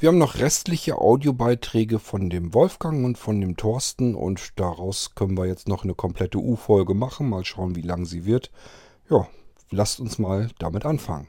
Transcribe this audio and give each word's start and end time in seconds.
Wir 0.00 0.10
haben 0.10 0.18
noch 0.18 0.36
restliche 0.36 0.98
Audiobeiträge 0.98 1.98
von 1.98 2.30
dem 2.30 2.54
Wolfgang 2.54 3.04
und 3.04 3.18
von 3.18 3.40
dem 3.40 3.56
Thorsten 3.56 4.14
und 4.14 4.52
daraus 4.54 5.16
können 5.16 5.36
wir 5.36 5.46
jetzt 5.46 5.66
noch 5.66 5.82
eine 5.82 5.94
komplette 5.94 6.38
U-Folge 6.38 6.94
machen. 6.94 7.28
Mal 7.28 7.44
schauen, 7.44 7.74
wie 7.74 7.82
lang 7.82 8.04
sie 8.04 8.24
wird. 8.24 8.52
Ja, 9.10 9.26
lasst 9.72 9.98
uns 9.98 10.20
mal 10.20 10.50
damit 10.60 10.86
anfangen. 10.86 11.26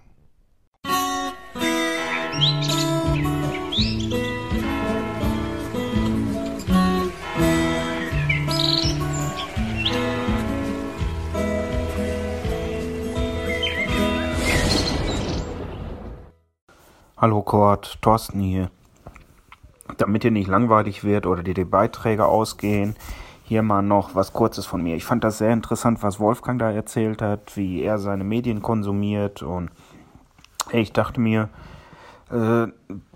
Hallo 17.22 17.42
Kurt, 17.42 18.02
Thorsten 18.02 18.40
hier. 18.40 18.72
Damit 19.98 20.24
ihr 20.24 20.32
nicht 20.32 20.48
langweilig 20.48 21.04
wird 21.04 21.26
oder 21.26 21.44
dir 21.44 21.54
die 21.54 21.66
Beiträge 21.66 22.26
ausgehen, 22.26 22.96
hier 23.44 23.62
mal 23.62 23.82
noch 23.82 24.16
was 24.16 24.32
Kurzes 24.32 24.66
von 24.66 24.82
mir. 24.82 24.96
Ich 24.96 25.04
fand 25.04 25.26
das 25.26 25.40
sehr 25.40 25.52
interessant, 25.52 26.02
was 26.02 26.22
Wolfgang 26.22 26.62
da 26.62 26.72
erzählt 26.72 27.22
hat, 27.22 27.58
wie 27.58 27.82
er 27.82 28.00
seine 28.00 28.24
Medien 28.24 28.62
konsumiert 28.62 29.44
und 29.44 29.70
ich 30.72 30.94
dachte 30.94 31.20
mir, 31.20 31.50
äh, 32.32 32.68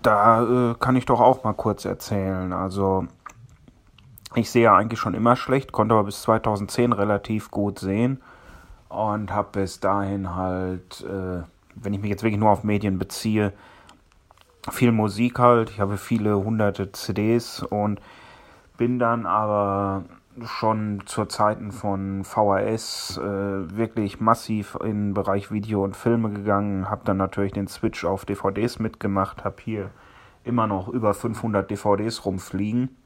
da 0.02 0.42
äh, 0.42 0.74
kann 0.78 0.96
ich 0.96 1.06
doch 1.06 1.22
auch 1.22 1.42
mal 1.42 1.54
kurz 1.54 1.86
erzählen. 1.86 2.52
Also 2.52 3.06
ich 4.34 4.50
sehe 4.50 4.64
ja 4.64 4.76
eigentlich 4.76 5.00
schon 5.00 5.14
immer 5.14 5.34
schlecht, 5.34 5.72
konnte 5.72 5.94
aber 5.94 6.04
bis 6.04 6.20
2010 6.20 6.92
relativ 6.92 7.50
gut 7.50 7.78
sehen 7.78 8.20
und 8.90 9.32
habe 9.32 9.48
bis 9.52 9.80
dahin 9.80 10.34
halt, 10.34 11.00
äh, 11.08 11.42
wenn 11.74 11.94
ich 11.94 12.02
mich 12.02 12.10
jetzt 12.10 12.22
wirklich 12.22 12.38
nur 12.38 12.50
auf 12.50 12.64
Medien 12.64 12.98
beziehe, 12.98 13.54
viel 14.70 14.92
Musik 14.92 15.38
halt. 15.38 15.70
Ich 15.70 15.80
habe 15.80 15.96
viele 15.96 16.36
hunderte 16.36 16.92
CDs 16.92 17.62
und 17.62 18.00
bin 18.76 18.98
dann 18.98 19.26
aber 19.26 20.04
schon 20.44 21.02
zu 21.06 21.26
Zeiten 21.26 21.70
von 21.70 22.24
VHS 22.24 23.18
äh, 23.18 23.76
wirklich 23.76 24.20
massiv 24.20 24.76
in 24.82 24.88
den 24.88 25.14
Bereich 25.14 25.52
Video 25.52 25.84
und 25.84 25.96
Filme 25.96 26.30
gegangen, 26.30 26.90
habe 26.90 27.02
dann 27.04 27.18
natürlich 27.18 27.52
den 27.52 27.68
Switch 27.68 28.04
auf 28.04 28.24
DVDs 28.24 28.80
mitgemacht, 28.80 29.44
habe 29.44 29.56
hier 29.62 29.90
immer 30.42 30.66
noch 30.66 30.88
über 30.88 31.14
500 31.14 31.70
DVDs 31.70 32.24
rumfliegen. 32.24 32.96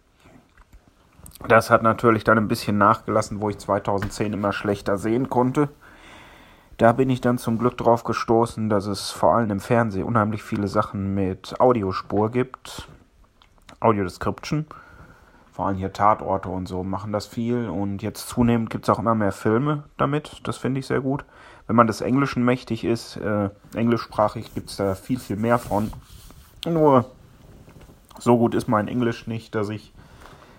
Das 1.46 1.70
hat 1.70 1.82
natürlich 1.82 2.24
dann 2.24 2.38
ein 2.38 2.48
bisschen 2.48 2.78
nachgelassen, 2.78 3.40
wo 3.40 3.50
ich 3.50 3.58
2010 3.58 4.32
immer 4.32 4.52
schlechter 4.52 4.96
sehen 4.96 5.28
konnte. 5.28 5.68
Da 6.78 6.92
bin 6.92 7.10
ich 7.10 7.20
dann 7.20 7.38
zum 7.38 7.58
Glück 7.58 7.76
drauf 7.76 8.04
gestoßen, 8.04 8.68
dass 8.68 8.86
es 8.86 9.10
vor 9.10 9.34
allem 9.34 9.50
im 9.50 9.58
Fernsehen 9.58 10.04
unheimlich 10.04 10.44
viele 10.44 10.68
Sachen 10.68 11.12
mit 11.12 11.60
Audiospur 11.60 12.30
gibt. 12.30 12.86
Audio 13.80 14.04
Description. 14.04 14.64
Vor 15.52 15.66
allem 15.66 15.76
hier 15.76 15.92
Tatorte 15.92 16.48
und 16.48 16.68
so 16.68 16.84
machen 16.84 17.12
das 17.12 17.26
viel. 17.26 17.68
Und 17.68 18.00
jetzt 18.00 18.28
zunehmend 18.28 18.70
gibt 18.70 18.84
es 18.84 18.90
auch 18.90 19.00
immer 19.00 19.16
mehr 19.16 19.32
Filme 19.32 19.82
damit. 19.96 20.40
Das 20.44 20.56
finde 20.56 20.78
ich 20.78 20.86
sehr 20.86 21.00
gut. 21.00 21.24
Wenn 21.66 21.74
man 21.74 21.88
des 21.88 22.00
Englischen 22.00 22.44
mächtig 22.44 22.84
ist, 22.84 23.16
äh, 23.16 23.50
englischsprachig 23.74 24.54
gibt 24.54 24.70
es 24.70 24.76
da 24.76 24.94
viel, 24.94 25.18
viel 25.18 25.36
mehr 25.36 25.58
von. 25.58 25.92
Nur 26.64 27.06
so 28.20 28.38
gut 28.38 28.54
ist 28.54 28.68
mein 28.68 28.86
Englisch 28.86 29.26
nicht, 29.26 29.56
dass 29.56 29.68
ich 29.68 29.92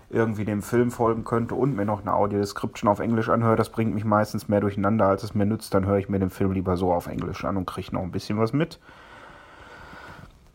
irgendwie 0.10 0.46
dem 0.46 0.62
Film 0.62 0.92
folgen 0.92 1.24
könnte 1.24 1.56
und 1.56 1.76
mir 1.76 1.86
noch 1.86 2.02
eine 2.02 2.14
Audio-Description 2.14 2.90
auf 2.90 3.00
Englisch 3.00 3.30
anhöre, 3.30 3.56
das 3.56 3.70
bringt 3.70 3.94
mich 3.94 4.06
meistens 4.06 4.48
mehr 4.48 4.60
durcheinander, 4.60 5.06
als 5.06 5.24
es 5.24 5.36
mir 5.36 5.46
nützt. 5.46 5.74
Dann 5.74 5.86
höre 5.86 5.98
ich 5.98 6.10
mir 6.10 6.20
den 6.20 6.32
Film 6.32 6.52
lieber 6.52 6.78
so 6.78 6.92
auf 6.92 7.08
Englisch 7.08 7.46
an 7.46 7.58
und 7.58 7.68
kriege 7.68 7.94
noch 7.94 8.02
ein 8.02 8.12
bisschen 8.12 8.40
was 8.40 8.54
mit. 8.54 8.80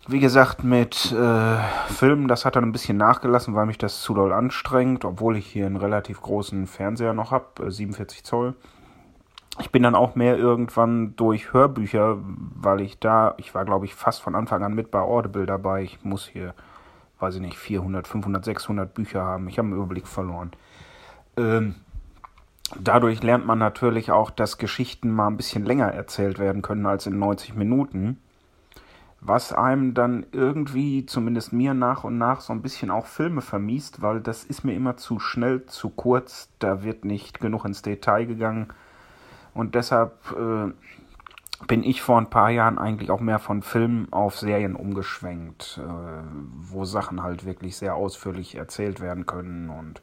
Wie 0.06 0.20
gesagt, 0.20 0.64
mit 0.64 1.12
äh, 1.12 1.56
Filmen, 1.86 2.28
das 2.28 2.44
hat 2.44 2.56
dann 2.56 2.64
ein 2.64 2.72
bisschen 2.72 2.98
nachgelassen, 2.98 3.55
weil 3.55 3.64
mich 3.64 3.78
das 3.78 4.02
zu 4.02 4.12
doll 4.12 4.34
anstrengt, 4.34 5.05
obwohl 5.05 5.36
ich 5.38 5.46
hier 5.46 5.64
einen 5.64 5.77
relativ 5.77 6.20
großen 6.20 6.66
Fernseher 6.66 7.14
noch 7.14 7.30
habe, 7.30 7.66
äh, 7.66 7.70
47 7.70 8.22
Zoll. 8.22 8.55
Ich 9.61 9.70
bin 9.70 9.83
dann 9.83 9.95
auch 9.95 10.14
mehr 10.14 10.36
irgendwann 10.36 11.14
durch 11.17 11.52
Hörbücher, 11.52 12.18
weil 12.20 12.80
ich 12.83 12.98
da, 12.98 13.34
ich 13.39 13.55
war 13.55 13.64
glaube 13.64 13.86
ich 13.86 13.95
fast 13.95 14.20
von 14.20 14.34
Anfang 14.34 14.62
an 14.62 14.74
mit 14.74 14.90
bei 14.90 15.00
Audible 15.00 15.46
dabei. 15.46 15.84
Ich 15.84 16.05
muss 16.05 16.27
hier 16.27 16.55
weiß 17.20 17.36
ich 17.36 17.41
nicht, 17.41 17.58
400, 17.58 18.07
500, 18.07 18.45
600 18.45 18.95
Bücher 18.95 19.23
haben. 19.23 19.48
Ich 19.48 19.58
habe 19.58 19.67
einen 19.67 19.77
Überblick 19.77 20.07
verloren. 20.07 20.52
Ähm, 21.36 21.75
dadurch 22.79 23.23
lernt 23.23 23.47
man 23.47 23.58
natürlich 23.58 24.11
auch, 24.11 24.30
dass 24.30 24.58
Geschichten 24.58 25.11
mal 25.11 25.29
ein 25.29 25.36
bisschen 25.36 25.64
länger 25.64 25.89
erzählt 25.89 26.39
werden 26.39 26.63
können 26.63 26.86
als 26.86 27.07
in 27.07 27.19
90 27.19 27.55
Minuten. 27.55 28.19
Was 29.27 29.55
einem 29.55 29.95
dann 29.95 30.27
irgendwie, 30.33 31.07
zumindest 31.07 31.55
mir 31.55 31.73
nach 31.73 32.05
und 32.05 32.19
nach, 32.19 32.42
so 32.42 32.53
ein 32.53 32.61
bisschen 32.61 32.91
auch 32.91 33.07
Filme 33.07 33.41
vermiest, 33.41 34.03
weil 34.03 34.20
das 34.20 34.45
ist 34.45 34.64
mir 34.64 34.74
immer 34.74 34.98
zu 34.98 35.19
schnell, 35.19 35.64
zu 35.64 35.89
kurz, 35.89 36.51
da 36.58 36.83
wird 36.83 37.07
nicht 37.07 37.41
genug 37.41 37.64
ins 37.64 37.80
Detail 37.80 38.27
gegangen. 38.27 38.69
Und 39.55 39.74
deshalb 39.77 40.13
äh, 40.33 40.73
bin 41.67 41.83
ich 41.83 42.02
vor 42.02 42.19
ein 42.19 42.30
paar 42.30 42.51
Jahren 42.51 42.79
eigentlich 42.79 43.11
auch 43.11 43.20
mehr 43.20 43.39
von 43.39 43.63
Filmen 43.63 44.13
auf 44.13 44.39
Serien 44.39 44.77
umgeschwenkt, 44.77 45.80
äh, 45.83 46.23
wo 46.57 46.85
Sachen 46.85 47.23
halt 47.23 47.45
wirklich 47.45 47.77
sehr 47.77 47.95
ausführlich 47.95 48.57
erzählt 48.57 49.01
werden 49.01 49.27
können 49.27 49.70
und 49.70 50.03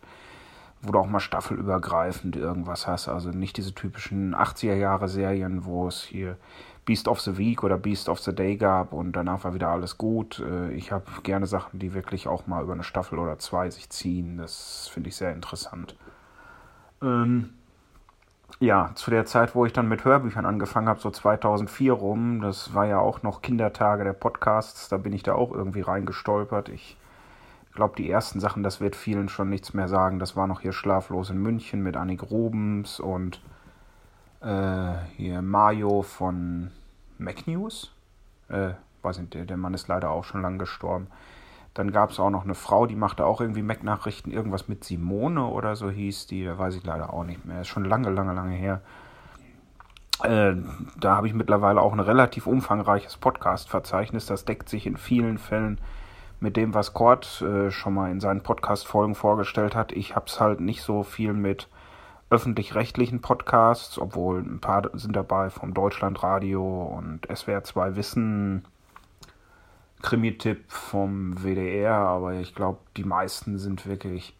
wo 0.81 0.91
du 0.91 0.99
auch 0.99 1.07
mal 1.07 1.19
staffelübergreifend 1.19 2.35
irgendwas 2.35 2.87
hast. 2.87 3.07
Also 3.07 3.29
nicht 3.29 3.57
diese 3.57 3.73
typischen 3.75 4.35
80er 4.35 4.75
Jahre 4.75 5.07
Serien, 5.07 5.65
wo 5.65 5.87
es 5.87 6.01
hier 6.01 6.37
Beast 6.85 7.07
of 7.07 7.21
the 7.21 7.37
Week 7.37 7.63
oder 7.63 7.77
Beast 7.77 8.09
of 8.09 8.19
the 8.19 8.33
Day 8.33 8.57
gab 8.57 8.91
und 8.91 9.11
danach 9.15 9.43
war 9.43 9.53
wieder 9.53 9.69
alles 9.69 9.97
gut. 9.97 10.39
Äh, 10.39 10.73
ich 10.73 10.91
habe 10.91 11.05
gerne 11.23 11.45
Sachen, 11.45 11.79
die 11.79 11.93
wirklich 11.93 12.27
auch 12.27 12.47
mal 12.47 12.63
über 12.63 12.73
eine 12.73 12.83
Staffel 12.83 13.19
oder 13.19 13.37
zwei 13.37 13.69
sich 13.69 13.89
ziehen. 13.89 14.37
Das 14.37 14.89
finde 14.91 15.09
ich 15.09 15.15
sehr 15.15 15.33
interessant. 15.33 15.95
Ähm 17.01 17.53
ja, 18.59 18.91
zu 18.95 19.11
der 19.11 19.25
Zeit, 19.25 19.55
wo 19.55 19.65
ich 19.65 19.73
dann 19.73 19.87
mit 19.87 20.05
Hörbüchern 20.05 20.45
angefangen 20.45 20.87
habe, 20.87 20.99
so 20.99 21.09
2004 21.09 21.93
rum, 21.93 22.41
das 22.41 22.73
war 22.73 22.85
ja 22.85 22.99
auch 22.99 23.23
noch 23.23 23.41
Kindertage 23.41 24.03
der 24.03 24.13
Podcasts, 24.13 24.89
da 24.89 24.97
bin 24.97 25.13
ich 25.13 25.23
da 25.23 25.33
auch 25.33 25.51
irgendwie 25.51 25.81
reingestolpert. 25.81 26.69
Ich 26.69 26.97
glaube, 27.73 27.95
die 27.97 28.09
ersten 28.09 28.39
Sachen, 28.39 28.63
das 28.63 28.81
wird 28.81 28.95
vielen 28.95 29.29
schon 29.29 29.49
nichts 29.49 29.73
mehr 29.73 29.87
sagen. 29.87 30.19
Das 30.19 30.35
war 30.35 30.47
noch 30.47 30.61
hier 30.61 30.73
Schlaflos 30.73 31.29
in 31.29 31.37
München 31.37 31.81
mit 31.81 31.95
Annik 31.97 32.29
Rubens 32.29 32.99
und 32.99 33.41
äh, 34.41 34.93
hier 35.15 35.41
Mario 35.41 36.01
von 36.01 36.71
MacNews. 37.17 37.91
Äh, 38.49 38.71
weiß 39.01 39.19
nicht, 39.19 39.33
der, 39.33 39.45
der 39.45 39.57
Mann 39.57 39.73
ist 39.73 39.87
leider 39.87 40.09
auch 40.09 40.23
schon 40.23 40.41
lang 40.41 40.57
gestorben. 40.57 41.07
Dann 41.73 41.91
gab 41.91 42.11
es 42.11 42.19
auch 42.19 42.29
noch 42.29 42.43
eine 42.43 42.55
Frau, 42.55 42.85
die 42.85 42.95
machte 42.95 43.25
auch 43.25 43.39
irgendwie 43.39 43.61
Mac-Nachrichten, 43.61 44.31
irgendwas 44.31 44.67
mit 44.67 44.83
Simone 44.83 45.45
oder 45.45 45.75
so 45.75 45.89
hieß 45.89 46.27
die, 46.27 46.43
da 46.43 46.57
weiß 46.57 46.75
ich 46.75 46.83
leider 46.83 47.13
auch 47.13 47.23
nicht 47.23 47.45
mehr. 47.45 47.61
Ist 47.61 47.69
schon 47.69 47.85
lange, 47.85 48.09
lange, 48.09 48.33
lange 48.33 48.55
her. 48.55 48.81
Äh, 50.23 50.55
da 50.99 51.15
habe 51.15 51.27
ich 51.27 51.33
mittlerweile 51.33 51.81
auch 51.81 51.93
ein 51.93 51.99
relativ 51.99 52.45
umfangreiches 52.45 53.17
Podcast-Verzeichnis. 53.17 54.25
Das 54.25 54.43
deckt 54.45 54.67
sich 54.67 54.85
in 54.85 54.97
vielen 54.97 55.37
Fällen 55.37 55.79
mit 56.41 56.57
dem, 56.57 56.73
was 56.73 56.93
Kurt 56.93 57.41
äh, 57.41 57.71
schon 57.71 57.93
mal 57.93 58.11
in 58.11 58.19
seinen 58.19 58.41
Podcast-Folgen 58.41 59.15
vorgestellt 59.15 59.75
hat. 59.75 59.93
Ich 59.93 60.15
habe 60.15 60.25
es 60.27 60.39
halt 60.41 60.59
nicht 60.59 60.81
so 60.81 61.03
viel 61.03 61.33
mit 61.33 61.69
öffentlich-rechtlichen 62.29 63.21
Podcasts, 63.21 63.97
obwohl 63.97 64.39
ein 64.39 64.59
paar 64.59 64.89
sind 64.93 65.15
dabei 65.15 65.49
vom 65.49 65.73
Deutschlandradio 65.73 66.83
und 66.97 67.27
SWR 67.33 67.63
2 67.63 67.95
Wissen 67.95 68.65
Krimi-Tipp 70.01 70.63
vom 70.67 71.43
WDR, 71.43 71.95
aber 71.95 72.33
ich 72.33 72.55
glaube, 72.55 72.79
die 72.97 73.03
meisten 73.03 73.57
sind 73.57 73.85
wirklich 73.85 74.35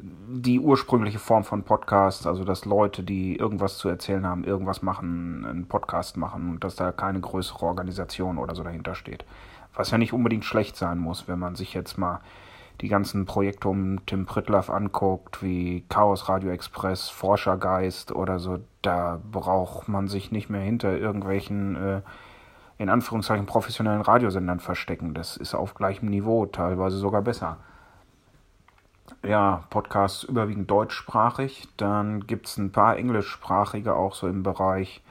die 0.00 0.60
ursprüngliche 0.60 1.18
Form 1.18 1.44
von 1.44 1.64
Podcast, 1.64 2.26
also 2.26 2.44
dass 2.44 2.64
Leute, 2.64 3.02
die 3.02 3.36
irgendwas 3.36 3.78
zu 3.78 3.88
erzählen 3.88 4.26
haben, 4.26 4.44
irgendwas 4.44 4.82
machen, 4.82 5.44
einen 5.44 5.66
Podcast 5.66 6.16
machen 6.16 6.50
und 6.50 6.64
dass 6.64 6.76
da 6.76 6.92
keine 6.92 7.20
größere 7.20 7.66
Organisation 7.66 8.38
oder 8.38 8.54
so 8.54 8.62
dahinter 8.62 8.94
steht. 8.94 9.24
Was 9.74 9.90
ja 9.90 9.98
nicht 9.98 10.12
unbedingt 10.12 10.44
schlecht 10.44 10.76
sein 10.76 10.98
muss, 10.98 11.26
wenn 11.26 11.38
man 11.38 11.56
sich 11.56 11.74
jetzt 11.74 11.98
mal 11.98 12.20
die 12.80 12.88
ganzen 12.88 13.26
Projekte 13.26 13.68
um 13.68 14.04
Tim 14.06 14.24
Pritlaff 14.24 14.70
anguckt, 14.70 15.42
wie 15.42 15.84
Chaos 15.88 16.28
Radio 16.28 16.50
Express, 16.50 17.08
Forschergeist 17.08 18.12
oder 18.12 18.38
so, 18.38 18.60
da 18.82 19.20
braucht 19.32 19.88
man 19.88 20.06
sich 20.06 20.30
nicht 20.30 20.48
mehr 20.48 20.60
hinter 20.60 20.96
irgendwelchen 20.96 21.74
äh, 21.74 22.00
in 22.78 22.88
Anführungszeichen 22.88 23.46
professionellen 23.46 24.00
Radiosendern 24.00 24.60
verstecken. 24.60 25.12
Das 25.12 25.36
ist 25.36 25.54
auf 25.54 25.74
gleichem 25.74 26.08
Niveau, 26.08 26.46
teilweise 26.46 26.96
sogar 26.96 27.22
besser. 27.22 27.58
Ja, 29.24 29.64
Podcasts 29.70 30.22
überwiegend 30.22 30.70
deutschsprachig. 30.70 31.68
Dann 31.76 32.26
gibt 32.26 32.46
es 32.46 32.56
ein 32.56 32.70
paar 32.70 32.96
englischsprachige, 32.96 33.94
auch 33.94 34.14
so 34.14 34.28
im 34.28 34.44
Bereich 34.44 35.02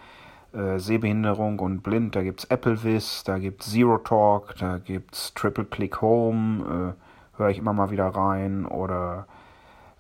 äh, 0.54 0.80
Sehbehinderung 0.80 1.60
und 1.60 1.84
blind. 1.84 2.16
Da 2.16 2.24
gibt 2.24 2.40
es 2.40 2.50
Applevis, 2.50 3.24
da 3.26 3.38
gibt 3.38 3.64
es 3.64 3.72
Zero 3.72 3.98
Talk, 3.98 4.56
da 4.60 4.78
gibt 4.78 5.16
es 5.16 5.34
Triple 5.34 5.66
Click 5.66 6.02
Home, 6.02 6.96
äh, 6.96 7.38
höre 7.38 7.50
ich 7.50 7.58
immer 7.58 7.74
mal 7.74 7.92
wieder 7.92 8.08
rein. 8.08 8.66
Oder 8.66 9.28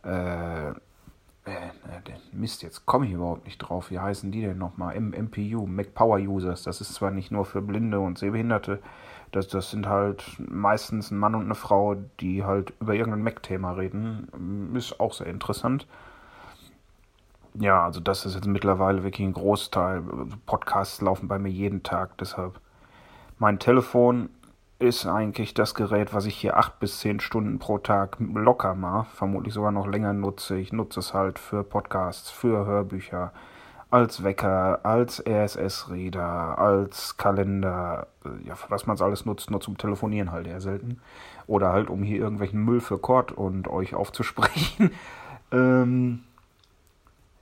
äh, 0.04 0.74
äh, 1.48 2.12
Mist, 2.32 2.62
jetzt 2.64 2.86
komme 2.86 3.06
ich 3.06 3.14
überhaupt 3.14 3.46
nicht 3.46 3.58
drauf. 3.58 3.92
Wie 3.92 4.00
heißen 4.00 4.32
die 4.32 4.42
denn 4.42 4.58
nochmal? 4.58 5.00
MPU, 5.00 5.66
Mac 5.66 5.94
Power 5.94 6.18
Users. 6.20 6.64
Das 6.64 6.82
ist 6.82 6.94
zwar 6.94 7.12
nicht 7.12 7.32
nur 7.32 7.46
für 7.46 7.62
Blinde 7.62 8.00
und 8.00 8.18
Sehbehinderte 8.18 8.80
Das, 9.32 9.48
das 9.48 9.72
sind 9.72 9.88
halt 9.88 10.24
meistens 10.40 11.12
ein 11.12 11.18
Mann 11.18 11.36
und 11.36 11.46
eine 11.46 11.56
Frau, 11.56 11.96
die 12.20 12.44
halt 12.44 12.74
über 12.80 12.94
irgendein 12.94 13.24
Mac-Thema 13.24 13.72
reden. 13.72 14.74
Ist 14.76 15.00
auch 15.00 15.14
sehr 15.14 15.28
interessant. 15.28 15.88
Ja, 17.60 17.84
also 17.84 18.00
das 18.00 18.26
ist 18.26 18.36
jetzt 18.36 18.48
mittlerweile 18.48 19.04
wirklich 19.04 19.28
ein 19.28 19.34
Großteil. 19.34 20.04
Podcasts 20.46 21.02
laufen 21.02 21.28
bei 21.28 21.40
mir 21.40 21.50
jeden 21.50 21.84
Tag, 21.84 22.18
deshalb. 22.20 22.60
Mein 23.40 23.60
Telefon 23.60 24.30
ist 24.79 25.07
eigentlich 25.07 25.53
das 25.53 25.74
Gerät, 25.74 26.13
was 26.13 26.25
ich 26.25 26.35
hier 26.35 26.57
acht 26.57 26.79
bis 26.79 27.00
zehn 27.00 27.19
Stunden 27.19 27.57
pro 27.57 27.79
Tag 27.79 28.18
locker 28.19 28.75
mal, 28.75 29.06
vermutlich 29.13 29.53
sogar 29.53 29.71
noch 29.71 29.88
länger 29.88 30.13
nutze. 30.13 30.57
Ich 30.57 30.71
nutze 30.71 31.00
es 31.00 31.13
halt 31.13 31.39
für 31.39 31.63
Podcasts, 31.63 32.29
für 32.29 32.65
Hörbücher, 32.65 33.31
als 33.89 34.24
Wecker, 34.24 34.81
als 34.83 35.24
RSS-Reader, 35.25 36.59
als 36.59 37.18
Kalender, 37.18 38.07
ja, 38.44 38.56
für 38.56 38.69
was 38.69 38.85
man 38.85 38.95
es 38.95 39.01
alles 39.01 39.25
nutzt, 39.25 39.50
nur 39.50 39.62
zum 39.62 39.77
Telefonieren 39.77 40.31
halt 40.31 40.45
eher 40.45 40.62
selten. 40.62 41.00
Oder 41.47 41.71
halt, 41.71 41.89
um 41.89 42.03
hier 42.03 42.19
irgendwelchen 42.19 42.63
Müll 42.63 42.81
für 42.81 43.00
Cord 43.00 43.31
und 43.31 43.68
euch 43.68 43.95
aufzusprechen. 43.95 44.91
ähm, 45.51 46.24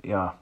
ja, 0.03 0.35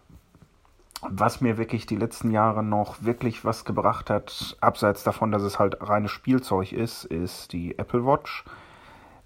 was 1.10 1.42
mir 1.42 1.58
wirklich 1.58 1.86
die 1.86 1.96
letzten 1.96 2.32
Jahre 2.32 2.64
noch 2.64 3.04
wirklich 3.04 3.46
was 3.46 3.66
gebracht 3.66 4.10
hat, 4.10 4.58
abseits 4.62 5.04
davon, 5.04 5.32
dass 5.32 5.44
es 5.44 5.60
halt 5.60 5.78
reines 5.82 6.12
Spielzeug 6.12 6.72
ist, 6.72 7.06
ist 7.06 7.54
die 7.54 7.78
Apple 7.78 8.06
Watch. 8.06 8.46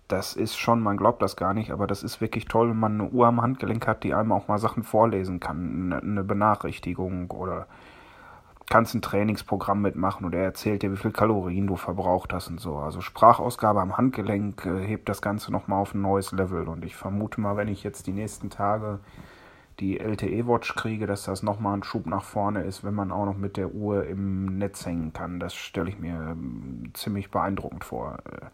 Das 0.08 0.34
ist 0.36 0.58
schon, 0.58 0.82
man 0.82 0.96
glaubt 0.96 1.22
das 1.22 1.36
gar 1.36 1.54
nicht, 1.54 1.72
aber 1.72 1.86
das 1.86 2.02
ist 2.02 2.22
wirklich 2.22 2.46
toll, 2.46 2.70
wenn 2.70 2.80
man 2.80 2.94
eine 2.94 3.10
Uhr 3.10 3.28
am 3.28 3.42
Handgelenk 3.42 3.88
hat, 3.88 4.04
die 4.04 4.14
einem 4.14 4.32
auch 4.32 4.48
mal 4.48 4.58
Sachen 4.58 4.84
vorlesen 4.84 5.40
kann. 5.40 5.92
Eine 5.92 6.24
Benachrichtigung 6.24 7.30
oder 7.32 7.68
kannst 8.70 8.96
ein 8.96 9.02
Trainingsprogramm 9.02 9.82
mitmachen 9.82 10.26
oder 10.26 10.40
er 10.40 10.46
erzählt 10.46 10.82
dir, 10.82 10.92
wie 10.92 10.98
viel 10.98 11.12
Kalorien 11.12 11.68
du 11.68 11.76
verbraucht 11.76 12.34
hast 12.34 12.50
und 12.50 12.60
so. 12.60 12.78
Also 12.78 13.02
Sprachausgabe 13.02 13.82
am 13.82 13.98
Handgelenk 13.98 14.66
äh, 14.66 14.86
hebt 14.86 15.08
das 15.10 15.22
Ganze 15.22 15.52
nochmal 15.52 15.82
auf 15.82 15.94
ein 15.94 16.02
neues 16.02 16.32
Level. 16.32 16.68
Und 16.68 16.84
ich 16.84 16.96
vermute 16.96 17.40
mal, 17.40 17.56
wenn 17.56 17.70
ich 17.70 17.84
jetzt 17.84 18.08
die 18.08 18.12
nächsten 18.12 18.50
Tage 18.50 19.00
die 19.80 20.00
LTE-Watch 20.00 20.76
kriege, 20.76 21.06
dass 21.06 21.24
das 21.24 21.44
nochmal 21.44 21.78
ein 21.78 21.84
Schub 21.84 22.06
nach 22.08 22.24
vorne 22.24 22.64
ist, 22.64 22.84
wenn 22.84 22.96
man 22.96 23.12
auch 23.12 23.26
noch 23.26 23.38
mit 23.38 23.58
der 23.58 23.74
Uhr 23.74 24.06
im 24.06 24.58
Netz 24.58 24.86
hängen 24.86 25.14
kann. 25.14 25.40
Das 25.40 25.54
stelle 25.54 25.90
ich 25.90 26.00
mir 26.00 26.16
ähm, 26.16 26.92
ziemlich 26.94 27.30
beeindruckend 27.30 27.84
vor. 27.84 28.18
Äh, 28.26 28.48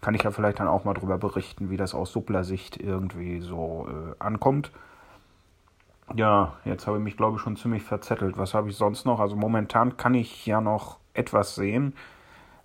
kann 0.00 0.14
ich 0.14 0.22
ja 0.22 0.30
vielleicht 0.30 0.60
dann 0.60 0.68
auch 0.68 0.84
mal 0.84 0.94
darüber 0.94 1.18
berichten, 1.18 1.70
wie 1.70 1.76
das 1.76 1.94
aus 1.94 2.12
Suppler-Sicht 2.12 2.76
irgendwie 2.76 3.40
so 3.40 3.88
äh, 3.88 4.14
ankommt. 4.18 4.70
Ja, 6.14 6.56
jetzt 6.64 6.86
habe 6.86 6.98
ich 6.98 7.02
mich, 7.02 7.16
glaube 7.16 7.36
ich, 7.36 7.42
schon 7.42 7.56
ziemlich 7.56 7.82
verzettelt. 7.82 8.38
Was 8.38 8.54
habe 8.54 8.68
ich 8.68 8.76
sonst 8.76 9.06
noch? 9.06 9.18
Also 9.18 9.34
momentan 9.34 9.96
kann 9.96 10.14
ich 10.14 10.46
ja 10.46 10.60
noch 10.60 10.98
etwas 11.14 11.54
sehen. 11.54 11.94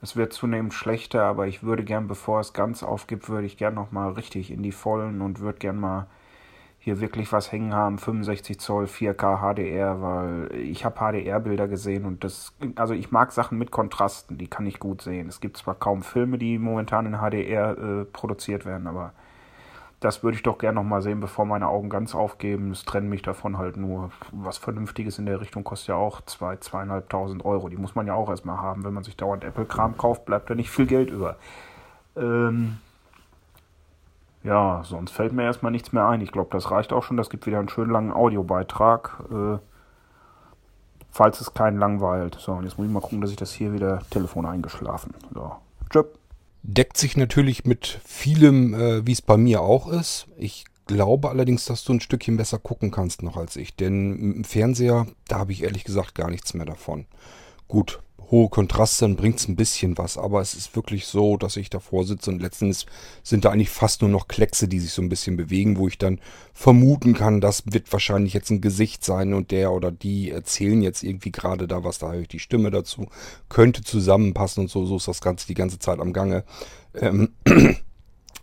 Es 0.02 0.16
wird 0.16 0.34
zunehmend 0.34 0.74
schlechter, 0.74 1.24
aber 1.24 1.48
ich 1.48 1.64
würde 1.64 1.84
gern, 1.84 2.08
bevor 2.08 2.40
es 2.40 2.54
ganz 2.54 2.84
aufgibt, 2.84 3.30
würde 3.30 3.46
ich 3.48 3.58
gern 3.58 3.76
noch 3.76 3.92
mal 3.92 4.12
richtig 4.12 4.52
in 4.52 4.64
die 4.64 4.72
Vollen 4.72 5.22
und 5.22 5.40
würde 5.40 5.60
gern 5.60 5.80
mal 5.80 6.08
hier 6.84 7.00
wirklich 7.00 7.32
was 7.32 7.52
hängen 7.52 7.76
haben, 7.76 8.00
65 8.00 8.60
Zoll 8.60 8.86
4K 8.86 9.38
HDR, 9.38 10.02
weil 10.02 10.52
ich 10.56 10.84
habe 10.84 10.98
HDR-Bilder 11.00 11.68
gesehen 11.68 12.06
und 12.06 12.24
das, 12.24 12.56
also 12.76 12.96
ich 12.96 13.12
mag 13.12 13.32
Sachen 13.32 13.60
mit 13.60 13.70
Kontrasten, 13.70 14.40
die 14.40 14.48
kann 14.48 14.66
ich 14.66 14.80
gut 14.80 15.04
sehen. 15.04 15.30
Es 15.30 15.42
gibt 15.42 15.58
zwar 15.58 15.76
kaum 15.76 16.02
Filme, 16.02 16.40
die 16.40 16.58
momentan 16.58 17.06
in 17.06 17.20
HDR 17.20 17.78
äh, 17.78 18.06
produziert 18.06 18.66
werden, 18.66 18.88
aber 18.88 19.14
das 20.00 20.24
würde 20.24 20.36
ich 20.38 20.42
doch 20.42 20.58
gerne 20.58 20.74
nochmal 20.82 21.04
sehen, 21.04 21.20
bevor 21.20 21.46
meine 21.46 21.68
Augen 21.68 21.92
ganz 21.92 22.16
aufgeben. 22.16 22.72
Es 22.72 22.84
trennt 22.84 23.08
mich 23.08 23.22
davon 23.22 23.60
halt 23.60 23.78
nur. 23.78 24.10
Was 24.32 24.58
Vernünftiges 24.58 25.20
in 25.20 25.28
der 25.28 25.40
Richtung 25.40 25.64
kostet 25.64 25.90
ja 25.90 25.96
auch 25.96 26.22
2.000, 26.22 27.08
2.500 27.08 27.46
Euro. 27.46 27.70
Die 27.70 27.78
muss 27.78 27.94
man 27.94 28.08
ja 28.08 28.16
auch 28.16 28.28
erstmal 28.28 28.58
haben. 28.58 28.84
Wenn 28.84 28.96
man 28.96 29.04
sich 29.04 29.16
dauernd 29.16 29.44
Apple-Kram 29.44 29.98
kauft, 29.98 30.26
bleibt 30.26 30.50
da 30.50 30.56
nicht 30.56 30.72
viel 30.72 30.88
Geld 30.88 31.12
über. 31.12 31.36
Ähm, 32.18 32.80
ja, 34.44 34.82
sonst 34.84 35.12
fällt 35.12 35.34
mir 35.34 35.44
erstmal 35.44 35.72
nichts 35.72 35.94
mehr 35.94 36.08
ein. 36.08 36.22
Ich 36.22 36.32
glaube, 36.32 36.50
das 36.52 36.72
reicht 36.72 36.94
auch 36.94 37.04
schon. 37.04 37.18
Das 37.18 37.30
gibt 37.30 37.46
wieder 37.46 37.60
einen 37.60 37.70
schönen 37.70 37.92
langen 37.92 38.12
Audiobeitrag. 38.12 39.24
Äh, 39.32 39.58
falls 41.12 41.42
es 41.42 41.54
keinen 41.54 41.78
langweilt. 41.78 42.38
So, 42.40 42.54
und 42.54 42.64
jetzt 42.64 42.78
muss 42.78 42.88
ich 42.88 42.94
mal 42.94 43.02
gucken, 43.02 43.22
dass 43.22 43.30
ich 43.30 43.36
das 43.36 43.52
hier 43.52 43.74
wieder 43.74 44.02
Telefon 44.10 44.46
eingeschlafen. 44.46 45.14
So, 45.34 45.56
tschüss. 45.92 46.06
Deckt 46.64 46.98
sich 46.98 47.18
natürlich 47.18 47.66
mit 47.66 48.00
vielem, 48.06 48.74
äh, 48.74 49.06
wie 49.06 49.12
es 49.12 49.22
bei 49.22 49.38
mir 49.38 49.62
auch 49.62 49.88
ist. 49.88 50.28
Ich 50.38 50.66
glaube 50.88 51.30
allerdings, 51.30 51.66
dass 51.66 51.84
du 51.84 51.94
ein 51.94 52.02
Stückchen 52.02 52.38
besser 52.38 52.60
gucken 52.60 52.92
kannst 52.92 53.24
noch 53.24 53.38
als 53.38 53.56
ich. 53.56 53.76
Denn 53.76 54.36
im 54.38 54.44
Fernseher, 54.44 55.08
da 55.28 55.40
habe 55.40 55.52
ich 55.52 55.64
ehrlich 55.64 55.84
gesagt 55.84 56.16
gar 56.16 56.30
nichts 56.30 56.54
mehr 56.54 56.66
davon. 56.66 57.06
Gut, 57.68 58.02
hohe 58.32 58.50
Kontraste, 58.50 59.06
dann 59.06 59.18
bringt 59.18 59.40
es 59.40 59.48
ein 59.48 59.58
bisschen 59.58 59.98
was. 59.98 60.18
Aber 60.18 60.42
es 60.42 60.54
ist 60.54 60.76
wirklich 60.76 61.06
so, 61.06 61.38
dass 61.38 61.58
ich 61.58 61.70
davor 61.70 62.06
sitze 62.06 62.32
und 62.32 62.42
letztens 62.42 62.86
sind 63.22 63.46
da 63.46 63.52
eigentlich 63.52 63.70
fast 63.70 64.02
nur 64.02 64.10
noch 64.10 64.28
Kleckse, 64.28 64.68
die 64.68 64.80
sich 64.80 64.94
so 64.94 65.02
ein 65.02 65.10
bisschen 65.10 65.36
bewegen, 65.36 65.78
wo 65.78 65.88
ich 65.88 65.98
dann 65.98 66.20
vermuten 66.54 67.14
kann, 67.14 67.42
das 67.42 67.64
wird 67.66 67.92
wahrscheinlich 67.92 68.34
jetzt 68.34 68.50
ein 68.50 68.62
Gesicht 68.62 69.04
sein 69.04 69.34
und 69.34 69.52
der 69.52 69.72
oder 69.72 69.92
die 69.92 70.32
erzählen 70.32 70.82
jetzt 70.82 71.04
irgendwie 71.04 71.32
gerade 71.32 71.68
da 71.68 71.84
was, 71.84 72.00
da 72.00 72.08
habe 72.08 72.22
ich 72.22 72.28
die 72.30 72.40
Stimme 72.40 72.72
dazu, 72.72 73.08
könnte 73.50 73.84
zusammenpassen 73.84 74.64
und 74.64 74.70
so, 74.70 74.86
so 74.86 74.98
ist 74.98 75.08
das 75.08 75.22
Ganze 75.22 75.48
die 75.48 75.54
ganze 75.54 75.80
Zeit 75.80 76.00
am 76.00 76.14
Gange. 76.14 76.46
Ähm, 76.96 77.34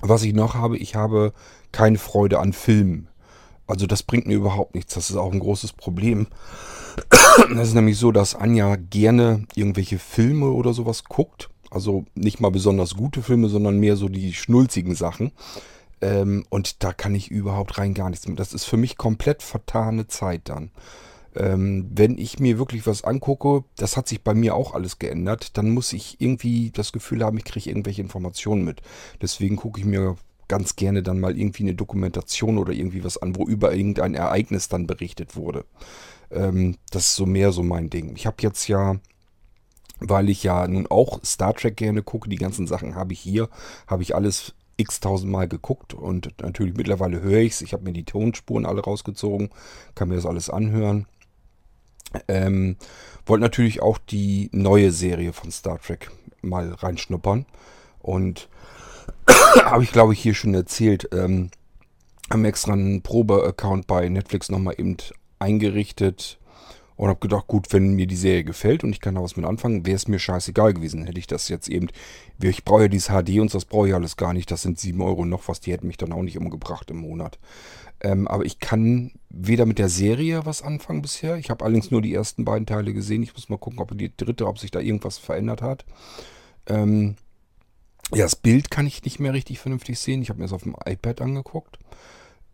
was 0.00 0.22
ich 0.22 0.34
noch 0.34 0.54
habe, 0.54 0.76
ich 0.76 0.94
habe 0.94 1.32
keine 1.72 1.98
Freude 1.98 2.38
an 2.38 2.52
Filmen. 2.52 3.08
Also 3.66 3.86
das 3.86 4.02
bringt 4.02 4.26
mir 4.26 4.34
überhaupt 4.34 4.74
nichts. 4.74 4.94
Das 4.94 5.10
ist 5.10 5.16
auch 5.16 5.32
ein 5.32 5.40
großes 5.40 5.74
Problem. 5.74 6.26
Das 7.54 7.68
ist 7.68 7.74
nämlich 7.74 7.98
so, 7.98 8.12
dass 8.12 8.34
Anja 8.34 8.76
gerne 8.76 9.46
irgendwelche 9.54 9.98
Filme 9.98 10.50
oder 10.50 10.72
sowas 10.72 11.04
guckt. 11.04 11.50
Also 11.70 12.04
nicht 12.14 12.40
mal 12.40 12.50
besonders 12.50 12.94
gute 12.96 13.22
Filme, 13.22 13.48
sondern 13.48 13.78
mehr 13.78 13.96
so 13.96 14.08
die 14.08 14.32
schnulzigen 14.32 14.94
Sachen. 14.94 15.32
Ähm, 16.00 16.44
und 16.48 16.82
da 16.82 16.92
kann 16.92 17.14
ich 17.14 17.30
überhaupt 17.30 17.78
rein 17.78 17.94
gar 17.94 18.10
nichts 18.10 18.26
mehr. 18.26 18.36
Das 18.36 18.52
ist 18.52 18.64
für 18.64 18.76
mich 18.76 18.96
komplett 18.96 19.42
vertane 19.42 20.06
Zeit 20.06 20.42
dann. 20.48 20.70
Ähm, 21.36 21.88
wenn 21.92 22.18
ich 22.18 22.40
mir 22.40 22.58
wirklich 22.58 22.86
was 22.86 23.04
angucke, 23.04 23.64
das 23.76 23.96
hat 23.96 24.08
sich 24.08 24.22
bei 24.22 24.34
mir 24.34 24.54
auch 24.54 24.74
alles 24.74 24.98
geändert, 24.98 25.56
dann 25.58 25.70
muss 25.70 25.92
ich 25.92 26.20
irgendwie 26.20 26.70
das 26.70 26.92
Gefühl 26.92 27.22
haben, 27.22 27.38
ich 27.38 27.44
kriege 27.44 27.70
irgendwelche 27.70 28.02
Informationen 28.02 28.64
mit. 28.64 28.80
Deswegen 29.20 29.56
gucke 29.56 29.80
ich 29.80 29.86
mir 29.86 30.16
ganz 30.48 30.76
gerne 30.76 31.02
dann 31.02 31.20
mal 31.20 31.38
irgendwie 31.38 31.64
eine 31.64 31.74
Dokumentation 31.74 32.58
oder 32.58 32.72
irgendwie 32.72 33.04
was 33.04 33.18
an, 33.18 33.36
wo 33.36 33.46
über 33.46 33.74
irgendein 33.74 34.14
Ereignis 34.14 34.68
dann 34.68 34.86
berichtet 34.86 35.36
wurde. 35.36 35.64
Ähm, 36.30 36.76
das 36.90 37.06
ist 37.06 37.16
so 37.16 37.26
mehr 37.26 37.52
so 37.52 37.62
mein 37.62 37.90
Ding. 37.90 38.14
Ich 38.16 38.26
habe 38.26 38.36
jetzt 38.40 38.68
ja, 38.68 38.96
weil 40.00 40.28
ich 40.28 40.42
ja 40.42 40.66
nun 40.66 40.86
auch 40.86 41.22
Star 41.24 41.54
Trek 41.54 41.76
gerne 41.76 42.02
gucke, 42.02 42.28
die 42.28 42.36
ganzen 42.36 42.66
Sachen 42.66 42.94
habe 42.94 43.12
ich 43.12 43.20
hier, 43.20 43.48
habe 43.86 44.02
ich 44.02 44.14
alles 44.14 44.54
x-tausend 44.76 45.30
Mal 45.30 45.48
geguckt 45.48 45.92
und 45.92 46.32
natürlich 46.40 46.76
mittlerweile 46.76 47.20
höre 47.20 47.40
ich 47.40 47.52
es. 47.52 47.62
Ich 47.62 47.72
habe 47.72 47.84
mir 47.84 47.92
die 47.92 48.04
Tonspuren 48.04 48.64
alle 48.64 48.82
rausgezogen, 48.82 49.50
kann 49.94 50.08
mir 50.08 50.14
das 50.14 50.26
alles 50.26 50.48
anhören. 50.50 51.06
Ähm, 52.28 52.76
wollte 53.26 53.42
natürlich 53.42 53.82
auch 53.82 53.98
die 53.98 54.48
neue 54.52 54.92
Serie 54.92 55.32
von 55.32 55.50
Star 55.50 55.80
Trek 55.80 56.10
mal 56.42 56.72
reinschnuppern. 56.72 57.44
Und 58.00 58.48
habe 59.64 59.82
ich 59.82 59.92
glaube 59.92 60.12
ich 60.12 60.20
hier 60.20 60.34
schon 60.34 60.54
erzählt, 60.54 61.08
ähm, 61.12 61.50
haben 62.30 62.44
extra 62.44 62.72
einen 62.72 63.02
Probe-Account 63.02 63.86
bei 63.86 64.08
Netflix 64.08 64.48
nochmal 64.48 64.74
eben 64.78 64.96
eingerichtet 65.38 66.38
und 66.96 67.08
habe 67.08 67.20
gedacht, 67.20 67.46
gut, 67.46 67.72
wenn 67.72 67.94
mir 67.94 68.08
die 68.08 68.16
Serie 68.16 68.42
gefällt 68.42 68.82
und 68.82 68.90
ich 68.90 69.00
kann 69.00 69.14
da 69.14 69.22
was 69.22 69.36
mit 69.36 69.46
anfangen, 69.46 69.86
wäre 69.86 69.94
es 69.94 70.08
mir 70.08 70.18
scheißegal 70.18 70.74
gewesen. 70.74 71.04
Hätte 71.04 71.20
ich 71.20 71.28
das 71.28 71.48
jetzt 71.48 71.68
eben, 71.68 71.88
ich 72.42 72.64
brauche 72.64 72.82
ja 72.82 72.88
dieses 72.88 73.08
HD 73.08 73.38
und 73.38 73.54
das 73.54 73.66
brauche 73.66 73.88
ich 73.88 73.94
alles 73.94 74.16
gar 74.16 74.32
nicht, 74.32 74.50
das 74.50 74.62
sind 74.62 74.80
7 74.80 75.00
Euro 75.00 75.24
noch 75.24 75.46
was, 75.46 75.60
die 75.60 75.72
hätten 75.72 75.86
mich 75.86 75.96
dann 75.96 76.12
auch 76.12 76.22
nicht 76.22 76.38
umgebracht 76.38 76.90
im 76.90 76.98
Monat. 76.98 77.38
Ähm, 78.00 78.26
aber 78.26 78.44
ich 78.44 78.58
kann 78.58 79.12
weder 79.28 79.64
mit 79.64 79.78
der 79.78 79.88
Serie 79.88 80.44
was 80.44 80.62
anfangen 80.62 81.02
bisher. 81.02 81.36
Ich 81.36 81.50
habe 81.50 81.64
allerdings 81.64 81.90
nur 81.90 82.02
die 82.02 82.14
ersten 82.14 82.44
beiden 82.44 82.66
Teile 82.66 82.92
gesehen. 82.92 83.22
Ich 83.22 83.34
muss 83.34 83.48
mal 83.48 83.58
gucken, 83.58 83.78
ob 83.78 83.96
die 83.96 84.16
dritte, 84.16 84.46
ob 84.46 84.58
sich 84.58 84.70
da 84.70 84.80
irgendwas 84.80 85.18
verändert 85.18 85.62
hat. 85.62 85.84
Ähm, 86.66 87.16
ja, 88.12 88.24
das 88.24 88.36
Bild 88.36 88.70
kann 88.70 88.86
ich 88.86 89.04
nicht 89.04 89.20
mehr 89.20 89.34
richtig 89.34 89.58
vernünftig 89.58 89.98
sehen. 89.98 90.22
Ich 90.22 90.30
habe 90.30 90.38
mir 90.38 90.46
das 90.46 90.52
auf 90.52 90.62
dem 90.62 90.76
iPad 90.84 91.20
angeguckt. 91.20 91.78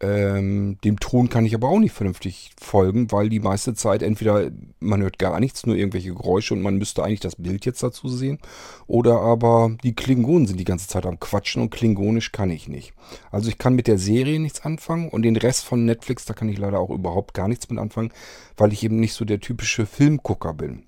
Ähm, 0.05 0.77
dem 0.85 1.01
Ton 1.01 1.31
kann 1.31 1.47
ich 1.47 1.55
aber 1.55 1.69
auch 1.69 1.79
nicht 1.79 1.95
vernünftig 1.95 2.51
folgen, 2.61 3.11
weil 3.11 3.31
die 3.31 3.41
meiste 3.41 3.73
Zeit 3.73 4.03
entweder 4.03 4.51
man 4.79 5.01
hört 5.01 5.19
gar 5.19 5.41
nichts, 5.41 5.65
nur 5.65 5.77
irgendwelche 5.77 6.13
Geräusche 6.13 6.53
und 6.53 6.61
man 6.61 6.77
müsste 6.77 7.03
eigentlich 7.03 7.21
das 7.21 7.37
Bild 7.37 7.65
jetzt 7.65 7.83
dazu 7.83 8.09
sehen. 8.09 8.39
Oder 8.87 9.21
aber 9.21 9.75
die 9.83 9.95
Klingonen 9.95 10.47
sind 10.47 10.61
die 10.61 10.65
ganze 10.65 10.89
Zeit 10.89 11.07
am 11.07 11.19
Quatschen 11.21 11.63
und 11.63 11.71
Klingonisch 11.71 12.33
kann 12.33 12.51
ich 12.51 12.69
nicht. 12.69 12.93
Also 13.31 13.49
ich 13.49 13.57
kann 13.57 13.75
mit 13.75 13.87
der 13.87 13.99
Serie 13.99 14.39
nichts 14.41 14.63
anfangen 14.63 15.09
und 15.09 15.23
den 15.23 15.37
Rest 15.37 15.65
von 15.65 15.87
Netflix, 15.87 16.27
da 16.27 16.35
kann 16.35 16.51
ich 16.51 16.59
leider 16.59 16.81
auch 16.81 16.91
überhaupt 16.91 17.33
gar 17.33 17.49
nichts 17.49 17.71
mit 17.71 17.79
anfangen, 17.79 18.13
weil 18.59 18.75
ich 18.75 18.83
eben 18.83 19.01
nicht 19.01 19.15
so 19.15 19.25
der 19.25 19.41
typische 19.41 19.87
Filmgucker 19.87 20.53
bin. 20.53 20.83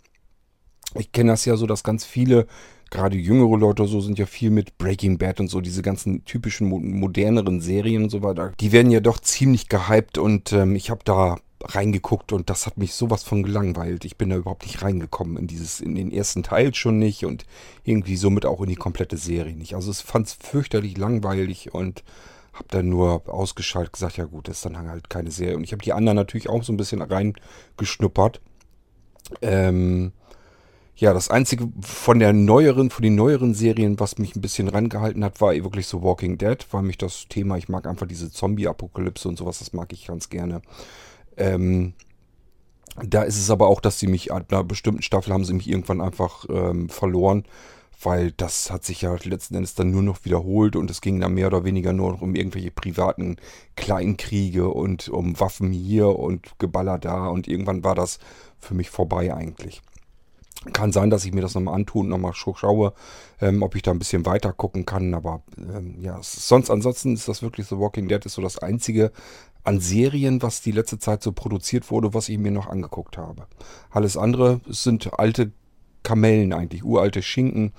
Ich 0.94 1.12
kenne 1.12 1.32
das 1.32 1.46
ja 1.46 1.56
so, 1.56 1.66
dass 1.66 1.84
ganz 1.84 2.04
viele 2.04 2.46
gerade 2.90 3.16
jüngere 3.16 3.58
Leute 3.58 3.86
so 3.86 4.00
sind 4.00 4.18
ja 4.18 4.26
viel 4.26 4.50
mit 4.50 4.78
Breaking 4.78 5.18
Bad 5.18 5.40
und 5.40 5.48
so, 5.48 5.60
diese 5.60 5.82
ganzen 5.82 6.24
typischen 6.24 6.68
moderneren 6.68 7.60
Serien 7.60 8.04
und 8.04 8.10
so 8.10 8.22
weiter. 8.22 8.52
Die 8.60 8.72
werden 8.72 8.90
ja 8.90 9.00
doch 9.00 9.18
ziemlich 9.20 9.68
gehypt 9.68 10.18
und 10.18 10.52
ähm, 10.52 10.76
ich 10.76 10.90
habe 10.90 11.00
da 11.04 11.36
reingeguckt 11.62 12.32
und 12.32 12.50
das 12.50 12.66
hat 12.66 12.76
mich 12.76 12.94
sowas 12.94 13.22
von 13.22 13.42
gelangweilt. 13.42 14.04
Ich 14.04 14.16
bin 14.16 14.30
da 14.30 14.36
überhaupt 14.36 14.64
nicht 14.64 14.82
reingekommen 14.82 15.36
in 15.36 15.46
dieses, 15.46 15.80
in 15.80 15.94
den 15.94 16.12
ersten 16.12 16.42
Teil 16.42 16.74
schon 16.74 16.98
nicht 16.98 17.24
und 17.24 17.44
irgendwie 17.84 18.16
somit 18.16 18.46
auch 18.46 18.60
in 18.60 18.68
die 18.68 18.76
komplette 18.76 19.16
Serie 19.16 19.56
nicht. 19.56 19.74
Also 19.74 19.90
es 19.90 20.00
fand 20.00 20.26
es 20.26 20.34
fürchterlich 20.34 20.96
langweilig 20.96 21.72
und 21.74 22.04
habe 22.52 22.68
dann 22.68 22.88
nur 22.88 23.22
ausgeschaltet 23.26 23.94
gesagt, 23.94 24.16
ja 24.16 24.24
gut, 24.24 24.48
das 24.48 24.58
ist 24.58 24.66
dann 24.66 24.76
halt 24.76 25.10
keine 25.10 25.30
Serie. 25.30 25.56
Und 25.56 25.64
ich 25.64 25.72
habe 25.72 25.82
die 25.82 25.92
anderen 25.92 26.16
natürlich 26.16 26.48
auch 26.48 26.62
so 26.62 26.72
ein 26.72 26.76
bisschen 26.76 27.02
reingeschnuppert. 27.02 28.40
Ähm, 29.42 30.12
ja, 30.98 31.12
das 31.12 31.28
einzige 31.28 31.68
von 31.82 32.18
der 32.18 32.32
neueren, 32.32 32.88
von 32.88 33.02
den 33.02 33.14
neueren 33.14 33.52
Serien, 33.52 34.00
was 34.00 34.16
mich 34.16 34.34
ein 34.34 34.40
bisschen 34.40 34.68
rangehalten 34.68 35.22
hat, 35.24 35.42
war 35.42 35.52
wirklich 35.52 35.86
so 35.86 36.02
Walking 36.02 36.38
Dead, 36.38 36.66
weil 36.70 36.82
mich 36.82 36.96
das 36.96 37.26
Thema, 37.28 37.58
ich 37.58 37.68
mag 37.68 37.86
einfach 37.86 38.06
diese 38.06 38.30
Zombie-Apokalypse 38.30 39.28
und 39.28 39.36
sowas, 39.36 39.58
das 39.58 39.74
mag 39.74 39.92
ich 39.92 40.06
ganz 40.06 40.30
gerne. 40.30 40.62
Ähm, 41.36 41.92
da 43.04 43.24
ist 43.24 43.36
es 43.36 43.50
aber 43.50 43.66
auch, 43.66 43.82
dass 43.82 43.98
sie 43.98 44.06
mich 44.06 44.32
ab 44.32 44.46
einer 44.50 44.64
bestimmten 44.64 45.02
Staffel 45.02 45.34
haben 45.34 45.44
sie 45.44 45.52
mich 45.52 45.68
irgendwann 45.68 46.00
einfach 46.00 46.46
ähm, 46.48 46.88
verloren, 46.88 47.44
weil 48.00 48.32
das 48.32 48.70
hat 48.70 48.82
sich 48.84 49.02
ja 49.02 49.14
letzten 49.22 49.54
Endes 49.54 49.74
dann 49.74 49.90
nur 49.90 50.02
noch 50.02 50.24
wiederholt 50.24 50.76
und 50.76 50.90
es 50.90 51.02
ging 51.02 51.20
dann 51.20 51.34
mehr 51.34 51.48
oder 51.48 51.64
weniger 51.64 51.92
nur 51.92 52.12
noch 52.12 52.22
um 52.22 52.34
irgendwelche 52.34 52.70
privaten 52.70 53.36
Kleinkriege 53.76 54.68
und 54.68 55.10
um 55.10 55.38
Waffen 55.38 55.72
hier 55.72 56.18
und 56.18 56.58
Geballer 56.58 56.98
da 56.98 57.28
und 57.28 57.48
irgendwann 57.48 57.84
war 57.84 57.94
das 57.94 58.18
für 58.58 58.72
mich 58.72 58.88
vorbei 58.88 59.34
eigentlich. 59.34 59.82
Kann 60.72 60.92
sein, 60.92 61.10
dass 61.10 61.24
ich 61.24 61.32
mir 61.32 61.40
das 61.40 61.54
nochmal 61.54 61.74
antue 61.74 62.02
und 62.02 62.08
nochmal 62.08 62.34
schaue, 62.34 62.92
ähm, 63.40 63.62
ob 63.62 63.74
ich 63.74 63.82
da 63.82 63.90
ein 63.90 63.98
bisschen 63.98 64.26
weiter 64.26 64.52
gucken 64.52 64.84
kann. 64.86 65.14
Aber 65.14 65.42
ähm, 65.58 65.96
ja, 66.00 66.18
sonst 66.22 66.70
ansonsten 66.70 67.14
ist 67.14 67.28
das 67.28 67.42
wirklich 67.42 67.66
The 67.66 67.78
Walking 67.78 68.08
Dead 68.08 68.24
ist 68.24 68.34
so 68.34 68.42
das 68.42 68.58
einzige 68.58 69.12
an 69.64 69.80
Serien, 69.80 70.42
was 70.42 70.62
die 70.62 70.70
letzte 70.70 70.98
Zeit 70.98 71.22
so 71.22 71.32
produziert 71.32 71.90
wurde, 71.90 72.14
was 72.14 72.28
ich 72.28 72.38
mir 72.38 72.52
noch 72.52 72.68
angeguckt 72.68 73.18
habe. 73.18 73.46
Alles 73.90 74.16
andere 74.16 74.60
sind 74.68 75.18
alte 75.18 75.50
Kamellen 76.04 76.52
eigentlich, 76.52 76.84
uralte 76.84 77.20
Schinken. 77.20 77.72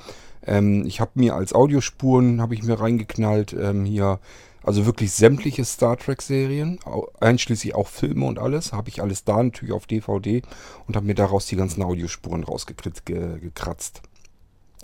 Ähm, 0.47 0.85
ich 0.85 0.99
habe 0.99 1.11
mir 1.15 1.35
als 1.35 1.53
Audiospuren, 1.53 2.41
habe 2.41 2.55
ich 2.55 2.63
mir 2.63 2.79
reingeknallt, 2.79 3.53
ähm, 3.53 3.85
hier, 3.85 4.19
also 4.63 4.85
wirklich 4.85 5.11
sämtliche 5.11 5.63
Star 5.65 5.97
Trek-Serien, 5.97 6.79
einschließlich 7.19 7.75
auch 7.75 7.87
Filme 7.87 8.25
und 8.25 8.39
alles, 8.39 8.73
habe 8.73 8.89
ich 8.89 9.01
alles 9.01 9.23
da 9.23 9.43
natürlich 9.43 9.73
auf 9.73 9.85
DVD 9.85 10.41
und 10.87 10.95
habe 10.95 11.05
mir 11.05 11.15
daraus 11.15 11.45
die 11.45 11.55
ganzen 11.55 11.83
Audiospuren 11.83 12.43
rausgekratzt. 12.43 14.01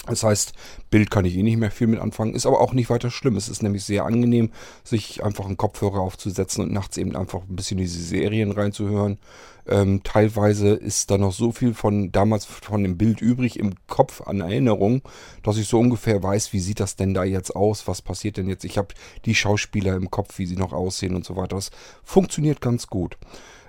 Das 0.06 0.24
heißt, 0.24 0.52
Bild 0.90 1.10
kann 1.12 1.24
ich 1.24 1.38
eh 1.38 1.44
nicht 1.44 1.58
mehr 1.58 1.72
viel 1.72 1.88
mit 1.88 2.00
anfangen, 2.00 2.36
ist 2.36 2.46
aber 2.46 2.60
auch 2.60 2.74
nicht 2.74 2.90
weiter 2.90 3.10
schlimm. 3.10 3.38
Es 3.38 3.48
ist 3.48 3.64
nämlich 3.64 3.86
sehr 3.86 4.04
angenehm, 4.04 4.52
sich 4.84 5.24
einfach 5.24 5.46
einen 5.46 5.56
Kopfhörer 5.56 6.02
aufzusetzen 6.02 6.62
und 6.64 6.74
nachts 6.74 6.98
eben 6.98 7.16
einfach 7.16 7.44
ein 7.44 7.56
bisschen 7.56 7.78
diese 7.78 8.02
Serien 8.02 8.52
reinzuhören. 8.52 9.18
Ähm, 9.66 10.02
teilweise 10.04 10.72
ist 10.72 11.10
da 11.10 11.18
noch 11.18 11.32
so 11.32 11.54
viel 11.54 11.74
von 11.74 12.12
damals 12.12 12.44
von 12.44 12.84
dem 12.84 12.98
Bild 12.98 13.22
übrig 13.22 13.58
im 13.58 13.76
Kopf 13.88 14.20
an 14.22 14.42
Erinnerung, 14.42 15.04
dass 15.42 15.56
ich 15.56 15.70
so 15.70 15.80
ungefähr 15.80 16.22
weiß, 16.22 16.52
wie 16.52 16.60
sieht 16.60 16.82
das 16.82 16.98
denn 16.98 17.14
da 17.14 17.24
jetzt 17.24 17.56
aus, 17.56 17.88
was 17.88 18.02
passiert 18.02 18.36
denn 18.36 18.50
jetzt. 18.50 18.66
Ich 18.66 18.78
habe 18.78 18.90
die 19.24 19.36
Schauspieler 19.36 19.96
im 19.96 20.12
Kopf, 20.12 20.38
wie 20.38 20.46
sie 20.46 20.58
noch 20.58 20.74
aussehen 20.74 21.16
und 21.16 21.24
so 21.24 21.38
weiter. 21.38 21.56
Das 21.56 21.72
funktioniert 22.04 22.60
ganz 22.60 22.88
gut. 22.88 23.18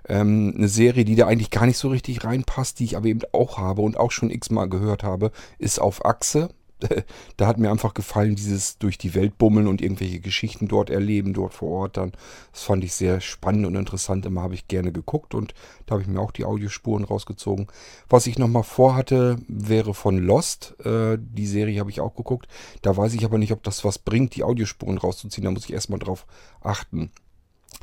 Ähm, 0.08 0.54
eine 0.56 0.68
Serie, 0.68 1.04
die 1.04 1.16
da 1.16 1.26
eigentlich 1.26 1.50
gar 1.50 1.66
nicht 1.66 1.78
so 1.78 1.88
richtig 1.88 2.24
reinpasst, 2.24 2.78
die 2.78 2.84
ich 2.84 2.96
aber 2.96 3.06
eben 3.06 3.20
auch 3.32 3.58
habe 3.58 3.82
und 3.82 3.96
auch 3.96 4.10
schon 4.10 4.30
x-mal 4.30 4.68
gehört 4.68 5.02
habe, 5.02 5.30
ist 5.58 5.80
auf 5.80 6.04
Achse. 6.04 6.50
da 7.36 7.46
hat 7.46 7.58
mir 7.58 7.70
einfach 7.70 7.94
gefallen, 7.94 8.34
dieses 8.34 8.78
durch 8.78 8.98
die 8.98 9.14
Welt 9.14 9.38
bummeln 9.38 9.66
und 9.66 9.80
irgendwelche 9.80 10.20
Geschichten 10.20 10.68
dort 10.68 10.90
erleben, 10.90 11.32
dort 11.32 11.54
vor 11.54 11.70
Ort 11.70 11.96
dann. 11.96 12.12
Das 12.52 12.62
fand 12.62 12.84
ich 12.84 12.94
sehr 12.94 13.20
spannend 13.20 13.66
und 13.66 13.76
interessant. 13.76 14.26
Immer 14.26 14.42
habe 14.42 14.54
ich 14.54 14.68
gerne 14.68 14.92
geguckt 14.92 15.34
und 15.34 15.54
da 15.86 15.92
habe 15.92 16.02
ich 16.02 16.08
mir 16.08 16.20
auch 16.20 16.32
die 16.32 16.44
Audiospuren 16.44 17.04
rausgezogen. 17.04 17.68
Was 18.08 18.26
ich 18.26 18.38
nochmal 18.38 18.64
vorhatte, 18.64 19.38
wäre 19.48 19.94
von 19.94 20.18
Lost. 20.18 20.74
Äh, 20.84 21.18
die 21.18 21.46
Serie 21.46 21.80
habe 21.80 21.90
ich 21.90 22.00
auch 22.00 22.14
geguckt. 22.14 22.48
Da 22.82 22.96
weiß 22.96 23.14
ich 23.14 23.24
aber 23.24 23.38
nicht, 23.38 23.52
ob 23.52 23.62
das 23.62 23.84
was 23.84 23.98
bringt, 23.98 24.34
die 24.36 24.44
Audiospuren 24.44 24.98
rauszuziehen. 24.98 25.44
Da 25.44 25.50
muss 25.50 25.64
ich 25.64 25.72
erstmal 25.72 25.98
drauf 25.98 26.26
achten 26.60 27.10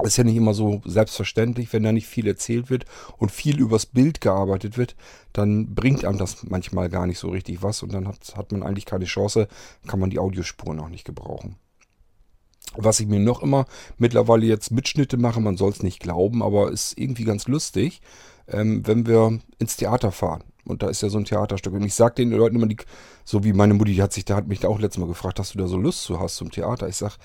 ist 0.03 0.17
ja 0.17 0.23
nicht 0.23 0.35
immer 0.35 0.53
so 0.53 0.81
selbstverständlich, 0.85 1.71
wenn 1.73 1.83
da 1.83 1.91
nicht 1.91 2.07
viel 2.07 2.27
erzählt 2.27 2.69
wird 2.69 2.85
und 3.17 3.31
viel 3.31 3.59
übers 3.59 3.85
Bild 3.85 4.21
gearbeitet 4.21 4.77
wird, 4.77 4.95
dann 5.33 5.73
bringt 5.73 6.05
einem 6.05 6.17
das 6.17 6.43
manchmal 6.43 6.89
gar 6.89 7.07
nicht 7.07 7.19
so 7.19 7.29
richtig 7.29 7.61
was 7.61 7.83
und 7.83 7.93
dann 7.93 8.07
hat, 8.07 8.35
hat 8.35 8.51
man 8.51 8.63
eigentlich 8.63 8.85
keine 8.85 9.05
Chance, 9.05 9.47
kann 9.87 9.99
man 9.99 10.09
die 10.09 10.19
Audiospuren 10.19 10.79
auch 10.79 10.89
nicht 10.89 11.05
gebrauchen. 11.05 11.55
Was 12.75 12.99
ich 13.01 13.07
mir 13.07 13.19
noch 13.19 13.43
immer 13.43 13.65
mittlerweile 13.97 14.45
jetzt 14.45 14.71
Mitschnitte 14.71 15.17
mache, 15.17 15.41
man 15.41 15.57
soll 15.57 15.71
es 15.71 15.83
nicht 15.83 15.99
glauben, 15.99 16.41
aber 16.41 16.71
ist 16.71 16.97
irgendwie 16.97 17.25
ganz 17.25 17.47
lustig, 17.47 18.01
ähm, 18.47 18.85
wenn 18.87 19.05
wir 19.05 19.39
ins 19.59 19.75
Theater 19.75 20.11
fahren. 20.11 20.43
Und 20.63 20.83
da 20.83 20.89
ist 20.89 21.01
ja 21.01 21.09
so 21.09 21.17
ein 21.17 21.25
Theaterstück. 21.25 21.73
Und 21.73 21.83
ich 21.83 21.95
sage 21.95 22.15
den 22.15 22.31
Leuten 22.31 22.55
immer, 22.55 22.67
die, 22.67 22.77
so 23.25 23.43
wie 23.43 23.51
meine 23.51 23.73
Mutti, 23.73 23.93
die 23.93 24.01
hat 24.01 24.13
sich, 24.13 24.25
da 24.25 24.35
hat 24.35 24.47
mich 24.47 24.59
da 24.59 24.67
auch 24.67 24.79
letztes 24.79 25.01
Mal 25.01 25.07
gefragt, 25.07 25.39
dass 25.39 25.51
du 25.51 25.57
da 25.57 25.67
so 25.67 25.77
Lust 25.77 26.03
zu 26.03 26.19
hast 26.19 26.37
zum 26.37 26.51
Theater. 26.51 26.87
Ich 26.87 26.97
sage, 26.97 27.15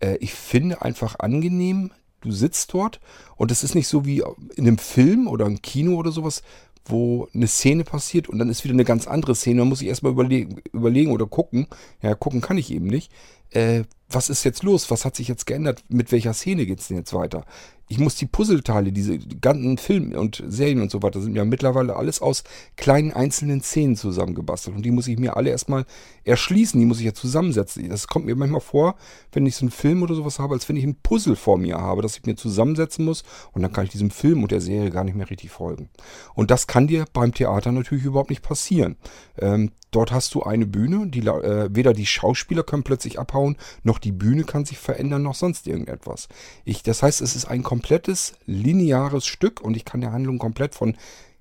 äh, 0.00 0.16
ich 0.16 0.34
finde 0.34 0.82
einfach 0.82 1.18
angenehm, 1.18 1.92
du 2.20 2.32
sitzt 2.32 2.72
dort 2.72 3.00
und 3.36 3.50
es 3.50 3.62
ist 3.62 3.74
nicht 3.74 3.88
so 3.88 4.04
wie 4.04 4.22
in 4.56 4.66
einem 4.66 4.78
Film 4.78 5.28
oder 5.28 5.46
im 5.46 5.62
Kino 5.62 5.96
oder 5.96 6.12
sowas, 6.12 6.42
wo 6.84 7.28
eine 7.34 7.46
Szene 7.46 7.84
passiert 7.84 8.28
und 8.28 8.38
dann 8.38 8.48
ist 8.48 8.64
wieder 8.64 8.74
eine 8.74 8.84
ganz 8.84 9.06
andere 9.06 9.34
Szene. 9.34 9.60
Da 9.60 9.64
muss 9.64 9.82
ich 9.82 9.88
erstmal 9.88 10.12
überlegen, 10.12 10.62
überlegen 10.72 11.12
oder 11.12 11.26
gucken. 11.26 11.66
Ja, 12.02 12.14
gucken 12.14 12.40
kann 12.40 12.58
ich 12.58 12.70
eben 12.70 12.86
nicht. 12.86 13.12
Äh, 13.50 13.84
was 14.08 14.30
ist 14.30 14.44
jetzt 14.44 14.62
los? 14.62 14.90
Was 14.90 15.04
hat 15.04 15.16
sich 15.16 15.28
jetzt 15.28 15.46
geändert? 15.46 15.84
Mit 15.88 16.10
welcher 16.12 16.34
Szene 16.34 16.66
geht 16.66 16.80
es 16.80 16.88
denn 16.88 16.96
jetzt 16.96 17.12
weiter? 17.12 17.44
Ich 17.90 17.98
muss 17.98 18.14
die 18.14 18.26
Puzzleteile, 18.26 18.92
diese 18.92 19.18
ganzen 19.18 19.76
Filme 19.76 20.20
und 20.20 20.44
Serien 20.46 20.80
und 20.80 20.92
so 20.92 21.02
weiter, 21.02 21.20
sind 21.20 21.34
ja 21.34 21.44
mittlerweile 21.44 21.96
alles 21.96 22.22
aus 22.22 22.44
kleinen 22.76 23.12
einzelnen 23.12 23.62
Szenen 23.62 23.96
zusammengebastelt. 23.96 24.76
Und 24.76 24.84
die 24.84 24.92
muss 24.92 25.08
ich 25.08 25.18
mir 25.18 25.36
alle 25.36 25.50
erstmal 25.50 25.84
erschließen, 26.22 26.78
die 26.78 26.86
muss 26.86 27.00
ich 27.00 27.06
ja 27.06 27.14
zusammensetzen. 27.14 27.88
Das 27.88 28.06
kommt 28.06 28.26
mir 28.26 28.36
manchmal 28.36 28.60
vor, 28.60 28.94
wenn 29.32 29.44
ich 29.44 29.56
so 29.56 29.64
einen 29.64 29.72
Film 29.72 30.04
oder 30.04 30.14
sowas 30.14 30.38
habe, 30.38 30.54
als 30.54 30.68
wenn 30.68 30.76
ich 30.76 30.84
ein 30.84 30.98
Puzzle 31.02 31.34
vor 31.34 31.58
mir 31.58 31.78
habe, 31.78 32.00
das 32.00 32.16
ich 32.16 32.24
mir 32.26 32.36
zusammensetzen 32.36 33.04
muss. 33.04 33.24
Und 33.50 33.62
dann 33.62 33.72
kann 33.72 33.86
ich 33.86 33.90
diesem 33.90 34.12
Film 34.12 34.44
und 34.44 34.52
der 34.52 34.60
Serie 34.60 34.90
gar 34.90 35.02
nicht 35.02 35.16
mehr 35.16 35.28
richtig 35.28 35.50
folgen. 35.50 35.88
Und 36.34 36.52
das 36.52 36.68
kann 36.68 36.86
dir 36.86 37.06
beim 37.12 37.34
Theater 37.34 37.72
natürlich 37.72 38.04
überhaupt 38.04 38.30
nicht 38.30 38.42
passieren. 38.42 38.98
Ähm, 39.36 39.72
dort 39.90 40.12
hast 40.12 40.34
du 40.34 40.42
eine 40.42 40.66
Bühne, 40.66 41.08
die, 41.08 41.26
äh, 41.26 41.68
weder 41.72 41.92
die 41.92 42.06
Schauspieler 42.06 42.62
können 42.62 42.82
plötzlich 42.82 43.18
abhauen, 43.18 43.56
noch 43.82 43.98
die 43.98 44.12
Bühne 44.12 44.44
kann 44.44 44.64
sich 44.64 44.78
verändern, 44.78 45.22
noch 45.22 45.34
sonst 45.34 45.66
irgendetwas. 45.66 46.28
Ich, 46.64 46.82
das 46.82 47.02
heißt, 47.02 47.20
es 47.20 47.34
ist 47.34 47.46
ein 47.46 47.62
komplettes 47.80 48.34
lineares 48.44 49.26
Stück 49.26 49.62
und 49.62 49.74
ich 49.74 49.86
kann 49.86 50.02
der 50.02 50.12
Handlung 50.12 50.36
komplett 50.36 50.74
von, 50.74 50.96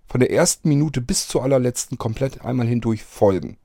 von 0.07 0.21
der 0.21 0.31
ersten 0.31 0.69
Minute 0.69 1.01
bis 1.01 1.27
zur 1.27 1.43
allerletzten 1.43 1.97
komplett 1.97 2.45
einmal 2.45 2.65
hindurch 2.65 3.03
folgen. 3.03 3.57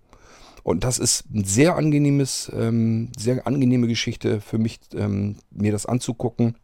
Und 0.65 0.83
das 0.83 0.99
ist 0.99 1.25
ein 1.33 1.45
sehr 1.45 1.77
angenehmes, 1.77 2.51
ähm, 2.53 3.13
sehr 3.17 3.47
angenehme 3.47 3.87
Geschichte 3.87 4.41
für 4.41 4.59
mich, 4.59 4.81
ähm, 4.93 5.37
mir 5.53 5.71
das 5.71 5.87
anzugucken 5.87 6.57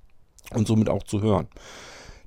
und 0.53 0.67
somit 0.67 0.89
auch 0.89 1.05
zu 1.05 1.23
hören. 1.23 1.47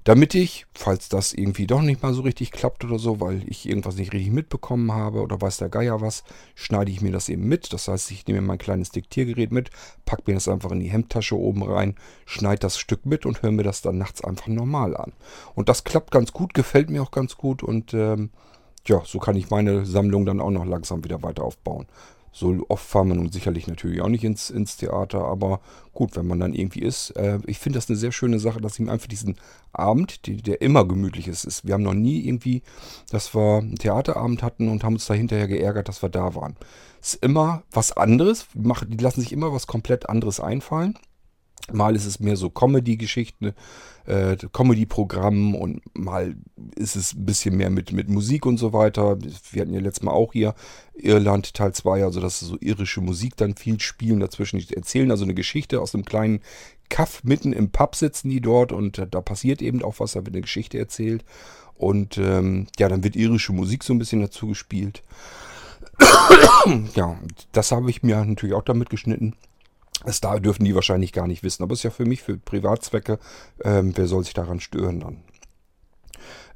Damit 0.04 0.36
ich, 0.36 0.66
falls 0.74 1.08
das 1.08 1.34
irgendwie 1.34 1.66
doch 1.66 1.82
nicht 1.82 2.04
mal 2.04 2.14
so 2.14 2.24
richtig 2.24 2.52
klappt 2.52 2.84
oder 2.84 3.00
so, 3.00 3.22
weil 3.22 3.42
ich 3.48 3.70
irgendwas 3.70 3.96
nicht 3.96 4.12
richtig 4.12 4.34
mitbekommen 4.34 4.92
habe 4.92 5.22
oder 5.22 5.40
weiß 5.40 5.58
der 5.58 5.70
Geier 5.70 6.02
was, 6.02 6.26
schneide 6.56 6.92
ich 6.92 7.00
mir 7.00 7.14
das 7.14 7.30
eben 7.30 7.48
mit. 7.48 7.72
Das 7.72 7.88
heißt, 7.88 8.12
ich 8.12 8.28
nehme 8.28 8.42
mein 8.42 8.58
kleines 8.58 8.92
Diktiergerät 8.92 9.54
mit, 9.54 9.70
packe 10.04 10.24
mir 10.26 10.34
das 10.34 10.50
einfach 10.50 10.72
in 10.72 10.82
die 10.82 10.92
Hemdtasche 10.92 11.38
oben 11.38 11.64
rein, 11.64 11.96
schneide 12.26 12.60
das 12.60 12.78
Stück 12.78 13.06
mit 13.06 13.26
und 13.26 13.44
höre 13.44 13.52
mir 13.52 13.64
das 13.64 13.82
dann 13.82 13.98
nachts 13.98 14.22
einfach 14.22 14.48
normal 14.48 14.98
an. 14.98 15.14
Und 15.56 15.70
das 15.70 15.86
klappt 15.86 16.12
ganz 16.12 16.34
gut, 16.34 16.54
gefällt 16.54 16.90
mir 16.90 17.02
auch 17.02 17.12
ganz 17.12 17.38
gut 17.38 17.64
und 17.64 17.94
ähm, 17.94 18.32
ja, 18.86 19.02
so 19.06 19.20
kann 19.20 19.38
ich 19.38 19.50
meine 19.50 19.86
Sammlung 19.86 20.26
dann 20.26 20.42
auch 20.42 20.52
noch 20.52 20.66
langsam 20.66 21.06
wieder 21.06 21.24
weiter 21.24 21.44
aufbauen. 21.44 21.88
So 22.36 22.66
oft 22.68 22.86
fahren 22.86 23.10
wir 23.10 23.16
nun 23.16 23.32
sicherlich 23.32 23.68
natürlich 23.68 24.02
auch 24.02 24.10
nicht 24.10 24.24
ins, 24.24 24.50
ins 24.50 24.76
Theater, 24.76 25.24
aber 25.24 25.62
gut, 25.94 26.16
wenn 26.16 26.26
man 26.26 26.40
dann 26.40 26.54
irgendwie 26.54 26.82
ist. 26.82 27.12
Äh, 27.12 27.40
ich 27.46 27.60
finde 27.60 27.78
das 27.78 27.88
eine 27.88 27.96
sehr 27.96 28.12
schöne 28.12 28.40
Sache, 28.40 28.60
dass 28.60 28.80
ich 28.80 28.90
einfach 28.90 29.08
diesen 29.08 29.36
Abend, 29.72 30.26
die, 30.26 30.38
der 30.38 30.62
immer 30.62 30.86
gemütlich 30.86 31.28
ist, 31.28 31.44
ist. 31.44 31.66
Wir 31.66 31.76
haben 31.76 31.84
noch 31.84 31.94
nie 31.94 32.26
irgendwie, 32.26 32.64
dass 33.12 33.36
wir 33.36 33.60
einen 33.60 33.76
Theaterabend 33.76 34.42
hatten 34.42 34.68
und 34.68 34.84
haben 34.84 34.96
uns 34.96 35.06
da 35.06 35.14
hinterher 35.14 35.48
geärgert, 35.48 35.88
dass 35.88 36.02
wir 36.02 36.10
da 36.10 36.34
waren. 36.34 36.56
Ist 37.00 37.24
immer 37.24 37.62
was 37.72 37.92
anderes, 37.96 38.48
die 38.56 38.98
lassen 38.98 39.22
sich 39.22 39.32
immer 39.32 39.54
was 39.54 39.68
komplett 39.68 40.10
anderes 40.10 40.40
einfallen. 40.40 40.98
Mal 41.72 41.96
ist 41.96 42.06
es 42.06 42.20
mehr 42.20 42.36
so 42.36 42.50
Comedy-Geschichten, 42.50 43.54
äh, 44.06 44.36
Comedy-Programm 44.36 45.56
und 45.56 45.82
mal 45.94 46.36
ist 46.76 46.98
es 46.98 47.14
ein 47.14 47.26
bisschen 47.26 47.56
mehr 47.56 47.70
mit, 47.70 47.94
mit 47.94 48.10
Musik 48.10 48.46
und 48.46 48.58
so 48.58 48.74
weiter. 48.74 49.18
Wir 49.52 49.62
hatten 49.62 49.74
ja 49.74 49.80
letztes 49.80 50.04
Mal 50.04 50.12
auch 50.12 50.34
hier 50.34 50.56
Irland 50.94 51.54
Teil 51.54 51.74
2, 51.74 52.04
also 52.04 52.20
dass 52.20 52.42
so 52.42 52.58
irische 52.60 53.00
Musik 53.00 53.38
dann 53.38 53.56
viel 53.56 53.80
spielen 53.80 54.20
dazwischen. 54.20 54.62
Erzählen 54.72 55.10
also 55.10 55.24
eine 55.24 55.34
Geschichte 55.34 55.80
aus 55.80 55.94
einem 55.94 56.04
kleinen 56.04 56.42
Kaff 56.90 57.24
mitten 57.24 57.54
im 57.54 57.72
Pub 57.72 57.96
sitzen 57.96 58.30
die 58.30 58.42
dort 58.42 58.72
und 58.72 59.00
äh, 59.00 59.08
da 59.08 59.22
passiert 59.22 59.62
eben 59.62 59.84
auch 59.84 59.96
was, 60.00 60.12
da 60.12 60.20
wird 60.20 60.36
eine 60.36 60.42
Geschichte 60.42 60.78
erzählt. 60.78 61.24
Und 61.76 62.18
ähm, 62.18 62.68
ja, 62.78 62.88
dann 62.88 63.04
wird 63.04 63.16
irische 63.16 63.54
Musik 63.54 63.84
so 63.84 63.94
ein 63.94 64.00
bisschen 64.00 64.22
dazu 64.22 64.48
gespielt. 64.48 65.02
ja, 66.96 67.18
das 67.52 67.72
habe 67.72 67.90
ich 67.90 68.04
mir 68.04 68.24
natürlich 68.24 68.56
auch 68.56 68.64
damit 68.64 68.90
geschnitten. 68.90 69.36
Das 70.06 70.22
da 70.22 70.40
dürfen 70.40 70.66
die 70.66 70.76
wahrscheinlich 70.76 71.14
gar 71.14 71.28
nicht 71.28 71.44
wissen. 71.44 71.64
Aber 71.64 71.74
es 71.74 71.80
ist 71.80 71.84
ja 71.84 71.92
für 71.92 72.06
mich, 72.06 72.22
für 72.22 72.38
Privatzwecke, 72.38 73.20
ähm, 73.64 73.94
wer 73.96 74.08
soll 74.08 74.24
sich 74.24 74.34
daran 74.34 74.60
stören 74.60 75.00
dann? 75.00 75.24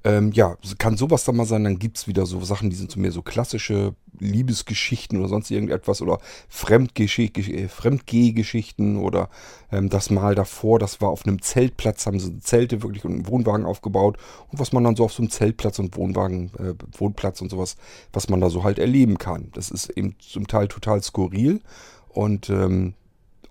Ähm, 0.03 0.31
ja, 0.31 0.55
kann 0.77 0.95
sowas 0.95 1.23
dann 1.25 1.35
mal 1.35 1.45
sein. 1.45 1.63
Dann 1.63 1.79
gibt 1.79 1.97
es 1.97 2.07
wieder 2.07 2.25
so 2.25 2.39
Sachen, 2.41 2.69
die 2.69 2.75
sind 2.75 2.91
so 2.91 2.99
mehr 2.99 3.11
so 3.11 3.21
klassische 3.21 3.93
Liebesgeschichten 4.19 5.19
oder 5.19 5.27
sonst 5.27 5.51
irgendetwas 5.51 6.01
oder 6.01 6.19
äh, 6.47 7.67
Fremdgehgeschichten 7.67 8.97
oder 8.97 9.29
ähm, 9.71 9.89
das 9.89 10.09
Mal 10.09 10.35
davor, 10.35 10.79
das 10.79 11.01
war 11.01 11.09
auf 11.09 11.25
einem 11.25 11.41
Zeltplatz, 11.41 12.05
haben 12.05 12.19
sie 12.19 12.39
Zelte 12.39 12.83
wirklich 12.83 13.05
und 13.05 13.13
einen 13.13 13.27
Wohnwagen 13.27 13.65
aufgebaut 13.65 14.17
und 14.49 14.59
was 14.59 14.71
man 14.71 14.83
dann 14.83 14.95
so 14.95 15.03
auf 15.03 15.13
so 15.13 15.21
einem 15.21 15.29
Zeltplatz 15.29 15.77
und 15.79 15.95
Wohnwagen, 15.97 16.51
äh, 16.57 16.73
Wohnplatz 16.97 17.41
und 17.41 17.49
sowas, 17.49 17.75
was 18.13 18.29
man 18.29 18.41
da 18.41 18.49
so 18.49 18.63
halt 18.63 18.79
erleben 18.79 19.17
kann. 19.17 19.49
Das 19.53 19.69
ist 19.71 19.89
eben 19.89 20.15
zum 20.19 20.47
Teil 20.47 20.67
total 20.67 21.03
skurril 21.03 21.61
und 22.07 22.49
ähm, 22.49 22.93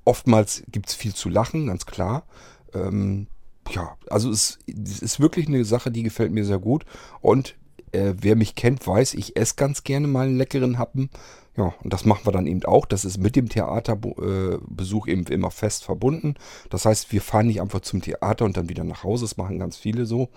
oftmals 0.07 0.63
gibt 0.71 0.89
es 0.89 0.95
viel 0.95 1.15
zu 1.15 1.29
lachen, 1.29 1.67
ganz 1.67 1.85
klar. 1.85 2.25
Ähm, 2.73 3.27
ja, 3.71 3.97
also 4.09 4.31
es, 4.31 4.59
es, 4.67 5.01
ist 5.01 5.21
wirklich 5.21 5.49
eine 5.49 5.65
Sache, 5.65 5.91
die 5.91 6.03
gefällt 6.03 6.33
mir 6.33 6.45
sehr 6.45 6.59
gut. 6.59 6.87
Und 7.21 7.57
äh, 7.93 8.15
wer 8.19 8.37
mich 8.37 8.55
kennt, 8.55 8.87
weiß, 8.87 9.15
ich 9.15 9.37
esse 9.37 9.57
ganz 9.57 9.85
gerne 9.85 10.07
mal 10.07 10.27
einen 10.27 10.37
leckeren 10.37 10.79
Happen. 10.79 11.11
Ja, 11.57 11.75
und 11.83 11.93
das 11.93 12.05
machen 12.05 12.27
wir 12.27 12.33
dann 12.33 12.47
eben 12.47 12.63
auch. 12.65 12.85
Das 12.85 13.05
ist 13.05 13.19
mit 13.19 13.35
dem 13.35 13.49
Theaterbesuch 13.49 15.07
äh, 15.07 15.11
eben 15.11 15.25
immer 15.27 15.51
fest 15.51 15.85
verbunden. 15.85 16.35
Das 16.71 16.85
heißt, 16.85 17.13
wir 17.13 17.23
fahren 17.23 17.47
nicht 17.47 17.61
einfach 17.61 17.81
zum 17.81 18.03
Theater 18.03 18.45
und 18.45 18.57
dann 18.57 18.69
wieder 18.69 18.85
nach 18.85 19.05
Hause. 19.05 19.25
Das 19.25 19.39
machen 19.39 19.59
ganz 19.59 19.77
viele 19.77 20.07
so. 20.07 20.29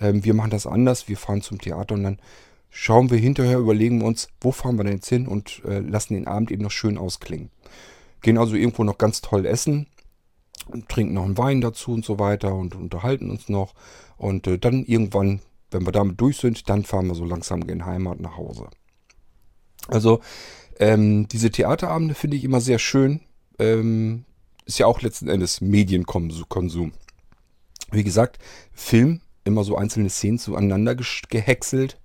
Ähm, 0.00 0.24
wir 0.24 0.34
machen 0.34 0.50
das 0.50 0.66
anders. 0.66 1.08
Wir 1.08 1.16
fahren 1.16 1.42
zum 1.42 1.60
Theater 1.60 1.94
und 1.94 2.02
dann 2.02 2.18
schauen 2.70 3.08
wir 3.08 3.18
hinterher, 3.18 3.58
überlegen 3.58 4.00
wir 4.00 4.06
uns, 4.08 4.28
wo 4.40 4.50
fahren 4.50 4.76
wir 4.76 4.84
denn 4.84 4.94
jetzt 4.94 5.08
hin 5.08 5.28
und 5.28 5.62
äh, 5.64 5.78
lassen 5.78 6.14
den 6.14 6.26
Abend 6.26 6.50
eben 6.50 6.64
noch 6.64 6.72
schön 6.72 6.98
ausklingen. 6.98 7.50
Gehen 8.24 8.38
also 8.38 8.56
irgendwo 8.56 8.84
noch 8.84 8.96
ganz 8.96 9.20
toll 9.20 9.44
essen 9.44 9.86
und 10.68 10.88
trinken 10.88 11.12
noch 11.12 11.26
einen 11.26 11.36
Wein 11.36 11.60
dazu 11.60 11.92
und 11.92 12.06
so 12.06 12.18
weiter 12.18 12.54
und 12.54 12.74
unterhalten 12.74 13.30
uns 13.30 13.50
noch. 13.50 13.74
Und 14.16 14.46
äh, 14.46 14.58
dann 14.58 14.82
irgendwann, 14.86 15.40
wenn 15.70 15.84
wir 15.84 15.92
damit 15.92 16.18
durch 16.18 16.38
sind, 16.38 16.70
dann 16.70 16.84
fahren 16.84 17.06
wir 17.06 17.14
so 17.14 17.26
langsam 17.26 17.60
in 17.68 17.84
Heimat 17.84 18.20
nach 18.20 18.38
Hause. 18.38 18.68
Also 19.88 20.20
ähm, 20.78 21.28
diese 21.28 21.50
Theaterabende 21.50 22.14
finde 22.14 22.38
ich 22.38 22.44
immer 22.44 22.62
sehr 22.62 22.78
schön. 22.78 23.20
Ähm, 23.58 24.24
ist 24.64 24.78
ja 24.78 24.86
auch 24.86 25.02
letzten 25.02 25.28
Endes 25.28 25.60
Medienkonsum. 25.60 26.92
Wie 27.90 28.04
gesagt, 28.04 28.38
Film, 28.72 29.20
immer 29.44 29.64
so 29.64 29.76
einzelne 29.76 30.08
Szenen 30.08 30.38
zueinander 30.38 30.96
gehäckselt 31.28 32.00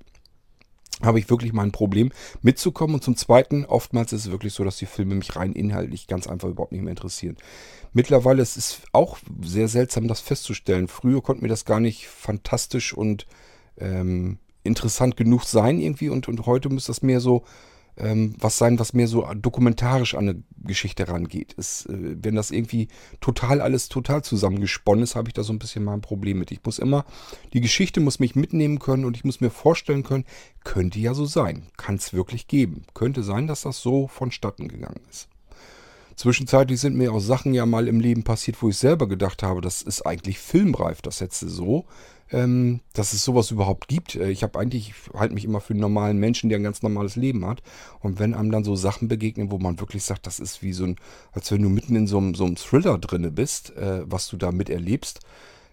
habe 1.02 1.20
ich 1.20 1.30
wirklich 1.30 1.54
mal 1.54 1.64
ein 1.64 1.72
Problem 1.72 2.12
mitzukommen. 2.42 2.96
Und 2.96 3.04
zum 3.04 3.16
Zweiten, 3.16 3.66
oftmals 3.66 4.14
ist 4.14 4.26
es 4.26 4.32
wirklich 4.32 4.54
so, 4.54 4.64
dass 4.64 4.78
die 4.78 4.86
Filme 4.86 5.16
mich 5.16 5.36
rein 5.36 5.54
inhaltlich 5.54 6.08
ganz 6.08 6.28
einfach 6.28 6.50
überhaupt 6.50 6.72
nicht 6.72 6.82
mehr 6.82 6.92
interessieren. 6.92 7.38
Mittlerweile 7.94 8.42
ist 8.42 8.58
es 8.58 8.82
auch 8.92 9.18
sehr 9.42 9.68
seltsam, 9.68 10.08
das 10.08 10.20
festzustellen. 10.20 10.88
Früher 10.88 11.22
konnte 11.22 11.42
mir 11.42 11.50
das 11.50 11.66
gar 11.66 11.80
nicht 11.80 12.08
fantastisch 12.08 12.94
und 12.94 13.26
ähm, 13.78 14.38
interessant 14.64 15.18
genug 15.18 15.44
sein 15.44 15.80
irgendwie. 15.80 16.10
Und, 16.10 16.28
und 16.28 16.46
heute 16.46 16.70
muss 16.70 16.86
das 16.86 17.02
mehr 17.02 17.20
so 17.20 17.44
ähm, 18.00 18.34
was 18.40 18.58
sein, 18.58 18.80
was 18.80 18.94
mehr 18.94 19.08
so 19.08 19.28
dokumentarisch 19.36 20.16
an 20.16 20.30
eine 20.30 20.44
Geschichte 20.64 21.08
rangeht. 21.08 21.54
Es, 21.58 21.86
äh, 21.86 22.16
wenn 22.22 22.36
das 22.36 22.52
irgendwie 22.52 22.88
total 23.22 23.62
alles 23.62 23.90
total 23.90 24.24
zusammengesponnen 24.24 25.04
ist, 25.04 25.16
habe 25.16 25.30
ich 25.30 25.34
da 25.34 25.44
so 25.44 25.54
ein 25.54 25.60
bisschen 25.60 25.84
mal 25.84 25.94
ein 25.94 26.02
Problem 26.02 26.40
mit. 26.40 26.52
Ich 26.52 26.64
muss 26.64 26.80
immer, 26.80 27.06
die 27.54 27.62
Geschichte 27.62 28.00
muss 28.00 28.20
mich 28.20 28.36
mitnehmen 28.36 28.80
können 28.80 29.06
und 29.06 29.16
ich 29.16 29.26
muss 29.26 29.42
mir 29.42 29.52
vorstellen 29.52 30.04
können, 30.04 30.26
könnte 30.64 31.00
ja 31.00 31.14
so 31.14 31.26
sein. 31.26 31.64
Kann 31.78 31.96
es 31.96 32.14
wirklich 32.14 32.48
geben. 32.48 32.84
Könnte 32.94 33.24
sein, 33.24 33.48
dass 33.48 33.62
das 33.62 33.82
so 33.82 34.08
vonstatten 34.08 34.68
gegangen 34.68 35.02
ist. 35.10 35.28
Zwischenzeitlich 36.16 36.82
sind 36.82 36.98
mir 36.98 37.14
auch 37.14 37.22
Sachen 37.22 37.54
ja 37.54 37.66
mal 37.66 37.88
im 37.88 38.02
Leben 38.02 38.24
passiert, 38.24 38.62
wo 38.62 38.68
ich 38.68 38.78
selber 38.78 39.08
gedacht 39.08 39.42
habe, 39.42 39.62
das 39.62 39.82
ist 39.82 40.06
eigentlich 40.06 40.38
filmreif, 40.38 41.02
das 41.02 41.22
hätte 41.22 41.48
so 41.48 41.86
ähm, 42.32 42.82
dass 42.94 43.14
es 43.14 43.24
sowas 43.24 43.52
überhaupt 43.52 43.88
gibt. 43.88 44.16
Äh, 44.16 44.30
ich 44.30 44.44
habe 44.44 44.60
eigentlich, 44.60 44.94
halte 45.14 45.34
mich 45.34 45.46
immer 45.46 45.62
für 45.62 45.74
einen 45.74 45.82
normalen 45.82 46.18
Menschen, 46.18 46.50
der 46.50 46.60
ein 46.60 46.64
ganz 46.64 46.82
normales 46.82 47.16
Leben 47.16 47.46
hat. 47.46 47.62
Und 48.00 48.20
wenn 48.20 48.34
einem 48.34 48.52
dann 48.52 48.64
so 48.64 48.76
Sachen 48.76 49.08
begegnen, 49.08 49.52
wo 49.52 49.58
man 49.58 49.80
wirklich 49.80 50.04
sagt, 50.04 50.28
das 50.28 50.40
ist 50.40 50.62
wie 50.62 50.74
so 50.74 50.86
ein, 50.86 50.96
als 51.32 51.52
wenn 51.52 51.62
du 51.62 51.70
mitten 51.70 51.96
in 51.96 52.08
so 52.08 52.18
einem, 52.18 52.36
so 52.36 52.46
einem 52.46 52.56
Thriller 52.56 52.98
drinne 52.98 53.32
bist, 53.32 53.76
äh, 53.78 54.02
was 54.06 54.28
du 54.28 54.38
da 54.38 54.52
miterlebst, 54.52 55.22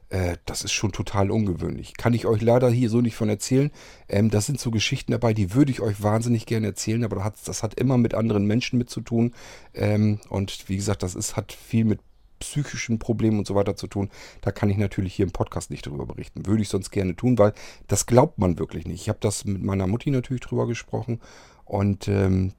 äh, 0.09 0.37
das 0.47 0.63
ist 0.63 0.73
schon 0.73 0.93
total 0.93 1.31
ungewöhnlich. 1.31 1.95
Kann 1.97 2.15
ich 2.15 2.27
euch 2.27 2.41
leider 2.41 2.71
hier 2.71 2.91
so 2.91 3.01
nicht 3.01 3.17
von 3.17 3.29
erzählen. 3.29 3.71
Ähm, 4.09 4.31
das 4.31 4.47
sind 4.47 4.61
so 4.61 4.71
Geschichten 4.71 5.13
dabei, 5.13 5.35
die 5.35 5.55
würde 5.55 5.73
ich 5.73 5.81
euch 5.81 6.03
wahnsinnig 6.03 6.47
gerne 6.47 6.69
erzählen, 6.69 7.05
aber 7.05 7.17
das 7.17 7.25
hat, 7.25 7.35
das 7.47 7.63
hat 7.63 7.75
immer 7.75 7.99
mit 7.99 8.15
anderen 8.15 8.47
Menschen 8.47 8.79
mit 8.79 8.89
zu 8.89 9.01
tun. 9.01 9.35
Ähm, 9.75 10.21
und 10.29 10.69
wie 10.69 10.77
gesagt, 10.77 11.03
das 11.03 11.15
ist, 11.15 11.37
hat 11.37 11.53
viel 11.53 11.85
mit 11.85 12.01
psychischen 12.39 12.99
Problemen 12.99 13.39
und 13.39 13.47
so 13.47 13.55
weiter 13.55 13.77
zu 13.77 13.87
tun. 13.87 14.11
Da 14.41 14.53
kann 14.53 14.71
ich 14.71 14.77
natürlich 14.77 15.15
hier 15.15 15.27
im 15.27 15.33
Podcast 15.33 15.71
nicht 15.71 15.87
drüber 15.87 16.07
berichten. 16.07 16.47
Würde 16.47 16.63
ich 16.63 16.69
sonst 16.69 16.91
gerne 16.91 17.17
tun, 17.17 17.39
weil 17.39 17.53
das 17.89 18.07
glaubt 18.07 18.39
man 18.39 18.59
wirklich 18.59 18.87
nicht. 18.87 19.01
Ich 19.01 19.09
habe 19.09 19.19
das 19.21 19.45
mit 19.45 19.63
meiner 19.63 19.87
Mutti 19.87 20.11
natürlich 20.11 20.43
drüber 20.43 20.67
gesprochen 20.67 21.21
und 21.65 22.09
ähm, 22.09 22.53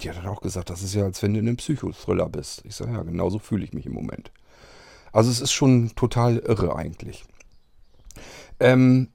die 0.00 0.10
hat 0.10 0.16
dann 0.16 0.26
auch 0.26 0.40
gesagt, 0.40 0.70
das 0.70 0.82
ist 0.82 0.94
ja, 0.94 1.04
als 1.04 1.22
wenn 1.22 1.34
du 1.34 1.40
in 1.40 1.46
einem 1.46 1.56
Psychothriller 1.56 2.28
bist. 2.28 2.62
Ich 2.64 2.74
sage, 2.74 2.92
ja, 2.92 3.02
genauso 3.02 3.38
fühle 3.38 3.64
ich 3.64 3.72
mich 3.72 3.86
im 3.86 3.92
Moment. 3.92 4.32
Also 5.12 5.30
es 5.30 5.40
ist 5.40 5.52
schon 5.52 5.92
total 5.94 6.38
irre 6.38 6.74
eigentlich. 6.74 7.24
Ähm, 8.58 9.08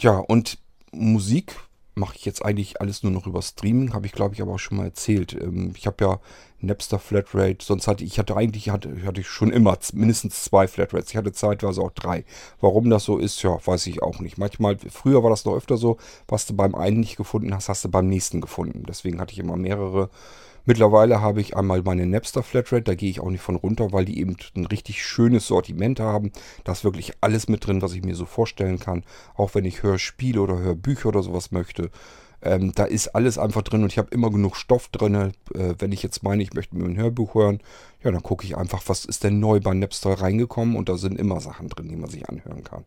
ja, 0.00 0.16
und 0.16 0.58
Musik 0.92 1.56
mache 1.94 2.16
ich 2.16 2.24
jetzt 2.24 2.44
eigentlich 2.44 2.80
alles 2.80 3.02
nur 3.02 3.12
noch 3.12 3.26
über 3.26 3.42
Streaming, 3.42 3.92
habe 3.92 4.06
ich 4.06 4.12
glaube 4.12 4.34
ich 4.34 4.42
aber 4.42 4.54
auch 4.54 4.58
schon 4.58 4.78
mal 4.78 4.86
erzählt. 4.86 5.34
Ähm, 5.34 5.74
ich 5.76 5.86
habe 5.86 6.04
ja 6.04 6.20
Napster 6.62 6.98
Flatrate, 6.98 7.58
sonst 7.60 7.88
hatte 7.88 8.04
ich 8.04 8.18
hatte 8.18 8.36
eigentlich 8.36 8.70
hatte, 8.70 9.04
hatte 9.04 9.20
ich 9.20 9.28
schon 9.28 9.52
immer 9.52 9.76
mindestens 9.92 10.44
zwei 10.44 10.68
Flatrates. 10.68 11.10
Ich 11.10 11.16
hatte 11.16 11.32
zeitweise 11.32 11.80
auch 11.82 11.90
drei. 11.90 12.24
Warum 12.60 12.88
das 12.88 13.04
so 13.04 13.18
ist, 13.18 13.42
ja, 13.42 13.58
weiß 13.64 13.86
ich 13.88 14.02
auch 14.02 14.20
nicht. 14.20 14.38
Manchmal, 14.38 14.78
früher 14.78 15.22
war 15.22 15.30
das 15.30 15.44
noch 15.44 15.54
öfter 15.54 15.76
so, 15.76 15.98
was 16.28 16.46
du 16.46 16.54
beim 16.54 16.74
einen 16.74 17.00
nicht 17.00 17.16
gefunden 17.16 17.54
hast, 17.54 17.68
hast 17.68 17.84
du 17.84 17.90
beim 17.90 18.08
nächsten 18.08 18.40
gefunden. 18.40 18.84
Deswegen 18.86 19.20
hatte 19.20 19.32
ich 19.32 19.38
immer 19.38 19.56
mehrere. 19.56 20.10
Mittlerweile 20.64 21.20
habe 21.20 21.40
ich 21.40 21.56
einmal 21.56 21.82
meine 21.82 22.06
Napster 22.06 22.44
Flatrate, 22.44 22.82
da 22.84 22.94
gehe 22.94 23.10
ich 23.10 23.18
auch 23.18 23.30
nicht 23.30 23.42
von 23.42 23.56
runter, 23.56 23.92
weil 23.92 24.04
die 24.04 24.20
eben 24.20 24.36
ein 24.54 24.66
richtig 24.66 25.04
schönes 25.04 25.48
Sortiment 25.48 25.98
haben. 25.98 26.30
Da 26.62 26.70
ist 26.70 26.84
wirklich 26.84 27.14
alles 27.20 27.48
mit 27.48 27.66
drin, 27.66 27.82
was 27.82 27.94
ich 27.94 28.04
mir 28.04 28.14
so 28.14 28.26
vorstellen 28.26 28.78
kann. 28.78 29.02
Auch 29.34 29.56
wenn 29.56 29.64
ich 29.64 29.82
Hörspiele 29.82 30.40
oder 30.40 30.60
Hörbücher 30.60 31.08
oder 31.08 31.24
sowas 31.24 31.50
möchte. 31.50 31.90
Ähm, 32.42 32.72
da 32.74 32.84
ist 32.84 33.08
alles 33.08 33.38
einfach 33.38 33.62
drin 33.62 33.82
und 33.82 33.92
ich 33.92 33.98
habe 33.98 34.12
immer 34.12 34.30
genug 34.30 34.56
Stoff 34.56 34.88
drin. 34.88 35.14
Äh, 35.14 35.74
wenn 35.78 35.92
ich 35.92 36.02
jetzt 36.02 36.22
meine, 36.22 36.42
ich 36.42 36.52
möchte 36.54 36.76
mir 36.76 36.84
ein 36.84 36.96
Hörbuch 36.96 37.34
hören, 37.34 37.60
ja, 38.02 38.10
dann 38.10 38.22
gucke 38.22 38.44
ich 38.44 38.56
einfach, 38.56 38.82
was 38.86 39.04
ist 39.04 39.24
denn 39.24 39.40
neu 39.40 39.60
bei 39.60 39.74
Napster 39.74 40.20
reingekommen 40.20 40.76
und 40.76 40.88
da 40.88 40.96
sind 40.96 41.18
immer 41.18 41.40
Sachen 41.40 41.68
drin, 41.68 41.88
die 41.88 41.96
man 41.96 42.10
sich 42.10 42.28
anhören 42.28 42.64
kann. 42.64 42.84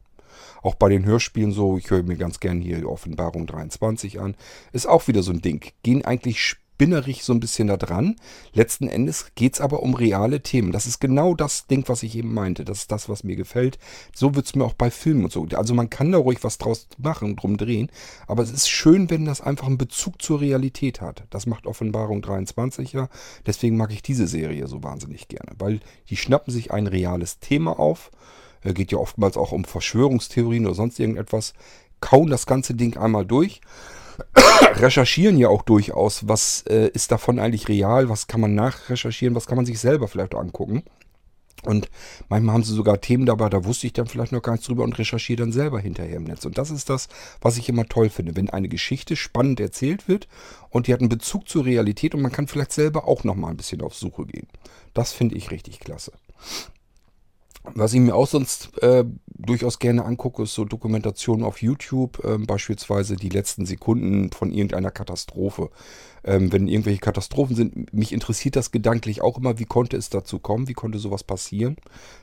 Auch 0.61 0.75
bei 0.75 0.89
den 0.89 1.05
Hörspielen 1.05 1.51
so, 1.51 1.77
ich 1.77 1.89
höre 1.89 2.03
mir 2.03 2.17
ganz 2.17 2.39
gern 2.39 2.59
hier 2.59 2.89
Offenbarung 2.89 3.45
23 3.45 4.19
an. 4.19 4.35
Ist 4.73 4.87
auch 4.87 5.07
wieder 5.07 5.23
so 5.23 5.31
ein 5.31 5.41
Ding. 5.41 5.71
Gehen 5.83 6.03
eigentlich 6.03 6.57
spinnerig 6.75 7.23
so 7.23 7.31
ein 7.31 7.39
bisschen 7.39 7.69
da 7.69 7.77
dran. 7.77 8.17
Letzten 8.53 8.89
Endes 8.89 9.27
geht 9.35 9.53
es 9.53 9.61
aber 9.61 9.81
um 9.81 9.93
reale 9.93 10.41
Themen. 10.41 10.73
Das 10.73 10.85
ist 10.85 10.99
genau 10.99 11.33
das 11.33 11.67
Ding, 11.67 11.85
was 11.88 12.03
ich 12.03 12.17
eben 12.17 12.33
meinte. 12.33 12.65
Das 12.65 12.79
ist 12.79 12.91
das, 12.91 13.07
was 13.07 13.23
mir 13.23 13.38
gefällt. 13.38 13.79
So 14.13 14.35
wird 14.35 14.45
es 14.45 14.55
mir 14.55 14.65
auch 14.65 14.73
bei 14.73 14.91
Filmen 14.91 15.23
und 15.23 15.31
so. 15.31 15.47
Also 15.55 15.73
man 15.73 15.89
kann 15.89 16.11
da 16.11 16.17
ruhig 16.17 16.43
was 16.43 16.57
draus 16.57 16.88
machen, 16.97 17.38
drum 17.38 17.55
drehen. 17.55 17.89
Aber 18.27 18.43
es 18.43 18.51
ist 18.51 18.67
schön, 18.67 19.09
wenn 19.09 19.23
das 19.23 19.39
einfach 19.39 19.67
einen 19.67 19.77
Bezug 19.77 20.21
zur 20.21 20.41
Realität 20.41 20.99
hat. 20.99 21.23
Das 21.29 21.45
macht 21.45 21.65
Offenbarung 21.65 22.21
23 22.21 22.91
ja. 22.91 23.07
Deswegen 23.45 23.77
mag 23.77 23.93
ich 23.93 24.01
diese 24.01 24.27
Serie 24.27 24.67
so 24.67 24.83
wahnsinnig 24.83 25.29
gerne. 25.29 25.53
Weil 25.57 25.79
die 26.09 26.17
schnappen 26.17 26.51
sich 26.51 26.71
ein 26.71 26.88
reales 26.88 27.39
Thema 27.39 27.79
auf. 27.79 28.11
Äh, 28.63 28.73
geht 28.73 28.91
ja 28.91 28.97
oftmals 28.97 29.38
auch 29.38 29.53
um 29.53 29.63
Verschwörungstheorien 29.63 30.65
oder 30.65 30.75
sonst 30.75 30.99
irgendetwas. 30.99 31.53
Kauen 32.01 32.29
das 32.29 32.45
ganze 32.45 32.73
Ding 32.73 32.97
einmal 32.97 33.25
durch 33.25 33.61
recherchieren 34.75 35.38
ja 35.38 35.49
auch 35.49 35.63
durchaus, 35.63 36.28
was 36.28 36.63
äh, 36.69 36.89
ist 36.89 37.12
davon 37.12 37.39
eigentlich 37.39 37.67
real, 37.67 38.10
was 38.10 38.28
kann 38.28 38.41
man 38.41 38.56
nachrecherchieren, 38.56 39.36
was 39.36 39.47
kann 39.47 39.58
man 39.58 39.65
sich 39.65 39.80
selber 39.80 40.08
vielleicht 40.08 40.36
angucken. 40.36 40.84
Und 41.65 41.89
manchmal 42.30 42.54
haben 42.54 42.63
sie 42.63 42.73
sogar 42.73 43.01
Themen 43.01 43.25
dabei, 43.25 43.49
da 43.49 43.65
wusste 43.65 43.88
ich 43.88 43.93
dann 43.93 44.06
vielleicht 44.08 44.32
noch 44.32 44.41
gar 44.41 44.54
nichts 44.54 44.67
drüber 44.67 44.84
und 44.84 44.97
recherchiere 44.97 45.39
dann 45.39 45.51
selber 45.51 45.80
hinterher 45.80 46.17
im 46.17 46.25
Netz. 46.25 46.45
Und 46.45 46.58
das 46.58 46.69
ist 46.69 46.89
das, 46.89 47.08
was 47.41 47.58
ich 47.58 47.69
immer 47.69 47.86
toll 47.86 48.10
finde, 48.10 48.36
wenn 48.36 48.49
eine 48.49 48.69
Geschichte 48.69 49.15
spannend 49.15 49.60
erzählt 49.60 50.08
wird 50.08 50.28
und 50.69 50.88
die 50.88 50.93
hat 50.93 50.99
einen 50.99 51.10
Bezug 51.10 51.49
zur 51.49 51.65
Realität 51.65 52.13
und 52.13 52.21
man 52.21 52.32
kann 52.32 52.47
vielleicht 52.47 52.71
selber 52.71 53.08
auch 53.08 53.23
noch 53.23 53.36
mal 53.36 53.49
ein 53.49 53.58
bisschen 53.58 53.82
auf 53.82 53.95
Suche 53.95 54.25
gehen. 54.25 54.47
Das 54.93 55.12
finde 55.12 55.36
ich 55.36 55.51
richtig 55.51 55.80
klasse. 55.80 56.12
Was 57.73 57.93
ich 57.93 57.99
mir 57.99 58.15
auch 58.15 58.28
sonst 58.28 58.78
äh, 58.82 59.04
durchaus 59.28 59.80
gerne 59.80 60.06
angucke, 60.06 60.43
ist 60.43 60.54
so 60.54 60.65
Dokumentationen 60.65 61.45
auf 61.45 61.62
YouTube, 61.62 62.23
äh, 62.23 62.38
beispielsweise 62.38 63.15
die 63.15 63.30
letzten 63.30 63.65
Sekunden 63.65 64.32
von 64.32 64.51
irgendeiner 64.51 64.91
Katastrophe. 64.91 65.69
Ähm, 66.23 66.51
wenn 66.51 66.67
irgendwelche 66.67 67.01
Katastrophen 67.01 67.56
sind, 67.56 67.93
mich 67.93 68.12
interessiert 68.12 68.56
das 68.56 68.71
gedanklich 68.71 69.21
auch 69.21 69.38
immer, 69.38 69.60
wie 69.60 69.65
konnte 69.65 69.97
es 69.97 70.10
dazu 70.10 70.39
kommen, 70.39 70.67
wie 70.67 70.73
konnte 70.73 70.99
sowas 70.99 71.23
passieren. 71.23 71.75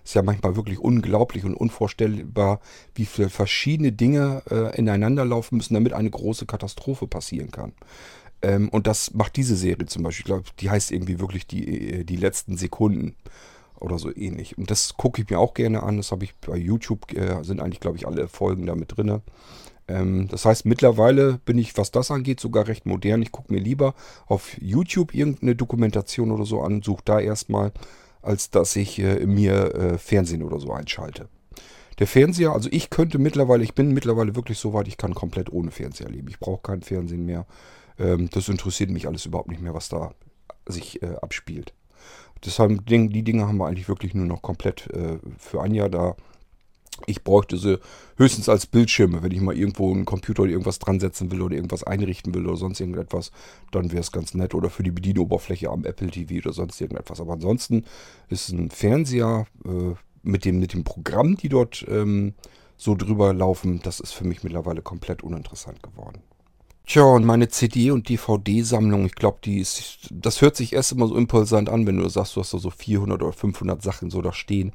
Ist 0.05 0.15
ja 0.15 0.23
manchmal 0.23 0.57
wirklich 0.57 0.79
unglaublich 0.79 1.45
und 1.45 1.55
unvorstellbar, 1.55 2.61
wie 2.95 3.07
viele 3.07 3.29
verschiedene 3.29 3.93
Dinge 3.93 4.43
äh, 4.51 4.77
ineinander 4.77 5.25
laufen 5.25 5.57
müssen, 5.57 5.75
damit 5.75 5.93
eine 5.93 6.11
große 6.11 6.47
Katastrophe 6.47 7.07
passieren 7.07 7.51
kann. 7.51 7.73
Ähm, 8.43 8.69
und 8.71 8.87
das 8.87 9.15
macht 9.15 9.37
diese 9.37 9.57
Serie 9.57 9.87
zum 9.87 10.03
Beispiel. 10.03 10.23
Ich 10.23 10.27
glaube, 10.27 10.45
die 10.61 10.71
heißt 10.71 10.91
irgendwie 10.91 11.21
wirklich 11.21 11.47
die, 11.47 12.01
äh, 12.01 12.05
die 12.05 12.17
letzten 12.17 12.57
Sekunden 12.57 13.15
oder 13.83 13.99
so 13.99 14.15
ähnlich. 14.15 14.57
Und 14.57 14.71
das 14.71 14.97
gucke 14.97 15.23
ich 15.23 15.31
mir 15.31 15.39
auch 15.39 15.55
gerne 15.55 15.83
an. 15.83 15.97
Das 15.97 16.13
habe 16.13 16.25
ich 16.25 16.35
bei 16.37 16.57
YouTube, 16.57 17.13
äh, 17.13 17.43
sind 17.43 17.61
eigentlich, 17.61 17.81
glaube 17.81 17.97
ich, 17.97 18.07
alle 18.07 18.29
Folgen 18.29 18.67
da 18.67 18.75
mit 18.75 18.97
drin. 18.97 19.21
Ähm, 19.89 20.29
das 20.29 20.45
heißt, 20.45 20.65
mittlerweile 20.65 21.39
bin 21.45 21.59
ich, 21.59 21.77
was 21.77 21.91
das 21.91 22.11
angeht, 22.11 22.41
sogar 22.41 22.69
recht 22.69 22.87
modern. 22.87 23.23
Ich 23.23 23.33
gucke 23.33 23.53
mir 23.53 23.61
lieber 23.61 23.95
auf 24.27 24.57
YouTube 24.61 25.15
irgendeine 25.15 25.57
Dokumentation 25.57 26.31
oder 26.31 26.45
so 26.45 26.63
an, 26.63 26.83
suche 26.83 27.03
da 27.05 27.21
erstmal, 27.21 27.73
als 28.23 28.51
dass 28.51 28.77
ich 28.77 28.99
äh, 28.99 29.27
mir 29.27 29.75
äh, 29.75 29.99
Fernsehen 29.99 30.43
oder 30.43 30.61
so 30.61 30.73
einschalte. 30.73 31.29
Der 31.99 32.07
Fernseher, 32.07 32.53
also 32.53 32.69
ich 32.73 32.91
könnte 32.91 33.19
mittlerweile, 33.19 33.65
ich 33.65 33.75
bin 33.75 33.93
mittlerweile 33.93 34.35
wirklich 34.35 34.59
so 34.59 34.73
weit, 34.73 34.89
ich 34.89 34.97
kann 34.97 35.15
komplett 35.15 35.53
ohne 35.53 35.71
Fernseher 35.71 36.09
leben. 36.09 36.29
Ich 36.29 36.39
brauche 36.39 36.63
kein 36.63 36.83
Fernsehen 36.83 37.27
mehr. 37.27 37.47
Ähm, 37.99 38.31
das 38.33 38.49
interessiert 38.49 38.91
mich 38.91 39.07
alles 39.07 39.27
überhaupt 39.27 39.51
nicht 39.51 39.61
mehr, 39.61 39.75
was 39.75 39.89
da 39.89 40.15
sich 40.67 41.03
äh, 41.03 41.17
abspielt. 41.21 41.75
Deshalb, 42.45 42.85
die 42.87 43.23
Dinge 43.23 43.47
haben 43.47 43.59
wir 43.59 43.67
eigentlich 43.67 43.89
wirklich 43.89 44.15
nur 44.15 44.27
noch 44.27 44.43
komplett 44.43 44.89
äh, 44.91 45.19
für 45.39 45.61
Anja 45.61 45.89
da. 45.89 46.17
Ich 47.07 47.25
bräuchte 47.25 47.57
sie 47.57 47.81
höchstens 48.17 48.49
als 48.49 48.67
Bildschirme, 48.67 49.23
wenn 49.23 49.33
ich 49.33 49.41
mal 49.41 49.57
irgendwo 49.57 49.93
einen 49.93 50.05
Computer 50.05 50.43
oder 50.43 50.53
irgendwas 50.53 50.79
dran 50.79 51.01
setzen 51.01 51.31
will 51.31 51.41
oder 51.41 51.57
irgendwas 51.57 51.83
einrichten 51.83 52.35
will 52.35 52.47
oder 52.47 52.57
sonst 52.57 52.81
irgendetwas, 52.81 53.33
dann 53.73 53.91
wäre 53.91 54.01
es 54.03 54.13
ganz 54.13 54.35
nett. 54.35 54.55
Oder 54.55 54.71
für 54.71 54.83
die 54.83 54.91
Bedienoberfläche 54.91 55.71
am 55.71 55.85
Apple 55.85 56.11
TV 56.11 56.45
oder 56.45 56.53
sonst 56.53 56.81
irgendetwas. 56.81 57.21
Aber 57.21 57.33
ansonsten 57.33 57.85
ist 58.29 58.51
ein 58.51 58.71
Fernseher 58.71 59.47
äh, 59.65 59.95
mit, 60.23 60.45
dem, 60.45 60.61
mit 60.61 60.75
dem 60.75 60.85
Programm, 60.85 61.37
die 61.37 61.49
dort 61.49 61.85
ähm, 61.89 62.35
so 62.77 62.95
drüber 62.95 63.33
laufen, 63.33 63.81
das 63.83 64.01
ist 64.01 64.13
für 64.13 64.25
mich 64.25 64.43
mittlerweile 64.43 64.83
komplett 64.83 65.23
uninteressant 65.23 65.83
geworden. 65.83 66.23
Tja, 66.87 67.05
und 67.05 67.25
meine 67.25 67.49
CD- 67.49 67.91
und 67.93 68.09
DVD-Sammlung, 68.09 69.07
ich 69.07 69.15
glaube, 69.15 69.39
die 69.45 69.59
ist, 69.59 70.09
das 70.11 70.41
hört 70.43 70.57
sich 70.57 70.73
erst 70.73 70.93
immer 70.93 71.07
so 71.07 71.17
impulsant 71.17 71.69
an, 71.69 71.87
wenn 71.87 71.97
du 71.97 72.09
sagst, 72.09 72.35
du 72.37 72.41
hast 72.41 72.53
da 72.53 72.59
so 72.59 72.71
400 72.71 73.23
oder 73.23 73.33
500 73.33 73.81
Sachen 73.83 74.11
so 74.11 74.21
da 74.21 74.33
stehen. 74.33 74.73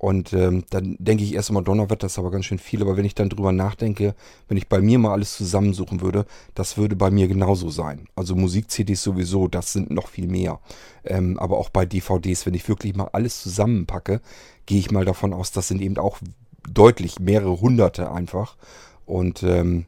Und 0.00 0.32
ähm, 0.32 0.64
dann 0.70 0.96
denke 0.98 1.24
ich 1.24 1.34
erst 1.34 1.50
immer, 1.50 1.60
Donnerwetter 1.60 2.06
ist 2.06 2.18
aber 2.18 2.30
ganz 2.30 2.46
schön 2.46 2.58
viel. 2.58 2.80
Aber 2.80 2.96
wenn 2.96 3.04
ich 3.04 3.14
dann 3.14 3.28
drüber 3.28 3.52
nachdenke, 3.52 4.14
wenn 4.48 4.56
ich 4.56 4.66
bei 4.66 4.80
mir 4.80 4.98
mal 4.98 5.12
alles 5.12 5.36
zusammensuchen 5.36 6.00
würde, 6.00 6.24
das 6.54 6.78
würde 6.78 6.96
bei 6.96 7.10
mir 7.10 7.28
genauso 7.28 7.68
sein. 7.68 8.08
Also 8.16 8.34
Musik-CDs 8.34 9.02
sowieso, 9.02 9.46
das 9.46 9.74
sind 9.74 9.90
noch 9.90 10.08
viel 10.08 10.26
mehr. 10.26 10.60
Ähm, 11.04 11.38
aber 11.38 11.58
auch 11.58 11.68
bei 11.68 11.84
DVDs, 11.84 12.46
wenn 12.46 12.54
ich 12.54 12.66
wirklich 12.66 12.96
mal 12.96 13.10
alles 13.12 13.42
zusammenpacke, 13.42 14.22
gehe 14.64 14.78
ich 14.78 14.90
mal 14.90 15.04
davon 15.04 15.34
aus, 15.34 15.52
das 15.52 15.68
sind 15.68 15.82
eben 15.82 15.98
auch 15.98 16.18
deutlich 16.66 17.20
mehrere 17.20 17.60
hunderte 17.60 18.10
einfach. 18.10 18.56
Und 19.04 19.42
ähm, 19.42 19.84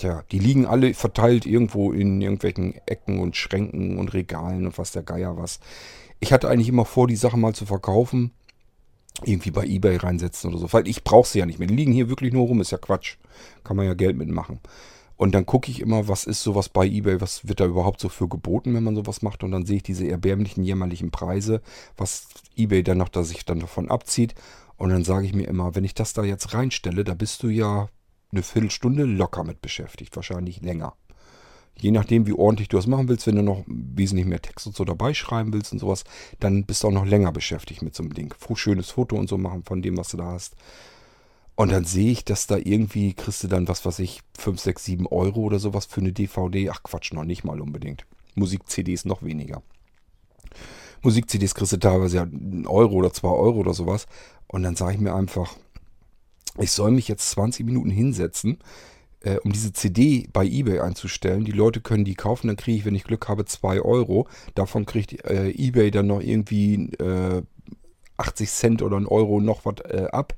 Tja, 0.00 0.24
die 0.32 0.38
liegen 0.38 0.64
alle 0.64 0.94
verteilt 0.94 1.44
irgendwo 1.44 1.92
in 1.92 2.22
irgendwelchen 2.22 2.74
Ecken 2.86 3.18
und 3.18 3.36
Schränken 3.36 3.98
und 3.98 4.14
Regalen 4.14 4.64
und 4.64 4.78
was 4.78 4.92
der 4.92 5.02
Geier 5.02 5.36
was. 5.36 5.60
Ich 6.20 6.32
hatte 6.32 6.48
eigentlich 6.48 6.70
immer 6.70 6.86
vor, 6.86 7.06
die 7.06 7.16
Sachen 7.16 7.38
mal 7.38 7.54
zu 7.54 7.66
verkaufen. 7.66 8.30
Irgendwie 9.24 9.50
bei 9.50 9.66
Ebay 9.66 9.96
reinsetzen 9.96 10.48
oder 10.48 10.58
so. 10.58 10.72
Weil 10.72 10.88
ich 10.88 11.04
brauche 11.04 11.28
sie 11.28 11.40
ja 11.40 11.44
nicht 11.44 11.58
mehr. 11.58 11.68
Die 11.68 11.76
liegen 11.76 11.92
hier 11.92 12.08
wirklich 12.08 12.32
nur 12.32 12.46
rum, 12.46 12.62
ist 12.62 12.72
ja 12.72 12.78
Quatsch. 12.78 13.18
Kann 13.62 13.76
man 13.76 13.84
ja 13.84 13.92
Geld 13.92 14.16
mitmachen. 14.16 14.60
Und 15.16 15.34
dann 15.34 15.44
gucke 15.44 15.70
ich 15.70 15.80
immer, 15.80 16.08
was 16.08 16.24
ist 16.24 16.42
sowas 16.42 16.70
bei 16.70 16.86
eBay, 16.86 17.20
was 17.20 17.46
wird 17.46 17.60
da 17.60 17.66
überhaupt 17.66 18.00
so 18.00 18.08
für 18.08 18.26
geboten, 18.26 18.72
wenn 18.72 18.84
man 18.84 18.96
sowas 18.96 19.20
macht. 19.20 19.44
Und 19.44 19.50
dann 19.50 19.66
sehe 19.66 19.76
ich 19.76 19.82
diese 19.82 20.08
erbärmlichen, 20.08 20.64
jämmerlichen 20.64 21.10
Preise, 21.10 21.60
was 21.98 22.26
eBay 22.56 22.82
dann 22.82 22.96
noch, 22.96 23.10
dass 23.10 23.28
sich 23.28 23.44
dann 23.44 23.60
davon 23.60 23.90
abzieht. 23.90 24.34
Und 24.78 24.88
dann 24.88 25.04
sage 25.04 25.26
ich 25.26 25.34
mir 25.34 25.46
immer, 25.46 25.74
wenn 25.74 25.84
ich 25.84 25.92
das 25.92 26.14
da 26.14 26.24
jetzt 26.24 26.54
reinstelle, 26.54 27.04
da 27.04 27.12
bist 27.12 27.42
du 27.42 27.48
ja 27.48 27.90
eine 28.32 28.42
Viertelstunde 28.42 29.04
locker 29.04 29.44
mit 29.44 29.60
beschäftigt, 29.60 30.14
wahrscheinlich 30.16 30.60
länger. 30.60 30.94
Je 31.76 31.90
nachdem, 31.90 32.26
wie 32.26 32.32
ordentlich 32.32 32.68
du 32.68 32.76
das 32.76 32.86
machen 32.86 33.08
willst, 33.08 33.26
wenn 33.26 33.36
du 33.36 33.42
noch 33.42 33.64
wesentlich 33.66 34.26
mehr 34.26 34.42
Text 34.42 34.66
und 34.66 34.76
so 34.76 34.84
dabei 34.84 35.14
schreiben 35.14 35.52
willst 35.52 35.72
und 35.72 35.78
sowas, 35.78 36.04
dann 36.38 36.64
bist 36.64 36.82
du 36.82 36.88
auch 36.88 36.92
noch 36.92 37.06
länger 37.06 37.32
beschäftigt 37.32 37.82
mit 37.82 37.94
so 37.94 38.02
einem 38.02 38.12
Ding. 38.12 38.34
Schönes 38.54 38.90
Foto 38.90 39.16
und 39.16 39.28
so 39.28 39.38
machen 39.38 39.62
von 39.64 39.80
dem, 39.80 39.96
was 39.96 40.10
du 40.10 40.18
da 40.18 40.26
hast. 40.26 40.56
Und 41.54 41.72
dann 41.72 41.84
sehe 41.84 42.10
ich, 42.10 42.24
dass 42.24 42.46
da 42.46 42.56
irgendwie 42.56 43.14
kriegst 43.14 43.42
du 43.42 43.48
dann, 43.48 43.68
was 43.68 43.84
weiß 43.84 43.98
ich, 44.00 44.22
5, 44.38 44.60
6, 44.60 44.84
7 44.84 45.06
Euro 45.06 45.40
oder 45.40 45.58
sowas 45.58 45.86
für 45.86 46.00
eine 46.00 46.12
DVD. 46.12 46.70
Ach 46.70 46.82
Quatsch, 46.82 47.12
noch 47.12 47.24
nicht 47.24 47.44
mal 47.44 47.60
unbedingt. 47.60 48.06
Musik-CDs 48.34 49.04
noch 49.04 49.22
weniger. 49.22 49.62
Musik-CDs 51.02 51.54
kriegst 51.54 51.72
du 51.72 51.78
teilweise 51.78 52.16
ja 52.16 52.22
einen 52.22 52.66
Euro 52.66 52.94
oder 52.94 53.12
2 53.12 53.28
Euro 53.28 53.58
oder 53.58 53.74
sowas. 53.74 54.06
Und 54.46 54.62
dann 54.62 54.76
sage 54.76 54.94
ich 54.94 55.00
mir 55.00 55.14
einfach, 55.14 55.54
ich 56.58 56.72
soll 56.72 56.90
mich 56.90 57.08
jetzt 57.08 57.30
20 57.30 57.64
Minuten 57.64 57.90
hinsetzen, 57.90 58.58
äh, 59.20 59.36
um 59.38 59.52
diese 59.52 59.72
CD 59.72 60.28
bei 60.32 60.44
eBay 60.44 60.80
einzustellen. 60.80 61.44
Die 61.44 61.52
Leute 61.52 61.80
können 61.80 62.04
die 62.04 62.14
kaufen, 62.14 62.48
dann 62.48 62.56
kriege 62.56 62.78
ich, 62.78 62.84
wenn 62.84 62.94
ich 62.94 63.04
Glück 63.04 63.28
habe, 63.28 63.44
2 63.44 63.80
Euro. 63.82 64.26
Davon 64.54 64.86
kriegt 64.86 65.24
äh, 65.24 65.50
eBay 65.50 65.90
dann 65.90 66.06
noch 66.06 66.20
irgendwie 66.20 66.92
äh, 66.98 67.42
80 68.16 68.50
Cent 68.50 68.82
oder 68.82 68.96
ein 68.96 69.06
Euro 69.06 69.40
noch 69.40 69.64
was 69.64 69.80
äh, 69.84 70.08
ab. 70.10 70.34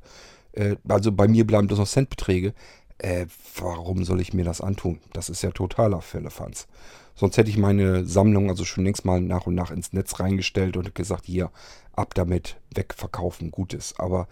Äh, 0.53 0.77
also 0.89 1.13
bei 1.13 1.29
mir 1.29 1.47
bleiben 1.47 1.69
das 1.69 1.79
noch 1.79 1.89
Centbeträge. 1.89 2.55
Äh, 2.99 3.27
warum 3.57 4.05
soll 4.05 4.21
ich 4.21 4.33
mir 4.33 4.45
das 4.45 4.61
antun? 4.61 5.01
Das 5.13 5.29
ist 5.29 5.43
ja 5.43 5.51
totaler 5.51 6.01
Fällefanz. 6.01 6.69
Sonst 7.15 7.37
hätte 7.37 7.51
ich 7.51 7.59
meine 7.59 8.05
Sammlung 8.07 8.49
also 8.49 8.65
schon 8.65 8.85
längst 8.85 9.05
mal 9.05 9.21
nach 9.21 9.47
und 9.47 9.55
nach 9.55 9.71
ins 9.71 9.93
Netz 9.93 10.19
reingestellt 10.21 10.77
und 10.77 10.95
gesagt, 10.95 11.27
hier, 11.27 11.51
ab 11.93 12.15
damit, 12.15 12.57
wegverkaufen, 12.75 13.51
gutes. 13.51 13.95
Aber 13.99 14.29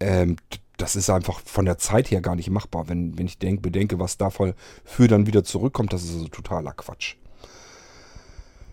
ähm, 0.00 0.36
das 0.76 0.96
ist 0.96 1.10
einfach 1.10 1.40
von 1.40 1.64
der 1.64 1.78
Zeit 1.78 2.10
her 2.10 2.20
gar 2.20 2.36
nicht 2.36 2.50
machbar. 2.50 2.88
Wenn, 2.88 3.16
wenn 3.18 3.26
ich 3.26 3.38
denk, 3.38 3.62
bedenke, 3.62 3.98
was 3.98 4.16
davon 4.16 4.54
für 4.84 5.08
dann 5.08 5.26
wieder 5.26 5.44
zurückkommt, 5.44 5.92
das 5.92 6.04
ist 6.04 6.14
also 6.14 6.28
totaler 6.28 6.72
Quatsch. 6.72 7.14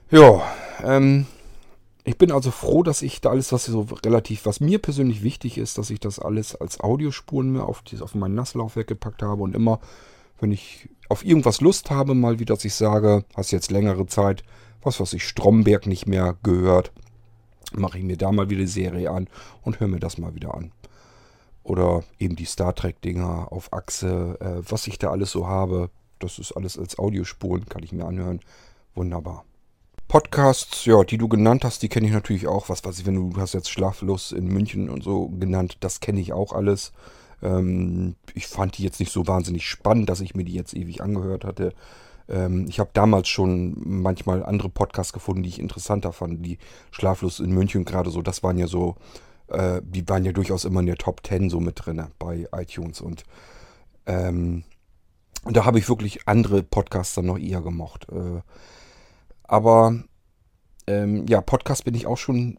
Ja, 0.09 0.41
ähm, 0.83 1.25
ich 2.03 2.17
bin 2.17 2.31
also 2.31 2.49
froh, 2.51 2.83
dass 2.83 3.01
ich 3.01 3.21
da 3.21 3.29
alles, 3.29 3.51
was 3.51 3.65
so 3.65 3.87
relativ, 4.03 4.45
was 4.45 4.59
mir 4.59 4.79
persönlich 4.79 5.23
wichtig 5.23 5.57
ist, 5.57 5.77
dass 5.77 5.89
ich 5.89 5.99
das 5.99 6.19
alles 6.19 6.55
als 6.55 6.79
Audiospuren 6.79 7.51
mir 7.51 7.63
auf, 7.63 7.83
auf 8.01 8.15
mein 8.15 8.33
Nasslaufwerk 8.33 8.87
gepackt 8.87 9.21
habe 9.21 9.43
und 9.43 9.55
immer, 9.55 9.79
wenn 10.39 10.51
ich 10.51 10.89
auf 11.09 11.23
irgendwas 11.23 11.61
Lust 11.61 11.91
habe, 11.91 12.15
mal 12.15 12.39
wieder, 12.39 12.55
dass 12.55 12.65
ich 12.65 12.73
sage, 12.73 13.23
hast 13.35 13.51
jetzt 13.51 13.69
längere 13.69 14.07
Zeit, 14.07 14.43
was 14.81 14.99
weiß 14.99 15.13
ich, 15.13 15.27
Stromberg 15.27 15.85
nicht 15.85 16.07
mehr 16.07 16.35
gehört, 16.41 16.91
mache 17.73 17.99
ich 17.99 18.03
mir 18.03 18.17
da 18.17 18.31
mal 18.31 18.49
wieder 18.49 18.61
die 18.61 18.67
Serie 18.67 19.11
an 19.11 19.29
und 19.61 19.79
höre 19.79 19.87
mir 19.87 19.99
das 19.99 20.17
mal 20.17 20.33
wieder 20.33 20.55
an. 20.55 20.71
Oder 21.63 22.03
eben 22.17 22.35
die 22.35 22.45
Star 22.45 22.73
Trek-Dinger 22.73 23.51
auf 23.51 23.71
Achse, 23.71 24.37
äh, 24.39 24.69
was 24.69 24.87
ich 24.87 24.97
da 24.97 25.11
alles 25.11 25.31
so 25.31 25.47
habe. 25.47 25.89
Das 26.19 26.39
ist 26.39 26.53
alles 26.53 26.77
als 26.77 26.97
Audiospuren, 26.97 27.65
kann 27.67 27.83
ich 27.83 27.91
mir 27.91 28.05
anhören. 28.05 28.39
Wunderbar. 28.95 29.45
Podcasts, 30.07 30.83
ja, 30.85 31.03
die 31.03 31.17
du 31.17 31.29
genannt 31.29 31.63
hast, 31.63 31.81
die 31.83 31.87
kenne 31.87 32.07
ich 32.07 32.11
natürlich 32.11 32.47
auch. 32.47 32.67
Was 32.67 32.83
weiß 32.83 32.99
ich, 32.99 33.05
wenn 33.05 33.15
du, 33.15 33.29
du 33.29 33.39
hast 33.39 33.53
jetzt 33.53 33.69
Schlaflos 33.69 34.33
in 34.33 34.47
München 34.47 34.89
und 34.89 35.03
so 35.03 35.29
genannt, 35.29 35.77
das 35.79 36.01
kenne 36.01 36.19
ich 36.19 36.33
auch 36.33 36.51
alles. 36.51 36.91
Ähm, 37.41 38.15
ich 38.33 38.47
fand 38.47 38.77
die 38.77 38.83
jetzt 38.83 38.99
nicht 38.99 39.11
so 39.11 39.27
wahnsinnig 39.27 39.65
spannend, 39.65 40.09
dass 40.09 40.19
ich 40.19 40.35
mir 40.35 40.43
die 40.43 40.53
jetzt 40.53 40.73
ewig 40.73 41.01
angehört 41.01 41.45
hatte. 41.45 41.73
Ähm, 42.27 42.65
ich 42.67 42.79
habe 42.79 42.89
damals 42.93 43.29
schon 43.29 43.77
manchmal 43.85 44.43
andere 44.43 44.69
Podcasts 44.69 45.13
gefunden, 45.13 45.43
die 45.43 45.49
ich 45.49 45.59
interessanter 45.59 46.11
fand. 46.11 46.45
Die 46.45 46.57
Schlaflos 46.91 47.39
in 47.39 47.51
München 47.51 47.85
gerade 47.85 48.09
so, 48.09 48.21
das 48.21 48.43
waren 48.43 48.57
ja 48.57 48.67
so 48.67 48.95
äh, 49.51 49.81
die 49.83 50.07
waren 50.07 50.25
ja 50.25 50.31
durchaus 50.31 50.65
immer 50.65 50.79
in 50.79 50.85
der 50.85 50.97
Top 50.97 51.25
10 51.25 51.49
so 51.49 51.59
mit 51.59 51.85
drin 51.85 52.03
bei 52.19 52.47
iTunes. 52.53 53.01
Und, 53.01 53.23
ähm, 54.05 54.63
und 55.43 55.57
da 55.57 55.65
habe 55.65 55.79
ich 55.79 55.89
wirklich 55.89 56.27
andere 56.27 56.63
Podcasts 56.63 57.15
dann 57.15 57.25
noch 57.25 57.39
eher 57.39 57.61
gemocht. 57.61 58.07
Äh, 58.11 58.41
aber 59.43 60.03
ähm, 60.87 61.25
ja, 61.27 61.41
Podcast 61.41 61.85
bin 61.85 61.95
ich 61.95 62.07
auch 62.07 62.17
schon 62.17 62.57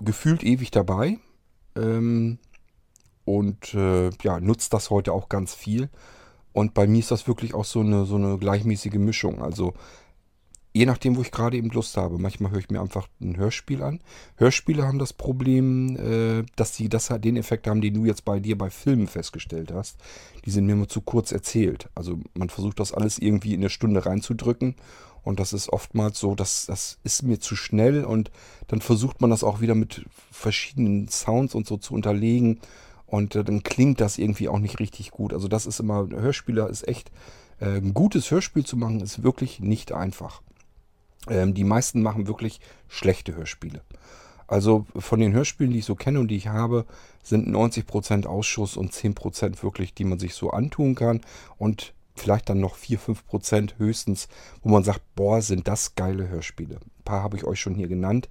gefühlt 0.00 0.42
ewig 0.44 0.70
dabei. 0.70 1.18
Ähm, 1.76 2.38
und 3.24 3.74
äh, 3.74 4.10
ja, 4.22 4.40
nutzt 4.40 4.72
das 4.72 4.90
heute 4.90 5.12
auch 5.12 5.28
ganz 5.28 5.54
viel. 5.54 5.90
Und 6.52 6.74
bei 6.74 6.86
mir 6.86 7.00
ist 7.00 7.10
das 7.10 7.26
wirklich 7.26 7.54
auch 7.54 7.64
so 7.64 7.80
eine, 7.80 8.06
so 8.06 8.16
eine 8.16 8.38
gleichmäßige 8.38 8.94
Mischung. 8.94 9.42
Also 9.42 9.74
je 10.76 10.84
nachdem, 10.84 11.16
wo 11.16 11.22
ich 11.22 11.30
gerade 11.30 11.56
eben 11.56 11.70
Lust 11.70 11.96
habe. 11.96 12.18
Manchmal 12.18 12.50
höre 12.50 12.58
ich 12.58 12.68
mir 12.68 12.82
einfach 12.82 13.08
ein 13.18 13.38
Hörspiel 13.38 13.82
an. 13.82 14.00
Hörspiele 14.36 14.86
haben 14.86 14.98
das 14.98 15.14
Problem, 15.14 15.96
äh, 15.96 16.44
dass 16.54 16.76
sie 16.76 16.90
das, 16.90 17.08
den 17.08 17.38
Effekt 17.38 17.66
haben, 17.66 17.80
den 17.80 17.94
du 17.94 18.04
jetzt 18.04 18.26
bei 18.26 18.40
dir 18.40 18.58
bei 18.58 18.68
Filmen 18.68 19.06
festgestellt 19.06 19.72
hast. 19.72 19.96
Die 20.44 20.50
sind 20.50 20.66
mir 20.66 20.72
immer 20.72 20.88
zu 20.88 21.00
kurz 21.00 21.32
erzählt. 21.32 21.88
Also 21.94 22.18
man 22.34 22.50
versucht 22.50 22.78
das 22.78 22.92
alles 22.92 23.18
irgendwie 23.18 23.54
in 23.54 23.60
eine 23.60 23.70
Stunde 23.70 24.04
reinzudrücken. 24.04 24.74
Und 25.22 25.40
das 25.40 25.54
ist 25.54 25.70
oftmals 25.70 26.18
so, 26.18 26.34
dass 26.34 26.66
das 26.66 26.98
ist 27.04 27.22
mir 27.22 27.40
zu 27.40 27.56
schnell 27.56 28.04
und 28.04 28.30
dann 28.68 28.80
versucht 28.80 29.22
man 29.22 29.30
das 29.30 29.42
auch 29.42 29.60
wieder 29.62 29.74
mit 29.74 30.04
verschiedenen 30.30 31.08
Sounds 31.08 31.54
und 31.54 31.66
so 31.66 31.78
zu 31.78 31.94
unterlegen. 31.94 32.60
Und 33.06 33.34
äh, 33.34 33.44
dann 33.44 33.62
klingt 33.62 34.02
das 34.02 34.18
irgendwie 34.18 34.50
auch 34.50 34.58
nicht 34.58 34.78
richtig 34.78 35.10
gut. 35.10 35.32
Also 35.32 35.48
das 35.48 35.64
ist 35.64 35.80
immer, 35.80 36.06
Hörspieler 36.10 36.68
ist 36.68 36.86
echt, 36.86 37.10
äh, 37.60 37.78
ein 37.78 37.94
gutes 37.94 38.30
Hörspiel 38.30 38.66
zu 38.66 38.76
machen, 38.76 39.00
ist 39.00 39.22
wirklich 39.22 39.60
nicht 39.60 39.92
einfach. 39.92 40.42
Ähm, 41.28 41.54
die 41.54 41.64
meisten 41.64 42.02
machen 42.02 42.26
wirklich 42.26 42.60
schlechte 42.88 43.34
Hörspiele. 43.34 43.82
Also 44.46 44.86
von 44.96 45.20
den 45.20 45.32
Hörspielen, 45.32 45.72
die 45.72 45.80
ich 45.80 45.84
so 45.84 45.96
kenne 45.96 46.20
und 46.20 46.28
die 46.28 46.36
ich 46.36 46.48
habe, 46.48 46.86
sind 47.22 47.48
90% 47.48 48.26
Ausschuss 48.26 48.76
und 48.76 48.92
10% 48.92 49.62
wirklich, 49.62 49.94
die 49.94 50.04
man 50.04 50.18
sich 50.18 50.34
so 50.34 50.50
antun 50.50 50.94
kann. 50.94 51.20
Und 51.58 51.94
vielleicht 52.14 52.48
dann 52.48 52.60
noch 52.60 52.76
4, 52.76 52.98
5% 52.98 53.78
höchstens, 53.78 54.28
wo 54.62 54.70
man 54.70 54.84
sagt, 54.84 55.02
boah, 55.14 55.42
sind 55.42 55.68
das 55.68 55.94
geile 55.94 56.28
Hörspiele. 56.28 56.76
Ein 56.76 57.04
paar 57.04 57.22
habe 57.22 57.36
ich 57.36 57.44
euch 57.44 57.60
schon 57.60 57.74
hier 57.74 57.88
genannt. 57.88 58.28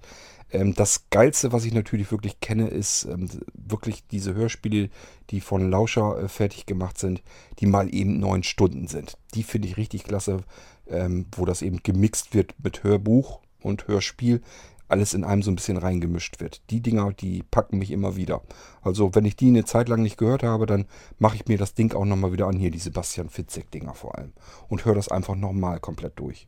Ähm, 0.50 0.74
das 0.74 1.06
Geilste, 1.10 1.52
was 1.52 1.64
ich 1.64 1.74
natürlich 1.74 2.10
wirklich 2.10 2.40
kenne, 2.40 2.68
ist 2.68 3.04
ähm, 3.04 3.28
wirklich 3.54 4.06
diese 4.08 4.34
Hörspiele, 4.34 4.90
die 5.30 5.40
von 5.40 5.70
Lauscher 5.70 6.18
äh, 6.18 6.28
fertig 6.28 6.66
gemacht 6.66 6.98
sind, 6.98 7.22
die 7.58 7.66
mal 7.66 7.92
eben 7.92 8.18
neun 8.18 8.42
Stunden 8.42 8.86
sind. 8.86 9.16
Die 9.34 9.42
finde 9.42 9.68
ich 9.68 9.76
richtig 9.76 10.04
klasse, 10.04 10.44
ähm, 10.88 11.26
wo 11.34 11.44
das 11.44 11.62
eben 11.62 11.82
gemixt 11.82 12.34
wird 12.34 12.54
mit 12.62 12.84
Hörbuch 12.84 13.40
und 13.62 13.88
Hörspiel 13.88 14.40
alles 14.88 15.14
in 15.14 15.24
einem 15.24 15.42
so 15.42 15.50
ein 15.50 15.56
bisschen 15.56 15.76
reingemischt 15.76 16.40
wird. 16.40 16.62
Die 16.70 16.80
Dinger, 16.80 17.12
die 17.12 17.42
packen 17.42 17.78
mich 17.78 17.90
immer 17.90 18.16
wieder. 18.16 18.42
Also 18.82 19.14
wenn 19.14 19.24
ich 19.24 19.36
die 19.36 19.48
eine 19.48 19.64
Zeit 19.64 19.88
lang 19.88 20.02
nicht 20.02 20.16
gehört 20.16 20.42
habe, 20.42 20.66
dann 20.66 20.86
mache 21.18 21.36
ich 21.36 21.46
mir 21.46 21.58
das 21.58 21.74
Ding 21.74 21.94
auch 21.94 22.04
nochmal 22.04 22.32
wieder 22.32 22.46
an. 22.46 22.56
Hier 22.56 22.70
die 22.70 22.78
Sebastian 22.78 23.28
Fitzek-Dinger 23.28 23.94
vor 23.94 24.16
allem. 24.16 24.32
Und 24.68 24.84
höre 24.84 24.94
das 24.94 25.08
einfach 25.08 25.34
nochmal 25.34 25.80
komplett 25.80 26.18
durch. 26.18 26.46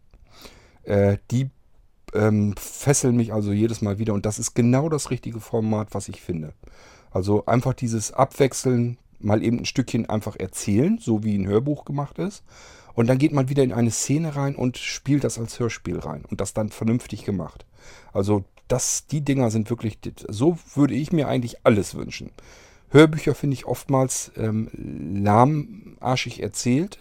Äh, 0.84 1.18
die 1.30 1.50
ähm, 2.14 2.54
fesseln 2.56 3.16
mich 3.16 3.32
also 3.32 3.52
jedes 3.52 3.82
Mal 3.82 3.98
wieder. 3.98 4.14
Und 4.14 4.24
das 4.24 4.38
ist 4.38 4.54
genau 4.54 4.88
das 4.88 5.10
richtige 5.10 5.40
Format, 5.40 5.88
was 5.92 6.08
ich 6.08 6.20
finde. 6.20 6.54
Also 7.10 7.44
einfach 7.46 7.74
dieses 7.74 8.12
Abwechseln, 8.12 8.98
mal 9.18 9.42
eben 9.42 9.58
ein 9.58 9.64
Stückchen 9.64 10.08
einfach 10.08 10.36
erzählen, 10.36 10.98
so 10.98 11.24
wie 11.24 11.36
ein 11.36 11.46
Hörbuch 11.46 11.84
gemacht 11.84 12.18
ist. 12.18 12.44
Und 12.98 13.06
dann 13.06 13.18
geht 13.18 13.30
man 13.30 13.48
wieder 13.48 13.62
in 13.62 13.72
eine 13.72 13.92
Szene 13.92 14.34
rein 14.34 14.56
und 14.56 14.76
spielt 14.76 15.22
das 15.22 15.38
als 15.38 15.60
Hörspiel 15.60 16.00
rein. 16.00 16.24
Und 16.28 16.40
das 16.40 16.52
dann 16.52 16.68
vernünftig 16.68 17.24
gemacht. 17.24 17.64
Also 18.12 18.42
das, 18.66 19.06
die 19.06 19.20
Dinger 19.20 19.52
sind 19.52 19.70
wirklich, 19.70 20.00
so 20.26 20.58
würde 20.74 20.94
ich 20.94 21.12
mir 21.12 21.28
eigentlich 21.28 21.64
alles 21.64 21.94
wünschen. 21.94 22.32
Hörbücher 22.90 23.36
finde 23.36 23.54
ich 23.54 23.66
oftmals 23.66 24.32
ähm, 24.36 24.68
lahmarschig 25.22 26.42
erzählt. 26.42 26.98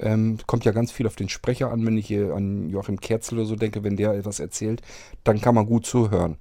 Ähm, 0.00 0.38
kommt 0.48 0.64
ja 0.64 0.72
ganz 0.72 0.90
viel 0.90 1.06
auf 1.06 1.14
den 1.14 1.28
Sprecher 1.28 1.70
an, 1.70 1.86
wenn 1.86 1.96
ich 1.96 2.08
hier 2.08 2.34
an 2.34 2.68
Joachim 2.68 2.98
Kerzel 2.98 3.38
oder 3.38 3.46
so 3.46 3.54
denke, 3.54 3.84
wenn 3.84 3.96
der 3.96 4.14
etwas 4.14 4.40
erzählt, 4.40 4.82
dann 5.22 5.40
kann 5.40 5.54
man 5.54 5.66
gut 5.66 5.86
zuhören. 5.86 6.36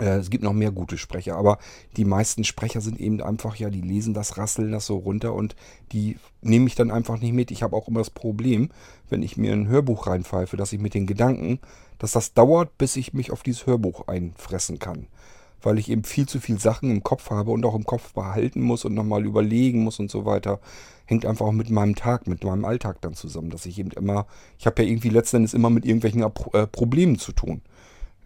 Äh, 0.00 0.18
es 0.18 0.30
gibt 0.30 0.42
noch 0.42 0.52
mehr 0.52 0.72
gute 0.72 0.98
Sprecher, 0.98 1.36
aber 1.36 1.58
die 1.96 2.04
meisten 2.04 2.44
Sprecher 2.44 2.80
sind 2.80 2.98
eben 2.98 3.20
einfach, 3.20 3.56
ja, 3.56 3.70
die 3.70 3.80
lesen 3.80 4.14
das, 4.14 4.38
rasseln 4.38 4.72
das 4.72 4.86
so 4.86 4.96
runter 4.96 5.34
und 5.34 5.54
die 5.92 6.16
nehme 6.40 6.66
ich 6.66 6.74
dann 6.74 6.90
einfach 6.90 7.20
nicht 7.20 7.34
mit. 7.34 7.50
Ich 7.50 7.62
habe 7.62 7.76
auch 7.76 7.88
immer 7.88 8.00
das 8.00 8.10
Problem, 8.10 8.70
wenn 9.08 9.22
ich 9.22 9.36
mir 9.36 9.52
ein 9.52 9.68
Hörbuch 9.68 10.06
reinpfeife, 10.06 10.56
dass 10.56 10.72
ich 10.72 10.80
mit 10.80 10.94
den 10.94 11.06
Gedanken, 11.06 11.60
dass 11.98 12.12
das 12.12 12.32
dauert, 12.32 12.76
bis 12.78 12.96
ich 12.96 13.12
mich 13.12 13.30
auf 13.30 13.42
dieses 13.42 13.66
Hörbuch 13.66 14.08
einfressen 14.08 14.78
kann. 14.78 15.06
Weil 15.62 15.78
ich 15.78 15.90
eben 15.90 16.04
viel 16.04 16.26
zu 16.26 16.40
viel 16.40 16.58
Sachen 16.58 16.90
im 16.90 17.02
Kopf 17.02 17.28
habe 17.28 17.50
und 17.50 17.66
auch 17.66 17.74
im 17.74 17.84
Kopf 17.84 18.14
behalten 18.14 18.62
muss 18.62 18.86
und 18.86 18.94
nochmal 18.94 19.26
überlegen 19.26 19.84
muss 19.84 20.00
und 20.00 20.10
so 20.10 20.24
weiter. 20.24 20.58
Hängt 21.04 21.26
einfach 21.26 21.44
auch 21.44 21.52
mit 21.52 21.68
meinem 21.68 21.96
Tag, 21.96 22.26
mit 22.26 22.42
meinem 22.44 22.64
Alltag 22.64 23.02
dann 23.02 23.12
zusammen, 23.12 23.50
dass 23.50 23.66
ich 23.66 23.78
eben 23.78 23.90
immer, 23.90 24.26
ich 24.58 24.64
habe 24.64 24.82
ja 24.82 24.88
irgendwie 24.88 25.10
letzten 25.10 25.38
Endes 25.38 25.52
immer 25.52 25.68
mit 25.68 25.84
irgendwelchen 25.84 26.22
äh, 26.22 26.66
Problemen 26.66 27.18
zu 27.18 27.32
tun. 27.32 27.60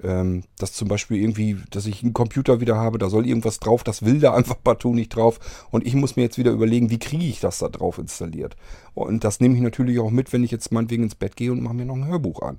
Ähm, 0.02 0.44
dass 0.58 0.72
zum 0.72 0.88
Beispiel 0.88 1.20
irgendwie, 1.20 1.56
dass 1.70 1.86
ich 1.86 2.02
einen 2.02 2.12
Computer 2.12 2.60
wieder 2.60 2.76
habe, 2.76 2.98
da 2.98 3.08
soll 3.08 3.26
irgendwas 3.26 3.60
drauf, 3.60 3.84
das 3.84 4.04
will 4.04 4.18
da 4.18 4.34
einfach 4.34 4.56
partout 4.62 4.94
nicht 4.94 5.14
drauf. 5.14 5.66
Und 5.70 5.86
ich 5.86 5.94
muss 5.94 6.16
mir 6.16 6.22
jetzt 6.22 6.38
wieder 6.38 6.52
überlegen, 6.52 6.90
wie 6.90 6.98
kriege 6.98 7.24
ich 7.24 7.40
das 7.40 7.58
da 7.58 7.68
drauf 7.68 7.98
installiert. 7.98 8.56
Und 8.94 9.24
das 9.24 9.40
nehme 9.40 9.54
ich 9.54 9.60
natürlich 9.60 9.98
auch 10.00 10.10
mit, 10.10 10.32
wenn 10.32 10.44
ich 10.44 10.50
jetzt 10.50 10.72
meinetwegen 10.72 11.04
ins 11.04 11.14
Bett 11.14 11.36
gehe 11.36 11.52
und 11.52 11.62
mache 11.62 11.74
mir 11.74 11.86
noch 11.86 11.96
ein 11.96 12.06
Hörbuch 12.06 12.42
an. 12.42 12.58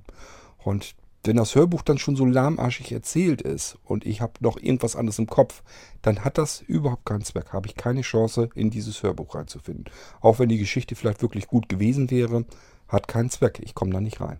Und 0.58 0.94
wenn 1.26 1.36
das 1.36 1.54
Hörbuch 1.54 1.82
dann 1.82 1.98
schon 1.98 2.16
so 2.16 2.24
lahmarschig 2.24 2.92
erzählt 2.92 3.42
ist 3.42 3.78
und 3.84 4.06
ich 4.06 4.20
habe 4.20 4.34
noch 4.40 4.58
irgendwas 4.58 4.96
anderes 4.96 5.18
im 5.18 5.26
Kopf, 5.26 5.62
dann 6.02 6.24
hat 6.24 6.38
das 6.38 6.60
überhaupt 6.60 7.04
keinen 7.04 7.24
Zweck. 7.24 7.52
Habe 7.52 7.66
ich 7.66 7.74
keine 7.74 8.02
Chance, 8.02 8.48
in 8.54 8.70
dieses 8.70 9.02
Hörbuch 9.02 9.34
reinzufinden. 9.34 9.86
Auch 10.20 10.38
wenn 10.38 10.48
die 10.48 10.58
Geschichte 10.58 10.94
vielleicht 10.94 11.22
wirklich 11.22 11.48
gut 11.48 11.68
gewesen 11.68 12.10
wäre, 12.10 12.44
hat 12.88 13.08
keinen 13.08 13.30
Zweck. 13.30 13.60
Ich 13.64 13.74
komme 13.74 13.92
da 13.92 14.00
nicht 14.00 14.20
rein. 14.20 14.38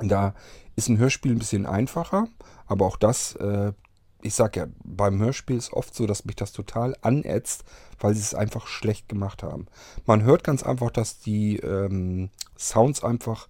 Da 0.00 0.34
ist 0.76 0.88
ein 0.88 0.98
Hörspiel 0.98 1.32
ein 1.32 1.38
bisschen 1.38 1.66
einfacher, 1.66 2.28
aber 2.66 2.86
auch 2.86 2.96
das, 2.96 3.36
äh, 3.36 3.72
ich 4.22 4.34
sag 4.34 4.56
ja, 4.56 4.66
beim 4.84 5.18
Hörspiel 5.18 5.56
ist 5.56 5.72
oft 5.72 5.94
so, 5.94 6.06
dass 6.06 6.24
mich 6.24 6.36
das 6.36 6.52
total 6.52 6.96
anätzt, 7.02 7.64
weil 7.98 8.14
sie 8.14 8.20
es 8.20 8.34
einfach 8.34 8.66
schlecht 8.66 9.08
gemacht 9.08 9.42
haben. 9.42 9.66
Man 10.06 10.22
hört 10.22 10.44
ganz 10.44 10.62
einfach, 10.62 10.90
dass 10.90 11.18
die 11.18 11.56
ähm, 11.56 12.30
Sounds 12.56 13.02
einfach 13.02 13.48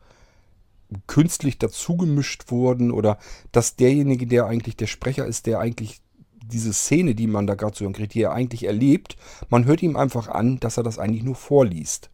künstlich 1.07 1.59
dazugemischt 1.59 2.51
wurden 2.51 2.91
oder 2.91 3.19
dass 3.51 3.77
derjenige, 3.77 4.27
der 4.27 4.47
eigentlich 4.47 4.77
der 4.77 4.87
Sprecher 4.87 5.27
ist, 5.27 5.47
der 5.47 5.59
eigentlich 5.59 6.01
diese 6.45 6.73
Szene, 6.73 7.15
die 7.15 7.27
man 7.27 7.47
da 7.47 7.55
gerade 7.55 7.77
so 7.77 7.89
kriegt, 7.91 8.15
die 8.15 8.23
er 8.23 8.33
eigentlich 8.33 8.65
erlebt, 8.65 9.17
man 9.49 9.65
hört 9.65 9.83
ihm 9.83 9.97
einfach 9.97 10.29
an, 10.29 10.61
dass 10.61 10.77
er 10.77 10.83
das 10.83 10.99
eigentlich 10.99 11.23
nur 11.23 11.35
vorliest. 11.35 12.11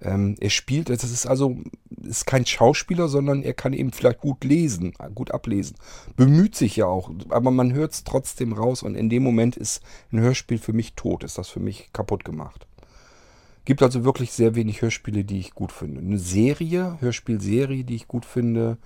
Ähm, 0.00 0.36
er 0.40 0.50
spielt, 0.50 0.90
das 0.90 1.04
ist 1.04 1.26
also 1.26 1.58
ist 2.02 2.26
kein 2.26 2.46
Schauspieler, 2.46 3.08
sondern 3.08 3.42
er 3.42 3.54
kann 3.54 3.72
eben 3.72 3.92
vielleicht 3.92 4.20
gut 4.20 4.44
lesen, 4.44 4.92
gut 5.14 5.32
ablesen. 5.32 5.76
Bemüht 6.16 6.54
sich 6.54 6.76
ja 6.76 6.86
auch, 6.86 7.10
aber 7.28 7.50
man 7.50 7.72
hört 7.72 7.92
es 7.92 8.04
trotzdem 8.04 8.52
raus 8.52 8.82
und 8.82 8.94
in 8.94 9.10
dem 9.10 9.22
Moment 9.22 9.56
ist 9.56 9.82
ein 10.12 10.20
Hörspiel 10.20 10.58
für 10.58 10.72
mich 10.72 10.94
tot, 10.94 11.24
ist 11.24 11.38
das 11.38 11.48
für 11.48 11.60
mich 11.60 11.90
kaputt 11.92 12.24
gemacht. 12.24 12.66
Gibt 13.64 13.82
also 13.82 14.04
wirklich 14.04 14.32
sehr 14.32 14.54
wenig 14.54 14.80
Hörspiele, 14.80 15.24
die 15.24 15.40
ich 15.40 15.54
gut 15.54 15.72
finde. 15.72 16.00
Eine 16.00 16.18
Serie, 16.18 16.96
Hörspielserie, 17.00 17.84
die 17.84 17.96
ich 17.96 18.08
gut 18.08 18.24
finde, 18.24 18.78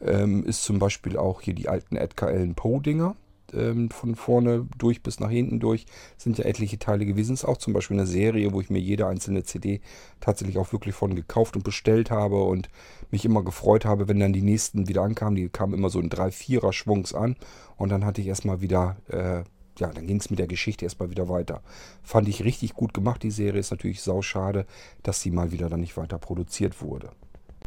ähm, 0.00 0.44
ist 0.44 0.64
zum 0.64 0.78
Beispiel 0.78 1.16
auch 1.16 1.40
hier 1.40 1.54
die 1.54 1.68
alten 1.68 1.96
Edgar 1.96 2.28
Allan 2.28 2.54
Poe-Dinger 2.54 3.16
ähm, 3.54 3.90
von 3.90 4.14
vorne 4.14 4.66
durch 4.78 5.02
bis 5.02 5.20
nach 5.20 5.30
hinten 5.30 5.60
durch 5.60 5.86
sind 6.16 6.38
ja 6.38 6.44
etliche 6.44 6.78
Teile 6.78 7.06
gewesen. 7.06 7.34
Es 7.34 7.40
ist 7.40 7.48
auch 7.48 7.56
zum 7.56 7.72
Beispiel 7.72 7.96
eine 7.96 8.06
Serie, 8.06 8.52
wo 8.52 8.60
ich 8.60 8.70
mir 8.70 8.78
jede 8.78 9.06
einzelne 9.06 9.42
CD 9.44 9.80
tatsächlich 10.20 10.58
auch 10.58 10.72
wirklich 10.72 10.94
von 10.94 11.14
gekauft 11.14 11.56
und 11.56 11.64
bestellt 11.64 12.10
habe 12.10 12.42
und 12.42 12.68
mich 13.10 13.24
immer 13.24 13.42
gefreut 13.42 13.84
habe, 13.84 14.08
wenn 14.08 14.20
dann 14.20 14.32
die 14.32 14.42
nächsten 14.42 14.88
wieder 14.88 15.02
ankamen. 15.02 15.36
Die 15.36 15.48
kamen 15.48 15.74
immer 15.74 15.90
so 15.90 16.00
in 16.00 16.08
drei, 16.08 16.30
vierer 16.30 16.72
Schwungs 16.72 17.14
an 17.14 17.36
und 17.76 17.90
dann 17.90 18.04
hatte 18.04 18.20
ich 18.20 18.26
erstmal 18.26 18.60
wieder, 18.60 18.96
äh, 19.08 19.42
ja, 19.78 19.92
dann 19.92 20.06
ging 20.06 20.18
es 20.18 20.30
mit 20.30 20.38
der 20.38 20.46
Geschichte 20.46 20.84
erstmal 20.84 21.10
wieder 21.10 21.28
weiter. 21.28 21.62
Fand 22.02 22.28
ich 22.28 22.44
richtig 22.44 22.74
gut 22.74 22.94
gemacht, 22.94 23.22
die 23.22 23.30
Serie. 23.30 23.60
Ist 23.60 23.70
natürlich 23.70 24.02
sauschade, 24.02 24.66
dass 25.02 25.20
sie 25.20 25.30
mal 25.30 25.52
wieder 25.52 25.68
dann 25.68 25.80
nicht 25.80 25.96
weiter 25.96 26.18
produziert 26.18 26.80
wurde. 26.80 27.10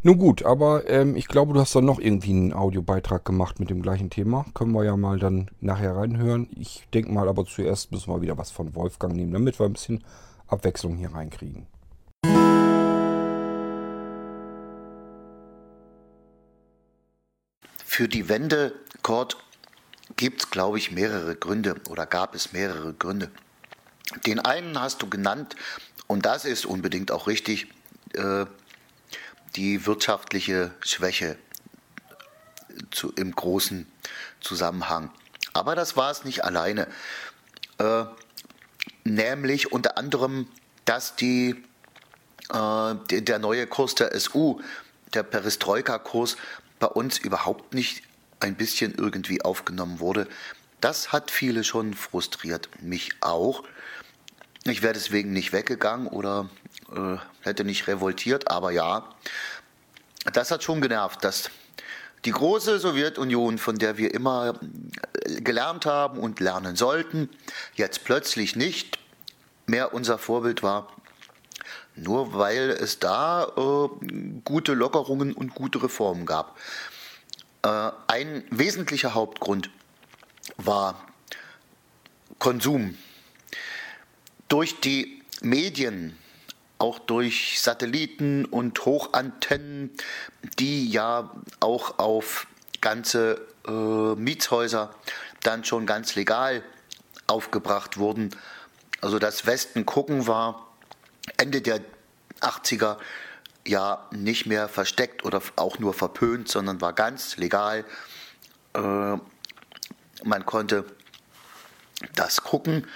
Nun 0.02 0.18
gut, 0.18 0.46
aber 0.46 0.90
ähm, 0.90 1.18
ich 1.18 1.28
glaube, 1.28 1.54
du 1.54 1.60
hast 1.60 1.76
dann 1.76 1.84
noch 1.84 2.00
irgendwie 2.00 2.30
einen 2.30 2.54
Audiobeitrag 2.54 3.26
gemacht 3.26 3.60
mit 3.60 3.70
dem 3.70 3.82
gleichen 3.82 4.10
Thema. 4.10 4.46
Können 4.54 4.72
wir 4.72 4.86
ja 4.86 4.96
mal 4.96 5.20
dann 5.20 5.52
nachher 5.60 5.94
reinhören. 5.94 6.48
Ich 6.56 6.88
denke 6.94 7.12
mal, 7.12 7.28
aber 7.28 7.44
zuerst 7.44 7.92
müssen 7.92 8.14
wir 8.14 8.22
wieder 8.22 8.38
was 8.38 8.50
von 8.50 8.76
Wolfgang 8.76 9.14
nehmen, 9.14 9.34
damit 9.34 9.60
wir 9.60 9.66
ein 9.66 9.74
bisschen 9.74 10.02
Abwechslung 10.48 10.96
hier 10.96 11.14
reinkriegen. 11.14 11.68
Für 17.84 18.08
die 18.08 18.30
Wende, 18.30 18.76
Kurt, 19.02 19.36
gibt 20.16 20.44
es, 20.44 20.50
glaube 20.50 20.78
ich, 20.78 20.94
mehrere 20.94 21.36
Gründe 21.36 21.76
oder 21.90 22.06
gab 22.06 22.36
es 22.36 22.54
mehrere 22.54 22.94
Gründe. 22.94 23.30
Den 24.26 24.40
einen 24.40 24.80
hast 24.80 25.02
du 25.02 25.10
genannt 25.10 25.58
und 26.08 26.26
das 26.26 26.46
ist 26.46 26.66
unbedingt 26.66 27.12
auch 27.12 27.28
richtig. 27.28 27.68
Äh, 28.14 28.46
die 29.56 29.86
wirtschaftliche 29.86 30.72
Schwäche 30.82 31.38
zu, 32.92 33.12
im 33.14 33.36
großen 33.36 33.88
Zusammenhang. 34.42 35.12
Aber 35.54 35.76
das 35.76 35.98
war 35.98 36.12
es 36.12 36.24
nicht 36.24 36.44
alleine. 36.44 36.88
Äh, 37.78 38.06
nämlich 39.04 39.72
unter 39.72 39.98
anderem, 39.98 40.48
dass 40.86 41.16
die, 41.16 41.64
äh, 42.54 42.96
der 43.10 43.40
neue 43.40 43.68
Kurs 43.68 43.96
der 43.96 44.18
SU, 44.20 44.62
der 45.14 45.24
Perestroika-Kurs, 45.24 46.38
bei 46.80 46.88
uns 46.88 47.18
überhaupt 47.18 47.74
nicht 47.74 48.04
ein 48.40 48.56
bisschen 48.56 48.96
irgendwie 48.96 49.42
aufgenommen 49.42 50.00
wurde. 50.00 50.28
Das 50.82 51.12
hat 51.12 51.30
viele 51.30 51.64
schon 51.64 51.94
frustriert, 51.94 52.70
mich 52.82 53.12
auch. 53.20 53.64
Ich 54.64 54.82
wäre 54.82 54.94
deswegen 54.94 55.34
nicht 55.34 55.52
weggegangen 55.52 56.08
oder 56.08 56.50
äh, 56.96 57.18
hätte 57.42 57.64
nicht 57.64 57.88
revoltiert, 57.88 58.50
aber 58.50 58.72
ja, 58.72 59.10
das 60.34 60.52
hat 60.52 60.64
schon 60.64 60.82
genervt, 60.82 61.24
dass 61.24 61.50
die 62.26 62.32
große 62.32 62.80
Sowjetunion, 62.80 63.58
von 63.58 63.78
der 63.78 63.98
wir 63.98 64.14
immer 64.14 64.60
äh, 65.24 65.42
gelernt 65.42 65.86
haben 65.86 66.20
und 66.20 66.40
lernen 66.40 66.76
sollten, 66.76 67.30
jetzt 67.76 68.04
plötzlich 68.04 68.56
nicht 68.56 69.00
mehr 69.68 69.94
unser 69.94 70.18
Vorbild 70.18 70.64
war, 70.64 70.92
nur 71.96 72.34
weil 72.34 72.72
es 72.72 73.00
da 73.00 73.46
äh, 73.46 74.06
gute 74.44 74.74
Lockerungen 74.74 75.34
und 75.34 75.56
gute 75.56 75.82
Reformen 75.82 76.26
gab. 76.26 76.58
Äh, 77.62 77.92
ein 78.08 78.44
wesentlicher 78.50 79.14
Hauptgrund 79.14 79.70
war 80.58 81.06
Konsum. 82.38 82.98
Durch 84.48 84.80
die 84.80 85.24
Medien 85.42 86.18
auch 86.80 86.98
durch 86.98 87.60
Satelliten 87.62 88.46
und 88.46 88.86
Hochantennen, 88.86 89.92
die 90.58 90.90
ja 90.90 91.30
auch 91.60 92.00
auf 92.00 92.48
ganze 92.82 93.46
äh, 93.68 93.72
Mietshäuser 93.72 94.96
dann 95.44 95.64
schon 95.66 95.86
ganz 95.86 96.16
legal 96.16 96.64
aufgebracht 97.28 97.98
wurden. 97.98 98.30
Also 99.02 99.20
das 99.20 99.46
Westen 99.46 99.86
gucken 99.86 100.26
war 100.26 100.68
Ende 101.38 101.62
der 101.62 101.82
80er 102.42 102.98
ja 103.68 104.08
nicht 104.12 104.46
mehr 104.46 104.68
versteckt 104.68 105.26
oder 105.26 105.42
auch 105.58 105.80
nur 105.80 105.94
verpönt, 105.94 106.48
sondern 106.48 106.82
war 106.82 106.94
ganz 106.94 107.38
legal. 107.38 107.86
Äh, 108.74 108.80
man 110.24 110.46
konnte 110.46 110.86
das 112.16 112.42
gucken. 112.42 112.88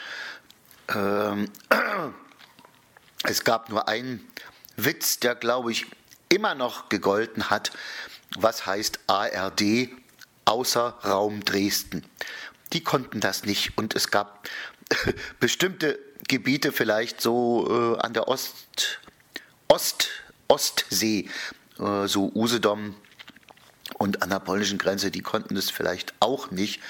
Ähm, 0.94 1.50
es 3.24 3.44
gab 3.44 3.70
nur 3.70 3.88
einen 3.88 4.28
Witz, 4.76 5.20
der, 5.20 5.36
glaube 5.36 5.72
ich, 5.72 5.86
immer 6.30 6.56
noch 6.56 6.90
gegolten 6.90 7.50
hat. 7.50 7.72
Was 8.36 8.66
heißt 8.66 9.00
ARD 9.08 9.90
außer 10.46 10.98
Raum 11.06 11.44
Dresden? 11.46 12.06
Die 12.74 12.84
konnten 12.84 13.20
das 13.20 13.46
nicht. 13.46 13.78
Und 13.78 13.96
es 13.96 14.12
gab 14.12 14.50
bestimmte 15.40 16.00
Gebiete, 16.28 16.72
vielleicht 16.72 17.22
so 17.22 17.96
äh, 17.98 18.00
an 18.02 18.14
der 18.14 18.28
Ost, 18.28 19.00
Ost, 19.68 20.10
Ostsee, 20.48 21.30
äh, 21.80 22.08
so 22.08 22.32
Usedom 22.34 22.96
und 23.98 24.22
an 24.24 24.30
der 24.30 24.40
polnischen 24.40 24.78
Grenze, 24.78 25.12
die 25.12 25.22
konnten 25.22 25.56
es 25.56 25.70
vielleicht 25.70 26.14
auch 26.20 26.52
nicht. 26.52 26.82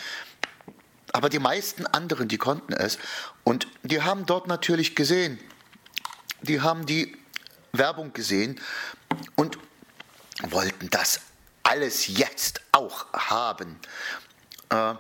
Aber 1.12 1.30
die 1.30 1.40
meisten 1.40 1.86
anderen, 1.86 2.28
die 2.28 2.38
konnten 2.38 2.74
es. 2.74 2.98
Und 3.44 3.68
die 3.84 4.02
haben 4.02 4.26
dort 4.26 4.48
natürlich 4.48 4.96
gesehen, 4.96 5.38
die 6.44 6.62
haben 6.62 6.86
die 6.86 7.18
Werbung 7.72 8.14
gesehen 8.14 8.60
und 9.36 9.58
wollten 10.42 10.90
das 10.90 11.22
alles 11.64 12.08
jetzt 12.08 12.62
auch 12.72 13.12
haben. 13.14 13.80
Äh, 14.70 14.96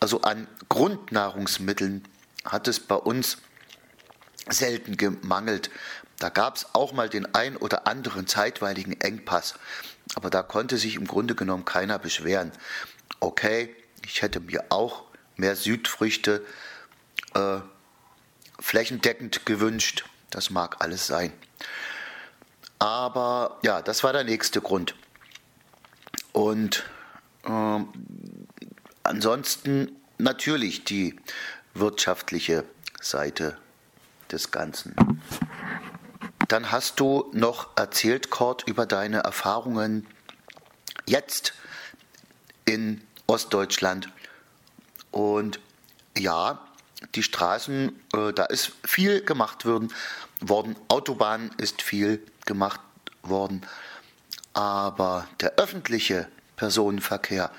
also 0.00 0.20
an 0.22 0.46
Grundnahrungsmitteln 0.68 2.06
hat 2.44 2.68
es 2.68 2.80
bei 2.80 2.96
uns 2.96 3.38
selten 4.48 4.96
gemangelt. 4.96 5.70
Da 6.18 6.28
gab 6.28 6.56
es 6.56 6.74
auch 6.74 6.92
mal 6.92 7.08
den 7.08 7.34
ein 7.34 7.56
oder 7.56 7.86
anderen 7.86 8.26
zeitweiligen 8.26 9.00
Engpass, 9.00 9.54
aber 10.14 10.30
da 10.30 10.42
konnte 10.42 10.78
sich 10.78 10.96
im 10.96 11.06
Grunde 11.06 11.34
genommen 11.34 11.64
keiner 11.64 11.98
beschweren. 11.98 12.52
Okay, 13.20 13.74
ich 14.04 14.22
hätte 14.22 14.40
mir 14.40 14.64
auch 14.70 15.04
mehr 15.36 15.56
Südfrüchte 15.56 16.44
äh, 17.34 17.58
flächendeckend 18.58 19.44
gewünscht. 19.46 20.04
Das 20.36 20.50
mag 20.50 20.76
alles 20.80 21.06
sein. 21.06 21.32
Aber 22.78 23.58
ja, 23.62 23.80
das 23.80 24.04
war 24.04 24.12
der 24.12 24.22
nächste 24.22 24.60
Grund. 24.60 24.94
Und 26.32 26.84
äh, 27.44 27.80
ansonsten 29.02 29.96
natürlich 30.18 30.84
die 30.84 31.18
wirtschaftliche 31.72 32.64
Seite 33.00 33.56
des 34.30 34.50
Ganzen. 34.50 34.94
Dann 36.48 36.70
hast 36.70 37.00
du 37.00 37.30
noch 37.32 37.74
erzählt, 37.74 38.28
Kurt, 38.28 38.68
über 38.68 38.84
deine 38.84 39.20
Erfahrungen 39.20 40.06
jetzt 41.06 41.54
in 42.66 43.00
Ostdeutschland. 43.26 44.10
Und 45.12 45.60
ja, 46.14 46.66
die 47.14 47.22
Straßen, 47.22 47.88
äh, 48.14 48.32
da 48.32 48.44
ist 48.44 48.72
viel 48.84 49.22
gemacht 49.22 49.64
worden, 49.64 49.92
worden. 50.40 50.76
Autobahn 50.88 51.50
ist 51.58 51.82
viel 51.82 52.24
gemacht 52.44 52.80
worden. 53.22 53.62
Aber 54.52 55.28
der 55.40 55.56
öffentliche 55.56 56.28
Personenverkehr 56.56 57.50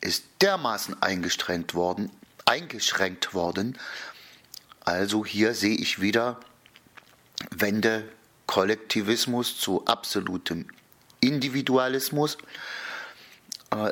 ist 0.00 0.24
dermaßen 0.42 1.02
eingeschränkt 1.02 1.74
worden, 1.74 2.10
eingeschränkt 2.44 3.32
worden. 3.32 3.78
Also 4.80 5.24
hier 5.24 5.54
sehe 5.54 5.76
ich 5.76 6.00
wieder 6.00 6.38
Wende 7.50 8.06
Kollektivismus 8.46 9.58
zu 9.58 9.86
absolutem 9.86 10.66
Individualismus. 11.20 12.36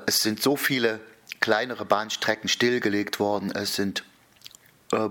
Es 0.07 0.23
sind 0.23 0.43
so 0.43 0.57
viele 0.57 1.01
kleinere 1.41 1.85
Bahnstrecken 1.85 2.49
stillgelegt 2.49 3.19
worden, 3.19 3.51
es 3.51 3.75
sind 3.75 4.05
äh, 4.93 5.09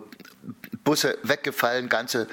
Busse 0.84 1.18
weggefallen, 1.24 1.90
ganze 1.90 2.28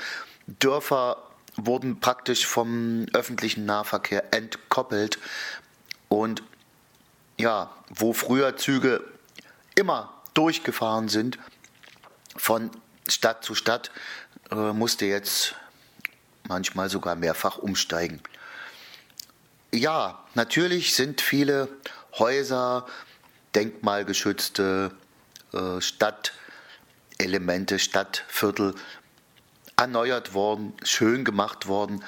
Dörfer 0.49 1.23
wurden 1.57 2.01
praktisch 2.01 2.47
vom 2.47 3.07
öffentlichen 3.13 3.67
Nahverkehr 3.67 4.33
entkoppelt. 4.33 5.19
Und 6.09 6.43
ja, 7.39 7.71
wo 7.91 8.13
früher 8.13 8.57
Züge 8.57 9.05
immer 9.75 10.13
durchgefahren 10.35 11.09
sind, 11.09 11.39
von 12.37 12.71
Stadt 13.09 13.45
zu 13.45 13.55
Stadt, 13.55 13.91
äh, 14.51 14.73
musste 14.73 15.07
jetzt 15.07 15.55
manchmal 16.47 16.89
sogar 16.89 17.15
mehrfach 17.15 17.59
umsteigen. 17.59 18.21
Ja, 19.73 20.25
natürlich 20.35 20.95
sind 20.95 21.21
viele 21.21 21.69
Häuser, 22.19 22.87
denkmalgeschützte 23.55 24.93
äh, 25.53 25.81
Stadtelemente, 25.81 27.79
Stadtviertel 27.79 28.75
erneuert 29.79 30.35
worden, 30.35 30.75
schön 30.83 31.25
gemacht 31.25 31.69
worden. 31.69 32.05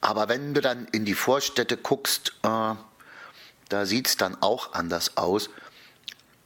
Aber 0.00 0.28
wenn 0.28 0.54
du 0.54 0.60
dann 0.60 0.86
in 0.92 1.04
die 1.04 1.14
Vorstädte 1.14 1.76
guckst, 1.76 2.34
äh, 2.42 2.74
da 3.68 3.86
sieht 3.86 4.06
es 4.08 4.16
dann 4.16 4.40
auch 4.40 4.74
anders 4.74 5.16
aus. 5.16 5.50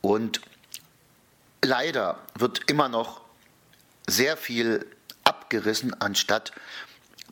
Und 0.01 0.41
leider 1.63 2.19
wird 2.35 2.71
immer 2.71 2.89
noch 2.89 3.23
sehr 4.07 4.37
viel 4.37 4.87
abgerissen, 5.25 6.01
anstatt 6.01 6.53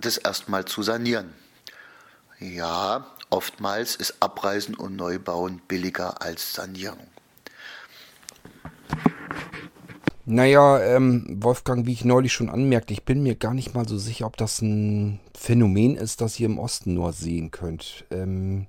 das 0.00 0.16
erstmal 0.16 0.64
zu 0.64 0.82
sanieren. 0.82 1.34
Ja, 2.38 3.06
oftmals 3.30 3.94
ist 3.94 4.16
Abreißen 4.20 4.74
und 4.74 4.96
Neubauen 4.96 5.58
billiger 5.68 6.22
als 6.22 6.54
Sanierung. 6.54 7.11
Naja, 10.24 10.80
ähm, 10.80 11.26
Wolfgang, 11.42 11.84
wie 11.84 11.92
ich 11.92 12.04
neulich 12.04 12.32
schon 12.32 12.48
anmerkte, 12.48 12.92
ich 12.92 13.04
bin 13.04 13.24
mir 13.24 13.34
gar 13.34 13.54
nicht 13.54 13.74
mal 13.74 13.88
so 13.88 13.98
sicher, 13.98 14.26
ob 14.26 14.36
das 14.36 14.62
ein 14.62 15.18
Phänomen 15.36 15.96
ist, 15.96 16.20
das 16.20 16.38
ihr 16.38 16.46
im 16.46 16.60
Osten 16.60 16.94
nur 16.94 17.12
sehen 17.12 17.50
könnt. 17.50 18.04
Ähm, 18.12 18.68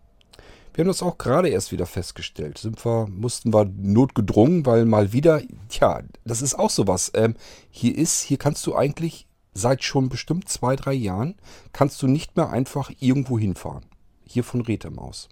wir 0.73 0.83
haben 0.83 0.89
das 0.89 1.03
auch 1.03 1.19
gerade 1.19 1.49
erst 1.49 1.71
wieder 1.71 1.85
festgestellt. 1.85 2.57
Sind 2.57 2.83
wir, 2.83 3.07
mussten 3.07 3.53
wir 3.53 3.65
notgedrungen, 3.65 4.65
weil 4.65 4.85
mal 4.85 5.13
wieder, 5.13 5.43
tja, 5.69 6.01
das 6.25 6.41
ist 6.41 6.55
auch 6.57 6.71
sowas. 6.71 7.11
Ähm, 7.13 7.35
hier 7.69 7.95
ist, 7.95 8.21
hier 8.21 8.37
kannst 8.37 8.65
du 8.65 8.75
eigentlich 8.75 9.27
seit 9.53 9.83
schon 9.83 10.09
bestimmt 10.09 10.49
zwei, 10.49 10.75
drei 10.75 10.93
Jahren, 10.93 11.35
kannst 11.71 12.01
du 12.01 12.07
nicht 12.07 12.35
mehr 12.35 12.49
einfach 12.49 12.91
irgendwo 12.99 13.37
hinfahren. 13.37 13.85
Hier 14.25 14.43
von 14.43 14.61
Rethem 14.61 14.97
aus. 14.97 15.29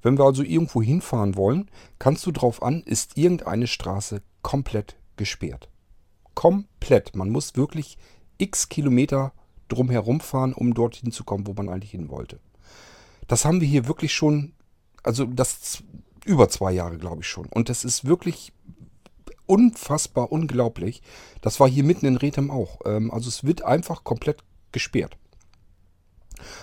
Wenn 0.00 0.16
wir 0.16 0.24
also 0.24 0.42
irgendwo 0.42 0.80
hinfahren 0.80 1.36
wollen, 1.36 1.70
kannst 1.98 2.24
du 2.24 2.32
drauf 2.32 2.62
an, 2.62 2.82
ist 2.82 3.18
irgendeine 3.18 3.66
Straße 3.66 4.22
komplett 4.40 4.96
gesperrt. 5.20 5.68
Komplett. 6.34 7.14
Man 7.14 7.30
muss 7.30 7.56
wirklich 7.56 7.96
x 8.38 8.68
Kilometer 8.68 9.32
drumherum 9.68 10.18
fahren, 10.18 10.52
um 10.52 10.74
dorthin 10.74 11.12
zu 11.12 11.22
kommen, 11.22 11.46
wo 11.46 11.52
man 11.52 11.68
eigentlich 11.68 11.92
hin 11.92 12.08
wollte. 12.08 12.40
Das 13.28 13.44
haben 13.44 13.60
wir 13.60 13.68
hier 13.68 13.86
wirklich 13.86 14.12
schon 14.12 14.54
also 15.02 15.24
das 15.24 15.82
über 16.24 16.48
zwei 16.48 16.72
Jahre, 16.72 16.98
glaube 16.98 17.22
ich 17.22 17.28
schon. 17.28 17.46
Und 17.46 17.68
das 17.68 17.84
ist 17.84 18.04
wirklich 18.04 18.52
unfassbar 19.46 20.30
unglaublich. 20.30 21.02
Das 21.40 21.58
war 21.60 21.68
hier 21.68 21.84
mitten 21.84 22.06
in 22.06 22.16
Rethem 22.16 22.50
auch. 22.50 22.80
Ähm, 22.84 23.10
also 23.10 23.28
es 23.28 23.44
wird 23.44 23.62
einfach 23.62 24.04
komplett 24.04 24.44
gesperrt. 24.72 25.16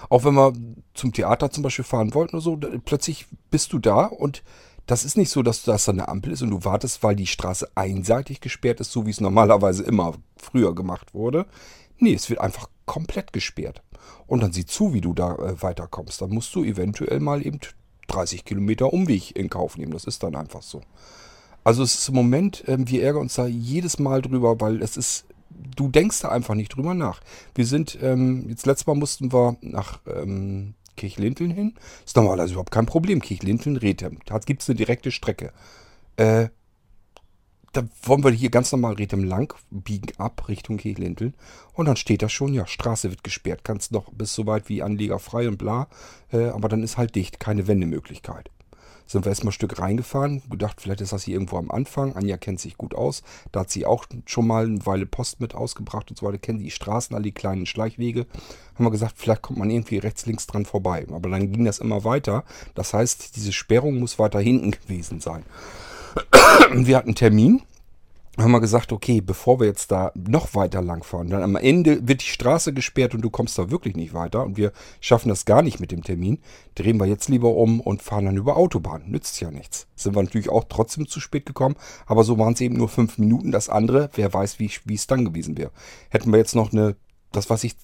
Auch 0.09 0.23
wenn 0.23 0.33
wir 0.33 0.53
zum 0.93 1.13
Theater 1.13 1.51
zum 1.51 1.63
Beispiel 1.63 1.85
fahren 1.85 2.13
wollten 2.13 2.35
oder 2.35 2.43
so, 2.43 2.57
plötzlich 2.57 3.27
bist 3.51 3.73
du 3.73 3.79
da 3.79 4.05
und 4.05 4.43
das 4.87 5.03
ist 5.03 5.17
nicht 5.17 5.29
so, 5.29 5.43
dass 5.43 5.63
das 5.63 5.87
eine 5.89 6.07
Ampel 6.07 6.31
ist 6.31 6.41
und 6.41 6.49
du 6.49 6.63
wartest, 6.63 7.03
weil 7.03 7.15
die 7.15 7.27
Straße 7.27 7.69
einseitig 7.75 8.39
gesperrt 8.39 8.79
ist, 8.79 8.91
so 8.91 9.05
wie 9.05 9.11
es 9.11 9.21
normalerweise 9.21 9.83
immer 9.83 10.13
früher 10.37 10.73
gemacht 10.73 11.13
wurde. 11.13 11.45
Nee, 11.99 12.13
es 12.13 12.29
wird 12.29 12.39
einfach 12.39 12.69
komplett 12.85 13.33
gesperrt. 13.33 13.83
Und 14.27 14.41
dann 14.41 14.53
sieh 14.53 14.65
zu, 14.65 14.93
wie 14.93 15.01
du 15.01 15.13
da 15.13 15.35
äh, 15.35 15.61
weiterkommst. 15.61 16.21
Dann 16.21 16.29
musst 16.29 16.55
du 16.55 16.63
eventuell 16.63 17.19
mal 17.19 17.45
eben 17.45 17.59
30 18.07 18.45
Kilometer 18.45 18.93
Umweg 18.93 19.35
in 19.35 19.49
Kauf 19.49 19.77
nehmen. 19.77 19.91
Das 19.91 20.05
ist 20.05 20.23
dann 20.23 20.35
einfach 20.35 20.61
so. 20.61 20.81
Also 21.65 21.83
es 21.83 21.95
ist 21.95 22.07
im 22.07 22.15
Moment, 22.15 22.63
ähm, 22.67 22.87
wir 22.87 23.03
ärgern 23.03 23.23
uns 23.23 23.35
da 23.35 23.45
jedes 23.45 23.99
Mal 23.99 24.21
drüber, 24.21 24.61
weil 24.61 24.81
es 24.81 24.95
ist, 24.95 25.25
du 25.49 25.89
denkst 25.89 26.21
da 26.21 26.29
einfach 26.29 26.55
nicht 26.55 26.75
drüber 26.75 26.93
nach. 26.93 27.19
Wir 27.55 27.65
sind, 27.65 27.97
ähm, 28.01 28.47
jetzt 28.47 28.65
letztes 28.65 28.87
Mal 28.87 28.95
mussten 28.95 29.33
wir 29.33 29.57
nach 29.59 29.99
ähm, 30.07 30.75
Kirchlinteln 30.97 31.51
hin. 31.51 31.75
Ist 32.05 32.17
normalerweise 32.17 32.53
überhaupt 32.53 32.71
kein 32.71 32.85
Problem. 32.85 33.21
Kirchlinteln, 33.21 33.77
Rethem. 33.77 34.19
Da 34.25 34.39
gibt 34.39 34.61
es 34.61 34.69
eine 34.69 34.75
direkte 34.75 35.11
Strecke. 35.11 35.53
Äh, 36.17 36.49
da 37.73 37.83
wollen 38.03 38.23
wir 38.23 38.31
hier 38.31 38.49
ganz 38.49 38.71
normal 38.71 38.93
Rethem 38.93 39.23
lang 39.23 39.53
biegen 39.69 40.11
ab 40.17 40.47
Richtung 40.47 40.77
Kirchlinteln. 40.77 41.35
Und 41.73 41.85
dann 41.85 41.95
steht 41.95 42.21
da 42.21 42.29
schon, 42.29 42.53
ja, 42.53 42.65
Straße 42.65 43.09
wird 43.09 43.23
gesperrt. 43.23 43.63
Kannst 43.63 43.91
noch 43.91 44.11
bis 44.11 44.33
so 44.33 44.45
weit 44.47 44.67
wie 44.67 44.81
Anleger 44.81 45.19
frei 45.19 45.47
und 45.47 45.57
bla. 45.57 45.87
Äh, 46.31 46.47
aber 46.47 46.69
dann 46.69 46.83
ist 46.83 46.97
halt 46.97 47.15
dicht, 47.15 47.39
keine 47.39 47.67
Wendemöglichkeit. 47.67 48.49
Sind 49.07 49.25
wir 49.25 49.29
erstmal 49.29 49.51
ein 49.51 49.53
Stück 49.53 49.79
reingefahren, 49.79 50.41
gedacht, 50.49 50.81
vielleicht 50.81 51.01
ist 51.01 51.13
das 51.13 51.23
hier 51.23 51.35
irgendwo 51.35 51.57
am 51.57 51.71
Anfang. 51.71 52.15
Anja 52.15 52.37
kennt 52.37 52.59
sich 52.59 52.77
gut 52.77 52.93
aus. 52.93 53.23
Da 53.51 53.61
hat 53.61 53.71
sie 53.71 53.85
auch 53.85 54.05
schon 54.25 54.47
mal 54.47 54.65
eine 54.65 54.85
Weile 54.85 55.05
Post 55.05 55.39
mit 55.39 55.55
ausgebracht 55.55 56.09
und 56.09 56.17
so 56.17 56.25
weiter. 56.25 56.37
Kennen 56.37 56.59
die 56.59 56.71
Straßen, 56.71 57.15
alle 57.15 57.23
die 57.23 57.31
kleinen 57.31 57.65
Schleichwege. 57.65 58.25
Haben 58.75 58.85
wir 58.85 58.91
gesagt, 58.91 59.13
vielleicht 59.17 59.41
kommt 59.41 59.59
man 59.59 59.69
irgendwie 59.69 59.97
rechts, 59.97 60.25
links 60.25 60.45
dran 60.45 60.65
vorbei. 60.65 61.07
Aber 61.11 61.29
dann 61.29 61.51
ging 61.51 61.65
das 61.65 61.79
immer 61.79 62.03
weiter. 62.03 62.43
Das 62.75 62.93
heißt, 62.93 63.35
diese 63.35 63.53
Sperrung 63.53 63.99
muss 63.99 64.19
weiter 64.19 64.39
hinten 64.39 64.71
gewesen 64.71 65.21
sein. 65.21 65.43
wir 66.73 66.97
hatten 66.97 67.09
einen 67.09 67.15
Termin 67.15 67.61
haben 68.37 68.51
wir 68.51 68.61
gesagt, 68.61 68.91
okay, 68.91 69.19
bevor 69.21 69.59
wir 69.59 69.67
jetzt 69.67 69.91
da 69.91 70.11
noch 70.15 70.53
weiter 70.53 70.81
langfahren, 70.81 71.29
dann 71.29 71.41
am 71.41 71.55
Ende 71.55 72.07
wird 72.07 72.21
die 72.21 72.29
Straße 72.29 72.73
gesperrt 72.73 73.15
und 73.15 73.21
du 73.21 73.29
kommst 73.29 73.57
da 73.57 73.71
wirklich 73.71 73.95
nicht 73.95 74.13
weiter 74.13 74.43
und 74.43 74.57
wir 74.57 74.71
schaffen 75.01 75.29
das 75.29 75.45
gar 75.45 75.61
nicht 75.61 75.79
mit 75.79 75.91
dem 75.91 76.03
Termin, 76.03 76.39
drehen 76.75 76.99
wir 76.99 77.07
jetzt 77.07 77.29
lieber 77.29 77.55
um 77.55 77.79
und 77.79 78.03
fahren 78.03 78.25
dann 78.25 78.37
über 78.37 78.57
Autobahn. 78.57 79.03
Nützt 79.07 79.39
ja 79.41 79.49
nichts. 79.49 79.87
Sind 79.95 80.15
wir 80.15 80.21
natürlich 80.21 80.49
auch 80.49 80.65
trotzdem 80.69 81.07
zu 81.07 81.19
spät 81.19 81.45
gekommen, 81.45 81.75
aber 82.05 82.23
so 82.23 82.37
waren 82.37 82.53
es 82.53 82.61
eben 82.61 82.77
nur 82.77 82.89
fünf 82.89 83.17
Minuten. 83.17 83.51
Das 83.51 83.69
andere, 83.69 84.09
wer 84.13 84.33
weiß, 84.33 84.59
wie 84.59 84.93
es 84.93 85.07
dann 85.07 85.25
gewesen 85.25 85.57
wäre. 85.57 85.71
Hätten 86.09 86.31
wir 86.31 86.37
jetzt 86.37 86.55
noch 86.55 86.71
eine, 86.71 86.95
das 87.31 87.49
was 87.49 87.63
ich 87.63 87.75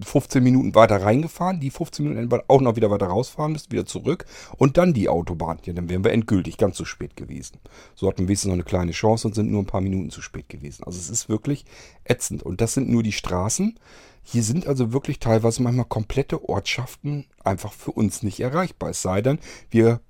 15 0.00 0.42
Minuten 0.42 0.74
weiter 0.74 1.02
reingefahren, 1.02 1.60
die 1.60 1.70
15 1.70 2.08
Minuten 2.08 2.40
auch 2.48 2.60
noch 2.60 2.76
wieder 2.76 2.90
weiter 2.90 3.06
rausfahren 3.06 3.52
müssen, 3.52 3.70
wieder 3.70 3.86
zurück 3.86 4.24
und 4.56 4.76
dann 4.76 4.94
die 4.94 5.08
Autobahn. 5.08 5.58
Ja, 5.64 5.72
dann 5.72 5.88
wären 5.88 6.04
wir 6.04 6.12
endgültig 6.12 6.56
ganz 6.56 6.76
zu 6.76 6.84
spät 6.84 7.16
gewesen. 7.16 7.58
So 7.94 8.08
hatten 8.08 8.20
wir 8.20 8.28
wenigstens 8.28 8.48
noch 8.48 8.54
eine 8.54 8.64
kleine 8.64 8.92
Chance 8.92 9.28
und 9.28 9.34
sind 9.34 9.50
nur 9.50 9.62
ein 9.62 9.66
paar 9.66 9.80
Minuten 9.80 10.10
zu 10.10 10.22
spät 10.22 10.48
gewesen. 10.48 10.84
Also 10.84 10.98
es 10.98 11.10
ist 11.10 11.28
wirklich 11.28 11.64
ätzend. 12.04 12.42
Und 12.42 12.60
das 12.60 12.74
sind 12.74 12.88
nur 12.88 13.02
die 13.02 13.12
Straßen. 13.12 13.78
Hier 14.22 14.42
sind 14.42 14.66
also 14.66 14.92
wirklich 14.92 15.18
teilweise 15.18 15.62
manchmal 15.62 15.86
komplette 15.86 16.48
Ortschaften 16.48 17.26
einfach 17.44 17.72
für 17.72 17.92
uns 17.92 18.22
nicht 18.22 18.40
erreichbar. 18.40 18.90
Es 18.90 19.02
sei 19.02 19.20
denn, 19.20 19.38
wir 19.70 20.00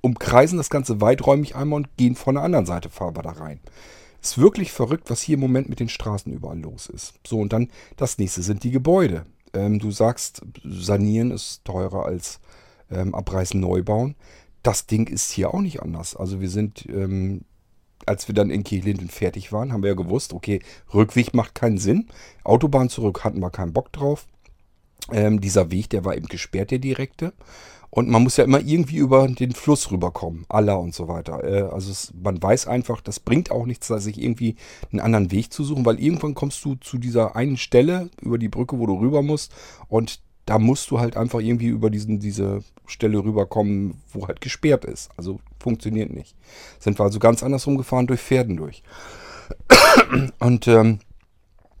umkreisen 0.00 0.58
das 0.58 0.70
Ganze 0.70 1.00
weiträumig 1.00 1.56
einmal 1.56 1.78
und 1.78 1.96
gehen 1.96 2.14
von 2.14 2.34
der 2.34 2.44
anderen 2.44 2.66
Seite 2.66 2.90
fahren 2.90 3.16
wir 3.16 3.22
da 3.22 3.30
rein. 3.30 3.60
Ist 4.22 4.38
wirklich 4.38 4.72
verrückt, 4.72 5.10
was 5.10 5.22
hier 5.22 5.34
im 5.34 5.40
Moment 5.40 5.68
mit 5.68 5.80
den 5.80 5.88
Straßen 5.88 6.32
überall 6.32 6.58
los 6.58 6.86
ist. 6.86 7.14
So, 7.26 7.38
und 7.38 7.52
dann 7.52 7.68
das 7.96 8.18
nächste 8.18 8.42
sind 8.42 8.64
die 8.64 8.70
Gebäude. 8.70 9.26
Ähm, 9.52 9.78
du 9.78 9.90
sagst, 9.90 10.42
sanieren 10.62 11.30
ist 11.30 11.64
teurer 11.64 12.04
als 12.04 12.40
ähm, 12.90 13.14
abreißen, 13.14 13.58
neu 13.58 13.82
bauen. 13.82 14.14
Das 14.62 14.86
Ding 14.86 15.06
ist 15.08 15.30
hier 15.30 15.54
auch 15.54 15.60
nicht 15.60 15.82
anders. 15.82 16.16
Also 16.16 16.40
wir 16.40 16.50
sind, 16.50 16.86
ähm, 16.86 17.42
als 18.06 18.28
wir 18.28 18.34
dann 18.34 18.50
in 18.50 18.64
Kirchlinden 18.64 19.08
fertig 19.08 19.52
waren, 19.52 19.72
haben 19.72 19.82
wir 19.82 19.90
ja 19.90 19.96
gewusst, 19.96 20.32
okay, 20.32 20.60
Rückweg 20.92 21.34
macht 21.34 21.54
keinen 21.54 21.78
Sinn. 21.78 22.08
Autobahn 22.44 22.90
zurück 22.90 23.24
hatten 23.24 23.40
wir 23.40 23.50
keinen 23.50 23.72
Bock 23.72 23.92
drauf. 23.92 24.26
Ähm, 25.10 25.40
dieser 25.40 25.70
Weg, 25.70 25.90
der 25.90 26.04
war 26.04 26.14
eben 26.14 26.26
gesperrt, 26.26 26.70
der 26.70 26.78
direkte. 26.78 27.32
Und 27.90 28.08
man 28.08 28.22
muss 28.22 28.36
ja 28.36 28.44
immer 28.44 28.60
irgendwie 28.60 28.98
über 28.98 29.26
den 29.26 29.52
Fluss 29.52 29.90
rüberkommen, 29.90 30.44
Allah 30.48 30.74
und 30.74 30.94
so 30.94 31.08
weiter. 31.08 31.42
Äh, 31.42 31.62
also 31.72 31.90
es, 31.90 32.12
man 32.14 32.40
weiß 32.40 32.68
einfach, 32.68 33.00
das 33.00 33.18
bringt 33.18 33.50
auch 33.50 33.66
nichts, 33.66 33.88
sich 33.88 34.22
irgendwie 34.22 34.56
einen 34.92 35.00
anderen 35.00 35.32
Weg 35.32 35.52
zu 35.52 35.64
suchen, 35.64 35.84
weil 35.84 35.98
irgendwann 35.98 36.34
kommst 36.34 36.64
du 36.64 36.76
zu 36.76 36.98
dieser 36.98 37.34
einen 37.34 37.56
Stelle 37.56 38.08
über 38.22 38.38
die 38.38 38.48
Brücke, 38.48 38.78
wo 38.78 38.86
du 38.86 38.98
rüber 38.98 39.22
musst 39.22 39.52
und 39.88 40.20
da 40.46 40.58
musst 40.58 40.90
du 40.90 40.98
halt 40.98 41.16
einfach 41.16 41.40
irgendwie 41.40 41.68
über 41.68 41.90
diesen, 41.90 42.18
diese 42.18 42.64
Stelle 42.86 43.22
rüberkommen, 43.22 44.00
wo 44.12 44.26
halt 44.26 44.40
gesperrt 44.40 44.84
ist. 44.84 45.10
Also 45.16 45.38
funktioniert 45.60 46.12
nicht. 46.12 46.34
Sind 46.78 46.98
wir 46.98 47.04
also 47.04 47.18
ganz 47.18 47.42
andersrum 47.42 47.76
gefahren 47.76 48.06
durch 48.06 48.20
Pferden 48.20 48.56
durch. 48.56 48.82
Und 50.40 50.66
ähm, 50.66 50.98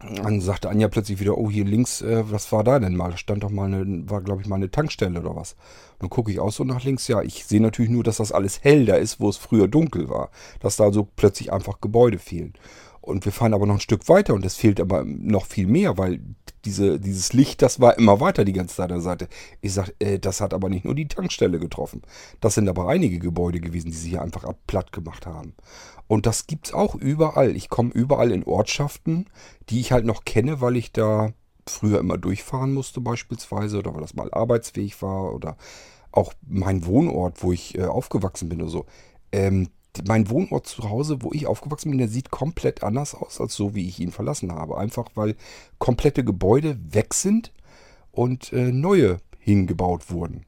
dann 0.00 0.40
sagte 0.40 0.70
Anja 0.70 0.88
plötzlich 0.88 1.20
wieder, 1.20 1.36
oh, 1.36 1.50
hier 1.50 1.64
links, 1.64 2.00
äh, 2.00 2.24
was 2.30 2.50
war 2.52 2.64
da 2.64 2.78
denn 2.78 2.96
mal? 2.96 3.10
Da 3.10 3.16
stand 3.18 3.42
doch 3.42 3.50
mal 3.50 3.72
eine, 3.72 4.08
war 4.08 4.22
glaube 4.22 4.40
ich 4.40 4.48
mal 4.48 4.56
eine 4.56 4.70
Tankstelle 4.70 5.20
oder 5.20 5.36
was. 5.36 5.56
Dann 5.98 6.08
gucke 6.08 6.32
ich 6.32 6.40
auch 6.40 6.52
so 6.52 6.64
nach 6.64 6.84
links. 6.84 7.06
Ja, 7.06 7.20
ich 7.22 7.44
sehe 7.44 7.60
natürlich 7.60 7.90
nur, 7.90 8.02
dass 8.02 8.16
das 8.16 8.32
alles 8.32 8.64
hell 8.64 8.86
da 8.86 8.94
ist, 8.94 9.20
wo 9.20 9.28
es 9.28 9.36
früher 9.36 9.68
dunkel 9.68 10.08
war. 10.08 10.30
Dass 10.60 10.76
da 10.76 10.90
so 10.90 11.06
plötzlich 11.16 11.52
einfach 11.52 11.80
Gebäude 11.82 12.18
fehlen. 12.18 12.54
Und 13.02 13.24
wir 13.24 13.32
fahren 13.32 13.54
aber 13.54 13.66
noch 13.66 13.74
ein 13.74 13.80
Stück 13.80 14.08
weiter 14.08 14.34
und 14.34 14.44
es 14.44 14.56
fehlt 14.56 14.80
aber 14.80 15.04
noch 15.04 15.46
viel 15.46 15.66
mehr, 15.66 15.98
weil 15.98 16.20
diese, 16.64 17.00
dieses 17.00 17.32
Licht, 17.32 17.62
das 17.62 17.80
war 17.80 17.96
immer 17.98 18.20
weiter 18.20 18.44
die 18.44 18.52
ganze 18.52 18.76
Zeit 18.76 18.90
an 18.90 18.98
der 18.98 19.02
Seite. 19.02 19.28
Ich 19.60 19.72
sage, 19.72 19.94
äh, 19.98 20.18
das 20.18 20.40
hat 20.40 20.54
aber 20.54 20.68
nicht 20.68 20.84
nur 20.84 20.94
die 20.94 21.08
Tankstelle 21.08 21.58
getroffen. 21.58 22.02
Das 22.40 22.54
sind 22.54 22.68
aber 22.68 22.88
einige 22.88 23.18
Gebäude 23.18 23.60
gewesen, 23.60 23.90
die 23.90 23.96
sie 23.96 24.10
hier 24.10 24.22
einfach 24.22 24.44
platt 24.66 24.92
gemacht 24.92 25.26
haben. 25.26 25.54
Und 26.06 26.26
das 26.26 26.46
gibt 26.46 26.68
es 26.68 26.74
auch 26.74 26.94
überall. 26.94 27.56
Ich 27.56 27.68
komme 27.68 27.90
überall 27.92 28.32
in 28.32 28.44
Ortschaften, 28.44 29.26
die 29.68 29.80
ich 29.80 29.92
halt 29.92 30.04
noch 30.04 30.24
kenne, 30.24 30.60
weil 30.60 30.76
ich 30.76 30.92
da 30.92 31.32
früher 31.66 32.00
immer 32.00 32.18
durchfahren 32.18 32.74
musste 32.74 33.00
beispielsweise 33.00 33.78
oder 33.78 33.94
weil 33.94 34.00
das 34.00 34.14
mal 34.14 34.32
arbeitsfähig 34.32 35.00
war 35.02 35.32
oder 35.32 35.56
auch 36.12 36.32
mein 36.46 36.84
Wohnort, 36.86 37.42
wo 37.42 37.52
ich 37.52 37.78
äh, 37.78 37.84
aufgewachsen 37.84 38.48
bin 38.48 38.60
oder 38.60 38.70
so. 38.70 38.86
Ähm, 39.32 39.68
mein 40.06 40.30
Wohnort 40.30 40.66
zu 40.66 40.88
Hause, 40.88 41.22
wo 41.22 41.32
ich 41.32 41.46
aufgewachsen 41.46 41.90
bin, 41.90 41.98
der 41.98 42.08
sieht 42.08 42.30
komplett 42.30 42.82
anders 42.82 43.14
aus, 43.14 43.40
als 43.40 43.54
so, 43.54 43.74
wie 43.74 43.88
ich 43.88 44.00
ihn 44.00 44.12
verlassen 44.12 44.52
habe. 44.52 44.78
Einfach 44.78 45.06
weil 45.14 45.36
komplette 45.78 46.24
Gebäude 46.24 46.78
weg 46.90 47.14
sind 47.14 47.52
und 48.12 48.52
äh, 48.52 48.72
neue 48.72 49.18
hingebaut 49.38 50.10
wurden. 50.10 50.44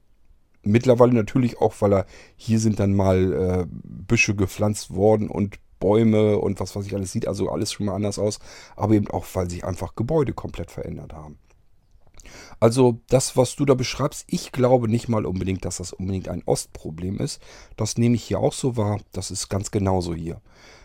Mittlerweile 0.63 1.13
natürlich 1.13 1.59
auch, 1.59 1.73
weil 1.79 1.93
er 1.93 2.05
hier 2.37 2.59
sind 2.59 2.79
dann 2.79 2.93
mal 2.93 3.33
äh, 3.33 3.65
Büsche 3.69 4.35
gepflanzt 4.35 4.93
worden 4.93 5.29
und 5.29 5.57
Bäume 5.79 6.37
und 6.37 6.61
was 6.61 6.73
weiß 6.77 6.85
ich 6.85 6.95
alles 6.95 7.11
sieht 7.11 7.27
also 7.27 7.49
alles 7.49 7.73
schon 7.73 7.87
mal 7.87 7.95
anders 7.95 8.17
aus, 8.17 8.39
aber 8.77 8.93
eben 8.93 9.09
auch, 9.09 9.25
weil 9.33 9.49
sich 9.49 9.65
einfach 9.65 9.95
Gebäude 9.95 10.31
komplett 10.31 10.71
verändert 10.71 11.11
haben. 11.11 11.37
Also 12.59 12.99
das, 13.07 13.37
was 13.37 13.55
du 13.55 13.65
da 13.65 13.73
beschreibst, 13.73 14.25
ich 14.27 14.51
glaube 14.51 14.87
nicht 14.87 15.09
mal 15.09 15.25
unbedingt, 15.25 15.65
dass 15.65 15.77
das 15.77 15.93
unbedingt 15.93 16.29
ein 16.29 16.43
Ostproblem 16.45 17.19
ist. 17.19 17.41
Das 17.77 17.97
nehme 17.97 18.15
ich 18.15 18.23
hier 18.23 18.39
auch 18.39 18.53
so 18.53 18.77
wahr. 18.77 18.99
Das 19.11 19.31
ist 19.31 19.49
ganz 19.49 19.71
genauso 19.71 20.13
hier. 20.13 20.41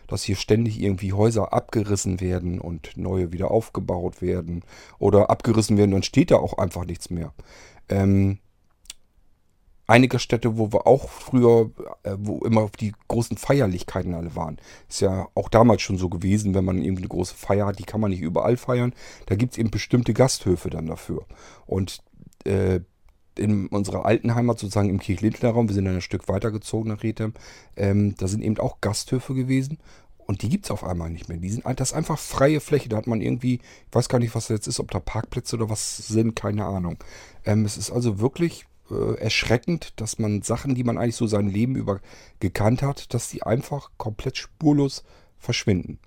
Dass 0.07 0.23
hier 0.23 0.35
ständig 0.35 0.81
irgendwie 0.81 1.13
Häuser 1.13 1.53
abgerissen 1.53 2.19
werden 2.19 2.59
und 2.59 2.97
neue 2.97 3.31
wieder 3.31 3.51
aufgebaut 3.51 4.21
werden. 4.21 4.63
Oder 4.97 5.29
abgerissen 5.29 5.77
werden, 5.77 5.91
dann 5.91 6.03
steht 6.03 6.31
da 6.31 6.37
auch 6.37 6.57
einfach 6.57 6.85
nichts 6.85 7.09
mehr. 7.09 7.33
Ähm, 7.89 8.39
einige 9.89 10.19
Städte, 10.19 10.57
wo 10.57 10.71
wir 10.71 10.85
auch 10.85 11.09
früher, 11.09 11.71
äh, 12.03 12.15
wo 12.17 12.39
immer 12.45 12.69
die 12.79 12.93
großen 13.07 13.37
Feierlichkeiten 13.37 14.13
alle 14.13 14.35
waren. 14.35 14.57
Ist 14.87 15.01
ja 15.01 15.27
auch 15.33 15.49
damals 15.49 15.81
schon 15.81 15.97
so 15.97 16.09
gewesen, 16.09 16.53
wenn 16.53 16.63
man 16.65 16.81
irgendwie 16.81 17.01
eine 17.01 17.09
große 17.09 17.35
Feier 17.35 17.65
hat, 17.65 17.79
die 17.79 17.83
kann 17.83 17.99
man 17.99 18.11
nicht 18.11 18.21
überall 18.21 18.55
feiern. 18.55 18.93
Da 19.25 19.35
gibt 19.35 19.53
es 19.53 19.57
eben 19.57 19.71
bestimmte 19.71 20.13
Gasthöfe 20.13 20.69
dann 20.69 20.87
dafür. 20.87 21.25
Und 21.65 21.99
äh, 22.45 22.81
in 23.35 23.67
unserer 23.67 24.05
alten 24.05 24.35
Heimat, 24.35 24.59
sozusagen 24.59 24.89
im 24.89 24.99
Kirchlindner 24.99 25.51
Raum, 25.51 25.67
wir 25.67 25.73
sind 25.73 25.85
dann 25.85 25.95
ein 25.95 26.01
Stück 26.01 26.27
weitergezogen 26.27 26.91
nach 26.91 27.03
Rethem, 27.03 27.33
ähm, 27.75 28.15
da 28.17 28.27
sind 28.27 28.43
eben 28.43 28.57
auch 28.59 28.81
Gasthöfe 28.81 29.33
gewesen. 29.33 29.79
Und 30.27 30.43
die 30.43 30.49
gibt 30.49 30.65
es 30.65 30.71
auf 30.71 30.83
einmal 30.83 31.09
nicht 31.09 31.27
mehr. 31.27 31.39
Die 31.39 31.49
sind, 31.49 31.65
das 31.65 31.89
ist 31.89 31.95
einfach 31.95 32.19
freie 32.19 32.59
Fläche. 32.59 32.87
Da 32.87 32.97
hat 32.97 33.07
man 33.07 33.19
irgendwie, 33.19 33.55
ich 33.55 33.95
weiß 33.95 34.09
gar 34.09 34.19
nicht, 34.19 34.35
was 34.35 34.45
das 34.45 34.57
jetzt 34.57 34.67
ist, 34.67 34.79
ob 34.79 34.91
da 34.91 34.99
Parkplätze 34.99 35.55
oder 35.55 35.71
was 35.71 35.97
sind, 35.97 36.35
keine 36.35 36.65
Ahnung. 36.65 36.97
Ähm, 37.45 37.65
es 37.65 37.77
ist 37.77 37.89
also 37.89 38.19
wirklich 38.19 38.67
äh, 38.91 39.15
erschreckend, 39.19 39.93
dass 39.99 40.19
man 40.19 40.41
Sachen, 40.41 40.75
die 40.75 40.83
man 40.83 40.97
eigentlich 40.97 41.15
so 41.15 41.27
sein 41.27 41.49
Leben 41.49 41.75
über 41.75 41.99
gekannt 42.39 42.81
hat, 42.81 43.13
dass 43.13 43.29
die 43.29 43.43
einfach 43.43 43.91
komplett 43.97 44.37
spurlos 44.37 45.03
verschwinden. 45.37 45.99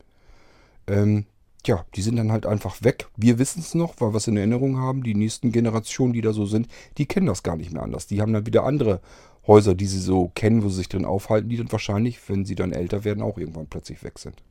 Ähm, 0.87 1.26
Tja, 1.62 1.87
die 1.95 2.03
sind 2.03 2.16
dann 2.16 2.33
halt 2.33 2.45
einfach 2.45 2.83
weg. 2.83 3.09
Wir 3.16 3.39
wissen 3.39 3.61
es 3.61 3.74
noch, 3.74 3.95
weil 4.01 4.12
wir 4.12 4.16
es 4.16 4.26
in 4.26 4.37
Erinnerung 4.37 4.78
haben. 4.78 5.05
Die 5.05 5.14
nächsten 5.14 5.53
Generationen, 5.53 6.12
die 6.12 6.20
da 6.20 6.33
so 6.33 6.45
sind, 6.45 6.66
die 6.99 7.07
kennen 7.07 7.26
das 7.26 7.45
gar 7.45 7.57
nicht 7.57 7.72
mehr 7.72 7.85
anders. 7.85 8.09
Die 8.09 8.20
haben 8.20 8.33
dann 8.33 8.47
wieder 8.47 8.64
andere 8.64 9.01
Häuser, 9.47 9.76
die 9.76 9.87
sie 9.87 10.01
so 10.01 10.33
kennen, 10.35 10.64
wo 10.64 10.68
sie 10.68 10.76
sich 10.76 10.89
drin 10.89 11.05
aufhalten, 11.05 11.49
die 11.49 11.57
dann 11.57 11.70
wahrscheinlich, 11.70 12.18
wenn 12.28 12.45
sie 12.45 12.57
dann 12.57 12.72
älter 12.72 13.05
werden, 13.05 13.22
auch 13.22 13.39
irgendwann 13.39 13.68
plötzlich 13.68 14.03
weg 14.03 14.18
sind. 14.18 14.43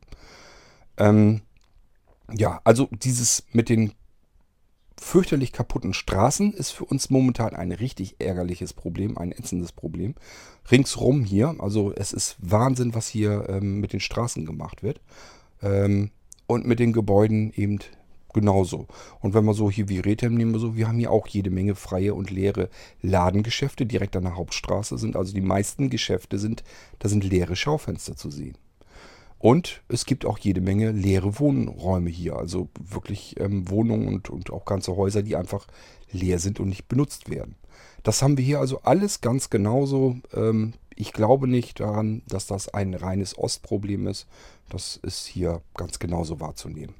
Ähm, 0.97 1.41
ja, 2.31 2.61
also 2.63 2.87
dieses 2.91 3.43
mit 3.51 3.67
den 3.67 3.91
fürchterlich 5.01 5.51
kaputten 5.51 5.93
Straßen 5.93 6.53
ist 6.53 6.71
für 6.71 6.85
uns 6.85 7.09
momentan 7.09 7.55
ein 7.55 7.71
richtig 7.71 8.17
ärgerliches 8.19 8.73
Problem, 8.73 9.17
ein 9.17 9.31
ätzendes 9.31 9.71
Problem. 9.71 10.13
Ringsrum 10.69 11.23
hier, 11.23 11.55
also 11.57 11.91
es 11.95 12.13
ist 12.13 12.37
Wahnsinn, 12.39 12.93
was 12.93 13.07
hier 13.07 13.49
ähm, 13.49 13.79
mit 13.79 13.93
den 13.93 13.99
Straßen 13.99 14.45
gemacht 14.45 14.83
wird. 14.83 15.01
Ähm, 15.63 16.11
und 16.45 16.67
mit 16.67 16.79
den 16.79 16.93
Gebäuden 16.93 17.51
eben 17.55 17.79
genauso. 18.33 18.87
Und 19.21 19.33
wenn 19.33 19.45
wir 19.45 19.53
so 19.53 19.71
hier 19.71 19.89
wie 19.89 19.99
Rethem 19.99 20.35
nehmen, 20.35 20.57
so, 20.59 20.75
wir 20.75 20.87
haben 20.87 20.99
hier 20.99 21.11
auch 21.11 21.27
jede 21.27 21.49
Menge 21.49 21.75
freie 21.75 22.13
und 22.13 22.29
leere 22.29 22.69
Ladengeschäfte 23.01 23.85
direkt 23.85 24.15
an 24.15 24.23
der 24.23 24.35
Hauptstraße 24.35 24.97
sind. 24.97 25.15
Also 25.15 25.33
die 25.33 25.41
meisten 25.41 25.89
Geschäfte 25.89 26.37
sind, 26.37 26.63
da 26.99 27.09
sind 27.09 27.23
leere 27.23 27.55
Schaufenster 27.55 28.15
zu 28.15 28.29
sehen. 28.29 28.57
Und 29.41 29.81
es 29.87 30.05
gibt 30.05 30.23
auch 30.23 30.37
jede 30.37 30.61
Menge 30.61 30.91
leere 30.91 31.39
Wohnräume 31.39 32.11
hier. 32.11 32.35
Also 32.35 32.69
wirklich 32.79 33.39
ähm, 33.39 33.67
Wohnungen 33.71 34.07
und, 34.07 34.29
und 34.29 34.51
auch 34.51 34.65
ganze 34.65 34.95
Häuser, 34.95 35.23
die 35.23 35.35
einfach 35.35 35.65
leer 36.11 36.37
sind 36.37 36.59
und 36.59 36.69
nicht 36.69 36.87
benutzt 36.87 37.27
werden. 37.27 37.55
Das 38.03 38.21
haben 38.21 38.37
wir 38.37 38.45
hier 38.45 38.59
also 38.59 38.81
alles 38.83 39.19
ganz 39.19 39.49
genauso. 39.49 40.17
Ähm, 40.31 40.73
ich 40.95 41.11
glaube 41.11 41.47
nicht 41.47 41.79
daran, 41.79 42.21
dass 42.27 42.45
das 42.45 42.69
ein 42.69 42.93
reines 42.93 43.35
Ostproblem 43.35 44.05
ist. 44.05 44.27
Das 44.69 44.99
ist 45.01 45.25
hier 45.25 45.61
ganz 45.73 45.97
genauso 45.97 46.39
wahrzunehmen. 46.39 46.93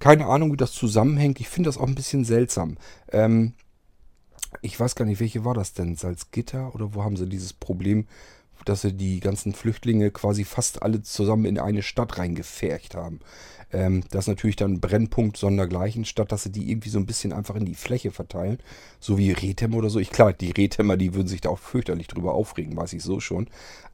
Keine 0.00 0.26
Ahnung, 0.26 0.52
wie 0.52 0.56
das 0.56 0.72
zusammenhängt. 0.72 1.38
Ich 1.38 1.48
finde 1.48 1.68
das 1.68 1.78
auch 1.78 1.86
ein 1.86 1.94
bisschen 1.94 2.24
seltsam. 2.24 2.76
Ähm, 3.12 3.52
ich 4.62 4.78
weiß 4.80 4.96
gar 4.96 5.04
nicht, 5.04 5.20
welche 5.20 5.44
war 5.44 5.54
das 5.54 5.74
denn? 5.74 5.94
Salzgitter 5.94 6.74
oder 6.74 6.92
wo 6.92 7.04
haben 7.04 7.16
sie 7.16 7.28
dieses 7.28 7.52
Problem 7.52 8.08
dass 8.64 8.82
sie 8.82 8.92
die 8.92 9.20
ganzen 9.20 9.54
Flüchtlinge 9.54 10.10
quasi 10.10 10.44
fast 10.44 10.82
alle 10.82 11.02
zusammen 11.02 11.44
in 11.44 11.58
eine 11.58 11.82
Stadt 11.82 12.18
reingefercht 12.18 12.94
haben. 12.94 13.20
Ähm, 13.72 14.04
das 14.10 14.24
ist 14.24 14.28
natürlich 14.28 14.56
dann 14.56 14.80
Brennpunkt 14.80 15.36
sondergleichen, 15.36 16.04
statt 16.04 16.30
dass 16.30 16.44
sie 16.44 16.52
die 16.52 16.70
irgendwie 16.70 16.90
so 16.90 16.98
ein 16.98 17.06
bisschen 17.06 17.32
einfach 17.32 17.56
in 17.56 17.64
die 17.64 17.74
Fläche 17.74 18.10
verteilen. 18.10 18.58
So 19.00 19.18
wie 19.18 19.32
Rethem 19.32 19.74
oder 19.74 19.90
so. 19.90 19.98
Ich 19.98 20.10
klar, 20.10 20.32
die 20.32 20.50
Rethemmer, 20.50 20.96
die 20.96 21.14
würden 21.14 21.28
sich 21.28 21.40
da 21.40 21.48
auch 21.48 21.58
fürchterlich 21.58 22.08
drüber 22.08 22.34
aufregen, 22.34 22.76
weiß 22.76 22.92
ich 22.92 23.02
so 23.02 23.20
schon. 23.20 23.48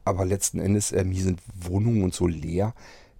Aber 0.05 0.25
letzten 0.25 0.59
Endes, 0.59 0.91
ähm, 0.91 1.11
hier 1.11 1.23
sind 1.23 1.41
Wohnungen 1.53 2.03
und 2.03 2.13
so 2.13 2.27
leer. 2.27 2.73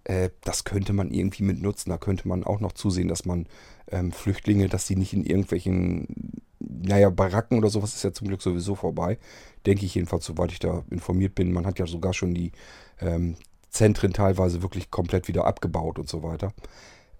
Äh, 0.04 0.30
das 0.43 0.64
könnte 0.64 0.93
man 0.93 1.12
irgendwie 1.12 1.43
mit 1.43 1.62
nutzen. 1.62 1.89
Da 1.89 1.97
könnte 1.97 2.28
man 2.28 2.43
auch 2.43 2.60
noch 2.60 2.74
zusehen, 2.74 3.08
dass 3.08 3.26
man 3.26 3.47
ähm, 3.92 4.12
Flüchtlinge, 4.12 4.68
dass 4.68 4.88
die 4.88 4.96
nicht 4.96 5.14
in 5.14 5.26
irgendwelchen, 5.26 6.42
naja, 6.60 7.10
Baracken 7.10 7.58
oder 7.58 7.70
sowas 7.70 7.96
ist 7.96 8.04
ja 8.04 8.14
zum 8.14 8.28
Glück 8.28 8.42
sowieso 8.42 8.76
vorbei. 8.76 9.18
Denke 9.66 9.86
ich 9.86 9.96
jedenfalls, 9.96 10.26
soweit 10.26 10.52
ich 10.52 10.60
da 10.60 10.84
informiert 10.90 11.36
bin. 11.36 11.52
Man 11.52 11.66
hat 11.66 11.80
ja 11.80 11.88
sogar 11.88 12.14
schon 12.14 12.34
die 12.34 12.52
ähm, 13.02 13.36
Zentren 13.70 14.14
teilweise 14.14 14.62
wirklich 14.62 14.92
komplett 14.92 15.28
wieder 15.28 15.46
abgebaut 15.46 16.00
und 16.00 16.10
so 16.10 16.24
weiter. 16.24 16.54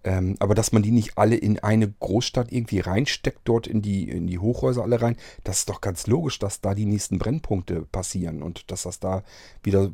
Ähm, 0.04 0.38
aber 0.40 0.56
dass 0.56 0.72
man 0.72 0.82
die 0.82 0.92
nicht 0.92 1.18
alle 1.18 1.36
in 1.36 1.60
eine 1.60 1.92
Großstadt 1.92 2.52
irgendwie 2.52 2.80
reinsteckt, 2.80 3.42
dort 3.44 3.68
in 3.68 3.82
die, 3.82 4.10
in 4.10 4.28
die 4.28 4.40
Hochhäuser 4.40 4.82
alle 4.82 5.02
rein, 5.02 5.18
das 5.44 5.60
ist 5.60 5.70
doch 5.70 5.82
ganz 5.82 6.08
logisch, 6.08 6.40
dass 6.40 6.62
da 6.62 6.74
die 6.74 6.86
nächsten 6.86 7.20
Brennpunkte 7.20 7.82
passieren 7.82 8.42
und 8.42 8.72
dass 8.72 8.84
das 8.84 9.00
da 9.00 9.24
wieder 9.62 9.92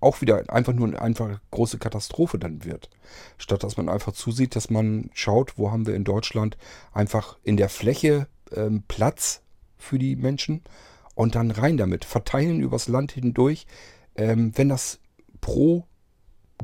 auch 0.00 0.20
wieder 0.20 0.44
einfach 0.52 0.72
nur 0.72 0.88
eine 0.88 1.00
einfach 1.00 1.40
große 1.50 1.78
Katastrophe 1.78 2.38
dann 2.38 2.64
wird. 2.64 2.90
Statt 3.38 3.62
dass 3.62 3.76
man 3.76 3.88
einfach 3.88 4.12
zusieht, 4.12 4.56
dass 4.56 4.70
man 4.70 5.10
schaut, 5.14 5.58
wo 5.58 5.70
haben 5.70 5.86
wir 5.86 5.94
in 5.94 6.04
Deutschland 6.04 6.56
einfach 6.92 7.38
in 7.42 7.56
der 7.56 7.68
Fläche 7.68 8.28
ähm, 8.54 8.84
Platz 8.88 9.42
für 9.78 9.98
die 9.98 10.16
Menschen 10.16 10.62
und 11.14 11.34
dann 11.34 11.50
rein 11.50 11.76
damit, 11.76 12.04
verteilen 12.04 12.60
übers 12.60 12.88
Land 12.88 13.12
hindurch. 13.12 13.66
Ähm, 14.16 14.52
wenn 14.56 14.68
das 14.68 15.00
pro 15.40 15.84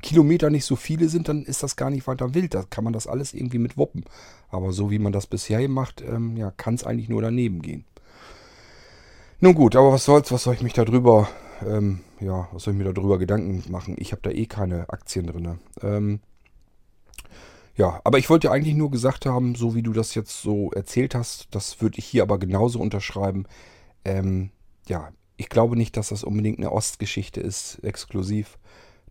Kilometer 0.01 0.49
nicht 0.49 0.65
so 0.65 0.77
viele 0.77 1.09
sind, 1.09 1.29
dann 1.29 1.45
ist 1.45 1.63
das 1.63 1.77
gar 1.77 1.91
nicht 1.91 2.07
weiter 2.07 2.35
wild. 2.35 2.55
Da 2.55 2.63
kann 2.63 2.85
man 2.85 2.93
das 2.93 3.07
alles 3.07 3.35
irgendwie 3.35 3.59
mit 3.59 3.77
wuppen. 3.77 4.05
Aber 4.51 4.73
so 4.73 4.91
wie 4.91 4.99
man 4.99 5.13
das 5.13 5.27
bisher 5.27 5.67
macht, 5.69 6.01
ähm, 6.03 6.37
ja, 6.37 6.51
kann 6.51 6.75
es 6.75 6.85
eigentlich 6.85 7.09
nur 7.09 7.23
daneben 7.23 7.61
gehen. 7.61 7.85
Nun 9.41 9.55
gut, 9.55 9.75
aber 9.75 9.93
was 9.93 10.05
soll's, 10.05 10.31
was 10.31 10.45
soll 10.45 10.55
ich 10.55 10.63
mich 10.63 10.73
darüber, 10.73 11.29
ähm, 11.67 12.01
ja, 12.21 12.49
was 12.53 12.65
soll 12.65 12.75
ich 12.75 12.79
mir 12.79 12.93
darüber 12.93 13.19
Gedanken 13.19 13.63
machen? 13.71 13.97
Ich 13.99 14.13
habe 14.13 14.23
da 14.23 14.31
eh 14.31 14.47
keine 14.47 14.89
Aktien 14.89 15.27
drin. 15.27 15.59
Ähm, 15.83 16.21
ja, 17.77 18.01
aber 18.05 18.19
ich 18.19 18.29
wollte 18.29 18.51
eigentlich 18.51 18.75
nur 18.75 18.91
gesagt 18.91 19.25
haben, 19.25 19.55
so 19.55 19.75
wie 19.75 19.83
du 19.83 19.93
das 19.93 20.15
jetzt 20.15 20.43
so 20.43 20.71
erzählt 20.73 21.15
hast, 21.15 21.49
das 21.53 21.81
würde 21.81 21.99
ich 21.99 22.05
hier 22.05 22.23
aber 22.23 22.39
genauso 22.39 22.79
unterschreiben. 22.79 23.47
Ähm, 24.05 24.51
ja, 24.87 25.11
ich 25.37 25.49
glaube 25.49 25.77
nicht, 25.77 25.97
dass 25.97 26.09
das 26.09 26.25
unbedingt 26.25 26.59
eine 26.59 26.73
Ostgeschichte 26.73 27.41
ist, 27.41 27.83
exklusiv. 27.83 28.59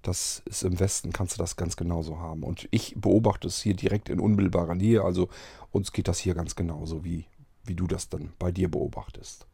Das 0.03 0.41
ist 0.45 0.63
im 0.63 0.79
Westen, 0.79 1.11
kannst 1.11 1.37
du 1.37 1.39
das 1.39 1.55
ganz 1.55 1.75
genauso 1.75 2.19
haben. 2.19 2.43
Und 2.43 2.67
ich 2.71 2.95
beobachte 2.97 3.47
es 3.47 3.61
hier 3.61 3.75
direkt 3.75 4.09
in 4.09 4.19
unmittelbarer 4.19 4.75
Nähe. 4.75 5.03
Also 5.03 5.29
uns 5.71 5.91
geht 5.91 6.07
das 6.07 6.19
hier 6.19 6.33
ganz 6.33 6.55
genauso, 6.55 7.03
wie, 7.03 7.25
wie 7.63 7.75
du 7.75 7.87
das 7.87 8.09
dann 8.09 8.33
bei 8.39 8.51
dir 8.51 8.69
beobachtest. 8.69 9.45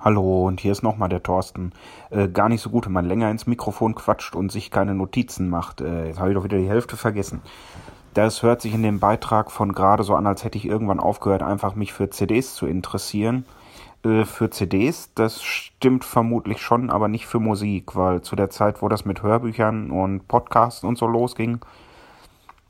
Hallo, 0.00 0.46
und 0.46 0.60
hier 0.60 0.70
ist 0.70 0.84
nochmal 0.84 1.08
der 1.08 1.24
Thorsten. 1.24 1.72
Äh, 2.10 2.28
gar 2.28 2.48
nicht 2.48 2.60
so 2.60 2.70
gut, 2.70 2.86
wenn 2.86 2.92
man 2.92 3.04
länger 3.04 3.32
ins 3.32 3.48
Mikrofon 3.48 3.96
quatscht 3.96 4.36
und 4.36 4.52
sich 4.52 4.70
keine 4.70 4.94
Notizen 4.94 5.50
macht. 5.50 5.80
Äh, 5.80 6.06
jetzt 6.06 6.20
habe 6.20 6.30
ich 6.30 6.36
doch 6.36 6.44
wieder 6.44 6.56
die 6.56 6.68
Hälfte 6.68 6.96
vergessen. 6.96 7.42
Das 8.14 8.44
hört 8.44 8.62
sich 8.62 8.74
in 8.74 8.84
dem 8.84 9.00
Beitrag 9.00 9.50
von 9.50 9.72
gerade 9.72 10.04
so 10.04 10.14
an, 10.14 10.28
als 10.28 10.44
hätte 10.44 10.56
ich 10.56 10.66
irgendwann 10.66 11.00
aufgehört, 11.00 11.42
einfach 11.42 11.74
mich 11.74 11.92
für 11.92 12.10
CDs 12.10 12.54
zu 12.54 12.68
interessieren. 12.68 13.44
Äh, 14.04 14.24
für 14.24 14.50
CDs, 14.50 15.10
das 15.16 15.42
stimmt 15.42 16.04
vermutlich 16.04 16.62
schon, 16.62 16.90
aber 16.90 17.08
nicht 17.08 17.26
für 17.26 17.40
Musik, 17.40 17.96
weil 17.96 18.22
zu 18.22 18.36
der 18.36 18.50
Zeit, 18.50 18.82
wo 18.82 18.88
das 18.88 19.04
mit 19.04 19.24
Hörbüchern 19.24 19.90
und 19.90 20.28
Podcasts 20.28 20.84
und 20.84 20.96
so 20.96 21.08
losging, 21.08 21.58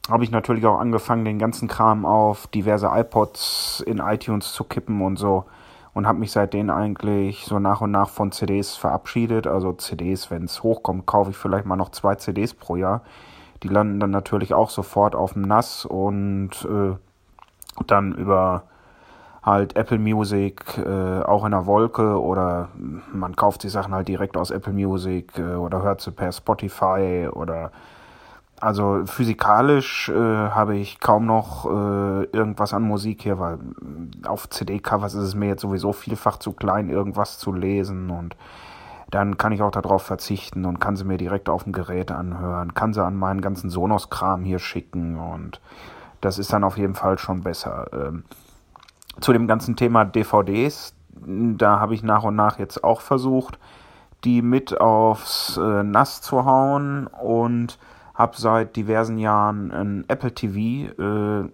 habe 0.08 0.24
ich 0.24 0.30
natürlich 0.30 0.64
auch 0.64 0.78
angefangen, 0.78 1.26
den 1.26 1.38
ganzen 1.38 1.68
Kram 1.68 2.06
auf 2.06 2.46
diverse 2.46 2.88
iPods 2.90 3.84
in 3.86 3.98
iTunes 3.98 4.54
zu 4.54 4.64
kippen 4.64 5.02
und 5.02 5.18
so 5.18 5.44
und 5.94 6.06
habe 6.06 6.18
mich 6.18 6.32
seitdem 6.32 6.70
eigentlich 6.70 7.44
so 7.44 7.58
nach 7.58 7.80
und 7.80 7.90
nach 7.90 8.08
von 8.08 8.32
CDs 8.32 8.76
verabschiedet. 8.76 9.46
Also 9.46 9.72
CDs, 9.72 10.30
wenn 10.30 10.44
es 10.44 10.62
hochkommt, 10.62 11.06
kaufe 11.06 11.30
ich 11.30 11.36
vielleicht 11.36 11.66
mal 11.66 11.76
noch 11.76 11.90
zwei 11.90 12.14
CDs 12.14 12.54
pro 12.54 12.76
Jahr. 12.76 13.02
Die 13.62 13.68
landen 13.68 13.98
dann 14.00 14.10
natürlich 14.10 14.54
auch 14.54 14.70
sofort 14.70 15.14
auf 15.14 15.32
dem 15.32 15.42
Nass 15.42 15.84
und 15.84 16.50
äh, 16.64 16.94
dann 17.86 18.12
über 18.12 18.64
halt 19.42 19.76
Apple 19.76 19.98
Music 19.98 20.78
äh, 20.78 21.22
auch 21.22 21.44
in 21.44 21.52
der 21.52 21.66
Wolke 21.66 22.20
oder 22.20 22.68
man 23.12 23.34
kauft 23.34 23.62
die 23.62 23.68
Sachen 23.68 23.94
halt 23.94 24.08
direkt 24.08 24.36
aus 24.36 24.50
Apple 24.50 24.72
Music 24.72 25.38
äh, 25.38 25.54
oder 25.54 25.82
hört 25.82 26.00
sie 26.00 26.12
per 26.12 26.32
Spotify 26.32 27.28
oder 27.32 27.72
also 28.60 29.02
physikalisch 29.06 30.08
äh, 30.08 30.14
habe 30.14 30.76
ich 30.76 31.00
kaum 31.00 31.26
noch 31.26 31.64
äh, 31.66 32.24
irgendwas 32.24 32.74
an 32.74 32.82
Musik 32.82 33.22
hier, 33.22 33.38
weil 33.38 33.54
äh, 33.54 34.26
auf 34.26 34.48
CD-Covers 34.48 35.14
ist 35.14 35.22
es 35.22 35.34
mir 35.34 35.48
jetzt 35.48 35.62
sowieso 35.62 35.92
vielfach 35.92 36.38
zu 36.38 36.52
klein, 36.52 36.90
irgendwas 36.90 37.38
zu 37.38 37.52
lesen 37.52 38.10
und 38.10 38.36
dann 39.10 39.38
kann 39.38 39.52
ich 39.52 39.62
auch 39.62 39.70
darauf 39.70 40.02
verzichten 40.02 40.64
und 40.64 40.80
kann 40.80 40.96
sie 40.96 41.04
mir 41.04 41.16
direkt 41.16 41.48
auf 41.48 41.64
dem 41.64 41.72
Gerät 41.72 42.10
anhören, 42.10 42.74
kann 42.74 42.92
sie 42.92 43.02
an 43.02 43.16
meinen 43.16 43.40
ganzen 43.40 43.70
Sonos-Kram 43.70 44.44
hier 44.44 44.58
schicken 44.58 45.18
und 45.18 45.60
das 46.20 46.38
ist 46.38 46.52
dann 46.52 46.64
auf 46.64 46.76
jeden 46.76 46.94
Fall 46.94 47.18
schon 47.18 47.42
besser. 47.42 47.86
Ähm, 47.92 48.24
zu 49.20 49.32
dem 49.32 49.46
ganzen 49.46 49.76
Thema 49.76 50.04
DVDs, 50.04 50.94
da 51.14 51.80
habe 51.80 51.94
ich 51.94 52.02
nach 52.02 52.22
und 52.24 52.36
nach 52.36 52.58
jetzt 52.58 52.84
auch 52.84 53.00
versucht, 53.00 53.58
die 54.24 54.42
mit 54.42 54.80
aufs 54.80 55.56
äh, 55.56 55.82
Nass 55.82 56.20
zu 56.20 56.44
hauen 56.44 57.06
und 57.06 57.78
habe 58.18 58.36
seit 58.36 58.74
diversen 58.74 59.16
Jahren 59.16 59.70
ein 59.70 60.04
Apple 60.08 60.34
TV. 60.34 60.90
Äh, 61.00 61.48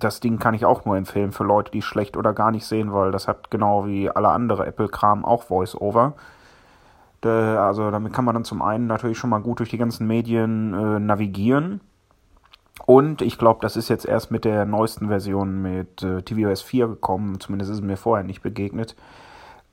das 0.00 0.20
Ding 0.20 0.38
kann 0.38 0.54
ich 0.54 0.64
auch 0.64 0.84
nur 0.84 0.96
empfehlen 0.96 1.32
für 1.32 1.44
Leute, 1.44 1.70
die 1.70 1.82
schlecht 1.82 2.16
oder 2.16 2.32
gar 2.32 2.50
nicht 2.50 2.66
sehen, 2.66 2.92
weil 2.92 3.12
das 3.12 3.28
hat 3.28 3.50
genau 3.50 3.86
wie 3.86 4.10
alle 4.10 4.28
andere 4.28 4.66
Apple-Kram 4.66 5.24
auch 5.24 5.44
Voice-Over. 5.44 6.14
Also 7.24 7.90
damit 7.90 8.12
kann 8.12 8.24
man 8.24 8.34
dann 8.34 8.44
zum 8.44 8.62
einen 8.62 8.86
natürlich 8.86 9.18
schon 9.18 9.30
mal 9.30 9.40
gut 9.40 9.58
durch 9.58 9.70
die 9.70 9.78
ganzen 9.78 10.06
Medien 10.06 10.72
äh, 10.74 11.00
navigieren. 11.00 11.80
Und 12.86 13.22
ich 13.22 13.38
glaube, 13.38 13.58
das 13.60 13.76
ist 13.76 13.88
jetzt 13.88 14.04
erst 14.04 14.30
mit 14.30 14.44
der 14.44 14.64
neuesten 14.64 15.08
Version 15.08 15.62
mit 15.62 16.02
äh, 16.02 16.22
tvOS 16.22 16.62
4 16.62 16.86
gekommen. 16.86 17.40
Zumindest 17.40 17.72
ist 17.72 17.78
es 17.78 17.84
mir 17.84 17.96
vorher 17.96 18.24
nicht 18.24 18.42
begegnet. 18.42 18.94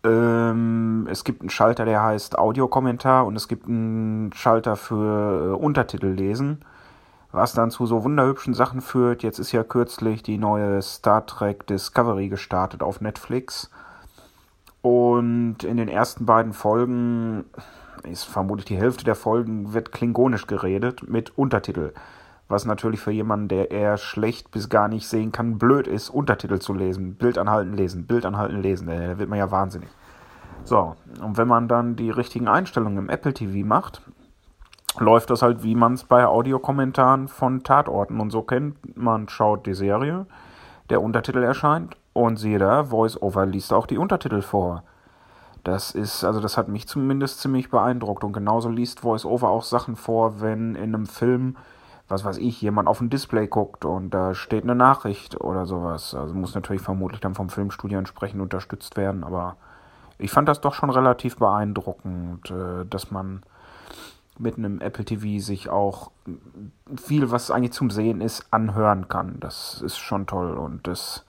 Ähm, 0.05 1.07
es 1.09 1.23
gibt 1.23 1.41
einen 1.41 1.49
Schalter, 1.49 1.85
der 1.85 2.03
heißt 2.03 2.37
Audiokommentar 2.37 3.25
und 3.25 3.35
es 3.35 3.47
gibt 3.47 3.67
einen 3.67 4.31
Schalter 4.33 4.75
für 4.75 5.53
äh, 5.53 5.55
Untertitel 5.55 6.07
lesen, 6.07 6.63
was 7.31 7.53
dann 7.53 7.71
zu 7.71 7.85
so 7.85 8.03
wunderhübschen 8.03 8.53
Sachen 8.53 8.81
führt. 8.81 9.23
Jetzt 9.23 9.39
ist 9.39 9.51
ja 9.51 9.63
kürzlich 9.63 10.21
die 10.23 10.37
neue 10.37 10.81
Star 10.81 11.25
Trek 11.25 11.65
Discovery 11.67 12.29
gestartet 12.29 12.83
auf 12.83 13.01
Netflix. 13.01 13.71
Und 14.81 15.63
in 15.63 15.77
den 15.77 15.89
ersten 15.89 16.27
beiden 16.27 16.53
Folgen 16.53 17.45
ist 18.03 18.25
vermutlich 18.25 18.65
die 18.65 18.77
Hälfte 18.77 19.03
der 19.03 19.15
Folgen 19.15 19.73
wird 19.73 19.91
klingonisch 19.91 20.45
geredet 20.45 21.09
mit 21.09 21.35
Untertitel. 21.37 21.91
Was 22.47 22.65
natürlich 22.65 22.99
für 22.99 23.11
jemanden, 23.11 23.47
der 23.47 23.71
eher 23.71 23.97
schlecht 23.97 24.51
bis 24.51 24.69
gar 24.69 24.87
nicht 24.87 25.07
sehen 25.07 25.31
kann, 25.31 25.57
blöd 25.57 25.87
ist, 25.87 26.09
Untertitel 26.09 26.59
zu 26.59 26.73
lesen. 26.73 27.15
Bild 27.15 27.37
anhalten, 27.37 27.73
lesen, 27.73 28.05
Bild 28.05 28.25
anhalten, 28.25 28.61
lesen. 28.61 28.87
Äh, 28.87 29.07
da 29.07 29.17
wird 29.17 29.29
man 29.29 29.39
ja 29.39 29.49
wahnsinnig. 29.49 29.89
So, 30.63 30.95
und 31.21 31.37
wenn 31.37 31.47
man 31.47 31.67
dann 31.67 31.95
die 31.95 32.09
richtigen 32.09 32.47
Einstellungen 32.47 32.97
im 32.97 33.09
Apple 33.09 33.33
TV 33.33 33.65
macht, 33.65 34.01
läuft 34.99 35.29
das 35.29 35.41
halt, 35.41 35.63
wie 35.63 35.75
man 35.75 35.93
es 35.93 36.03
bei 36.03 36.25
Audiokommentaren 36.25 37.27
von 37.27 37.63
Tatorten 37.63 38.19
und 38.19 38.31
so 38.31 38.41
kennt. 38.41 38.97
Man 38.97 39.27
schaut 39.27 39.65
die 39.65 39.73
Serie, 39.73 40.25
der 40.89 41.01
Untertitel 41.01 41.43
erscheint 41.43 41.97
und 42.13 42.37
siehe 42.37 42.59
da, 42.59 42.91
VoiceOver 42.91 43.45
liest 43.45 43.73
auch 43.73 43.87
die 43.87 43.97
Untertitel 43.97 44.41
vor. 44.41 44.83
Das 45.63 45.91
ist, 45.91 46.23
also 46.23 46.39
das 46.39 46.57
hat 46.57 46.67
mich 46.67 46.87
zumindest 46.87 47.41
ziemlich 47.41 47.69
beeindruckt 47.71 48.23
und 48.23 48.33
genauso 48.33 48.69
liest 48.69 49.03
VoiceOver 49.03 49.49
auch 49.49 49.63
Sachen 49.63 49.95
vor, 49.95 50.39
wenn 50.41 50.75
in 50.75 50.95
einem 50.95 51.07
Film 51.07 51.57
was 52.07 52.23
weiß 52.23 52.37
ich, 52.37 52.61
jemand 52.61 52.87
auf 52.87 53.01
ein 53.01 53.09
Display 53.09 53.47
guckt 53.47 53.85
und 53.85 54.11
da 54.11 54.35
steht 54.35 54.63
eine 54.63 54.75
Nachricht 54.75 55.41
oder 55.41 55.65
sowas. 55.65 56.13
Also 56.13 56.35
muss 56.35 56.53
natürlich 56.55 56.81
vermutlich 56.81 57.19
dann 57.19 57.35
vom 57.35 57.49
Filmstudio 57.49 57.97
entsprechend 57.97 58.41
unterstützt 58.41 58.95
werden, 58.95 59.23
aber 59.23 59.57
ich 60.17 60.31
fand 60.31 60.47
das 60.47 60.61
doch 60.61 60.73
schon 60.73 60.89
relativ 60.89 61.37
beeindruckend, 61.37 62.49
äh, 62.51 62.85
dass 62.89 63.11
man 63.11 63.43
mit 64.37 64.57
einem 64.57 64.81
Apple 64.81 65.05
TV 65.05 65.43
sich 65.43 65.69
auch 65.69 66.11
viel, 66.97 67.31
was 67.31 67.51
eigentlich 67.51 67.71
zum 67.71 67.89
Sehen 67.89 68.21
ist, 68.21 68.45
anhören 68.51 69.07
kann. 69.07 69.37
Das 69.39 69.81
ist 69.81 69.97
schon 69.97 70.27
toll 70.27 70.57
und 70.57 70.87
das 70.87 71.25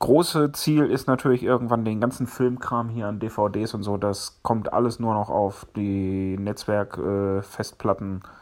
große 0.00 0.50
Ziel 0.52 0.86
ist 0.86 1.06
natürlich 1.06 1.44
irgendwann 1.44 1.84
den 1.84 2.00
ganzen 2.00 2.26
Filmkram 2.26 2.88
hier 2.88 3.06
an 3.06 3.20
DVDs 3.20 3.74
und 3.74 3.84
so, 3.84 3.96
das 3.96 4.40
kommt 4.42 4.72
alles 4.72 4.98
nur 4.98 5.14
noch 5.14 5.30
auf 5.30 5.66
die 5.76 6.36
Netzwerkfestplatten. 6.38 8.22
Äh, 8.24 8.41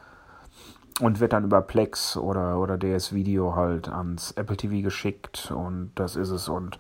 und 1.01 1.21
wird 1.21 1.33
dann 1.33 1.45
über 1.45 1.63
Plex 1.63 2.17
oder, 2.17 2.59
oder 2.59 2.77
DS 2.77 3.13
Video 3.13 3.57
halt 3.57 3.89
ans 3.89 4.33
Apple 4.33 4.57
TV 4.57 4.83
geschickt 4.83 5.53
und 5.55 5.93
das 5.95 6.17
ist 6.17 6.31
es. 6.31 6.49
Und 6.49 6.79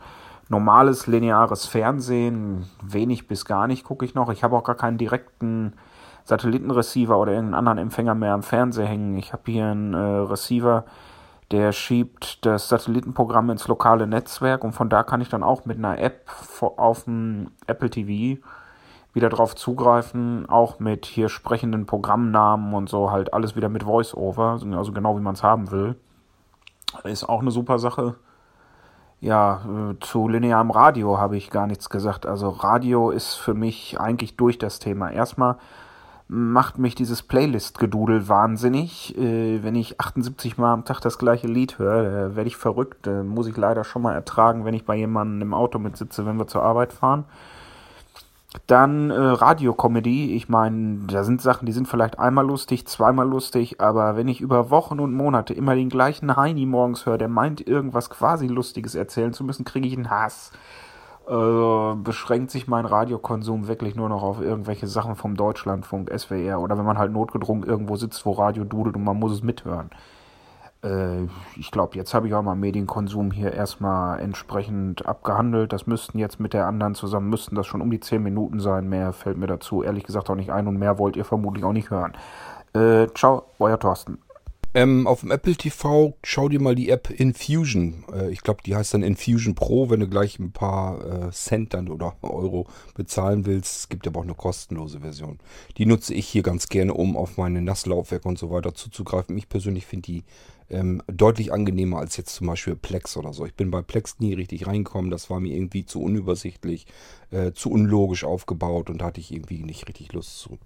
normales 0.49 1.07
lineares 1.07 1.66
Fernsehen, 1.66 2.68
wenig 2.83 3.29
bis 3.29 3.45
gar 3.45 3.66
nicht 3.66 3.85
gucke 3.85 4.05
ich 4.05 4.14
noch. 4.14 4.31
Ich 4.31 4.45
habe 4.45 4.57
auch 4.57 4.64
gar 4.64 4.75
keinen 4.75 4.99
direkten 4.99 5.75
Satellitenreceiver 6.25 7.18
oder 7.18 7.33
irgendeinen 7.33 7.59
anderen 7.59 7.79
Empfänger 7.79 8.14
mehr 8.14 8.35
am 8.35 8.43
Fernseher 8.43 8.87
hängen. 8.87 9.16
Ich 9.16 9.33
habe 9.33 9.43
hier 9.47 9.66
einen 9.66 9.95
äh, 9.95 9.99
Receiver, 9.99 10.85
der 11.51 11.73
schiebt 11.73 12.45
das 12.47 12.68
Satellitenprogramm 12.68 13.51
ins 13.51 13.66
lokale 13.66 14.07
Netzwerk 14.07 14.62
und 14.62 14.73
von 14.73 14.89
da 14.89 15.03
kann 15.03 15.21
ich 15.21 15.29
dann 15.29 15.43
auch 15.43 15.64
mit 15.64 15.79
einer 15.79 15.99
App 15.99 16.31
auf 16.61 17.05
dem 17.05 17.51
Apple 17.66 17.91
TV 17.91 18.41
wieder 19.13 19.29
drauf 19.29 19.57
zugreifen, 19.57 20.49
auch 20.49 20.79
mit 20.79 21.07
hier 21.07 21.29
sprechenden 21.29 21.87
Programmnamen 21.87 22.75
und 22.75 22.89
so, 22.89 23.11
halt 23.11 23.35
alles 23.35 23.57
wieder 23.57 23.69
mit 23.69 23.83
Voice-Over, 23.83 24.61
also 24.77 24.93
genau 24.93 25.17
wie 25.17 25.23
man 25.23 25.35
es 25.35 25.43
haben 25.43 25.71
will. 25.71 25.97
Ist 27.05 27.29
auch 27.29 27.41
eine 27.41 27.51
super 27.51 27.79
Sache. 27.79 28.17
Ja, 29.21 29.61
äh, 29.67 29.95
zu 30.01 30.29
linearem 30.29 30.71
Radio 30.71 31.19
habe 31.19 31.37
ich 31.37 31.51
gar 31.51 31.67
nichts 31.67 31.91
gesagt. 31.91 32.25
Also 32.25 32.49
Radio 32.49 33.11
ist 33.11 33.35
für 33.35 33.55
mich 33.55 34.01
eigentlich 34.01 34.37
durch 34.37 34.59
das 34.59 34.79
Thema. 34.79 35.11
Erstmal 35.11 35.57
macht 36.27 36.79
mich 36.79 36.95
dieses 36.95 37.23
Playlist-Gedudel 37.23 38.29
wahnsinnig. 38.29 39.17
Äh, 39.19 39.63
wenn 39.63 39.75
ich 39.75 40.01
78 40.01 40.57
Mal 40.57 40.73
am 40.73 40.85
Tag 40.85 41.01
das 41.01 41.19
gleiche 41.19 41.49
Lied 41.49 41.79
höre, 41.79 42.35
werde 42.35 42.49
ich 42.49 42.57
verrückt. 42.57 43.07
Äh, 43.07 43.23
muss 43.23 43.47
ich 43.47 43.57
leider 43.57 43.85
schon 43.85 44.03
mal 44.03 44.15
ertragen, 44.15 44.65
wenn 44.65 44.75
ich 44.75 44.87
bei 44.87 44.97
jemandem 44.97 45.43
im 45.43 45.55
Auto 45.55 45.79
mitsitze, 45.79 46.25
wenn 46.25 46.39
wir 46.39 46.47
zur 46.47 46.63
Arbeit 46.63 46.93
fahren. 46.93 47.25
Dann 48.66 49.11
äh, 49.11 49.14
Radiokomödie. 49.14 50.34
Ich 50.34 50.48
meine, 50.48 51.07
da 51.07 51.22
sind 51.22 51.40
Sachen, 51.40 51.66
die 51.66 51.72
sind 51.72 51.86
vielleicht 51.86 52.18
einmal 52.18 52.44
lustig, 52.44 52.86
zweimal 52.86 53.28
lustig, 53.28 53.80
aber 53.80 54.16
wenn 54.16 54.26
ich 54.26 54.40
über 54.40 54.70
Wochen 54.70 54.98
und 54.98 55.14
Monate 55.14 55.55
immer 55.55 55.76
den 55.76 55.88
gleichen 55.88 56.34
Heini 56.34 56.66
morgens 56.66 57.07
höre, 57.07 57.18
der 57.18 57.28
meint, 57.28 57.64
irgendwas 57.64 58.11
quasi 58.11 58.48
Lustiges 58.48 58.96
erzählen 58.96 59.32
zu 59.32 59.44
müssen, 59.44 59.64
kriege 59.64 59.86
ich 59.86 59.96
einen 59.96 60.11
Hass. 60.11 60.51
Äh, 61.28 61.94
beschränkt 61.94 62.51
sich 62.51 62.66
mein 62.66 62.86
Radiokonsum 62.86 63.68
wirklich 63.68 63.94
nur 63.94 64.09
noch 64.09 64.24
auf 64.24 64.40
irgendwelche 64.40 64.88
Sachen 64.88 65.14
vom 65.14 65.36
Deutschlandfunk, 65.36 66.11
SWR 66.11 66.61
oder 66.61 66.76
wenn 66.76 66.84
man 66.84 66.98
halt 66.98 67.12
notgedrungen 67.12 67.62
irgendwo 67.62 67.94
sitzt, 67.94 68.26
wo 68.26 68.32
Radio 68.32 68.64
dudelt 68.64 68.96
und 68.96 69.05
man 69.05 69.16
muss 69.16 69.30
es 69.30 69.42
mithören. 69.44 69.90
Äh, 70.83 71.24
ich 71.57 71.70
glaube, 71.70 71.97
jetzt 71.97 72.14
habe 72.14 72.28
ich 72.28 72.35
auch 72.35 72.43
mal 72.43 72.55
Medienkonsum 72.55 73.31
hier 73.31 73.53
erstmal 73.53 74.20
entsprechend 74.20 75.07
abgehandelt. 75.07 75.72
Das 75.72 75.87
müssten 75.87 76.18
jetzt 76.18 76.41
mit 76.41 76.53
der 76.53 76.66
anderen 76.66 76.95
zusammen, 76.95 77.28
müssten 77.28 77.55
das 77.55 77.66
schon 77.66 77.81
um 77.81 77.91
die 77.91 78.01
10 78.01 78.22
Minuten 78.22 78.61
sein. 78.61 78.89
Mehr 78.89 79.12
fällt 79.12 79.39
mir 79.39 79.47
dazu 79.47 79.83
ehrlich 79.83 80.05
gesagt 80.05 80.31
auch 80.31 80.37
nicht 80.37 80.51
ein 80.51 80.66
und 80.66 80.78
mehr 80.78 80.99
wollt 80.99 81.16
ihr 81.16 81.24
vermutlich 81.24 81.64
auch 81.64 81.72
nicht 81.72 81.91
hören. 81.91 82.12
Äh, 82.72 83.09
ciao, 83.14 83.45
euer 83.59 83.78
Thorsten. 83.78 84.18
Ähm, 84.72 85.09
auf 85.09 85.20
dem 85.20 85.33
Apple 85.33 85.57
TV 85.57 86.16
schau 86.22 86.49
dir 86.49 86.61
mal 86.61 86.76
die 86.76 86.91
App 86.91 87.11
Infusion. 87.11 88.05
Äh, 88.12 88.31
ich 88.31 88.43
glaube, 88.43 88.62
die 88.64 88.76
heißt 88.76 88.95
dann 88.95 89.03
Infusion 89.03 89.57
Pro, 89.57 89.91
wenn 89.91 89.99
du 89.99 90.09
gleich 90.09 90.39
ein 90.39 90.53
paar 90.53 91.26
äh, 91.26 91.31
Cent 91.33 91.74
dann 91.74 91.89
oder 91.89 92.14
Euro 92.22 92.68
bezahlen 92.95 93.47
willst. 93.47 93.78
Es 93.78 93.89
gibt 93.89 94.07
aber 94.07 94.20
auch 94.20 94.24
eine 94.24 94.35
kostenlose 94.35 95.01
Version. 95.01 95.41
Die 95.76 95.87
nutze 95.87 96.14
ich 96.14 96.28
hier 96.28 96.43
ganz 96.43 96.68
gerne, 96.68 96.95
um 96.95 97.16
auf 97.16 97.37
meine 97.37 97.61
Nasslaufwerke 97.62 98.28
und 98.28 98.39
so 98.39 98.53
weiter 98.53 98.72
zuzugreifen. 98.72 99.37
Ich 99.37 99.49
persönlich 99.49 99.87
finde 99.87 100.07
die 100.07 100.24
ähm, 100.71 101.03
deutlich 101.07 101.53
angenehmer 101.53 101.99
als 101.99 102.16
jetzt 102.16 102.35
zum 102.35 102.47
Beispiel 102.47 102.77
Plex 102.77 103.16
oder 103.16 103.33
so. 103.33 103.45
Ich 103.45 103.55
bin 103.55 103.71
bei 103.71 103.83
Plex 103.83 104.18
nie 104.21 104.35
richtig 104.35 104.66
reingekommen. 104.66 105.11
Das 105.11 105.29
war 105.31 105.41
mir 105.41 105.55
irgendwie 105.55 105.85
zu 105.85 106.01
unübersichtlich, 106.01 106.87
äh, 107.31 107.53
zu 107.53 107.71
unlogisch 107.71 108.25
aufgebaut 108.25 108.91
und 108.91 109.03
hatte 109.03 109.21
ich 109.21 109.33
irgendwie 109.33 109.62
nicht 109.62 109.89
richtig 109.89 110.12
Lust 110.12 110.39
zu. 110.39 110.59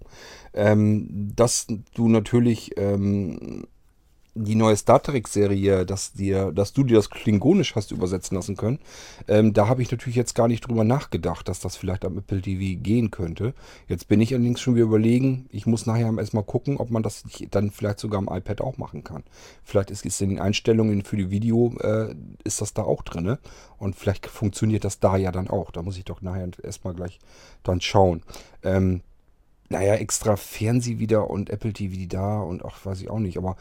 Ähm, 0.53 1.31
dass 1.35 1.67
du 1.93 2.07
natürlich 2.07 2.77
ähm, 2.77 3.67
die 4.35 4.55
neue 4.55 4.75
Star 4.75 5.01
Trek-Serie, 5.01 5.85
dass, 5.85 6.11
dass 6.13 6.73
du 6.73 6.83
dir 6.83 6.97
das 6.97 7.09
Klingonisch 7.09 7.75
hast 7.75 7.91
übersetzen 7.91 8.35
lassen 8.35 8.57
können, 8.57 8.79
ähm, 9.29 9.53
da 9.53 9.69
habe 9.69 9.81
ich 9.81 9.89
natürlich 9.89 10.17
jetzt 10.17 10.35
gar 10.35 10.49
nicht 10.49 10.67
drüber 10.67 10.83
nachgedacht, 10.83 11.47
dass 11.47 11.61
das 11.61 11.77
vielleicht 11.77 12.03
am 12.03 12.17
Apple 12.17 12.41
TV 12.41 12.79
gehen 12.81 13.11
könnte. 13.11 13.53
Jetzt 13.87 14.09
bin 14.09 14.19
ich 14.19 14.33
allerdings 14.33 14.59
schon 14.59 14.75
wieder 14.75 14.85
überlegen, 14.85 15.47
ich 15.51 15.65
muss 15.65 15.85
nachher 15.85 16.13
erstmal 16.17 16.43
gucken, 16.43 16.77
ob 16.77 16.91
man 16.91 17.01
das 17.01 17.23
dann 17.51 17.71
vielleicht 17.71 17.99
sogar 17.99 18.19
am 18.19 18.29
iPad 18.29 18.59
auch 18.59 18.77
machen 18.77 19.05
kann. 19.05 19.23
Vielleicht 19.63 19.89
ist 19.89 20.05
es 20.05 20.19
in 20.19 20.29
den 20.29 20.39
Einstellungen 20.39 21.03
für 21.03 21.15
die 21.15 21.31
Video, 21.31 21.73
äh, 21.79 22.13
ist 22.43 22.59
das 22.59 22.73
da 22.73 22.83
auch 22.83 23.03
drin. 23.03 23.37
Und 23.77 23.95
vielleicht 23.95 24.27
funktioniert 24.27 24.83
das 24.83 24.99
da 24.99 25.15
ja 25.15 25.31
dann 25.31 25.49
auch. 25.49 25.71
Da 25.71 25.81
muss 25.81 25.97
ich 25.97 26.03
doch 26.03 26.21
nachher 26.21 26.49
erstmal 26.61 26.93
gleich 26.93 27.19
dann 27.63 27.79
schauen. 27.79 28.21
Ähm, 28.63 29.01
naja, 29.69 29.95
extra 29.95 30.35
Fernseh 30.35 30.99
wieder 30.99 31.29
und 31.29 31.49
Apple 31.49 31.73
TV 31.73 32.05
da 32.07 32.39
und 32.41 32.63
auch 32.63 32.75
weiß 32.83 33.01
ich 33.01 33.09
auch 33.09 33.19
nicht, 33.19 33.37
aber 33.37 33.55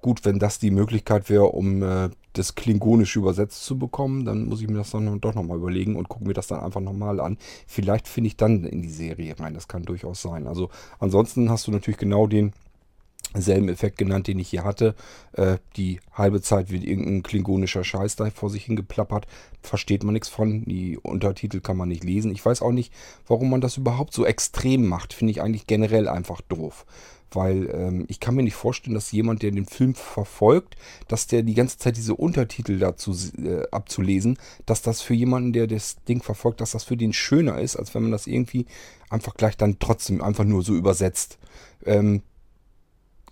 gut, 0.00 0.24
wenn 0.24 0.38
das 0.38 0.58
die 0.58 0.70
Möglichkeit 0.70 1.28
wäre, 1.28 1.46
um 1.46 1.82
äh, 1.82 2.10
das 2.32 2.54
Klingonisch 2.54 3.16
übersetzt 3.16 3.64
zu 3.64 3.78
bekommen, 3.78 4.24
dann 4.24 4.46
muss 4.46 4.60
ich 4.60 4.68
mir 4.68 4.78
das 4.78 4.90
dann 4.90 5.20
doch 5.20 5.34
nochmal 5.34 5.58
überlegen 5.58 5.96
und 5.96 6.08
gucke 6.08 6.24
mir 6.24 6.34
das 6.34 6.46
dann 6.46 6.60
einfach 6.60 6.80
nochmal 6.80 7.20
an. 7.20 7.38
Vielleicht 7.66 8.08
finde 8.08 8.28
ich 8.28 8.36
dann 8.36 8.64
in 8.64 8.82
die 8.82 8.90
Serie 8.90 9.38
rein. 9.38 9.54
Das 9.54 9.68
kann 9.68 9.82
durchaus 9.82 10.22
sein. 10.22 10.46
Also 10.46 10.70
ansonsten 10.98 11.50
hast 11.50 11.66
du 11.66 11.70
natürlich 11.72 11.98
genau 11.98 12.26
den 12.26 12.52
selben 13.34 13.68
Effekt 13.68 13.98
genannt, 13.98 14.26
den 14.26 14.38
ich 14.38 14.48
hier 14.48 14.64
hatte. 14.64 14.94
Äh, 15.32 15.58
die 15.76 16.00
halbe 16.12 16.40
Zeit 16.40 16.70
wird 16.70 16.84
irgendein 16.84 17.22
klingonischer 17.22 17.84
Scheiß 17.84 18.16
da 18.16 18.30
vor 18.30 18.50
sich 18.50 18.64
hingeplappert. 18.64 19.26
Versteht 19.62 20.02
man 20.02 20.14
nichts 20.14 20.28
von. 20.28 20.64
Die 20.64 20.96
Untertitel 20.98 21.60
kann 21.60 21.76
man 21.76 21.88
nicht 21.88 22.04
lesen. 22.04 22.32
Ich 22.32 22.44
weiß 22.44 22.62
auch 22.62 22.72
nicht, 22.72 22.92
warum 23.26 23.50
man 23.50 23.60
das 23.60 23.76
überhaupt 23.76 24.14
so 24.14 24.24
extrem 24.24 24.86
macht. 24.86 25.12
Finde 25.12 25.32
ich 25.32 25.42
eigentlich 25.42 25.66
generell 25.66 26.08
einfach 26.08 26.40
doof. 26.42 26.86
Weil 27.30 27.68
ähm, 27.72 28.04
ich 28.08 28.20
kann 28.20 28.34
mir 28.34 28.42
nicht 28.42 28.54
vorstellen, 28.54 28.94
dass 28.94 29.12
jemand, 29.12 29.42
der 29.42 29.50
den 29.50 29.66
Film 29.66 29.94
verfolgt, 29.94 30.76
dass 31.08 31.26
der 31.26 31.42
die 31.42 31.54
ganze 31.54 31.78
Zeit 31.78 31.96
diese 31.96 32.14
Untertitel 32.14 32.78
dazu 32.78 33.14
äh, 33.38 33.62
abzulesen, 33.70 34.38
dass 34.66 34.82
das 34.82 35.02
für 35.02 35.14
jemanden, 35.14 35.52
der 35.52 35.66
das 35.66 36.02
Ding 36.04 36.22
verfolgt, 36.22 36.60
dass 36.60 36.70
das 36.70 36.84
für 36.84 36.96
den 36.96 37.12
schöner 37.12 37.60
ist, 37.60 37.76
als 37.76 37.94
wenn 37.94 38.02
man 38.02 38.12
das 38.12 38.26
irgendwie 38.26 38.66
einfach 39.10 39.34
gleich 39.34 39.56
dann 39.56 39.78
trotzdem 39.78 40.22
einfach 40.22 40.44
nur 40.44 40.62
so 40.62 40.74
übersetzt. 40.74 41.38
Ähm, 41.84 42.22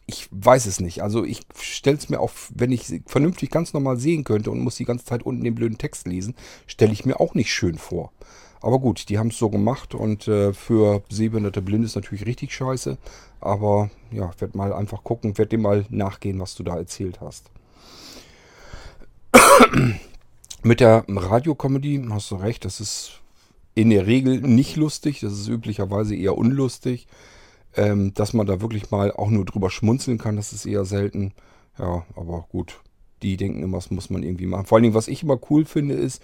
ich 0.07 0.29
weiß 0.31 0.67
es 0.67 0.81
nicht. 0.81 1.03
Also 1.03 1.25
ich 1.25 1.43
stelle 1.61 1.97
es 1.97 2.09
mir 2.09 2.21
auch, 2.21 2.31
wenn 2.55 2.71
ich 2.71 3.03
vernünftig 3.07 3.51
ganz 3.51 3.73
normal 3.73 3.97
sehen 3.97 4.25
könnte 4.25 4.51
und 4.51 4.61
muss 4.61 4.77
die 4.77 4.85
ganze 4.85 5.05
Zeit 5.05 5.25
unten 5.25 5.43
den 5.43 5.55
blöden 5.55 5.79
Text 5.79 6.07
lesen, 6.07 6.35
stelle 6.67 6.93
ich 6.93 7.05
mir 7.05 7.19
auch 7.19 7.35
nicht 7.35 7.53
schön 7.53 7.77
vor. 7.77 8.13
Aber 8.61 8.79
gut, 8.79 9.09
die 9.09 9.19
haben 9.19 9.29
es 9.29 9.39
so 9.39 9.51
gemacht 9.51 9.95
und 9.95 10.29
äh, 10.29 10.53
für 10.53 11.03
sehbehinderte 11.11 11.61
Blinde 11.61 11.87
ist 11.87 11.97
natürlich 11.97 12.27
richtig 12.27 12.53
scheiße. 12.55 12.99
Aber 13.41 13.91
ja, 14.11 14.31
ich 14.35 14.41
werde 14.41 14.57
mal 14.57 14.73
einfach 14.73 15.05
gucken, 15.05 15.39
werde 15.39 15.51
dem 15.51 15.63
mal 15.63 15.85
nachgehen, 15.89 16.41
was 16.41 16.55
du 16.55 16.63
da 16.63 16.77
erzählt 16.77 17.21
hast. 17.21 17.51
Mit 20.63 20.81
der 20.81 21.05
Radiocomedy 21.09 22.05
hast 22.11 22.31
du 22.31 22.37
recht, 22.37 22.65
das 22.65 22.81
ist 22.81 23.21
in 23.75 23.91
der 23.91 24.07
Regel 24.07 24.41
nicht 24.41 24.77
lustig, 24.77 25.21
das 25.21 25.35
ist 25.35 25.49
üblicherweise 25.49 26.17
eher 26.17 26.37
unlustig. 26.37 27.07
Ähm, 27.77 28.15
dass 28.15 28.33
man 28.33 28.47
da 28.47 28.63
wirklich 28.63 28.91
mal 28.91 29.13
auch 29.13 29.29
nur 29.29 29.45
drüber 29.45 29.69
schmunzeln 29.69 30.17
kann, 30.17 30.37
das 30.37 30.55
ist 30.55 30.65
eher 30.65 30.87
selten. 30.87 31.35
Ja, 31.79 32.07
aber 32.17 32.47
gut, 32.49 32.81
die 33.23 33.37
denken 33.37 33.63
immer, 33.63 33.77
das 33.77 33.91
muss 33.91 34.09
man 34.09 34.23
irgendwie 34.23 34.47
machen. 34.47 34.65
Vor 34.65 34.77
allen 34.77 34.85
Dingen, 34.85 34.95
was 34.95 35.09
ich 35.09 35.23
immer 35.23 35.39
cool 35.51 35.67
finde, 35.67 35.95
ist, 35.95 36.23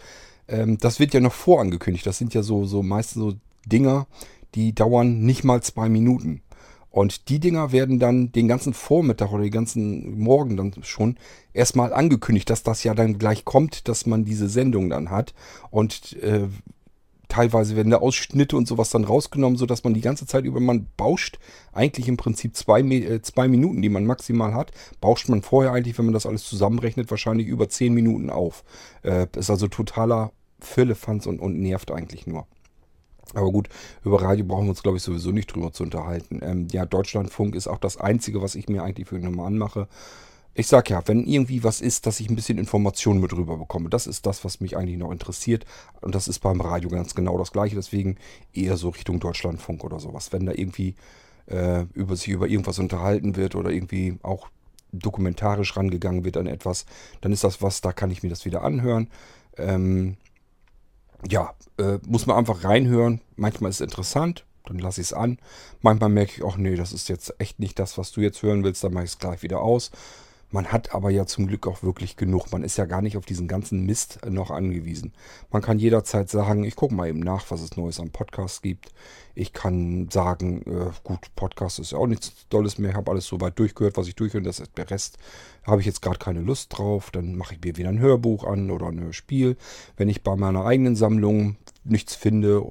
ähm, 0.48 0.78
das 0.78 0.98
wird 0.98 1.12
ja 1.12 1.20
noch 1.20 1.34
vorangekündigt. 1.34 2.06
Das 2.06 2.16
sind 2.16 2.32
ja 2.32 2.42
so, 2.42 2.64
so 2.64 2.82
meistens 2.82 3.22
so 3.22 3.34
Dinger, 3.66 4.06
die 4.54 4.74
dauern 4.74 5.20
nicht 5.20 5.44
mal 5.44 5.62
zwei 5.62 5.90
Minuten. 5.90 6.42
Und 6.92 7.30
die 7.30 7.40
Dinger 7.40 7.72
werden 7.72 7.98
dann 7.98 8.32
den 8.32 8.46
ganzen 8.48 8.74
Vormittag 8.74 9.32
oder 9.32 9.42
den 9.42 9.50
ganzen 9.50 10.18
Morgen 10.18 10.58
dann 10.58 10.74
schon 10.82 11.16
erstmal 11.54 11.92
angekündigt, 11.92 12.50
dass 12.50 12.62
das 12.62 12.84
ja 12.84 12.94
dann 12.94 13.18
gleich 13.18 13.46
kommt, 13.46 13.88
dass 13.88 14.04
man 14.04 14.26
diese 14.26 14.48
Sendung 14.48 14.90
dann 14.90 15.10
hat. 15.10 15.32
Und 15.70 16.12
äh, 16.22 16.48
teilweise 17.28 17.76
werden 17.76 17.88
da 17.88 17.96
Ausschnitte 17.96 18.58
und 18.58 18.68
sowas 18.68 18.90
dann 18.90 19.04
rausgenommen, 19.04 19.56
sodass 19.56 19.84
man 19.84 19.94
die 19.94 20.02
ganze 20.02 20.26
Zeit 20.26 20.44
über, 20.44 20.60
man 20.60 20.86
bauscht 20.98 21.38
eigentlich 21.72 22.08
im 22.08 22.18
Prinzip 22.18 22.54
zwei, 22.54 22.82
äh, 22.82 23.22
zwei 23.22 23.48
Minuten, 23.48 23.80
die 23.80 23.88
man 23.88 24.04
maximal 24.04 24.52
hat, 24.52 24.70
bauscht 25.00 25.30
man 25.30 25.40
vorher 25.40 25.72
eigentlich, 25.72 25.96
wenn 25.96 26.04
man 26.04 26.14
das 26.14 26.26
alles 26.26 26.44
zusammenrechnet, 26.44 27.10
wahrscheinlich 27.10 27.46
über 27.46 27.70
zehn 27.70 27.94
Minuten 27.94 28.28
auf. 28.28 28.64
Äh, 29.02 29.28
ist 29.34 29.48
also 29.48 29.66
totaler 29.66 30.32
Firlefanz 30.60 31.24
und, 31.24 31.40
und 31.40 31.58
nervt 31.58 31.90
eigentlich 31.90 32.26
nur. 32.26 32.46
Aber 33.34 33.50
gut, 33.50 33.68
über 34.04 34.20
Radio 34.20 34.44
brauchen 34.44 34.66
wir 34.66 34.70
uns, 34.70 34.82
glaube 34.82 34.98
ich, 34.98 35.02
sowieso 35.02 35.30
nicht 35.30 35.54
drüber 35.54 35.72
zu 35.72 35.84
unterhalten. 35.84 36.40
Ähm, 36.42 36.68
ja, 36.70 36.84
Deutschlandfunk 36.84 37.54
ist 37.54 37.68
auch 37.68 37.78
das 37.78 37.96
Einzige, 37.96 38.42
was 38.42 38.54
ich 38.54 38.68
mir 38.68 38.82
eigentlich 38.82 39.08
für 39.08 39.16
eine 39.16 39.42
anmache. 39.42 39.88
Ich 40.54 40.66
sag 40.66 40.90
ja, 40.90 41.02
wenn 41.06 41.24
irgendwie 41.24 41.64
was 41.64 41.80
ist, 41.80 42.04
dass 42.04 42.20
ich 42.20 42.28
ein 42.28 42.36
bisschen 42.36 42.58
Informationen 42.58 43.20
mit 43.20 43.32
rüber 43.32 43.56
bekomme, 43.56 43.88
das 43.88 44.06
ist 44.06 44.26
das, 44.26 44.44
was 44.44 44.60
mich 44.60 44.76
eigentlich 44.76 44.98
noch 44.98 45.10
interessiert. 45.10 45.64
Und 46.02 46.14
das 46.14 46.28
ist 46.28 46.40
beim 46.40 46.60
Radio 46.60 46.90
ganz 46.90 47.14
genau 47.14 47.38
das 47.38 47.52
gleiche. 47.52 47.74
Deswegen 47.74 48.16
eher 48.52 48.76
so 48.76 48.90
Richtung 48.90 49.18
Deutschlandfunk 49.18 49.82
oder 49.82 49.98
sowas. 49.98 50.30
Wenn 50.32 50.44
da 50.44 50.52
irgendwie 50.52 50.94
äh, 51.46 51.84
über 51.94 52.16
sich 52.16 52.28
über 52.28 52.48
irgendwas 52.48 52.78
unterhalten 52.78 53.36
wird 53.36 53.54
oder 53.54 53.70
irgendwie 53.70 54.18
auch 54.22 54.48
dokumentarisch 54.92 55.74
rangegangen 55.76 56.24
wird 56.24 56.36
an 56.36 56.46
etwas, 56.46 56.84
dann 57.22 57.32
ist 57.32 57.44
das 57.44 57.62
was, 57.62 57.80
da 57.80 57.92
kann 57.92 58.10
ich 58.10 58.22
mir 58.22 58.28
das 58.28 58.44
wieder 58.44 58.62
anhören. 58.62 59.08
Ähm, 59.56 60.16
ja, 61.28 61.54
äh, 61.78 61.98
muss 62.06 62.26
man 62.26 62.36
einfach 62.36 62.64
reinhören. 62.64 63.20
Manchmal 63.36 63.70
ist 63.70 63.76
es 63.76 63.80
interessant, 63.82 64.44
dann 64.64 64.78
lasse 64.78 65.00
ich 65.00 65.08
es 65.08 65.12
an. 65.12 65.38
Manchmal 65.80 66.10
merke 66.10 66.32
ich 66.36 66.42
auch, 66.42 66.56
nee, 66.56 66.74
das 66.74 66.92
ist 66.92 67.08
jetzt 67.08 67.34
echt 67.38 67.58
nicht 67.58 67.78
das, 67.78 67.98
was 67.98 68.12
du 68.12 68.20
jetzt 68.20 68.42
hören 68.42 68.64
willst, 68.64 68.82
dann 68.84 68.92
mache 68.92 69.04
ich 69.04 69.10
es 69.10 69.18
gleich 69.18 69.42
wieder 69.42 69.60
aus. 69.60 69.90
Man 70.52 70.66
hat 70.66 70.94
aber 70.94 71.10
ja 71.10 71.24
zum 71.24 71.46
Glück 71.46 71.66
auch 71.66 71.82
wirklich 71.82 72.16
genug. 72.16 72.52
Man 72.52 72.62
ist 72.62 72.76
ja 72.76 72.84
gar 72.84 73.00
nicht 73.00 73.16
auf 73.16 73.24
diesen 73.24 73.48
ganzen 73.48 73.86
Mist 73.86 74.20
noch 74.28 74.50
angewiesen. 74.50 75.14
Man 75.50 75.62
kann 75.62 75.78
jederzeit 75.78 76.28
sagen, 76.28 76.62
ich 76.64 76.76
gucke 76.76 76.94
mal 76.94 77.08
eben 77.08 77.20
nach, 77.20 77.50
was 77.50 77.62
es 77.62 77.76
Neues 77.78 77.98
am 77.98 78.10
Podcast 78.10 78.62
gibt. 78.62 78.92
Ich 79.34 79.54
kann 79.54 80.10
sagen, 80.10 80.60
äh, 80.66 80.90
gut, 81.04 81.34
Podcast 81.36 81.78
ist 81.78 81.92
ja 81.92 81.98
auch 81.98 82.06
nichts 82.06 82.46
Tolles 82.50 82.76
mehr. 82.76 82.90
Ich 82.90 82.96
habe 82.96 83.10
alles 83.10 83.26
so 83.26 83.40
weit 83.40 83.58
durchgehört, 83.58 83.96
was 83.96 84.08
ich 84.08 84.14
durchhöre. 84.14 84.42
Das 84.42 84.60
ist 84.60 84.76
der 84.76 84.90
Rest. 84.90 85.16
Habe 85.66 85.80
ich 85.80 85.86
jetzt 85.86 86.02
gerade 86.02 86.18
keine 86.18 86.42
Lust 86.42 86.76
drauf. 86.76 87.10
Dann 87.10 87.34
mache 87.34 87.54
ich 87.54 87.60
mir 87.64 87.78
wieder 87.78 87.88
ein 87.88 87.98
Hörbuch 87.98 88.44
an 88.44 88.70
oder 88.70 88.88
ein 88.88 89.00
Hörspiel. 89.00 89.56
Wenn 89.96 90.10
ich 90.10 90.22
bei 90.22 90.36
meiner 90.36 90.66
eigenen 90.66 90.96
Sammlung 90.96 91.56
nichts 91.82 92.14
finde, 92.14 92.62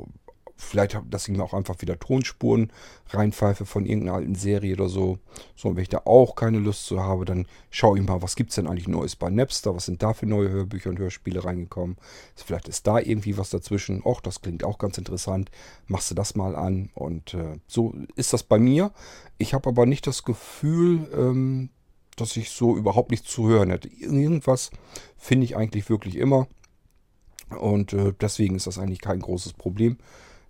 Vielleicht, 0.63 0.97
dass 1.09 1.27
ich 1.27 1.35
mir 1.35 1.43
auch 1.43 1.53
einfach 1.53 1.81
wieder 1.81 1.99
Tonspuren 1.99 2.71
reinpfeife 3.09 3.65
von 3.65 3.85
irgendeiner 3.85 4.17
alten 4.17 4.35
Serie 4.35 4.75
oder 4.75 4.89
so. 4.89 5.17
So, 5.55 5.69
und 5.69 5.75
wenn 5.75 5.83
ich 5.83 5.89
da 5.89 6.03
auch 6.05 6.35
keine 6.35 6.59
Lust 6.59 6.85
zu 6.85 7.01
habe, 7.01 7.25
dann 7.25 7.47
schaue 7.71 7.99
ich 7.99 8.07
mal, 8.07 8.21
was 8.21 8.35
gibt 8.35 8.51
es 8.51 8.55
denn 8.55 8.67
eigentlich 8.67 8.87
Neues 8.87 9.15
bei 9.15 9.29
Napster? 9.29 9.75
Was 9.75 9.85
sind 9.87 10.03
da 10.03 10.13
für 10.13 10.27
neue 10.27 10.49
Hörbücher 10.49 10.91
und 10.91 10.99
Hörspiele 10.99 11.43
reingekommen? 11.43 11.97
Vielleicht 12.35 12.67
ist 12.67 12.85
da 12.85 12.99
irgendwie 12.99 13.37
was 13.37 13.49
dazwischen. 13.49 14.01
Och, 14.05 14.21
das 14.21 14.41
klingt 14.41 14.63
auch 14.63 14.77
ganz 14.77 14.97
interessant. 14.97 15.49
Machst 15.87 16.11
du 16.11 16.15
das 16.15 16.35
mal 16.35 16.55
an. 16.55 16.91
Und 16.93 17.33
äh, 17.33 17.59
so 17.67 17.93
ist 18.15 18.31
das 18.31 18.43
bei 18.43 18.59
mir. 18.59 18.91
Ich 19.39 19.53
habe 19.53 19.67
aber 19.67 19.85
nicht 19.85 20.05
das 20.05 20.23
Gefühl, 20.23 21.09
ähm, 21.13 21.69
dass 22.15 22.37
ich 22.37 22.51
so 22.51 22.77
überhaupt 22.77 23.09
nichts 23.11 23.29
zu 23.29 23.47
hören 23.47 23.71
hätte. 23.71 23.89
Irgendwas 23.89 24.69
finde 25.17 25.45
ich 25.45 25.57
eigentlich 25.57 25.89
wirklich 25.89 26.15
immer. 26.17 26.47
Und 27.49 27.93
äh, 27.93 28.13
deswegen 28.21 28.55
ist 28.55 28.67
das 28.67 28.77
eigentlich 28.77 29.01
kein 29.01 29.19
großes 29.19 29.53
Problem. 29.53 29.97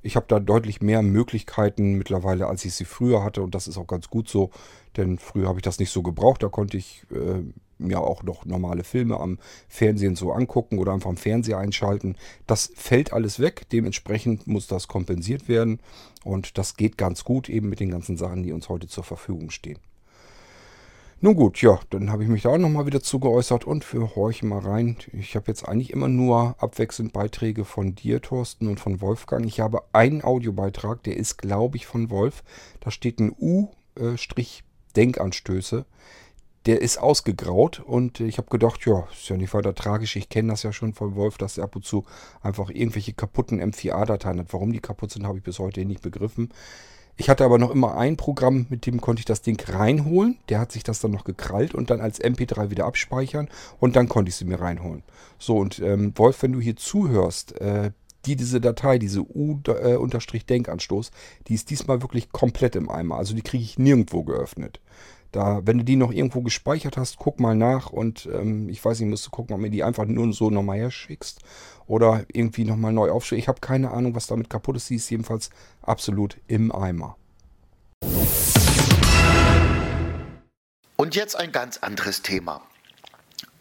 Ich 0.02 0.16
habe 0.16 0.26
da 0.28 0.40
deutlich 0.40 0.82
mehr 0.82 1.02
Möglichkeiten 1.02 1.94
mittlerweile, 1.94 2.48
als 2.48 2.66
ich 2.66 2.74
sie 2.74 2.86
früher 2.86 3.24
hatte. 3.24 3.42
Und 3.42 3.54
das 3.54 3.68
ist 3.68 3.78
auch 3.78 3.88
ganz 3.88 4.10
gut 4.10 4.28
so, 4.30 4.50
denn 4.98 5.20
früher 5.20 5.48
habe 5.48 5.60
ich 5.60 5.64
das 5.64 5.80
nicht 5.80 5.92
so 5.92 6.02
gebraucht. 6.02 6.44
Da 6.44 6.50
konnte 6.50 6.78
ich 6.78 7.04
äh, 7.12 7.44
mir 7.78 8.02
auch 8.02 8.24
noch 8.24 8.46
normale 8.46 8.84
Filme 8.84 9.20
am 9.20 9.40
Fernsehen 9.68 10.16
so 10.16 10.32
angucken 10.32 10.80
oder 10.80 10.94
einfach 10.94 11.10
am 11.10 11.18
Fernseher 11.18 11.58
einschalten. 11.58 12.16
Das 12.48 12.72
fällt 12.76 13.14
alles 13.14 13.40
weg. 13.40 13.68
Dementsprechend 13.72 14.48
muss 14.48 14.68
das 14.68 14.88
kompensiert 14.88 15.48
werden. 15.48 15.80
Und 16.24 16.58
das 16.58 16.76
geht 16.76 16.98
ganz 16.98 17.24
gut 17.24 17.50
eben 17.50 17.70
mit 17.70 17.80
den 17.80 17.92
ganzen 17.92 18.18
Sachen, 18.18 18.44
die 18.44 18.52
uns 18.52 18.70
heute 18.70 18.88
zur 18.88 19.04
Verfügung 19.04 19.50
stehen. 19.50 19.80
Nun 21.24 21.36
gut, 21.36 21.62
ja, 21.62 21.80
dann 21.92 22.12
habe 22.12 22.24
ich 22.24 22.30
mich 22.30 22.42
da 22.42 22.50
auch 22.50 22.58
nochmal 22.58 22.88
wieder 22.88 23.04
zugeäußert 23.04 23.66
und 23.66 23.94
wir 23.94 24.16
horchen 24.16 24.50
mal 24.50 24.58
rein. 24.58 24.98
Ich 25.14 25.36
habe 25.36 25.50
jetzt 25.50 25.70
eigentlich 25.70 25.92
immer 25.92 26.08
nur 26.08 26.56
abwechselnd 26.58 27.14
Beiträge 27.14 27.64
von 27.64 27.94
dir, 27.94 28.24
Thorsten, 28.24 28.68
und 28.68 28.80
von 28.80 29.02
Wolfgang. 29.02 29.46
Ich 29.46 29.60
habe 29.60 29.84
einen 29.94 30.24
Audiobeitrag, 30.24 31.04
der 31.04 31.18
ist, 31.18 31.38
glaube 31.38 31.78
ich, 31.78 31.86
von 31.86 32.10
Wolf. 32.10 32.44
Da 32.80 32.90
steht 32.90 33.20
ein 33.20 33.36
U-Denkanstöße. 33.40 35.86
Der 36.66 36.82
ist 36.82 36.98
ausgegraut 36.98 37.84
und 37.86 38.20
ich 38.20 38.40
habe 38.40 38.50
gedacht, 38.50 38.84
ja, 38.88 39.08
ist 39.12 39.30
ja 39.30 39.38
nicht 39.38 39.54
weiter 39.54 39.76
tragisch. 39.76 40.16
Ich 40.16 40.28
kenne 40.28 40.54
das 40.54 40.64
ja 40.64 40.74
schon 40.74 40.96
von 40.96 41.16
Wolf, 41.16 41.38
dass 41.38 41.60
er 41.60 41.66
ab 41.66 41.76
und 41.76 41.86
zu 41.86 42.04
einfach 42.42 42.72
irgendwelche 42.72 43.14
kaputten 43.14 43.62
M4A-Dateien 43.62 44.40
hat. 44.40 44.52
Warum 44.54 44.74
die 44.74 44.80
kaputt 44.80 45.12
sind, 45.12 45.28
habe 45.28 45.38
ich 45.38 45.44
bis 45.44 45.60
heute 45.60 45.86
nicht 45.86 46.02
begriffen. 46.02 46.52
Ich 47.22 47.30
hatte 47.30 47.46
aber 47.46 47.60
noch 47.60 47.70
immer 47.70 47.96
ein 47.98 48.18
Programm, 48.18 48.66
mit 48.70 48.88
dem 48.88 49.00
konnte 49.00 49.20
ich 49.20 49.26
das 49.26 49.44
Ding 49.44 49.64
reinholen. 49.64 50.40
Der 50.50 50.60
hat 50.60 50.72
sich 50.72 50.82
das 50.82 51.02
dann 51.02 51.12
noch 51.12 51.24
gekrallt 51.24 51.76
und 51.76 51.92
dann 51.92 52.02
als 52.02 52.20
MP3 52.20 52.72
wieder 52.72 52.88
abspeichern 52.88 53.48
und 53.80 53.96
dann 53.96 54.10
konnte 54.10 54.30
ich 54.30 54.36
sie 54.36 54.46
mir 54.46 54.60
reinholen. 54.60 55.04
So, 55.38 55.58
und 55.58 55.78
ähm, 55.82 56.14
Wolf, 56.16 56.42
wenn 56.42 56.52
du 56.52 56.60
hier 56.60 56.78
zuhörst, 56.78 57.62
äh, 57.62 57.92
die, 58.26 58.36
diese 58.36 58.60
Datei, 58.60 58.98
diese 58.98 59.22
U-Denkanstoß, 59.22 61.10
äh, 61.10 61.12
die 61.48 61.54
ist 61.54 61.70
diesmal 61.70 62.02
wirklich 62.02 62.32
komplett 62.32 62.76
im 62.76 62.90
Eimer. 62.90 63.18
Also 63.18 63.36
die 63.36 63.44
kriege 63.44 63.64
ich 63.64 63.78
nirgendwo 63.78 64.24
geöffnet. 64.24 64.80
Da, 65.32 65.62
wenn 65.64 65.78
du 65.78 65.86
die 65.86 65.96
noch 65.96 66.12
irgendwo 66.12 66.42
gespeichert 66.42 66.98
hast, 66.98 67.18
guck 67.18 67.40
mal 67.40 67.56
nach 67.56 67.90
und 67.90 68.28
ähm, 68.34 68.68
ich 68.68 68.84
weiß 68.84 69.00
nicht, 69.00 69.10
musst 69.10 69.26
du 69.26 69.30
gucken, 69.30 69.56
ob 69.56 69.62
mir 69.62 69.70
die 69.70 69.84
einfach 69.84 70.06
nur 70.06 70.34
so 70.34 70.50
nochmal 70.50 70.78
herschickst 70.78 71.40
oder 71.88 72.26
irgendwie 72.34 72.66
nochmal 72.66 72.92
neu 72.92 73.12
aufstellen. 73.12 73.40
Ich 73.40 73.48
habe 73.48 73.62
keine 73.62 73.92
Ahnung, 73.92 74.14
was 74.14 74.28
damit 74.28 74.50
kaputt 74.50 74.76
ist. 74.76 74.88
Sie 74.88 74.96
ist 74.96 75.10
jedenfalls 75.10 75.50
absolut 75.82 76.38
im 76.48 76.74
Eimer. 76.74 77.16
Und 80.98 81.16
jetzt 81.16 81.36
ein 81.38 81.54
ganz 81.54 81.78
anderes 81.78 82.22
Thema. 82.22 82.62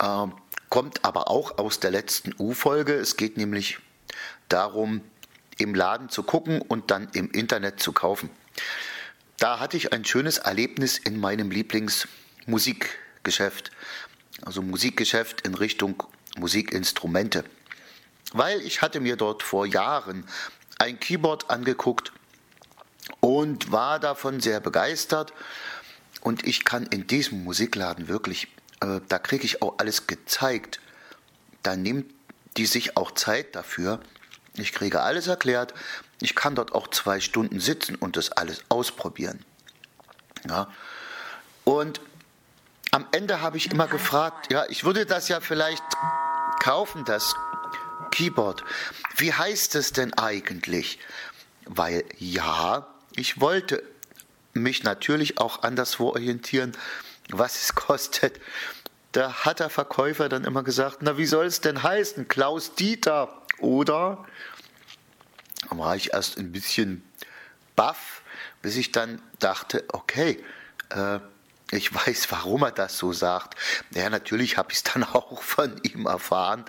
Ähm, 0.03 0.33
kommt 0.71 1.05
aber 1.05 1.31
auch 1.31 1.59
aus 1.59 1.79
der 1.79 1.93
letzten 1.93 2.35
U-Folge. 2.37 2.95
Es 2.95 3.16
geht 3.16 3.37
nämlich 3.37 3.79
darum, 4.49 5.03
im 5.59 5.75
Laden 5.75 6.09
zu 6.09 6.25
gucken 6.25 6.61
und 6.62 6.91
dann 6.91 7.09
im 7.12 7.31
Internet 7.31 7.81
zu 7.81 7.93
kaufen. 7.93 8.29
Da 9.41 9.59
hatte 9.59 9.76
ich 9.76 9.93
ein 9.93 10.05
schönes 10.05 10.38
Erlebnis 10.38 10.99
in 10.99 11.18
meinem 11.18 11.51
Lieblingsmusikgeschäft. 11.51 13.72
Also 14.43 14.62
Musikgeschäft 14.62 15.41
in 15.41 15.55
Richtung 15.55 16.05
Musikinstrumente 16.38 17.45
weil 18.32 18.61
ich 18.62 18.82
hatte 18.82 19.01
mir 19.01 19.16
dort 19.16 19.43
vor 19.43 19.66
Jahren 19.66 20.24
ein 20.78 21.01
Keyboard 21.01 21.51
angeguckt 21.51 22.12
und 23.20 23.72
war 23.72 23.99
davon 23.99 24.41
sehr 24.41 24.61
begeistert. 24.61 25.32
Und 26.20 26.47
ich 26.47 26.64
kann 26.64 26.86
in 26.86 27.07
diesem 27.07 27.45
Musikladen 27.45 28.09
wirklich, 28.09 28.49
äh, 28.80 29.01
da 29.09 29.18
kriege 29.18 29.45
ich 29.45 29.62
auch 29.62 29.78
alles 29.78 30.07
gezeigt. 30.07 30.80
Da 31.62 31.76
nimmt 31.76 32.12
die 32.57 32.66
sich 32.66 32.97
auch 32.97 33.12
Zeit 33.12 33.55
dafür. 33.55 34.01
Ich 34.55 34.72
kriege 34.72 35.01
alles 35.01 35.28
erklärt. 35.28 35.72
Ich 36.21 36.35
kann 36.35 36.55
dort 36.55 36.73
auch 36.73 36.89
zwei 36.89 37.21
Stunden 37.21 37.61
sitzen 37.61 37.97
und 37.97 38.16
das 38.16 38.33
alles 38.33 38.62
ausprobieren. 38.68 39.45
Ja. 40.49 40.68
Und 41.64 42.01
am 42.91 43.07
Ende 43.12 43.41
habe 43.41 43.57
ich 43.57 43.71
immer 43.71 43.87
gefragt, 43.87 44.53
ja, 44.53 44.64
ich 44.68 44.85
würde 44.85 45.07
das 45.07 45.29
ja 45.29 45.41
vielleicht 45.41 45.85
kaufen, 46.61 47.05
das 47.05 47.35
Keyboard. 48.11 48.64
Wie 49.16 49.33
heißt 49.33 49.75
es 49.77 49.93
denn 49.93 50.12
eigentlich? 50.14 50.99
Weil 51.66 52.05
ja, 52.18 52.87
ich 53.14 53.41
wollte 53.41 53.83
mich 54.53 54.83
natürlich 54.83 55.39
auch 55.39 55.62
anderswo 55.62 56.09
orientieren, 56.09 56.77
was 57.31 57.62
es 57.62 57.75
kostet. 57.75 58.41
Da 59.12 59.33
hat 59.45 59.61
der 59.61 59.71
Verkäufer 59.71 60.29
dann 60.29 60.45
immer 60.45 60.62
gesagt, 60.62 60.99
na 61.01 61.16
wie 61.16 61.27
soll 61.27 61.47
es 61.47 61.61
denn 61.61 61.83
heißen? 61.83 62.29
Klaus 62.29 62.75
Dieter 62.75 63.43
oder? 63.59 64.25
War 65.68 65.96
ich 65.96 66.12
erst 66.12 66.38
ein 66.38 66.52
bisschen 66.52 67.02
baff, 67.76 68.22
bis 68.62 68.76
ich 68.76 68.92
dann 68.92 69.20
dachte, 69.38 69.84
okay, 69.92 70.42
äh, 70.90 71.20
ich 71.70 71.94
weiß, 72.06 72.30
warum 72.30 72.62
er 72.62 72.72
das 72.72 72.98
so 72.98 73.12
sagt. 73.12 73.58
Ja, 73.94 74.11
natürlich 74.11 74.56
habe 74.56 74.72
ich 74.72 74.78
es 74.78 74.82
dann 74.84 75.04
auch 75.12 75.42
von 75.42 75.80
ihm 75.82 76.06
erfahren. 76.06 76.64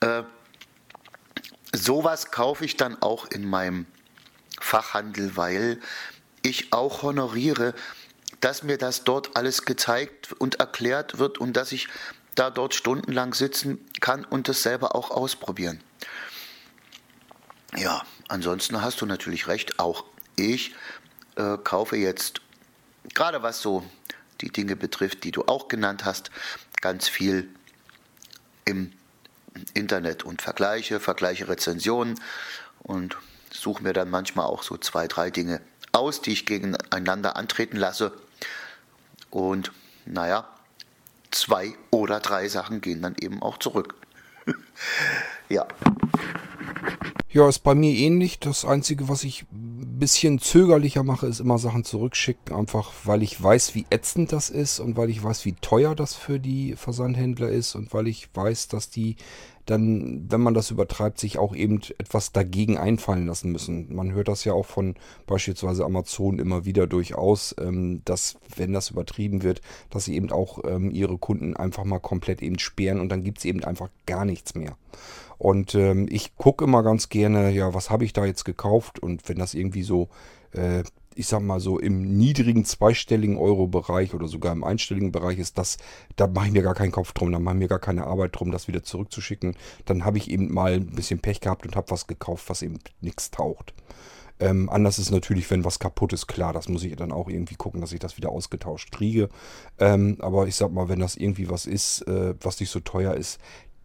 Äh, 0.00 0.22
sowas 1.72 2.30
kaufe 2.30 2.64
ich 2.64 2.76
dann 2.76 3.00
auch 3.00 3.26
in 3.26 3.48
meinem 3.48 3.86
Fachhandel, 4.60 5.36
weil 5.36 5.80
ich 6.42 6.72
auch 6.72 7.02
honoriere, 7.02 7.74
dass 8.40 8.62
mir 8.62 8.78
das 8.78 9.04
dort 9.04 9.36
alles 9.36 9.64
gezeigt 9.64 10.32
und 10.32 10.60
erklärt 10.60 11.18
wird 11.18 11.38
und 11.38 11.54
dass 11.54 11.72
ich 11.72 11.88
da 12.34 12.50
dort 12.50 12.74
stundenlang 12.74 13.34
sitzen 13.34 13.78
kann 14.00 14.24
und 14.24 14.48
das 14.48 14.62
selber 14.62 14.94
auch 14.94 15.10
ausprobieren. 15.10 15.82
Ja, 17.76 18.02
ansonsten 18.28 18.82
hast 18.82 19.00
du 19.00 19.06
natürlich 19.06 19.46
recht, 19.46 19.78
auch 19.78 20.04
ich 20.36 20.74
äh, 21.36 21.56
kaufe 21.58 21.96
jetzt, 21.96 22.40
gerade 23.14 23.42
was 23.42 23.60
so 23.60 23.84
die 24.40 24.50
Dinge 24.50 24.76
betrifft, 24.76 25.24
die 25.24 25.30
du 25.30 25.44
auch 25.44 25.68
genannt 25.68 26.04
hast, 26.04 26.30
ganz 26.80 27.08
viel 27.08 27.48
im 28.64 28.92
Internet 29.74 30.24
und 30.24 30.42
vergleiche, 30.42 31.00
vergleiche 31.00 31.48
Rezensionen 31.48 32.18
und 32.82 33.16
suche 33.52 33.82
mir 33.82 33.92
dann 33.92 34.10
manchmal 34.10 34.46
auch 34.46 34.62
so 34.62 34.76
zwei, 34.76 35.08
drei 35.08 35.30
Dinge 35.30 35.60
aus, 35.92 36.22
die 36.22 36.32
ich 36.32 36.46
gegeneinander 36.46 37.36
antreten 37.36 37.76
lasse. 37.76 38.12
Und 39.30 39.72
naja, 40.06 40.48
zwei 41.30 41.74
oder 41.90 42.20
drei 42.20 42.48
Sachen 42.48 42.80
gehen 42.80 43.02
dann 43.02 43.16
eben 43.20 43.42
auch 43.42 43.58
zurück. 43.58 43.94
ja. 45.48 45.66
Ja, 47.32 47.48
ist 47.48 47.60
bei 47.60 47.76
mir 47.76 47.92
ähnlich. 47.92 48.40
Das 48.40 48.64
Einzige, 48.64 49.08
was 49.08 49.22
ich 49.22 49.44
ein 49.52 50.00
bisschen 50.00 50.40
zögerlicher 50.40 51.04
mache, 51.04 51.28
ist 51.28 51.38
immer 51.38 51.58
Sachen 51.58 51.84
zurückschicken. 51.84 52.56
Einfach 52.56 52.90
weil 53.04 53.22
ich 53.22 53.40
weiß, 53.40 53.76
wie 53.76 53.86
ätzend 53.88 54.32
das 54.32 54.50
ist 54.50 54.80
und 54.80 54.96
weil 54.96 55.10
ich 55.10 55.22
weiß, 55.22 55.44
wie 55.44 55.52
teuer 55.52 55.94
das 55.94 56.16
für 56.16 56.40
die 56.40 56.74
Versandhändler 56.74 57.48
ist 57.48 57.76
und 57.76 57.94
weil 57.94 58.08
ich 58.08 58.28
weiß, 58.34 58.66
dass 58.66 58.90
die 58.90 59.14
dann, 59.70 60.26
wenn 60.28 60.40
man 60.40 60.54
das 60.54 60.70
übertreibt, 60.70 61.18
sich 61.18 61.38
auch 61.38 61.54
eben 61.54 61.80
etwas 61.98 62.32
dagegen 62.32 62.76
einfallen 62.76 63.26
lassen 63.26 63.52
müssen. 63.52 63.94
Man 63.94 64.12
hört 64.12 64.28
das 64.28 64.44
ja 64.44 64.52
auch 64.52 64.66
von 64.66 64.94
beispielsweise 65.26 65.84
Amazon 65.84 66.38
immer 66.38 66.64
wieder 66.64 66.86
durchaus, 66.86 67.54
ähm, 67.60 68.02
dass 68.04 68.36
wenn 68.56 68.72
das 68.72 68.90
übertrieben 68.90 69.42
wird, 69.42 69.60
dass 69.90 70.06
sie 70.06 70.16
eben 70.16 70.32
auch 70.32 70.58
ähm, 70.64 70.90
ihre 70.90 71.18
Kunden 71.18 71.56
einfach 71.56 71.84
mal 71.84 72.00
komplett 72.00 72.42
eben 72.42 72.58
sperren 72.58 73.00
und 73.00 73.10
dann 73.10 73.22
gibt 73.22 73.38
es 73.38 73.44
eben 73.44 73.62
einfach 73.64 73.90
gar 74.06 74.24
nichts 74.24 74.54
mehr. 74.54 74.76
Und 75.38 75.74
ähm, 75.74 76.06
ich 76.10 76.36
gucke 76.36 76.64
immer 76.64 76.82
ganz 76.82 77.08
gerne, 77.08 77.50
ja, 77.50 77.72
was 77.72 77.88
habe 77.88 78.04
ich 78.04 78.12
da 78.12 78.26
jetzt 78.26 78.44
gekauft 78.44 78.98
und 78.98 79.28
wenn 79.28 79.38
das 79.38 79.54
irgendwie 79.54 79.84
so 79.84 80.08
äh, 80.52 80.82
ich 81.14 81.26
sag 81.26 81.40
mal 81.42 81.60
so 81.60 81.78
im 81.78 82.02
niedrigen 82.16 82.64
zweistelligen 82.64 83.36
Euro-Bereich 83.36 84.14
oder 84.14 84.28
sogar 84.28 84.52
im 84.52 84.64
einstelligen 84.64 85.12
Bereich 85.12 85.38
ist 85.38 85.58
das, 85.58 85.76
da 86.16 86.26
mache 86.26 86.46
ich 86.46 86.52
mir 86.52 86.62
gar 86.62 86.74
keinen 86.74 86.92
Kopf 86.92 87.12
drum, 87.12 87.32
da 87.32 87.38
mache 87.38 87.56
ich 87.56 87.60
mir 87.60 87.68
gar 87.68 87.80
keine 87.80 88.06
Arbeit 88.06 88.38
drum, 88.38 88.50
das 88.50 88.68
wieder 88.68 88.82
zurückzuschicken. 88.82 89.56
Dann 89.84 90.04
habe 90.04 90.18
ich 90.18 90.30
eben 90.30 90.52
mal 90.52 90.74
ein 90.74 90.86
bisschen 90.90 91.20
Pech 91.20 91.40
gehabt 91.40 91.66
und 91.66 91.76
habe 91.76 91.90
was 91.90 92.06
gekauft, 92.06 92.48
was 92.48 92.62
eben 92.62 92.78
nichts 93.00 93.30
taucht. 93.30 93.74
Ähm, 94.40 94.70
anders 94.70 94.98
ist 94.98 95.10
natürlich, 95.10 95.50
wenn 95.50 95.66
was 95.66 95.78
kaputt 95.78 96.14
ist, 96.14 96.26
klar, 96.26 96.54
das 96.54 96.68
muss 96.68 96.82
ich 96.82 96.96
dann 96.96 97.12
auch 97.12 97.28
irgendwie 97.28 97.56
gucken, 97.56 97.82
dass 97.82 97.92
ich 97.92 97.98
das 97.98 98.16
wieder 98.16 98.30
ausgetauscht 98.30 98.90
kriege. 98.90 99.28
Ähm, 99.78 100.16
aber 100.20 100.46
ich 100.46 100.56
sag 100.56 100.72
mal, 100.72 100.88
wenn 100.88 100.98
das 100.98 101.16
irgendwie 101.16 101.50
was 101.50 101.66
ist, 101.66 102.02
äh, 102.08 102.34
was 102.40 102.58
nicht 102.58 102.70
so 102.70 102.80
teuer 102.80 103.14
ist, 103.14 103.38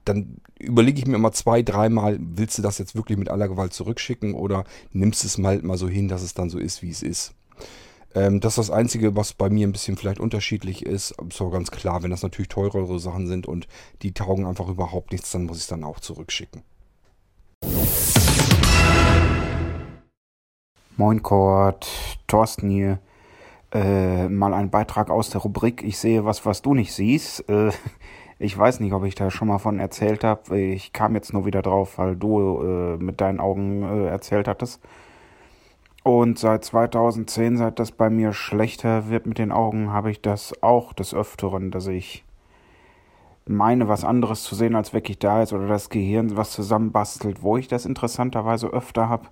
dann 0.06 0.38
überlege 0.60 1.00
ich 1.00 1.08
mir 1.08 1.16
immer 1.16 1.32
zwei, 1.32 1.62
dreimal, 1.62 2.18
willst 2.20 2.58
du 2.58 2.62
das 2.62 2.78
jetzt 2.78 2.96
wirklich 2.96 3.18
mit 3.18 3.30
aller 3.30 3.48
Gewalt 3.48 3.74
zurückschicken 3.74 4.34
oder 4.34 4.64
nimmst 4.92 5.26
es 5.26 5.38
mal, 5.38 5.62
mal 5.62 5.78
so 5.78 5.90
hin, 5.90 6.08
dass 6.08 6.22
es 6.22 6.34
dann 6.34 6.50
so 6.50 6.58
ist, 6.58 6.82
wie 6.82 6.90
es 6.90 7.04
ist. 7.04 7.34
Ähm, 8.14 8.40
das 8.40 8.54
ist 8.54 8.70
das 8.70 8.72
Einzige, 8.72 9.16
was 9.16 9.34
bei 9.34 9.50
mir 9.50 9.68
ein 9.68 9.74
bisschen 9.74 9.98
vielleicht 9.98 10.20
unterschiedlich 10.20 10.86
ist. 10.86 11.16
Ist 11.28 11.42
auch 11.42 11.52
ganz 11.52 11.70
klar, 11.72 12.02
wenn 12.02 12.12
das 12.12 12.24
natürlich 12.24 12.48
teurere 12.48 13.00
Sachen 13.00 13.28
sind 13.28 13.46
und 13.46 13.68
die 14.02 14.14
taugen 14.14 14.46
einfach 14.46 14.70
überhaupt 14.70 15.12
nichts, 15.12 15.32
dann 15.32 15.44
muss 15.46 15.58
ich 15.58 15.64
es 15.64 15.68
dann 15.68 15.84
auch 15.84 16.00
zurückschicken. 16.00 16.64
Moin 20.98 21.22
Kurt, 21.22 21.88
Thorsten 22.28 22.70
hier. 22.70 23.00
Äh, 23.74 24.30
mal 24.30 24.54
ein 24.54 24.70
Beitrag 24.70 25.10
aus 25.10 25.30
der 25.30 25.42
Rubrik 25.42 25.84
Ich 25.84 25.98
sehe 25.98 26.24
was, 26.24 26.46
was 26.46 26.62
du 26.62 26.74
nicht 26.74 26.94
siehst. 26.94 27.50
Äh, 27.50 27.72
ich 28.40 28.58
weiß 28.58 28.80
nicht, 28.82 28.94
ob 28.94 29.06
ich 29.06 29.16
da 29.16 29.32
schon 29.32 29.48
mal 29.48 29.60
von 29.60 29.80
erzählt 29.80 30.24
habe. 30.24 30.60
Ich 30.60 30.94
kam 30.94 31.16
jetzt 31.16 31.34
nur 31.34 31.46
wieder 31.46 31.62
drauf, 31.62 31.98
weil 31.98 32.16
du 32.16 32.62
äh, 32.62 32.98
mit 32.98 33.22
deinen 33.22 33.40
Augen 33.40 33.84
äh, 33.84 34.08
erzählt 34.08 34.48
hattest. 34.48 34.82
Und 36.04 36.38
seit 36.38 36.64
2010, 36.64 37.58
seit 37.58 37.80
das 37.80 37.92
bei 37.92 38.10
mir 38.10 38.34
schlechter 38.34 39.10
wird 39.10 39.26
mit 39.26 39.40
den 39.40 39.52
Augen, 39.52 39.92
habe 39.92 40.12
ich 40.12 40.22
das 40.22 40.62
auch 40.62 40.94
des 40.94 41.14
Öfteren, 41.14 41.72
dass 41.72 41.88
ich 41.88 42.24
meine, 43.48 43.88
was 43.88 44.04
anderes 44.04 44.44
zu 44.44 44.56
sehen, 44.56 44.76
als 44.76 44.94
wirklich 44.94 45.20
da 45.20 45.42
ist, 45.42 45.54
oder 45.54 45.68
das 45.68 45.90
Gehirn 45.90 46.36
was 46.36 46.52
zusammenbastelt, 46.52 47.42
wo 47.42 47.58
ich 47.58 47.68
das 47.68 47.86
interessanterweise 47.86 48.68
öfter 48.68 49.10
habe. 49.10 49.28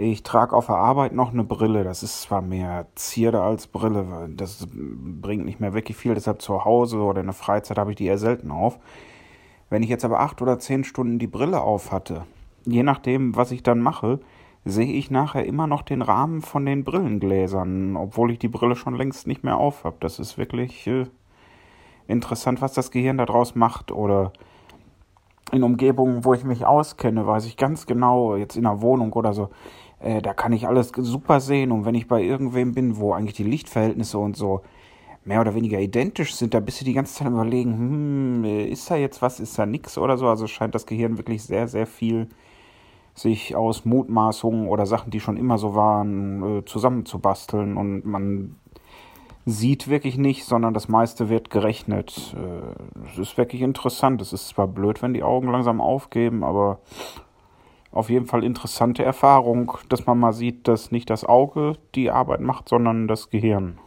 Ich 0.00 0.22
trage 0.22 0.54
auf 0.54 0.66
der 0.66 0.76
Arbeit 0.76 1.12
noch 1.12 1.32
eine 1.32 1.42
Brille. 1.42 1.82
Das 1.82 2.04
ist 2.04 2.22
zwar 2.22 2.40
mehr 2.40 2.86
Zierde 2.94 3.42
als 3.42 3.66
Brille. 3.66 4.30
Das 4.36 4.68
bringt 4.70 5.44
nicht 5.44 5.58
mehr 5.58 5.74
wirklich 5.74 5.96
viel. 5.96 6.14
Deshalb 6.14 6.40
zu 6.40 6.64
Hause 6.64 6.98
oder 6.98 7.18
in 7.18 7.26
der 7.26 7.34
Freizeit 7.34 7.78
habe 7.78 7.90
ich 7.90 7.96
die 7.96 8.06
eher 8.06 8.16
selten 8.16 8.52
auf. 8.52 8.78
Wenn 9.70 9.82
ich 9.82 9.88
jetzt 9.88 10.04
aber 10.04 10.20
acht 10.20 10.40
oder 10.40 10.60
zehn 10.60 10.84
Stunden 10.84 11.18
die 11.18 11.26
Brille 11.26 11.60
auf 11.60 11.90
hatte, 11.90 12.22
je 12.64 12.84
nachdem, 12.84 13.34
was 13.34 13.50
ich 13.50 13.64
dann 13.64 13.80
mache, 13.80 14.20
sehe 14.64 14.92
ich 14.92 15.10
nachher 15.10 15.44
immer 15.44 15.66
noch 15.66 15.82
den 15.82 16.02
Rahmen 16.02 16.42
von 16.42 16.64
den 16.64 16.84
Brillengläsern, 16.84 17.96
obwohl 17.96 18.30
ich 18.30 18.38
die 18.38 18.46
Brille 18.46 18.76
schon 18.76 18.94
längst 18.94 19.26
nicht 19.26 19.42
mehr 19.42 19.56
auf 19.56 19.82
habe. 19.82 19.96
Das 19.98 20.20
ist 20.20 20.38
wirklich 20.38 20.86
äh, 20.86 21.06
interessant, 22.06 22.62
was 22.62 22.72
das 22.72 22.92
Gehirn 22.92 23.18
daraus 23.18 23.56
macht. 23.56 23.90
Oder 23.90 24.32
in 25.50 25.64
Umgebungen, 25.64 26.24
wo 26.24 26.34
ich 26.34 26.44
mich 26.44 26.66
auskenne, 26.66 27.26
weiß 27.26 27.46
ich 27.46 27.56
ganz 27.56 27.86
genau, 27.86 28.36
jetzt 28.36 28.56
in 28.56 28.64
einer 28.64 28.80
Wohnung 28.80 29.12
oder 29.14 29.32
so, 29.32 29.48
äh, 30.00 30.22
da 30.22 30.34
kann 30.34 30.52
ich 30.52 30.66
alles 30.66 30.92
super 30.96 31.40
sehen. 31.40 31.72
Und 31.72 31.84
wenn 31.84 31.94
ich 31.94 32.08
bei 32.08 32.22
irgendwem 32.22 32.74
bin, 32.74 32.96
wo 32.98 33.12
eigentlich 33.12 33.36
die 33.36 33.44
Lichtverhältnisse 33.44 34.18
und 34.18 34.36
so 34.36 34.62
mehr 35.24 35.40
oder 35.40 35.54
weniger 35.54 35.78
identisch 35.78 36.34
sind, 36.34 36.54
da 36.54 36.60
bist 36.60 36.80
du 36.80 36.84
die 36.84 36.94
ganze 36.94 37.14
Zeit 37.14 37.28
überlegen, 37.28 37.72
hm, 37.72 38.44
äh, 38.44 38.64
ist 38.64 38.90
da 38.90 38.96
jetzt 38.96 39.20
was, 39.22 39.40
ist 39.40 39.58
da 39.58 39.66
nix 39.66 39.98
oder 39.98 40.16
so. 40.16 40.26
Also 40.28 40.46
scheint 40.46 40.74
das 40.74 40.86
Gehirn 40.86 41.18
wirklich 41.18 41.42
sehr, 41.42 41.68
sehr 41.68 41.86
viel 41.86 42.28
sich 43.14 43.56
aus 43.56 43.84
Mutmaßungen 43.84 44.68
oder 44.68 44.86
Sachen, 44.86 45.10
die 45.10 45.20
schon 45.20 45.36
immer 45.36 45.58
so 45.58 45.74
waren, 45.74 46.58
äh, 46.58 46.64
zusammenzubasteln. 46.64 47.76
Und 47.76 48.04
man 48.04 48.56
sieht 49.44 49.88
wirklich 49.88 50.18
nicht, 50.18 50.44
sondern 50.44 50.74
das 50.74 50.88
meiste 50.88 51.28
wird 51.28 51.50
gerechnet. 51.50 52.36
Äh, 52.36 53.10
es 53.10 53.18
ist 53.18 53.36
wirklich 53.36 53.62
interessant. 53.62 54.20
Es 54.22 54.32
ist 54.32 54.48
zwar 54.48 54.68
blöd, 54.68 55.02
wenn 55.02 55.14
die 55.14 55.22
Augen 55.22 55.50
langsam 55.50 55.80
aufgeben, 55.80 56.44
aber 56.44 56.78
auf 57.90 58.10
jeden 58.10 58.26
Fall 58.26 58.44
interessante 58.44 59.02
Erfahrung, 59.02 59.78
dass 59.88 60.06
man 60.06 60.18
mal 60.18 60.32
sieht, 60.32 60.68
dass 60.68 60.90
nicht 60.90 61.10
das 61.10 61.24
Auge 61.24 61.74
die 61.94 62.10
Arbeit 62.10 62.40
macht, 62.40 62.68
sondern 62.68 63.08
das 63.08 63.30
Gehirn. 63.30 63.78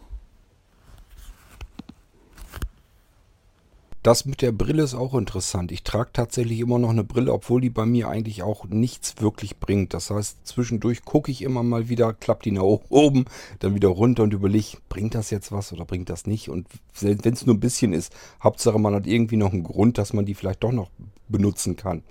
Das 4.04 4.26
mit 4.26 4.41
der 4.41 4.52
Brille 4.52 4.82
ist 4.82 4.95
auch 4.95 5.14
interessant. 5.14 5.72
Ich 5.72 5.84
trage 5.84 6.10
tatsächlich 6.12 6.60
immer 6.60 6.80
noch 6.80 6.89
eine 6.89 7.04
Brille, 7.04 7.32
obwohl 7.32 7.62
die 7.62 7.70
bei 7.70 7.86
mir 7.86 8.10
eigentlich 8.10 8.41
auch 8.41 8.66
nichts 8.66 9.22
wirklich 9.22 9.60
bringt. 9.60 9.93
Das 9.93 10.10
heißt, 10.10 10.39
zwischendurch 10.47 11.06
gucke 11.06 11.30
ich 11.30 11.43
immer 11.43 11.62
mal 11.62 11.88
wieder, 11.88 12.12
klappt 12.12 12.45
die 12.45 12.52
nach 12.52 12.64
oben, 12.64 13.26
dann 13.60 13.76
wieder 13.76 13.89
runter 13.89 14.24
und 14.24 14.34
überlege, 14.34 14.78
bringt 14.89 15.14
das 15.14 15.30
jetzt 15.30 15.52
was 15.52 15.72
oder 15.72 15.86
bringt 15.86 16.10
das 16.10 16.26
nicht? 16.26 16.49
Und 16.49 16.68
wenn 16.99 17.20
es 17.32 17.45
nur 17.45 17.54
ein 17.54 17.60
bisschen 17.60 17.93
ist, 17.93 18.12
Hauptsache 18.43 18.80
man 18.80 18.95
hat 18.95 19.06
irgendwie 19.06 19.38
noch 19.38 19.54
einen 19.54 19.64
Grund, 19.64 19.99
dass 19.99 20.14
man 20.14 20.26
die 20.26 20.34
vielleicht 20.34 20.64
doch 20.64 20.72
noch 20.72 20.89
benutzen 21.30 21.76
kann. 21.76 22.02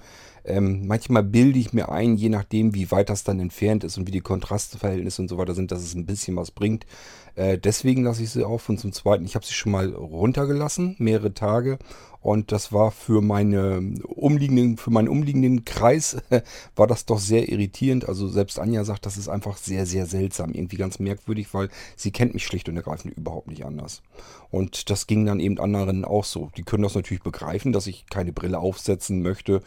Ähm, 0.45 0.87
manchmal 0.87 1.23
bilde 1.23 1.59
ich 1.59 1.73
mir 1.73 1.91
ein, 1.91 2.17
je 2.17 2.29
nachdem, 2.29 2.75
wie 2.75 2.91
weit 2.91 3.11
das 3.11 3.25
dann 3.25 3.41
entfernt 3.41 3.85
ist 3.85 3.99
und 3.99 4.07
wie 4.07 4.13
die 4.13 4.21
Kontrastverhältnisse 4.21 5.23
und 5.23 5.29
so 5.29 5.39
weiter 5.39 5.55
sind, 5.55 5.71
dass 5.71 5.83
es 5.83 5.95
ein 5.95 6.07
bisschen 6.07 6.37
was 6.37 6.51
bringt. 6.51 6.87
Äh, 7.35 7.59
deswegen 7.59 8.05
lasse 8.05 8.23
ich 8.23 8.31
sie 8.31 8.45
auf. 8.45 8.69
Und 8.69 8.79
zum 8.79 8.93
Zweiten, 8.93 9.25
ich 9.25 9.35
habe 9.35 9.45
sie 9.45 9.55
schon 9.55 9.73
mal 9.73 9.91
runtergelassen, 9.91 10.97
mehrere 10.99 11.35
Tage. 11.35 11.79
Und 12.23 12.53
das 12.53 12.71
war 12.71 12.91
für 12.91 13.23
meine 13.23 13.95
umliegenden, 14.05 14.77
für 14.77 14.91
meinen 14.91 15.09
umliegenden 15.09 15.65
Kreis 15.65 16.19
war 16.77 16.87
das 16.87 17.07
doch 17.07 17.19
sehr 17.19 17.49
irritierend. 17.49 18.09
Also 18.09 18.29
selbst 18.29 18.59
Anja 18.59 18.85
sagt, 18.85 19.07
das 19.07 19.17
ist 19.17 19.29
einfach 19.29 19.57
sehr, 19.57 19.87
sehr 19.87 20.05
seltsam, 20.05 20.53
irgendwie 20.53 20.77
ganz 20.77 20.99
merkwürdig, 20.99 21.53
weil 21.55 21.71
sie 21.97 22.11
kennt 22.11 22.35
mich 22.35 22.45
schlicht 22.45 22.69
und 22.69 22.77
ergreifend 22.77 23.17
überhaupt 23.17 23.49
nicht 23.49 23.65
anders. 23.65 24.03
Und 24.51 24.91
das 24.91 25.07
ging 25.07 25.25
dann 25.25 25.41
eben 25.41 25.59
anderen 25.59 26.05
auch 26.05 26.25
so. 26.25 26.51
Die 26.57 26.63
können 26.63 26.83
das 26.83 26.95
natürlich 26.95 27.23
begreifen, 27.23 27.73
dass 27.73 27.87
ich 27.87 28.05
keine 28.11 28.33
Brille 28.33 28.59
aufsetzen 28.59 29.23
möchte, 29.23 29.63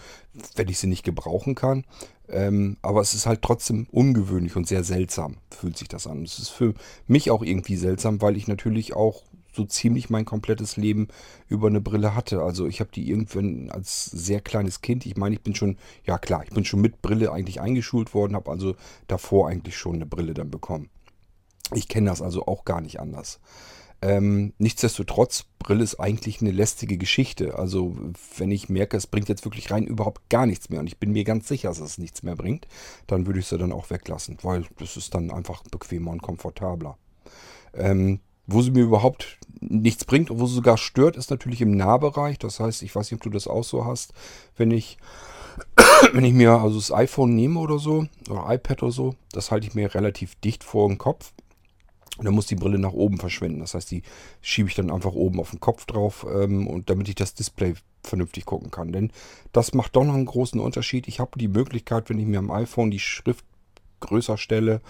wenn 0.55 0.67
ich 0.67 0.77
sie 0.77 0.87
nicht 0.87 1.03
gebrauchen 1.03 1.55
kann. 1.55 1.85
Ähm, 2.33 2.77
aber 2.81 3.01
es 3.01 3.13
ist 3.13 3.25
halt 3.25 3.41
trotzdem 3.41 3.87
ungewöhnlich 3.91 4.55
und 4.55 4.67
sehr 4.67 4.83
seltsam, 4.83 5.37
fühlt 5.51 5.77
sich 5.77 5.87
das 5.87 6.07
an. 6.07 6.23
Es 6.23 6.39
ist 6.39 6.49
für 6.49 6.73
mich 7.07 7.29
auch 7.31 7.43
irgendwie 7.43 7.75
seltsam, 7.75 8.21
weil 8.21 8.35
ich 8.35 8.47
natürlich 8.47 8.95
auch 8.95 9.23
so 9.55 9.65
ziemlich 9.65 10.09
mein 10.09 10.25
komplettes 10.25 10.77
Leben 10.77 11.09
über 11.47 11.67
eine 11.67 11.79
Brille 11.79 12.15
hatte. 12.15 12.41
Also 12.41 12.65
ich 12.67 12.79
habe 12.79 12.89
die 12.91 13.07
irgendwann 13.07 13.69
als 13.69 14.05
sehr 14.05 14.41
kleines 14.41 14.81
Kind, 14.81 15.05
ich 15.05 15.15
meine, 15.15 15.35
ich 15.35 15.41
bin 15.41 15.53
schon, 15.53 15.77
ja 16.05 16.17
klar, 16.17 16.43
ich 16.43 16.49
bin 16.49 16.65
schon 16.65 16.81
mit 16.81 17.01
Brille 17.01 17.31
eigentlich 17.31 17.61
eingeschult 17.61 18.13
worden, 18.13 18.35
habe 18.35 18.49
also 18.49 18.75
davor 19.07 19.49
eigentlich 19.49 19.77
schon 19.77 19.95
eine 19.95 20.07
Brille 20.07 20.33
dann 20.33 20.49
bekommen. 20.49 20.89
Ich 21.73 21.87
kenne 21.87 22.09
das 22.09 22.21
also 22.21 22.45
auch 22.47 22.65
gar 22.65 22.81
nicht 22.81 22.99
anders. 22.99 23.39
Ähm, 24.03 24.51
nichtsdestotrotz, 24.57 25.45
Brille 25.59 25.81
ist 25.81 25.97
eigentlich 25.97 26.41
eine 26.41 26.51
lästige 26.51 26.97
Geschichte. 26.97 27.57
Also 27.57 27.95
wenn 28.35 28.51
ich 28.51 28.67
merke, 28.67 28.97
es 28.97 29.07
bringt 29.07 29.29
jetzt 29.29 29.45
wirklich 29.45 29.71
rein 29.71 29.87
überhaupt 29.87 30.29
gar 30.29 30.45
nichts 30.45 30.69
mehr 30.69 30.81
und 30.81 30.87
ich 30.87 30.97
bin 30.97 31.13
mir 31.13 31.23
ganz 31.23 31.47
sicher, 31.47 31.69
dass 31.69 31.79
es 31.79 31.97
nichts 31.97 32.21
mehr 32.21 32.35
bringt, 32.35 32.67
dann 33.07 33.25
würde 33.25 33.39
ich 33.39 33.47
sie 33.47 33.57
dann 33.57 33.71
auch 33.71 33.89
weglassen, 33.91 34.37
weil 34.41 34.65
das 34.77 34.97
ist 34.97 35.15
dann 35.15 35.31
einfach 35.31 35.63
bequemer 35.71 36.11
und 36.11 36.21
komfortabler. 36.21 36.97
Ähm, 37.73 38.19
wo 38.45 38.61
sie 38.61 38.71
mir 38.71 38.83
überhaupt 38.83 39.37
nichts 39.61 40.03
bringt 40.03 40.29
und 40.29 40.41
wo 40.41 40.47
sie 40.47 40.55
sogar 40.55 40.77
stört, 40.77 41.15
ist 41.15 41.31
natürlich 41.31 41.61
im 41.61 41.71
Nahbereich. 41.71 42.37
Das 42.39 42.59
heißt, 42.59 42.83
ich 42.83 42.93
weiß 42.93 43.09
nicht, 43.09 43.19
ob 43.19 43.23
du 43.23 43.29
das 43.29 43.47
auch 43.47 43.63
so 43.63 43.85
hast, 43.85 44.13
wenn 44.57 44.71
ich, 44.71 44.97
wenn 46.11 46.25
ich 46.25 46.33
mir 46.33 46.51
also 46.59 46.75
das 46.75 46.91
iPhone 46.91 47.35
nehme 47.35 47.61
oder 47.61 47.79
so, 47.79 48.05
oder 48.29 48.53
iPad 48.53 48.83
oder 48.83 48.91
so, 48.91 49.15
das 49.31 49.49
halte 49.49 49.65
ich 49.65 49.75
mir 49.75 49.95
relativ 49.95 50.35
dicht 50.35 50.65
vor 50.65 50.89
den 50.89 50.97
Kopf. 50.97 51.31
Und 52.17 52.25
dann 52.25 52.33
muss 52.33 52.45
die 52.45 52.55
Brille 52.55 52.77
nach 52.77 52.93
oben 52.93 53.17
verschwinden. 53.17 53.59
Das 53.59 53.73
heißt, 53.73 53.89
die 53.89 54.03
schiebe 54.41 54.69
ich 54.69 54.75
dann 54.75 54.91
einfach 54.91 55.13
oben 55.13 55.39
auf 55.39 55.49
den 55.49 55.59
Kopf 55.59 55.85
drauf, 55.85 56.25
ähm, 56.29 56.67
und 56.67 56.89
damit 56.89 57.09
ich 57.09 57.15
das 57.15 57.33
Display 57.33 57.73
vernünftig 58.03 58.45
gucken 58.45 58.69
kann. 58.69 58.91
Denn 58.91 59.11
das 59.51 59.73
macht 59.73 59.95
doch 59.95 60.03
noch 60.03 60.13
einen 60.13 60.25
großen 60.25 60.59
Unterschied. 60.59 61.07
Ich 61.07 61.19
habe 61.19 61.39
die 61.39 61.47
Möglichkeit, 61.47 62.09
wenn 62.09 62.19
ich 62.19 62.25
mir 62.25 62.39
am 62.39 62.51
iPhone 62.51 62.91
die 62.91 62.99
Schrift 62.99 63.45
größer 64.01 64.37
stelle, 64.37 64.81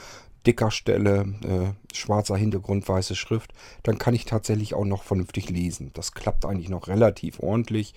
dicker 0.46 0.72
stelle, 0.72 1.34
äh, 1.44 1.72
schwarzer 1.96 2.36
Hintergrund, 2.36 2.90
weiße 2.90 3.16
Schrift, 3.16 3.54
dann 3.84 3.98
kann 3.98 4.14
ich 4.14 4.26
tatsächlich 4.26 4.74
auch 4.74 4.84
noch 4.84 5.04
vernünftig 5.04 5.50
lesen. 5.50 5.92
Das 5.94 6.12
klappt 6.14 6.46
eigentlich 6.46 6.68
noch 6.70 6.90
relativ 6.90 7.40
ordentlich. 7.40 7.94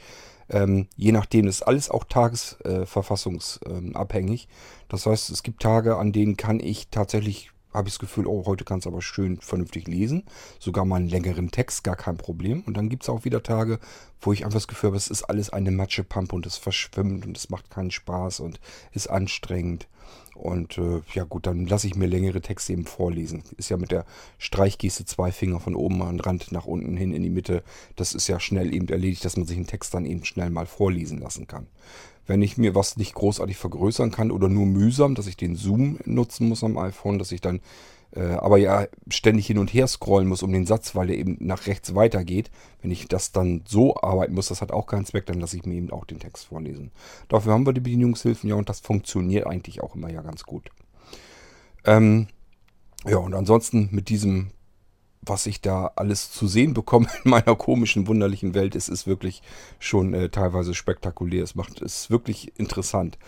Ähm, 0.48 0.86
je 0.96 1.10
nachdem 1.10 1.48
ist 1.48 1.62
alles 1.62 1.90
auch 1.90 2.04
tagesverfassungsabhängig. 2.04 4.44
Äh, 4.44 4.48
das 4.88 5.06
heißt, 5.06 5.30
es 5.30 5.42
gibt 5.42 5.60
Tage, 5.60 5.96
an 5.96 6.12
denen 6.12 6.36
kann 6.36 6.60
ich 6.60 6.86
tatsächlich 6.88 7.50
habe 7.76 7.88
ich 7.88 7.94
das 7.94 8.00
Gefühl, 8.00 8.26
oh, 8.26 8.44
heute 8.46 8.64
kannst 8.64 8.86
du 8.86 8.90
aber 8.90 9.02
schön 9.02 9.38
vernünftig 9.40 9.86
lesen. 9.86 10.24
Sogar 10.58 10.84
mal 10.84 10.96
einen 10.96 11.08
längeren 11.08 11.50
Text, 11.50 11.84
gar 11.84 11.96
kein 11.96 12.16
Problem. 12.16 12.62
Und 12.66 12.76
dann 12.76 12.88
gibt 12.88 13.02
es 13.04 13.08
auch 13.08 13.24
wieder 13.24 13.42
Tage, 13.42 13.78
wo 14.20 14.32
ich 14.32 14.44
einfach 14.44 14.56
das 14.56 14.68
Gefühl 14.68 14.88
habe, 14.88 14.96
es 14.96 15.08
ist 15.08 15.24
alles 15.24 15.50
eine 15.50 15.70
Matschepampe 15.70 16.34
und 16.34 16.46
es 16.46 16.56
verschwimmt 16.56 17.26
und 17.26 17.36
es 17.36 17.50
macht 17.50 17.70
keinen 17.70 17.90
Spaß 17.90 18.40
und 18.40 18.60
ist 18.92 19.08
anstrengend. 19.08 19.86
Und 20.34 20.76
äh, 20.78 21.00
ja 21.14 21.24
gut, 21.24 21.46
dann 21.46 21.66
lasse 21.66 21.86
ich 21.86 21.94
mir 21.94 22.06
längere 22.06 22.40
Texte 22.40 22.74
eben 22.74 22.84
vorlesen. 22.84 23.42
Ist 23.56 23.70
ja 23.70 23.76
mit 23.76 23.90
der 23.90 24.04
Streichgeste 24.38 25.04
zwei 25.04 25.32
Finger 25.32 25.60
von 25.60 25.74
oben 25.74 26.02
an 26.02 26.18
den 26.18 26.20
Rand 26.20 26.52
nach 26.52 26.66
unten 26.66 26.96
hin 26.96 27.14
in 27.14 27.22
die 27.22 27.30
Mitte. 27.30 27.62
Das 27.96 28.14
ist 28.14 28.28
ja 28.28 28.38
schnell 28.38 28.74
eben 28.74 28.88
erledigt, 28.88 29.24
dass 29.24 29.36
man 29.36 29.46
sich 29.46 29.56
einen 29.56 29.66
Text 29.66 29.94
dann 29.94 30.04
eben 30.04 30.24
schnell 30.24 30.50
mal 30.50 30.66
vorlesen 30.66 31.18
lassen 31.18 31.46
kann. 31.46 31.66
Wenn 32.26 32.42
ich 32.42 32.58
mir 32.58 32.74
was 32.74 32.96
nicht 32.96 33.14
großartig 33.14 33.56
vergrößern 33.56 34.10
kann 34.10 34.30
oder 34.30 34.48
nur 34.48 34.66
mühsam, 34.66 35.14
dass 35.14 35.26
ich 35.26 35.36
den 35.36 35.56
Zoom 35.56 35.98
nutzen 36.04 36.48
muss 36.48 36.64
am 36.64 36.76
iPhone, 36.78 37.18
dass 37.18 37.32
ich 37.32 37.40
dann 37.40 37.60
äh, 38.14 38.32
aber 38.34 38.56
ja 38.56 38.86
ständig 39.10 39.46
hin 39.46 39.58
und 39.58 39.72
her 39.72 39.86
scrollen 39.86 40.28
muss 40.28 40.42
um 40.42 40.52
den 40.52 40.66
Satz, 40.66 40.94
weil 40.94 41.08
der 41.08 41.18
eben 41.18 41.36
nach 41.40 41.66
rechts 41.66 41.94
weitergeht. 41.94 42.50
Wenn 42.80 42.90
ich 42.90 43.08
das 43.08 43.32
dann 43.32 43.62
so 43.66 43.96
arbeiten 43.96 44.34
muss, 44.34 44.48
das 44.48 44.62
hat 44.62 44.72
auch 44.72 44.86
keinen 44.86 45.04
Zweck, 45.04 45.26
dann 45.26 45.40
lasse 45.40 45.56
ich 45.56 45.66
mir 45.66 45.74
eben 45.74 45.90
auch 45.90 46.04
den 46.04 46.18
Text 46.18 46.46
vorlesen. 46.46 46.90
Dafür 47.28 47.52
haben 47.52 47.66
wir 47.66 47.72
die 47.72 47.80
Bedienungshilfen 47.80 48.48
ja 48.48 48.56
und 48.56 48.68
das 48.68 48.80
funktioniert 48.80 49.46
eigentlich 49.46 49.82
auch 49.82 49.94
immer 49.94 50.10
ja 50.10 50.22
ganz 50.22 50.44
gut. 50.44 50.70
Ähm, 51.84 52.28
ja, 53.06 53.18
und 53.18 53.34
ansonsten 53.34 53.88
mit 53.92 54.08
diesem, 54.08 54.50
was 55.26 55.46
ich 55.46 55.60
da 55.60 55.92
alles 55.96 56.30
zu 56.30 56.46
sehen 56.46 56.74
bekomme 56.74 57.08
in 57.24 57.30
meiner 57.30 57.56
komischen, 57.56 58.06
wunderlichen 58.06 58.54
Welt, 58.54 58.74
ist, 58.74 58.88
ist 58.88 59.06
wirklich 59.06 59.42
schon 59.78 60.14
äh, 60.14 60.28
teilweise 60.28 60.74
spektakulär. 60.74 61.44
Es 61.44 61.54
macht 61.54 61.82
es 61.82 62.10
wirklich 62.10 62.52
interessant. 62.58 63.18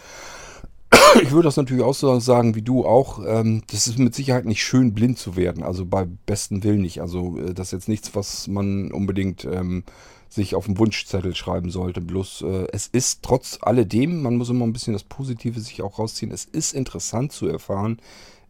ich 1.22 1.30
würde 1.30 1.48
das 1.48 1.56
natürlich 1.56 1.84
auch 1.84 1.94
so 1.94 2.18
sagen 2.20 2.54
wie 2.54 2.62
du 2.62 2.86
auch. 2.86 3.20
Ähm, 3.26 3.62
das 3.70 3.86
ist 3.86 3.98
mit 3.98 4.14
Sicherheit 4.14 4.46
nicht 4.46 4.64
schön, 4.64 4.94
blind 4.94 5.18
zu 5.18 5.36
werden. 5.36 5.62
Also 5.62 5.84
bei 5.84 6.06
besten 6.26 6.64
Willen 6.64 6.82
nicht. 6.82 7.00
Also 7.00 7.38
äh, 7.38 7.54
das 7.54 7.68
ist 7.68 7.72
jetzt 7.72 7.88
nichts, 7.88 8.14
was 8.14 8.48
man 8.48 8.92
unbedingt 8.92 9.44
ähm, 9.44 9.84
sich 10.28 10.54
auf 10.54 10.66
den 10.66 10.78
Wunschzettel 10.78 11.34
schreiben 11.34 11.70
sollte. 11.70 12.00
Bloß 12.00 12.42
äh, 12.42 12.66
es 12.72 12.86
ist 12.86 13.22
trotz 13.22 13.58
alledem, 13.60 14.22
man 14.22 14.36
muss 14.36 14.50
immer 14.50 14.66
ein 14.66 14.72
bisschen 14.72 14.92
das 14.92 15.04
Positive 15.04 15.60
sich 15.60 15.82
auch 15.82 15.98
rausziehen. 15.98 16.32
Es 16.32 16.44
ist 16.44 16.74
interessant 16.74 17.32
zu 17.32 17.48
erfahren, 17.48 17.98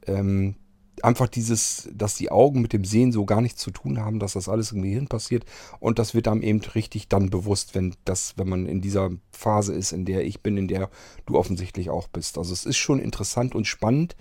ähm, 0.06 0.56
einfach 1.04 1.28
dieses, 1.28 1.88
dass 1.92 2.14
die 2.14 2.30
Augen 2.30 2.62
mit 2.62 2.72
dem 2.72 2.84
Sehen 2.84 3.12
so 3.12 3.24
gar 3.24 3.40
nichts 3.40 3.60
zu 3.60 3.70
tun 3.70 4.00
haben, 4.00 4.18
dass 4.18 4.32
das 4.34 4.48
alles 4.48 4.72
im 4.72 4.82
Gehirn 4.82 5.08
passiert 5.08 5.44
und 5.80 5.98
das 5.98 6.14
wird 6.14 6.28
einem 6.28 6.42
eben 6.42 6.60
richtig 6.60 7.08
dann 7.08 7.30
bewusst, 7.30 7.74
wenn 7.74 7.94
das, 8.04 8.34
wenn 8.36 8.48
man 8.48 8.66
in 8.66 8.80
dieser 8.80 9.10
Phase 9.32 9.74
ist, 9.74 9.92
in 9.92 10.04
der 10.04 10.24
ich 10.24 10.42
bin, 10.42 10.56
in 10.56 10.68
der 10.68 10.90
du 11.26 11.36
offensichtlich 11.38 11.90
auch 11.90 12.08
bist. 12.08 12.38
Also 12.38 12.52
es 12.52 12.66
ist 12.66 12.76
schon 12.76 13.00
interessant 13.00 13.54
und 13.54 13.66
spannend, 13.66 14.16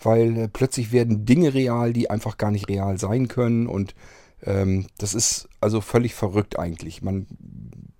weil 0.00 0.36
äh, 0.36 0.48
plötzlich 0.48 0.92
werden 0.92 1.24
Dinge 1.24 1.54
real, 1.54 1.92
die 1.92 2.10
einfach 2.10 2.38
gar 2.38 2.50
nicht 2.50 2.68
real 2.68 2.98
sein 2.98 3.28
können 3.28 3.66
und 3.66 3.94
ähm, 4.42 4.86
das 4.98 5.14
ist 5.14 5.48
also 5.60 5.80
völlig 5.80 6.14
verrückt 6.14 6.58
eigentlich. 6.58 7.02
Man 7.02 7.26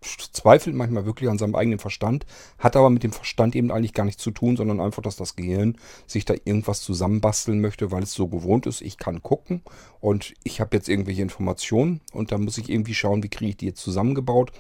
zweifelt 0.01 0.75
manchmal 0.75 1.05
wirklich 1.05 1.29
an 1.29 1.39
seinem 1.39 1.55
eigenen 1.55 1.79
Verstand, 1.79 2.27
hat 2.59 2.77
aber 2.77 2.91
mit 2.91 3.03
dem 3.03 3.13
Verstand 3.13 3.55
eben 3.55 3.71
eigentlich 3.71 3.95
gar 3.95 4.05
nichts 4.05 4.23
zu 4.23 4.31
tun, 4.31 4.57
sondern 4.57 4.81
einfach, 4.81 5.03
dass 5.03 5.17
das 5.17 5.37
Gehirn 5.37 5.77
sich 6.07 6.25
da 6.25 6.35
irgendwas 6.45 6.81
zusammenbasteln 6.81 7.61
möchte, 7.61 7.91
weil 7.91 8.03
es 8.03 8.13
so 8.13 8.29
gewohnt 8.29 8.67
ist. 8.67 8.81
Ich 8.81 8.99
kann 8.99 9.23
gucken 9.23 9.63
und 10.01 10.35
ich 10.43 10.61
habe 10.61 10.77
jetzt 10.77 10.89
irgendwelche 10.89 11.23
Informationen 11.23 12.01
und 12.13 12.33
dann 12.33 12.45
muss 12.45 12.59
ich 12.59 12.71
irgendwie 12.71 12.95
schauen, 12.95 13.23
wie 13.23 13.29
kriege 13.29 13.51
ich 13.51 13.57
die 13.59 13.67
jetzt 13.67 13.83
zusammengebaut. 13.83 14.53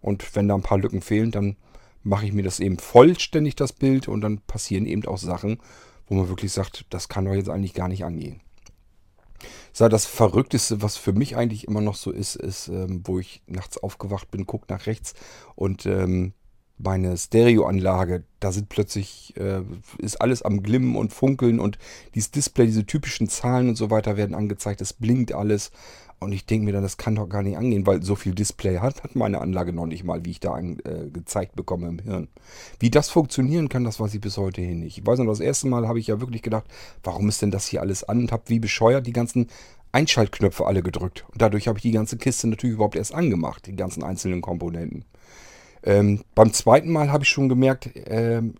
Und 0.00 0.36
wenn 0.36 0.48
da 0.48 0.54
ein 0.54 0.62
paar 0.62 0.78
Lücken 0.78 1.02
fehlen, 1.02 1.30
dann 1.30 1.56
mache 2.02 2.26
ich 2.26 2.32
mir 2.32 2.42
das 2.42 2.60
eben 2.60 2.78
vollständig, 2.78 3.56
das 3.56 3.72
Bild, 3.72 4.08
und 4.08 4.20
dann 4.20 4.38
passieren 4.38 4.86
eben 4.86 5.04
auch 5.06 5.18
Sachen, 5.18 5.58
wo 6.06 6.14
man 6.14 6.28
wirklich 6.28 6.52
sagt, 6.52 6.86
das 6.90 7.08
kann 7.08 7.24
doch 7.24 7.34
jetzt 7.34 7.50
eigentlich 7.50 7.74
gar 7.74 7.88
nicht 7.88 8.04
angehen. 8.04 8.40
Sag, 9.72 9.90
das 9.90 10.06
Verrückteste, 10.06 10.82
was 10.82 10.96
für 10.96 11.12
mich 11.12 11.36
eigentlich 11.36 11.66
immer 11.66 11.80
noch 11.80 11.96
so 11.96 12.10
ist, 12.10 12.36
ist, 12.36 12.68
ähm, 12.68 13.02
wo 13.04 13.18
ich 13.18 13.42
nachts 13.46 13.78
aufgewacht 13.78 14.30
bin, 14.30 14.46
guck 14.46 14.68
nach 14.68 14.86
rechts 14.86 15.14
und 15.54 15.86
ähm, 15.86 16.32
meine 16.78 17.16
Stereoanlage, 17.16 18.24
da 18.40 18.52
sind 18.52 18.68
plötzlich, 18.68 19.34
äh, 19.36 19.62
ist 19.98 20.20
alles 20.20 20.42
am 20.42 20.62
Glimmen 20.62 20.96
und 20.96 21.12
Funkeln 21.12 21.58
und 21.58 21.78
dieses 22.14 22.30
Display, 22.30 22.66
diese 22.66 22.84
typischen 22.84 23.28
Zahlen 23.28 23.68
und 23.68 23.76
so 23.76 23.90
weiter 23.90 24.16
werden 24.16 24.34
angezeigt, 24.34 24.80
es 24.80 24.92
blinkt 24.92 25.32
alles. 25.32 25.70
Und 26.18 26.32
ich 26.32 26.46
denke 26.46 26.64
mir 26.64 26.72
dann, 26.72 26.82
das 26.82 26.96
kann 26.96 27.14
doch 27.14 27.28
gar 27.28 27.42
nicht 27.42 27.58
angehen, 27.58 27.86
weil 27.86 28.02
so 28.02 28.14
viel 28.14 28.34
Display 28.34 28.78
hat, 28.78 29.04
hat 29.04 29.14
meine 29.16 29.42
Anlage 29.42 29.74
noch 29.74 29.84
nicht 29.84 30.02
mal, 30.02 30.24
wie 30.24 30.30
ich 30.30 30.40
da 30.40 30.52
an, 30.52 30.78
äh, 30.80 31.46
bekomme 31.54 31.88
im 31.88 31.98
Hirn. 31.98 32.28
Wie 32.80 32.90
das 32.90 33.10
funktionieren 33.10 33.68
kann, 33.68 33.84
das 33.84 34.00
weiß 34.00 34.14
ich 34.14 34.22
bis 34.22 34.38
heute 34.38 34.62
hin 34.62 34.80
nicht. 34.80 34.96
Ich 34.96 35.06
weiß 35.06 35.18
noch, 35.18 35.26
das 35.26 35.40
erste 35.40 35.66
Mal 35.68 35.86
habe 35.86 35.98
ich 35.98 36.06
ja 36.06 36.18
wirklich 36.18 36.40
gedacht, 36.40 36.64
warum 37.02 37.28
ist 37.28 37.42
denn 37.42 37.50
das 37.50 37.66
hier 37.66 37.82
alles 37.82 38.02
an? 38.02 38.20
Und 38.20 38.32
habe 38.32 38.44
wie 38.46 38.60
bescheuert 38.60 39.06
die 39.06 39.12
ganzen 39.12 39.48
Einschaltknöpfe 39.92 40.66
alle 40.66 40.82
gedrückt. 40.82 41.26
Und 41.32 41.42
dadurch 41.42 41.68
habe 41.68 41.78
ich 41.78 41.82
die 41.82 41.92
ganze 41.92 42.16
Kiste 42.16 42.48
natürlich 42.48 42.74
überhaupt 42.74 42.96
erst 42.96 43.14
angemacht, 43.14 43.66
die 43.66 43.76
ganzen 43.76 44.02
einzelnen 44.02 44.40
Komponenten. 44.40 45.04
Ähm, 45.86 46.22
beim 46.34 46.52
zweiten 46.52 46.90
Mal 46.90 47.12
habe 47.12 47.24
ich 47.24 47.30
schon 47.30 47.48
gemerkt, 47.48 47.90
ähm, 48.06 48.54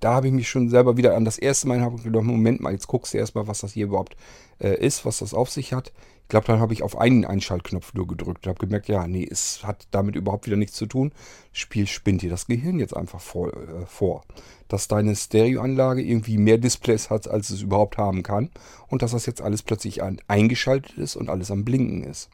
da 0.00 0.14
habe 0.14 0.28
ich 0.28 0.32
mich 0.32 0.48
schon 0.48 0.68
selber 0.68 0.96
wieder 0.96 1.14
an 1.14 1.24
das 1.24 1.38
erste 1.38 1.68
Mal 1.68 1.78
gedacht, 2.02 2.24
Moment 2.24 2.60
mal, 2.60 2.72
jetzt 2.72 2.88
guckst 2.88 3.14
du 3.14 3.18
erstmal, 3.18 3.46
was 3.46 3.60
das 3.60 3.72
hier 3.72 3.86
überhaupt 3.86 4.16
äh, 4.58 4.74
ist, 4.84 5.04
was 5.04 5.18
das 5.18 5.34
auf 5.34 5.50
sich 5.50 5.72
hat. 5.72 5.92
Ich 6.22 6.28
glaube, 6.28 6.46
dann 6.46 6.58
habe 6.58 6.72
ich 6.72 6.82
auf 6.82 6.98
einen 6.98 7.24
Einschaltknopf 7.24 7.94
nur 7.94 8.08
gedrückt 8.08 8.46
und 8.46 8.50
habe 8.50 8.66
gemerkt, 8.66 8.88
ja, 8.88 9.06
nee, 9.06 9.26
es 9.30 9.62
hat 9.62 9.86
damit 9.92 10.16
überhaupt 10.16 10.46
wieder 10.46 10.56
nichts 10.56 10.76
zu 10.76 10.86
tun. 10.86 11.12
Spiel 11.52 11.86
spinnt 11.86 12.22
dir 12.22 12.30
das 12.30 12.46
Gehirn 12.46 12.80
jetzt 12.80 12.96
einfach 12.96 13.20
vor, 13.20 13.52
äh, 13.52 13.86
vor. 13.86 14.22
Dass 14.66 14.88
deine 14.88 15.14
Stereoanlage 15.14 16.02
irgendwie 16.02 16.36
mehr 16.38 16.58
Displays 16.58 17.10
hat, 17.10 17.28
als 17.28 17.50
es 17.50 17.62
überhaupt 17.62 17.96
haben 17.96 18.22
kann. 18.22 18.50
Und 18.88 19.02
dass 19.02 19.12
das 19.12 19.26
jetzt 19.26 19.40
alles 19.40 19.62
plötzlich 19.62 20.02
an, 20.02 20.20
eingeschaltet 20.26 20.98
ist 20.98 21.14
und 21.16 21.30
alles 21.30 21.50
am 21.52 21.64
Blinken 21.64 22.02
ist. 22.02 22.28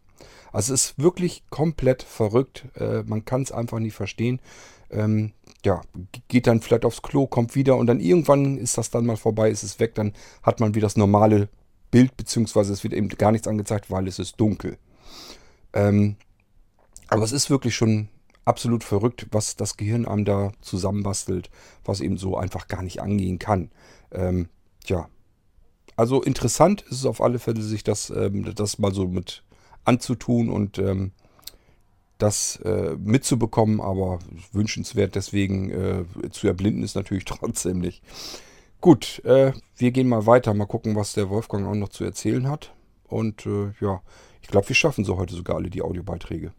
Also 0.53 0.75
es 0.75 0.87
ist 0.87 0.99
wirklich 0.99 1.45
komplett 1.51 2.03
verrückt. 2.03 2.67
Äh, 2.77 3.03
man 3.05 3.25
kann 3.25 3.43
es 3.43 3.53
einfach 3.53 3.79
nicht 3.79 3.95
verstehen. 3.95 4.41
Ähm, 4.91 5.33
ja, 5.65 5.81
geht 6.29 6.47
dann 6.47 6.61
vielleicht 6.61 6.85
aufs 6.85 7.03
Klo, 7.03 7.27
kommt 7.27 7.55
wieder 7.55 7.77
und 7.77 7.87
dann 7.87 8.01
irgendwann 8.01 8.59
ist 8.59 8.77
das 8.79 8.91
dann 8.91 9.07
mal 9.07 9.17
vorbei, 9.17 9.51
ist 9.51 9.63
es 9.63 9.81
weg, 9.81 9.95
dann 9.95 10.13
hat 10.43 10.61
man 10.61 10.75
wieder 10.75 10.87
das 10.87 10.97
normale 10.97 11.49
Bild, 11.91 12.17
beziehungsweise 12.17 12.73
es 12.73 12.83
wird 12.83 12.95
eben 12.95 13.09
gar 13.09 13.33
nichts 13.33 13.49
angezeigt, 13.49 13.91
weil 13.91 14.09
es 14.09 14.19
ist 14.19 14.41
dunkel. 14.41 14.77
Ähm, 15.73 16.17
aber 17.09 17.23
es 17.23 17.33
ist 17.33 17.49
wirklich 17.49 17.75
schon 17.75 18.09
absolut 18.45 18.85
verrückt, 18.85 19.29
was 19.31 19.57
das 19.57 19.77
Gehirn 19.77 20.07
einem 20.07 20.25
da 20.25 20.53
zusammenbastelt, 20.61 21.49
was 21.85 22.01
eben 22.01 22.17
so 22.17 22.37
einfach 22.37 22.67
gar 22.67 22.83
nicht 22.83 23.01
angehen 23.01 23.39
kann. 23.39 23.71
Ähm, 24.11 24.49
tja, 24.85 25.09
also 25.97 26.23
interessant 26.23 26.83
ist 26.83 26.99
es 26.99 27.07
auf 27.07 27.21
alle 27.21 27.39
Fälle, 27.39 27.63
sich 27.63 27.85
das, 27.85 28.11
ähm, 28.11 28.53
das 28.55 28.79
mal 28.79 28.93
so 28.93 29.07
mit 29.07 29.45
anzutun 29.85 30.51
und 30.51 30.79
ähm, 30.79 31.13
das 32.19 32.57
äh, 32.65 32.97
mitzubekommen, 32.99 33.81
aber 33.81 34.21
wünschenswert 34.53 35.15
deswegen 35.17 35.71
äh, 35.71 36.31
zu 36.31 36.47
erblinden 36.47 36.83
ist 36.83 36.95
natürlich 36.95 37.25
trotzdem 37.27 37.79
nicht. 37.79 38.03
Gut, 38.81 39.25
äh, 39.25 39.53
wir 39.77 39.91
gehen 39.91 40.09
mal 40.09 40.27
weiter, 40.27 40.55
mal 40.55 40.67
gucken, 40.67 40.97
was 40.97 41.13
der 41.13 41.31
Wolfgang 41.31 41.67
auch 41.67 41.75
noch 41.75 41.89
zu 41.89 42.05
erzählen 42.05 42.49
hat. 42.49 42.73
Und 43.05 43.47
äh, 43.47 43.73
ja, 43.81 44.03
ich 44.41 44.49
glaube, 44.49 44.69
wir 44.69 44.77
schaffen 44.77 45.05
so 45.05 45.19
heute 45.19 45.35
sogar 45.35 45.57
alle 45.57 45.71
die 45.71 45.83
Audiobeiträge. 45.83 46.53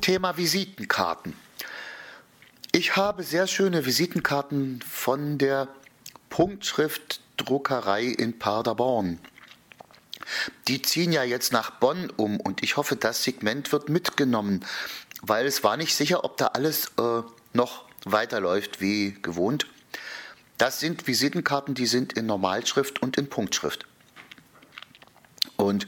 Thema 0.00 0.36
Visitenkarten. 0.36 1.34
Ich 2.76 2.96
habe 2.96 3.22
sehr 3.22 3.46
schöne 3.46 3.86
Visitenkarten 3.86 4.82
von 4.82 5.38
der 5.38 5.68
Punktschriftdruckerei 6.28 8.02
in 8.02 8.36
Paderborn. 8.40 9.20
Die 10.66 10.82
ziehen 10.82 11.12
ja 11.12 11.22
jetzt 11.22 11.52
nach 11.52 11.70
Bonn 11.70 12.10
um 12.16 12.40
und 12.40 12.64
ich 12.64 12.76
hoffe, 12.76 12.96
das 12.96 13.22
Segment 13.22 13.70
wird 13.70 13.90
mitgenommen, 13.90 14.66
weil 15.22 15.46
es 15.46 15.62
war 15.62 15.76
nicht 15.76 15.94
sicher, 15.94 16.24
ob 16.24 16.36
da 16.36 16.48
alles 16.48 16.86
äh, 16.98 17.22
noch 17.52 17.84
weiterläuft 18.04 18.80
wie 18.80 19.18
gewohnt. 19.22 19.68
Das 20.58 20.80
sind 20.80 21.06
Visitenkarten, 21.06 21.76
die 21.76 21.86
sind 21.86 22.14
in 22.14 22.26
Normalschrift 22.26 23.00
und 23.00 23.16
in 23.16 23.28
Punktschrift. 23.28 23.86
Und 25.54 25.86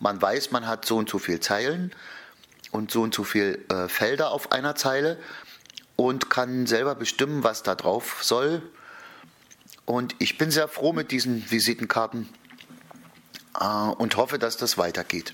man 0.00 0.20
weiß, 0.20 0.50
man 0.50 0.66
hat 0.66 0.84
so 0.84 0.98
und 0.98 1.08
so 1.08 1.18
viele 1.18 1.40
Zeilen 1.40 1.94
und 2.72 2.90
so 2.90 3.00
und 3.00 3.14
so 3.14 3.24
viele 3.24 3.54
äh, 3.70 3.88
Felder 3.88 4.32
auf 4.32 4.52
einer 4.52 4.74
Zeile 4.74 5.18
und 5.96 6.30
kann 6.30 6.66
selber 6.66 6.94
bestimmen, 6.94 7.42
was 7.42 7.62
da 7.62 7.74
drauf 7.74 8.18
soll. 8.22 8.62
Und 9.84 10.14
ich 10.18 10.38
bin 10.38 10.50
sehr 10.50 10.68
froh 10.68 10.92
mit 10.92 11.10
diesen 11.10 11.50
Visitenkarten 11.50 12.28
äh, 13.60 13.66
und 13.66 14.16
hoffe, 14.16 14.38
dass 14.38 14.56
das 14.56 14.78
weitergeht. 14.78 15.32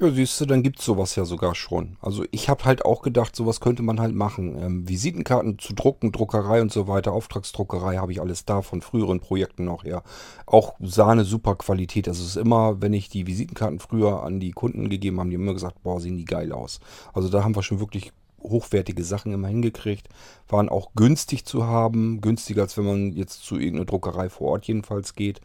Ja, 0.00 0.12
siehst 0.12 0.40
du, 0.40 0.46
dann 0.46 0.62
gibt's 0.62 0.84
sowas 0.84 1.16
ja 1.16 1.24
sogar 1.24 1.56
schon. 1.56 1.96
Also 2.00 2.24
ich 2.30 2.48
habe 2.48 2.64
halt 2.64 2.84
auch 2.84 3.02
gedacht, 3.02 3.34
sowas 3.34 3.58
könnte 3.58 3.82
man 3.82 3.98
halt 3.98 4.14
machen. 4.14 4.56
Ähm, 4.56 4.88
Visitenkarten 4.88 5.58
zu 5.58 5.72
drucken, 5.72 6.12
Druckerei 6.12 6.62
und 6.62 6.70
so 6.70 6.86
weiter, 6.86 7.12
Auftragsdruckerei 7.12 7.96
habe 7.96 8.12
ich 8.12 8.20
alles 8.20 8.44
da 8.44 8.62
von 8.62 8.80
früheren 8.80 9.18
Projekten 9.18 9.64
noch 9.64 9.82
her. 9.82 10.04
Auch 10.46 10.74
Sahne, 10.78 11.24
super 11.24 11.56
Qualität. 11.56 12.06
Also 12.06 12.22
es 12.22 12.30
ist 12.30 12.36
immer, 12.36 12.80
wenn 12.80 12.92
ich 12.92 13.08
die 13.08 13.26
Visitenkarten 13.26 13.80
früher 13.80 14.22
an 14.22 14.38
die 14.38 14.52
Kunden 14.52 14.88
gegeben 14.88 15.18
habe, 15.18 15.30
die 15.30 15.34
haben 15.34 15.42
immer 15.42 15.54
gesagt, 15.54 15.82
boah, 15.82 16.00
sehen 16.00 16.16
die 16.16 16.26
geil 16.26 16.52
aus. 16.52 16.78
Also 17.12 17.28
da 17.28 17.42
haben 17.42 17.56
wir 17.56 17.64
schon 17.64 17.80
wirklich 17.80 18.12
hochwertige 18.42 19.04
Sachen 19.04 19.32
immer 19.32 19.48
hingekriegt. 19.48 20.08
Waren 20.48 20.68
auch 20.68 20.92
günstig 20.94 21.44
zu 21.44 21.66
haben, 21.66 22.20
günstiger 22.20 22.62
als 22.62 22.76
wenn 22.76 22.86
man 22.86 23.12
jetzt 23.12 23.42
zu 23.42 23.56
irgendeiner 23.56 23.86
Druckerei 23.86 24.28
vor 24.28 24.48
Ort 24.48 24.66
jedenfalls 24.66 25.14
geht. 25.14 25.40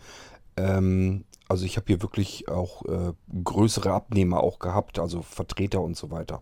Ähm, 0.58 1.26
also 1.48 1.66
ich 1.66 1.78
habe 1.78 1.88
hier 1.88 2.02
wirklich 2.02 2.48
auch 2.50 2.86
äh, 2.86 3.14
größere 3.44 3.92
Abnehmer 3.92 4.42
auch 4.42 4.60
gehabt, 4.60 5.00
also 5.00 5.22
Vertreter 5.22 5.82
und 5.82 5.98
so 5.98 6.12
weiter. 6.12 6.42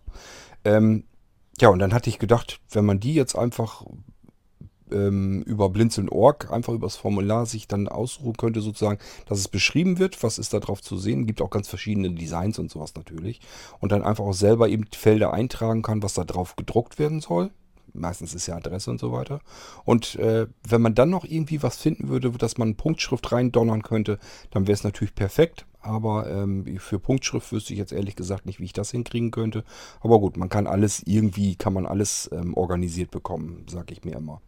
Ähm, 0.64 1.04
ja, 1.60 1.68
und 1.68 1.78
dann 1.78 1.92
hatte 1.92 2.08
ich 2.08 2.18
gedacht, 2.18 2.60
wenn 2.70 2.84
man 2.84 3.00
die 3.00 3.14
jetzt 3.14 3.36
einfach 3.36 3.84
ähm, 4.92 5.42
über 5.42 5.68
Blinzeln.org 5.68 6.50
einfach 6.50 6.72
übers 6.72 6.96
Formular 6.96 7.46
sich 7.46 7.66
dann 7.66 7.88
aussuchen 7.88 8.36
könnte, 8.36 8.60
sozusagen, 8.60 8.98
dass 9.26 9.38
es 9.38 9.48
beschrieben 9.48 9.98
wird, 9.98 10.22
was 10.22 10.38
ist 10.38 10.52
da 10.52 10.60
drauf 10.60 10.82
zu 10.82 10.96
sehen. 10.96 11.26
Gibt 11.26 11.42
auch 11.42 11.50
ganz 11.50 11.68
verschiedene 11.68 12.10
Designs 12.10 12.58
und 12.58 12.70
sowas 12.70 12.94
natürlich. 12.94 13.40
Und 13.80 13.92
dann 13.92 14.02
einfach 14.02 14.24
auch 14.24 14.34
selber 14.34 14.68
eben 14.68 14.84
Felder 14.92 15.32
eintragen 15.32 15.82
kann, 15.82 16.02
was 16.02 16.14
da 16.14 16.24
drauf 16.24 16.56
gedruckt 16.56 16.98
werden 16.98 17.20
soll. 17.20 17.50
Meistens 17.94 18.34
ist 18.34 18.46
ja 18.46 18.56
Adresse 18.56 18.90
und 18.90 19.00
so 19.00 19.12
weiter. 19.12 19.40
Und 19.84 20.16
äh, 20.16 20.46
wenn 20.66 20.80
man 20.80 20.94
dann 20.94 21.10
noch 21.10 21.24
irgendwie 21.24 21.62
was 21.62 21.76
finden 21.76 22.08
würde, 22.08 22.30
dass 22.30 22.56
man 22.56 22.76
Punktschrift 22.76 23.32
reindonnern 23.32 23.82
könnte, 23.82 24.18
dann 24.50 24.66
wäre 24.66 24.74
es 24.74 24.84
natürlich 24.84 25.14
perfekt. 25.14 25.66
Aber 25.82 26.30
ähm, 26.30 26.78
für 26.78 26.98
Punktschrift 26.98 27.52
wüsste 27.52 27.72
ich 27.72 27.78
jetzt 27.78 27.92
ehrlich 27.92 28.16
gesagt 28.16 28.46
nicht, 28.46 28.60
wie 28.60 28.64
ich 28.64 28.72
das 28.72 28.90
hinkriegen 28.92 29.30
könnte. 29.30 29.64
Aber 30.00 30.20
gut, 30.20 30.36
man 30.36 30.48
kann 30.48 30.66
alles 30.66 31.02
irgendwie, 31.04 31.56
kann 31.56 31.72
man 31.72 31.86
alles 31.86 32.30
ähm, 32.32 32.54
organisiert 32.54 33.10
bekommen, 33.10 33.66
sage 33.68 33.92
ich 33.92 34.04
mir 34.04 34.16
immer. 34.16 34.40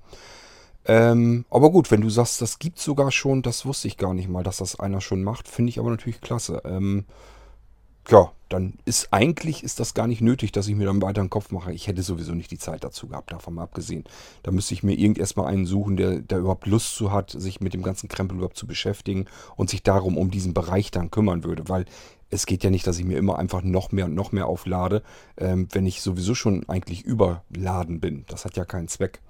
Ähm, 0.86 1.44
aber 1.50 1.70
gut, 1.70 1.90
wenn 1.90 2.02
du 2.02 2.10
sagst, 2.10 2.40
das 2.42 2.58
gibt 2.58 2.78
sogar 2.78 3.10
schon, 3.10 3.42
das 3.42 3.64
wusste 3.64 3.88
ich 3.88 3.96
gar 3.96 4.14
nicht 4.14 4.28
mal, 4.28 4.42
dass 4.42 4.58
das 4.58 4.78
einer 4.78 5.00
schon 5.00 5.24
macht, 5.24 5.48
finde 5.48 5.70
ich 5.70 5.78
aber 5.78 5.90
natürlich 5.90 6.20
klasse. 6.20 6.62
Ähm, 6.64 7.04
ja, 8.08 8.30
dann 8.48 8.74
ist 8.84 9.08
eigentlich 9.10 9.64
ist 9.64 9.80
das 9.80 9.94
gar 9.94 10.06
nicht 10.06 10.20
nötig, 10.20 10.52
dass 10.52 10.68
ich 10.68 10.74
mir 10.76 10.86
dann 10.86 11.02
weiter 11.02 11.20
einen 11.20 11.30
Kopf 11.30 11.50
mache. 11.50 11.72
Ich 11.72 11.86
hätte 11.86 12.02
sowieso 12.02 12.34
nicht 12.34 12.50
die 12.50 12.58
Zeit 12.58 12.84
dazu 12.84 13.08
gehabt, 13.08 13.32
davon 13.32 13.54
mal 13.54 13.62
abgesehen. 13.62 14.04
Da 14.42 14.50
müsste 14.50 14.74
ich 14.74 14.82
mir 14.82 14.96
irgend 14.96 15.18
erstmal 15.18 15.46
einen 15.46 15.66
suchen, 15.66 15.96
der, 15.96 16.20
der 16.20 16.38
überhaupt 16.38 16.66
Lust 16.66 16.94
zu 16.94 17.10
hat, 17.10 17.30
sich 17.30 17.60
mit 17.60 17.74
dem 17.74 17.82
ganzen 17.82 18.08
Krempel 18.08 18.36
überhaupt 18.36 18.56
zu 18.56 18.66
beschäftigen 18.66 19.26
und 19.56 19.70
sich 19.70 19.82
darum 19.82 20.16
um 20.16 20.30
diesen 20.30 20.54
Bereich 20.54 20.90
dann 20.90 21.10
kümmern 21.10 21.42
würde. 21.42 21.68
Weil 21.68 21.86
es 22.30 22.46
geht 22.46 22.62
ja 22.62 22.70
nicht, 22.70 22.86
dass 22.86 22.98
ich 22.98 23.04
mir 23.04 23.18
immer 23.18 23.38
einfach 23.38 23.62
noch 23.62 23.92
mehr 23.92 24.04
und 24.04 24.14
noch 24.14 24.32
mehr 24.32 24.46
auflade, 24.46 25.02
ähm, 25.36 25.68
wenn 25.72 25.86
ich 25.86 26.00
sowieso 26.00 26.34
schon 26.34 26.68
eigentlich 26.68 27.02
überladen 27.02 28.00
bin. 28.00 28.24
Das 28.28 28.44
hat 28.44 28.56
ja 28.56 28.64
keinen 28.64 28.88
Zweck. 28.88 29.20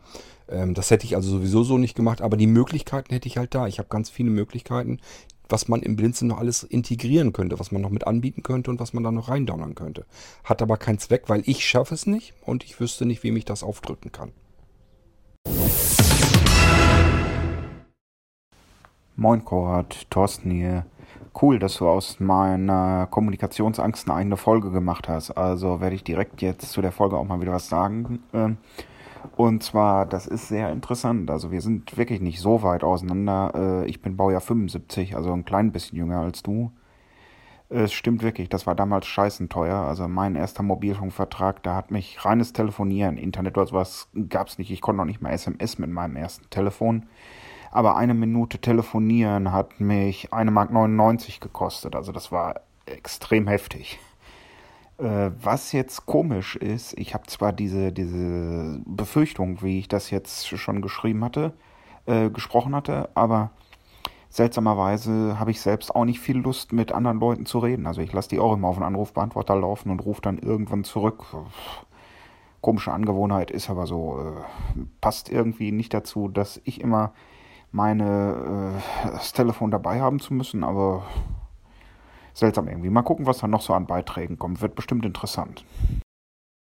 Ähm, 0.48 0.74
das 0.74 0.90
hätte 0.90 1.06
ich 1.06 1.16
also 1.16 1.30
sowieso 1.30 1.64
so 1.64 1.78
nicht 1.78 1.94
gemacht, 1.94 2.20
aber 2.20 2.36
die 2.36 2.46
Möglichkeiten 2.46 3.12
hätte 3.12 3.28
ich 3.28 3.36
halt 3.36 3.54
da. 3.54 3.66
Ich 3.66 3.78
habe 3.78 3.88
ganz 3.88 4.10
viele 4.10 4.30
Möglichkeiten, 4.30 5.00
was 5.48 5.68
man 5.68 5.82
im 5.82 5.96
Blinzeln 5.96 6.28
noch 6.28 6.38
alles 6.38 6.62
integrieren 6.62 7.32
könnte, 7.32 7.58
was 7.58 7.72
man 7.72 7.82
noch 7.82 7.90
mit 7.90 8.06
anbieten 8.06 8.42
könnte 8.42 8.70
und 8.70 8.80
was 8.80 8.92
man 8.92 9.04
da 9.04 9.10
noch 9.10 9.28
reindonnern 9.28 9.74
könnte. 9.74 10.06
Hat 10.44 10.62
aber 10.62 10.76
keinen 10.76 10.98
Zweck, 10.98 11.24
weil 11.28 11.42
ich 11.46 11.64
schaffe 11.64 11.94
es 11.94 12.06
nicht 12.06 12.34
und 12.42 12.64
ich 12.64 12.80
wüsste 12.80 13.06
nicht, 13.06 13.22
wem 13.22 13.36
ich 13.36 13.44
das 13.44 13.62
aufdrücken 13.62 14.12
kann. 14.12 14.32
Moin 19.16 19.44
Konrad, 19.44 20.10
Thorsten 20.10 20.50
hier. 20.50 20.86
Cool, 21.40 21.58
dass 21.58 21.76
du 21.76 21.88
aus 21.88 22.20
meiner 22.20 23.06
Kommunikationsangst 23.10 24.08
eine 24.08 24.18
eigene 24.18 24.36
Folge 24.36 24.70
gemacht 24.70 25.08
hast. 25.08 25.32
Also 25.32 25.80
werde 25.80 25.96
ich 25.96 26.04
direkt 26.04 26.42
jetzt 26.42 26.70
zu 26.70 26.80
der 26.80 26.92
Folge 26.92 27.16
auch 27.16 27.24
mal 27.24 27.40
wieder 27.40 27.52
was 27.52 27.68
sagen. 27.68 28.22
Ähm, 28.32 28.56
und 29.36 29.62
zwar, 29.62 30.06
das 30.06 30.26
ist 30.26 30.48
sehr 30.48 30.70
interessant. 30.70 31.30
Also 31.30 31.50
wir 31.50 31.60
sind 31.60 31.96
wirklich 31.96 32.20
nicht 32.20 32.40
so 32.40 32.62
weit 32.62 32.84
auseinander. 32.84 33.84
Äh, 33.84 33.88
ich 33.88 34.00
bin 34.02 34.16
Baujahr 34.16 34.40
75, 34.40 35.16
also 35.16 35.32
ein 35.32 35.44
klein 35.44 35.72
bisschen 35.72 35.98
jünger 35.98 36.20
als 36.20 36.42
du. 36.42 36.72
Es 37.70 37.92
stimmt 37.92 38.22
wirklich, 38.22 38.48
das 38.48 38.66
war 38.66 38.74
damals 38.74 39.06
scheißen 39.06 39.48
teuer. 39.48 39.76
Also 39.76 40.06
mein 40.06 40.36
erster 40.36 40.62
Mobilfunkvertrag, 40.62 41.62
da 41.62 41.74
hat 41.74 41.90
mich 41.90 42.24
reines 42.24 42.52
Telefonieren, 42.52 43.16
Internet 43.16 43.56
oder 43.56 43.66
sowas 43.66 44.08
gab's 44.28 44.58
nicht. 44.58 44.70
Ich 44.70 44.80
konnte 44.80 44.98
noch 44.98 45.06
nicht 45.06 45.22
mal 45.22 45.30
SMS 45.30 45.78
mit 45.78 45.90
meinem 45.90 46.16
ersten 46.16 46.48
Telefon. 46.50 47.06
Aber 47.70 47.96
eine 47.96 48.14
Minute 48.14 48.58
telefonieren 48.58 49.50
hat 49.50 49.80
mich 49.80 50.32
1,99 50.32 50.50
Mark 50.52 51.40
gekostet. 51.40 51.96
Also 51.96 52.12
das 52.12 52.30
war 52.30 52.60
extrem 52.86 53.48
heftig. 53.48 53.98
Äh, 54.98 55.30
was 55.42 55.72
jetzt 55.72 56.06
komisch 56.06 56.56
ist, 56.56 56.96
ich 56.98 57.14
habe 57.14 57.26
zwar 57.26 57.52
diese, 57.52 57.92
diese 57.92 58.80
Befürchtung, 58.86 59.60
wie 59.62 59.80
ich 59.80 59.88
das 59.88 60.10
jetzt 60.10 60.46
schon 60.46 60.82
geschrieben 60.82 61.24
hatte, 61.24 61.52
äh, 62.06 62.30
gesprochen 62.30 62.74
hatte, 62.76 63.08
aber 63.14 63.50
seltsamerweise 64.28 65.38
habe 65.38 65.50
ich 65.50 65.60
selbst 65.60 65.94
auch 65.94 66.04
nicht 66.04 66.20
viel 66.20 66.38
Lust, 66.38 66.72
mit 66.72 66.92
anderen 66.92 67.18
Leuten 67.18 67.46
zu 67.46 67.58
reden. 67.58 67.86
Also 67.86 68.00
ich 68.02 68.12
lasse 68.12 68.28
die 68.28 68.38
auch 68.38 68.52
immer 68.54 68.68
auf 68.68 68.76
den 68.76 68.84
Anrufbeantworter 68.84 69.56
laufen 69.56 69.90
und 69.90 70.00
rufe 70.04 70.22
dann 70.22 70.38
irgendwann 70.38 70.84
zurück. 70.84 71.24
Komische 72.60 72.92
Angewohnheit 72.92 73.50
ist 73.50 73.70
aber 73.70 73.86
so, 73.86 74.18
äh, 74.18 74.80
passt 75.00 75.28
irgendwie 75.28 75.72
nicht 75.72 75.92
dazu, 75.92 76.28
dass 76.28 76.60
ich 76.64 76.80
immer 76.80 77.12
meine 77.72 78.80
äh, 79.04 79.10
das 79.10 79.32
Telefon 79.32 79.72
dabei 79.72 80.00
haben 80.00 80.20
zu 80.20 80.34
müssen, 80.34 80.62
aber 80.62 81.04
seltsam 82.34 82.68
irgendwie. 82.68 82.90
Mal 82.90 83.02
gucken, 83.02 83.26
was 83.26 83.38
da 83.38 83.48
noch 83.48 83.62
so 83.62 83.72
an 83.72 83.86
Beiträgen 83.86 84.38
kommt. 84.38 84.60
Wird 84.60 84.74
bestimmt 84.74 85.06
interessant. 85.06 85.64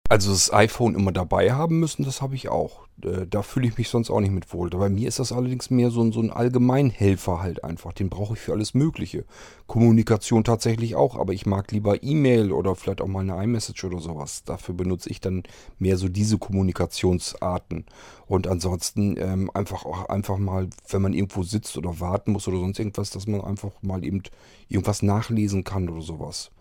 Also 0.08 0.32
das 0.32 0.53
iPhone 0.53 0.93
immer 0.93 1.12
dabei 1.12 1.53
haben 1.53 1.80
müssen, 1.80 2.06
das 2.06 2.22
habe 2.22 2.36
ich 2.36 2.47
auch. 2.47 2.82
Äh, 3.01 3.26
da 3.28 3.41
fühle 3.41 3.68
ich 3.68 3.78
mich 3.80 3.89
sonst 3.89 4.12
auch 4.12 4.20
nicht 4.20 4.32
mit 4.32 4.53
wohl. 4.53 4.70
Bei 4.70 4.88
mir 4.88 5.08
ist 5.08 5.18
das 5.18 5.32
allerdings 5.32 5.72
mehr 5.72 5.89
so 5.89 6.03
ein, 6.03 6.12
so 6.12 6.22
ein 6.22 6.30
Allgemeinhelfer 6.30 7.41
halt 7.41 7.64
einfach. 7.64 7.91
Den 7.91 8.10
brauche 8.10 8.36
ich 8.36 8.39
für 8.39 8.53
alles 8.53 8.76
Mögliche. 8.76 9.26
Kommunikation 9.66 10.43
tatsächlich 10.43 10.93
auch, 10.95 11.16
aber 11.16 11.34
ich 11.34 11.47
mag 11.47 11.72
lieber 11.72 12.03
E-Mail 12.03 12.51
oder 12.51 12.76
vielleicht 12.76 13.01
auch 13.01 13.08
mal 13.08 13.22
eine 13.22 13.43
iMessage 13.43 13.84
oder 13.86 13.99
sowas. 13.99 14.43
Dafür 14.43 14.76
benutze 14.76 15.10
ich 15.10 15.22
dann 15.22 15.41
mehr 15.80 15.97
so 15.97 16.08
diese 16.08 16.38
Kommunikationsarten. 16.38 17.86
Und 18.28 18.47
ansonsten 18.47 19.16
ähm, 19.18 19.49
einfach 19.56 19.86
auch 19.86 20.08
einfach 20.10 20.38
mal, 20.38 20.70
wenn 20.88 21.01
man 21.01 21.14
irgendwo 21.14 21.41
sitzt 21.41 21.78
oder 21.78 21.99
warten 21.99 22.32
muss 22.32 22.47
oder 22.47 22.60
sonst 22.60 22.78
irgendwas, 22.78 23.10
dass 23.10 23.26
man 23.26 23.41
einfach 23.41 23.72
mal 23.82 24.06
eben 24.06 24.22
irgendwas 24.70 25.01
nachlesen 25.01 25.64
kann 25.64 25.89
oder 25.89 26.03
sowas. 26.03 26.51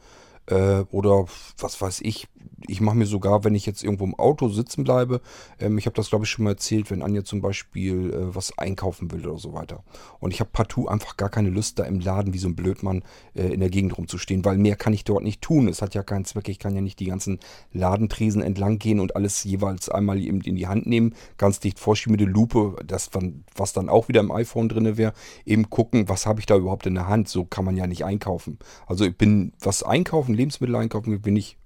Äh, 0.47 0.85
oder 0.91 1.27
was 1.59 1.81
weiß 1.81 2.01
ich, 2.03 2.29
ich 2.67 2.81
mache 2.81 2.97
mir 2.97 3.07
sogar, 3.07 3.45
wenn 3.45 3.55
ich 3.55 3.67
jetzt 3.67 3.83
irgendwo 3.83 4.05
im 4.05 4.15
Auto 4.15 4.49
sitzen 4.49 4.85
bleibe, 4.85 5.21
ähm, 5.59 5.79
ich 5.79 5.87
habe 5.87 5.97
das 5.97 6.11
glaube 6.11 6.25
ich 6.25 6.31
schon 6.31 6.45
mal 6.45 6.53
erzählt, 6.53 6.91
wenn 6.91 7.03
Anja 7.03 7.25
zum 7.25 7.41
Beispiel 7.41 8.13
äh, 8.13 8.35
was 8.35 8.57
einkaufen 8.59 9.11
will 9.11 9.27
oder 9.27 9.39
so 9.39 9.53
weiter. 9.53 9.83
Und 10.21 10.33
ich 10.33 10.41
habe 10.41 10.51
partout 10.53 10.89
einfach 10.89 11.17
gar 11.17 11.29
keine 11.29 11.51
Lust, 11.51 11.79
da 11.79 11.85
im 11.85 12.01
Laden 12.01 12.33
wie 12.33 12.39
so 12.39 12.49
ein 12.49 12.57
Blödmann 12.57 13.03
äh, 13.35 13.49
in 13.49 13.61
der 13.61 13.71
Gegend 13.71 13.97
rumzustehen, 13.97 14.45
weil 14.45 14.59
mehr 14.59 14.77
kann 14.77 14.93
ich 14.93 15.05
dort 15.05 15.23
nicht 15.23 15.43
tun. 15.43 15.69
Es 15.69 15.83
hat 15.83 15.95
ja 15.95 16.03
keinen 16.03 16.25
Zweck, 16.25 16.49
ich 16.49 16.59
kann 16.59 16.75
ja 16.75 16.81
nicht 16.81 17.01
die 17.01 17.07
ganzen 17.07 17.39
Ladentresen 17.73 18.43
entlang 18.43 18.79
gehen 18.79 19.01
und 19.01 19.17
alles 19.17 19.45
jeweils 19.45 19.89
einmal 19.89 20.21
eben 20.21 20.41
in 20.41 20.57
die 20.57 20.67
Hand 20.67 20.87
nehmen, 20.87 21.15
ganz 21.39 21.61
dicht 21.61 21.79
vorschieben 21.79 22.13
mit 22.13 22.21
der 22.21 22.29
Lupe, 22.29 22.77
das, 22.87 23.11
was 23.57 23.73
dann 23.73 23.89
auch 23.89 24.09
wieder 24.09 24.21
im 24.21 24.31
iPhone 24.31 24.69
drin 24.69 24.97
wäre, 24.97 25.13
eben 25.45 25.71
gucken, 25.71 26.09
was 26.09 26.27
habe 26.27 26.41
ich 26.41 26.47
da 26.47 26.57
überhaupt 26.57 26.87
in 26.87 26.95
der 26.95 27.09
Hand. 27.09 27.29
So 27.29 27.45
kann 27.45 27.65
man 27.65 27.77
ja 27.77 27.87
nicht 27.87 28.05
einkaufen. 28.05 28.59
Also 28.87 29.05
ich 29.05 29.17
bin, 29.17 29.53
was 29.61 29.83
einkaufen, 29.83 30.34
Lebensmittel 30.35 30.77
einkaufen, 30.77 31.21
bin 31.21 31.37
ich 31.37 31.57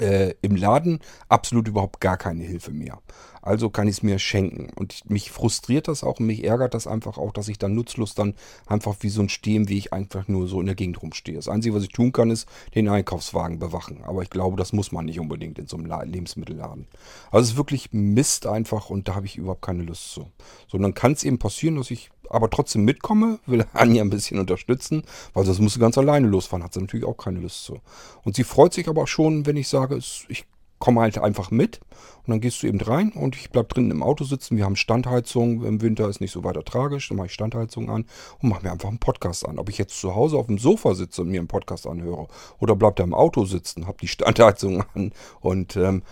äh, 0.00 0.34
im 0.40 0.56
Laden 0.56 1.00
absolut 1.28 1.68
überhaupt 1.68 2.00
gar 2.00 2.16
keine 2.16 2.44
Hilfe 2.44 2.70
mehr. 2.70 3.00
Also 3.42 3.70
kann 3.70 3.88
ich 3.88 3.96
es 3.96 4.02
mir 4.02 4.18
schenken. 4.18 4.70
Und 4.76 5.10
mich 5.10 5.30
frustriert 5.30 5.88
das 5.88 6.04
auch 6.04 6.20
und 6.20 6.26
mich 6.26 6.44
ärgert 6.44 6.74
das 6.74 6.86
einfach 6.86 7.18
auch, 7.18 7.32
dass 7.32 7.48
ich 7.48 7.58
dann 7.58 7.74
nutzlos 7.74 8.14
dann 8.14 8.34
einfach 8.66 8.96
wie 9.00 9.08
so 9.08 9.20
ein 9.20 9.28
Stehen, 9.28 9.68
wie 9.68 9.78
ich 9.78 9.92
einfach 9.92 10.28
nur 10.28 10.46
so 10.46 10.60
in 10.60 10.66
der 10.66 10.76
Gegend 10.76 11.02
rumstehe. 11.02 11.34
Das 11.34 11.48
Einzige, 11.48 11.74
was 11.74 11.82
ich 11.82 11.90
tun 11.90 12.12
kann, 12.12 12.30
ist 12.30 12.48
den 12.74 12.88
Einkaufswagen 12.88 13.58
bewachen. 13.58 14.04
Aber 14.04 14.22
ich 14.22 14.30
glaube, 14.30 14.56
das 14.56 14.72
muss 14.72 14.92
man 14.92 15.04
nicht 15.04 15.18
unbedingt 15.20 15.58
in 15.58 15.66
so 15.66 15.76
einem 15.76 15.90
Lebensmittelladen. 16.10 16.86
Also 17.30 17.42
es 17.42 17.50
ist 17.50 17.56
wirklich 17.56 17.92
Mist 17.92 18.46
einfach 18.46 18.88
und 18.90 19.08
da 19.08 19.16
habe 19.16 19.26
ich 19.26 19.36
überhaupt 19.36 19.62
keine 19.62 19.82
Lust 19.82 20.12
zu. 20.12 20.30
So, 20.68 20.78
dann 20.78 20.94
kann 20.94 21.12
es 21.12 21.24
eben 21.24 21.38
passieren, 21.38 21.76
dass 21.76 21.90
ich 21.90 22.10
aber 22.30 22.48
trotzdem 22.48 22.84
mitkomme, 22.84 23.40
will 23.46 23.66
Anja 23.72 24.02
ein 24.02 24.10
bisschen 24.10 24.38
unterstützen, 24.38 25.02
weil 25.34 25.44
sonst 25.44 25.60
muss 25.60 25.74
sie 25.74 25.80
ganz 25.80 25.98
alleine 25.98 26.28
losfahren, 26.28 26.64
hat 26.64 26.74
sie 26.74 26.80
natürlich 26.80 27.06
auch 27.06 27.16
keine 27.16 27.40
Lust 27.40 27.64
zu. 27.64 27.80
Und 28.24 28.36
sie 28.36 28.44
freut 28.44 28.72
sich 28.72 28.88
aber 28.88 29.06
schon, 29.06 29.46
wenn 29.46 29.56
ich 29.56 29.68
sage, 29.68 29.98
ich 30.28 30.46
komme 30.82 31.00
halt 31.00 31.16
einfach 31.16 31.52
mit 31.52 31.78
und 32.24 32.32
dann 32.32 32.40
gehst 32.40 32.60
du 32.60 32.66
eben 32.66 32.80
rein 32.80 33.12
und 33.12 33.36
ich 33.36 33.50
bleib 33.50 33.68
drinnen 33.68 33.92
im 33.92 34.02
Auto 34.02 34.24
sitzen. 34.24 34.56
Wir 34.56 34.64
haben 34.64 34.74
Standheizung, 34.74 35.64
im 35.64 35.80
Winter 35.80 36.08
ist 36.08 36.20
nicht 36.20 36.32
so 36.32 36.42
weiter 36.42 36.64
tragisch, 36.64 37.08
dann 37.08 37.18
mache 37.18 37.28
ich 37.28 37.34
Standheizung 37.34 37.88
an 37.88 38.04
und 38.40 38.48
mache 38.48 38.64
mir 38.64 38.72
einfach 38.72 38.88
einen 38.88 38.98
Podcast 38.98 39.46
an. 39.46 39.60
Ob 39.60 39.68
ich 39.68 39.78
jetzt 39.78 40.00
zu 40.00 40.16
Hause 40.16 40.36
auf 40.36 40.48
dem 40.48 40.58
Sofa 40.58 40.94
sitze 40.94 41.22
und 41.22 41.28
mir 41.28 41.38
einen 41.38 41.46
Podcast 41.46 41.86
anhöre 41.86 42.26
oder 42.58 42.74
bleib 42.74 42.96
da 42.96 43.04
im 43.04 43.14
Auto 43.14 43.44
sitzen, 43.44 43.86
habe 43.86 43.98
die 44.02 44.08
Standheizung 44.08 44.82
an 44.94 45.12
und 45.40 45.76
ähm, 45.76 46.02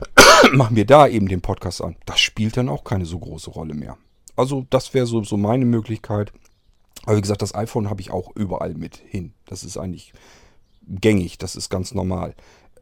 mache 0.52 0.72
mir 0.72 0.86
da 0.86 1.08
eben 1.08 1.26
den 1.26 1.40
Podcast 1.40 1.82
an. 1.82 1.96
Das 2.06 2.20
spielt 2.20 2.56
dann 2.56 2.68
auch 2.68 2.84
keine 2.84 3.06
so 3.06 3.18
große 3.18 3.50
Rolle 3.50 3.74
mehr. 3.74 3.98
Also 4.36 4.68
das 4.70 4.94
wäre 4.94 5.06
so, 5.06 5.24
so 5.24 5.36
meine 5.36 5.64
Möglichkeit. 5.64 6.32
Aber 7.06 7.16
wie 7.16 7.22
gesagt, 7.22 7.42
das 7.42 7.56
iPhone 7.56 7.90
habe 7.90 8.00
ich 8.00 8.12
auch 8.12 8.30
überall 8.36 8.74
mit 8.74 8.98
hin. 8.98 9.32
Das 9.46 9.64
ist 9.64 9.78
eigentlich 9.78 10.12
gängig, 10.86 11.38
das 11.38 11.56
ist 11.56 11.70
ganz 11.70 11.92
normal. 11.92 12.36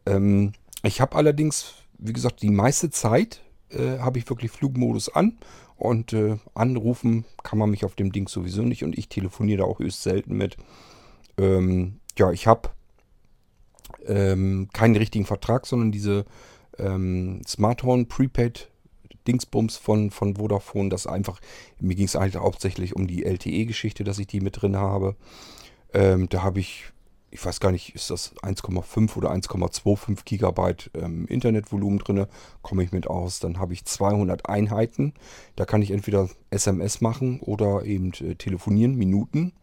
Ähm, 0.05 0.53
ich 0.83 1.01
habe 1.01 1.15
allerdings, 1.15 1.73
wie 1.97 2.13
gesagt, 2.13 2.41
die 2.41 2.49
meiste 2.49 2.89
Zeit 2.89 3.41
äh, 3.69 3.99
habe 3.99 4.19
ich 4.19 4.29
wirklich 4.29 4.51
Flugmodus 4.51 5.09
an 5.09 5.37
und 5.77 6.13
äh, 6.13 6.37
anrufen 6.53 7.25
kann 7.43 7.59
man 7.59 7.69
mich 7.69 7.85
auf 7.85 7.95
dem 7.95 8.11
Ding 8.11 8.27
sowieso 8.27 8.63
nicht 8.63 8.83
und 8.83 8.97
ich 8.97 9.09
telefoniere 9.09 9.59
da 9.59 9.63
auch 9.65 9.79
höchst 9.79 10.03
selten 10.03 10.35
mit. 10.37 10.57
Ähm, 11.37 11.99
ja, 12.17 12.31
ich 12.31 12.47
habe 12.47 12.69
ähm, 14.05 14.69
keinen 14.73 14.95
richtigen 14.95 15.25
Vertrag, 15.25 15.65
sondern 15.65 15.91
diese 15.91 16.25
ähm, 16.77 17.41
Smartphone 17.47 18.07
Prepaid 18.07 18.69
Dingsbums 19.27 19.77
von, 19.77 20.11
von 20.11 20.35
Vodafone. 20.35 20.89
Das 20.89 21.07
einfach, 21.07 21.39
mir 21.79 21.95
ging 21.95 22.05
es 22.05 22.15
eigentlich 22.15 22.41
hauptsächlich 22.41 22.95
um 22.95 23.07
die 23.07 23.23
LTE-Geschichte, 23.23 24.03
dass 24.03 24.19
ich 24.19 24.27
die 24.27 24.41
mit 24.41 24.61
drin 24.61 24.77
habe. 24.77 25.15
Ähm, 25.93 26.29
da 26.29 26.43
habe 26.43 26.59
ich, 26.59 26.85
ich 27.31 27.43
weiß 27.43 27.59
gar 27.61 27.71
nicht, 27.71 27.95
ist 27.95 28.09
das 28.09 28.35
1,5 28.37 29.15
oder 29.15 29.31
1,25 29.31 30.25
Gigabyte 30.25 30.91
ähm, 30.93 31.25
Internetvolumen 31.27 31.99
drin, 31.99 32.27
komme 32.61 32.83
ich 32.83 32.91
mit 32.91 33.07
aus. 33.07 33.39
Dann 33.39 33.57
habe 33.57 33.73
ich 33.73 33.85
200 33.85 34.47
Einheiten. 34.47 35.13
Da 35.55 35.65
kann 35.65 35.81
ich 35.81 35.91
entweder 35.91 36.29
SMS 36.49 36.99
machen 36.99 37.39
oder 37.39 37.85
eben 37.85 38.11
äh, 38.19 38.35
telefonieren, 38.35 38.95
Minuten. 38.95 39.53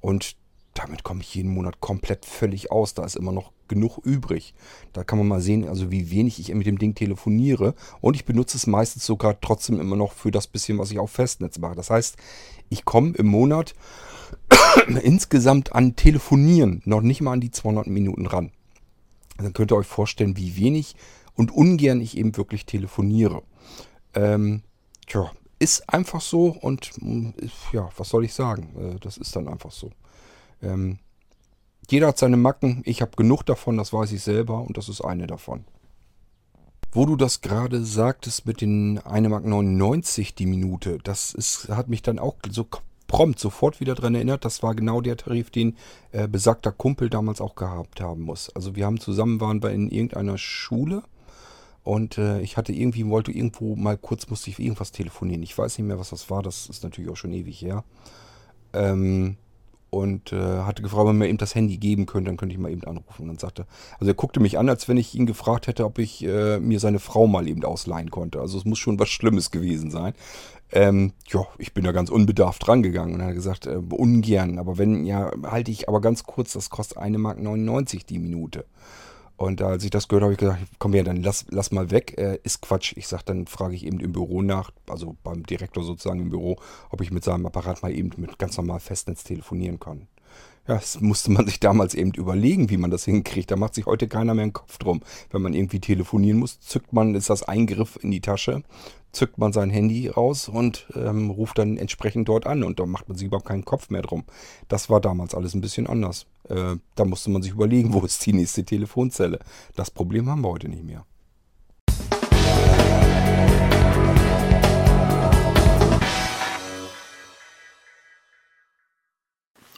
Und 0.00 0.36
damit 0.72 1.02
komme 1.02 1.20
ich 1.20 1.34
jeden 1.34 1.52
Monat 1.52 1.80
komplett 1.80 2.24
völlig 2.24 2.72
aus. 2.72 2.94
Da 2.94 3.04
ist 3.04 3.16
immer 3.16 3.32
noch 3.32 3.52
genug 3.68 3.98
übrig. 3.98 4.54
Da 4.94 5.04
kann 5.04 5.18
man 5.18 5.28
mal 5.28 5.40
sehen, 5.42 5.68
also 5.68 5.90
wie 5.90 6.10
wenig 6.10 6.40
ich 6.40 6.52
mit 6.54 6.66
dem 6.66 6.78
Ding 6.78 6.94
telefoniere. 6.94 7.74
Und 8.00 8.16
ich 8.16 8.24
benutze 8.24 8.56
es 8.56 8.66
meistens 8.66 9.04
sogar 9.04 9.40
trotzdem 9.40 9.78
immer 9.78 9.96
noch 9.96 10.12
für 10.12 10.30
das 10.30 10.46
bisschen, 10.46 10.78
was 10.78 10.90
ich 10.90 10.98
auf 10.98 11.10
Festnetz 11.10 11.58
mache. 11.58 11.76
Das 11.76 11.90
heißt, 11.90 12.16
ich 12.70 12.86
komme 12.86 13.12
im 13.16 13.26
Monat 13.26 13.74
insgesamt 15.02 15.74
an 15.74 15.96
Telefonieren 15.96 16.82
noch 16.84 17.00
nicht 17.00 17.20
mal 17.20 17.32
an 17.32 17.40
die 17.40 17.50
200 17.50 17.86
Minuten 17.86 18.26
ran. 18.26 18.52
Dann 19.38 19.52
könnt 19.52 19.72
ihr 19.72 19.76
euch 19.76 19.86
vorstellen, 19.86 20.36
wie 20.36 20.56
wenig 20.56 20.96
und 21.34 21.50
ungern 21.50 22.00
ich 22.00 22.16
eben 22.16 22.36
wirklich 22.36 22.66
telefoniere. 22.66 23.42
Ähm, 24.14 24.62
tja, 25.06 25.30
ist 25.58 25.88
einfach 25.88 26.20
so 26.20 26.48
und 26.48 26.90
mm, 27.00 27.30
ja, 27.72 27.88
was 27.96 28.08
soll 28.08 28.24
ich 28.24 28.34
sagen? 28.34 28.74
Äh, 28.78 28.98
das 29.00 29.16
ist 29.16 29.34
dann 29.36 29.48
einfach 29.48 29.70
so. 29.70 29.90
Ähm, 30.62 30.98
jeder 31.88 32.08
hat 32.08 32.18
seine 32.18 32.36
Macken. 32.36 32.82
Ich 32.84 33.02
habe 33.02 33.12
genug 33.16 33.44
davon, 33.44 33.76
das 33.76 33.92
weiß 33.92 34.12
ich 34.12 34.22
selber 34.22 34.60
und 34.60 34.76
das 34.76 34.88
ist 34.88 35.00
eine 35.00 35.26
davon. 35.26 35.64
Wo 36.92 37.06
du 37.06 37.16
das 37.16 37.40
gerade 37.40 37.84
sagtest 37.84 38.46
mit 38.46 38.60
den 38.60 38.98
1,99 39.00 40.20
Mark 40.20 40.36
die 40.36 40.46
Minute, 40.46 40.98
das 41.04 41.34
ist, 41.34 41.68
hat 41.68 41.88
mich 41.88 42.02
dann 42.02 42.18
auch 42.18 42.36
so 42.50 42.66
prompt 43.10 43.40
sofort 43.40 43.80
wieder 43.80 43.96
daran 43.96 44.14
erinnert, 44.14 44.44
das 44.44 44.62
war 44.62 44.76
genau 44.76 45.00
der 45.00 45.16
Tarif, 45.16 45.50
den 45.50 45.76
äh, 46.12 46.28
besagter 46.28 46.70
Kumpel 46.70 47.10
damals 47.10 47.40
auch 47.40 47.56
gehabt 47.56 48.00
haben 48.00 48.22
muss. 48.22 48.54
Also 48.54 48.76
wir 48.76 48.86
haben 48.86 49.00
zusammen 49.00 49.40
waren 49.40 49.58
bei 49.58 49.74
in 49.74 49.90
irgendeiner 49.90 50.38
Schule 50.38 51.02
und 51.82 52.18
äh, 52.18 52.40
ich 52.40 52.56
hatte 52.56 52.72
irgendwie, 52.72 53.04
wollte 53.08 53.32
irgendwo 53.32 53.74
mal 53.74 53.98
kurz, 53.98 54.30
musste 54.30 54.50
ich 54.50 54.60
irgendwas 54.60 54.92
telefonieren. 54.92 55.42
Ich 55.42 55.58
weiß 55.58 55.76
nicht 55.76 55.88
mehr, 55.88 55.98
was 55.98 56.10
das 56.10 56.30
war, 56.30 56.40
das 56.42 56.68
ist 56.68 56.84
natürlich 56.84 57.10
auch 57.10 57.16
schon 57.16 57.32
ewig 57.32 57.60
her. 57.60 57.82
Ähm, 58.72 59.36
und 59.90 60.32
äh, 60.32 60.62
hatte 60.62 60.82
gefragt, 60.82 61.02
ob 61.02 61.08
er 61.08 61.12
mir 61.12 61.28
eben 61.28 61.38
das 61.38 61.54
Handy 61.54 61.76
geben 61.76 62.06
könnte, 62.06 62.30
dann 62.30 62.36
könnte 62.36 62.54
ich 62.54 62.60
mal 62.60 62.70
eben 62.70 62.84
anrufen. 62.84 63.22
Und 63.22 63.28
dann 63.28 63.38
sagte, 63.38 63.66
also 63.98 64.10
er 64.10 64.14
guckte 64.14 64.40
mich 64.40 64.58
an, 64.58 64.68
als 64.68 64.88
wenn 64.88 64.96
ich 64.96 65.14
ihn 65.14 65.26
gefragt 65.26 65.66
hätte, 65.66 65.84
ob 65.84 65.98
ich 65.98 66.24
äh, 66.24 66.58
mir 66.58 66.80
seine 66.80 67.00
Frau 67.00 67.26
mal 67.26 67.48
eben 67.48 67.64
ausleihen 67.64 68.10
konnte. 68.10 68.40
Also 68.40 68.58
es 68.58 68.64
muss 68.64 68.78
schon 68.78 68.98
was 68.98 69.08
Schlimmes 69.08 69.50
gewesen 69.50 69.90
sein. 69.90 70.14
Ähm, 70.72 71.12
ja, 71.26 71.46
ich 71.58 71.74
bin 71.74 71.84
da 71.84 71.90
ganz 71.92 72.10
unbedarft 72.10 72.68
rangegangen 72.68 73.14
und 73.14 73.20
er 73.20 73.28
hat 73.28 73.34
gesagt, 73.34 73.66
äh, 73.66 73.80
ungern, 73.90 74.60
aber 74.60 74.78
wenn, 74.78 75.04
ja, 75.04 75.32
halte 75.42 75.72
ich 75.72 75.88
aber 75.88 76.00
ganz 76.00 76.22
kurz, 76.22 76.52
das 76.52 76.70
kostet 76.70 76.98
1,99 76.98 77.18
Mark 77.18 78.06
die 78.06 78.18
Minute. 78.20 78.64
Und 79.40 79.62
als 79.62 79.84
ich 79.84 79.90
das 79.90 80.06
gehört 80.06 80.22
habe, 80.22 80.34
habe 80.34 80.34
ich 80.34 80.38
gesagt, 80.38 80.78
komm 80.78 80.92
her, 80.92 81.02
dann 81.02 81.22
lass, 81.22 81.46
lass 81.48 81.70
mal 81.70 81.90
weg. 81.90 82.18
Äh, 82.18 82.38
ist 82.42 82.60
Quatsch. 82.60 82.92
Ich 82.98 83.08
sage, 83.08 83.22
dann 83.24 83.46
frage 83.46 83.74
ich 83.74 83.86
eben 83.86 83.98
im 83.98 84.12
Büro 84.12 84.42
nach, 84.42 84.70
also 84.86 85.16
beim 85.24 85.44
Direktor 85.44 85.82
sozusagen 85.82 86.20
im 86.20 86.28
Büro, 86.28 86.58
ob 86.90 87.00
ich 87.00 87.10
mit 87.10 87.24
seinem 87.24 87.46
Apparat 87.46 87.82
mal 87.82 87.90
eben 87.90 88.10
mit 88.18 88.38
ganz 88.38 88.58
normal 88.58 88.80
Festnetz 88.80 89.24
telefonieren 89.24 89.80
kann. 89.80 90.08
Ja, 90.68 90.74
das 90.74 91.00
musste 91.00 91.30
man 91.30 91.46
sich 91.46 91.58
damals 91.58 91.94
eben 91.94 92.12
überlegen, 92.12 92.68
wie 92.68 92.76
man 92.76 92.90
das 92.90 93.06
hinkriegt. 93.06 93.50
Da 93.50 93.56
macht 93.56 93.74
sich 93.74 93.86
heute 93.86 94.08
keiner 94.08 94.34
mehr 94.34 94.42
einen 94.42 94.52
Kopf 94.52 94.76
drum. 94.76 95.00
Wenn 95.30 95.40
man 95.40 95.54
irgendwie 95.54 95.80
telefonieren 95.80 96.38
muss, 96.38 96.60
zückt 96.60 96.92
man, 96.92 97.14
ist 97.14 97.30
das 97.30 97.42
Eingriff 97.42 97.98
in 98.02 98.10
die 98.10 98.20
Tasche, 98.20 98.62
zückt 99.12 99.38
man 99.38 99.52
sein 99.52 99.70
Handy 99.70 100.08
raus 100.08 100.48
und 100.48 100.86
ähm, 100.94 101.30
ruft 101.30 101.58
dann 101.58 101.76
entsprechend 101.76 102.28
dort 102.28 102.46
an 102.46 102.62
und 102.62 102.80
da 102.80 102.86
macht 102.86 103.08
man 103.08 103.16
sich 103.16 103.26
überhaupt 103.26 103.48
keinen 103.48 103.64
Kopf 103.64 103.90
mehr 103.90 104.02
drum. 104.02 104.24
Das 104.68 104.90
war 104.90 105.00
damals 105.00 105.34
alles 105.34 105.54
ein 105.54 105.60
bisschen 105.60 105.86
anders. 105.86 106.26
Äh, 106.48 106.76
da 106.94 107.04
musste 107.04 107.30
man 107.30 107.42
sich 107.42 107.52
überlegen, 107.52 107.92
wo 107.92 108.00
ist 108.00 108.24
die 108.24 108.32
nächste 108.32 108.64
Telefonzelle. 108.64 109.38
Das 109.74 109.90
Problem 109.90 110.28
haben 110.28 110.42
wir 110.42 110.50
heute 110.50 110.68
nicht 110.68 110.84
mehr. 110.84 111.04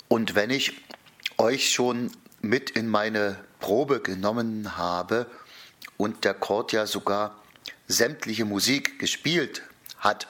Und 0.08 0.34
wenn 0.34 0.50
ich 0.50 0.72
euch 1.38 1.70
schon 1.70 2.10
mit 2.42 2.68
in 2.70 2.86
meine 2.86 3.38
Probe 3.60 4.00
genommen 4.00 4.76
habe 4.76 5.26
und 5.96 6.24
der 6.24 6.34
Chord 6.34 6.72
ja 6.72 6.86
sogar 6.86 7.41
sämtliche 7.88 8.44
Musik 8.44 8.98
gespielt 8.98 9.62
hat. 9.98 10.26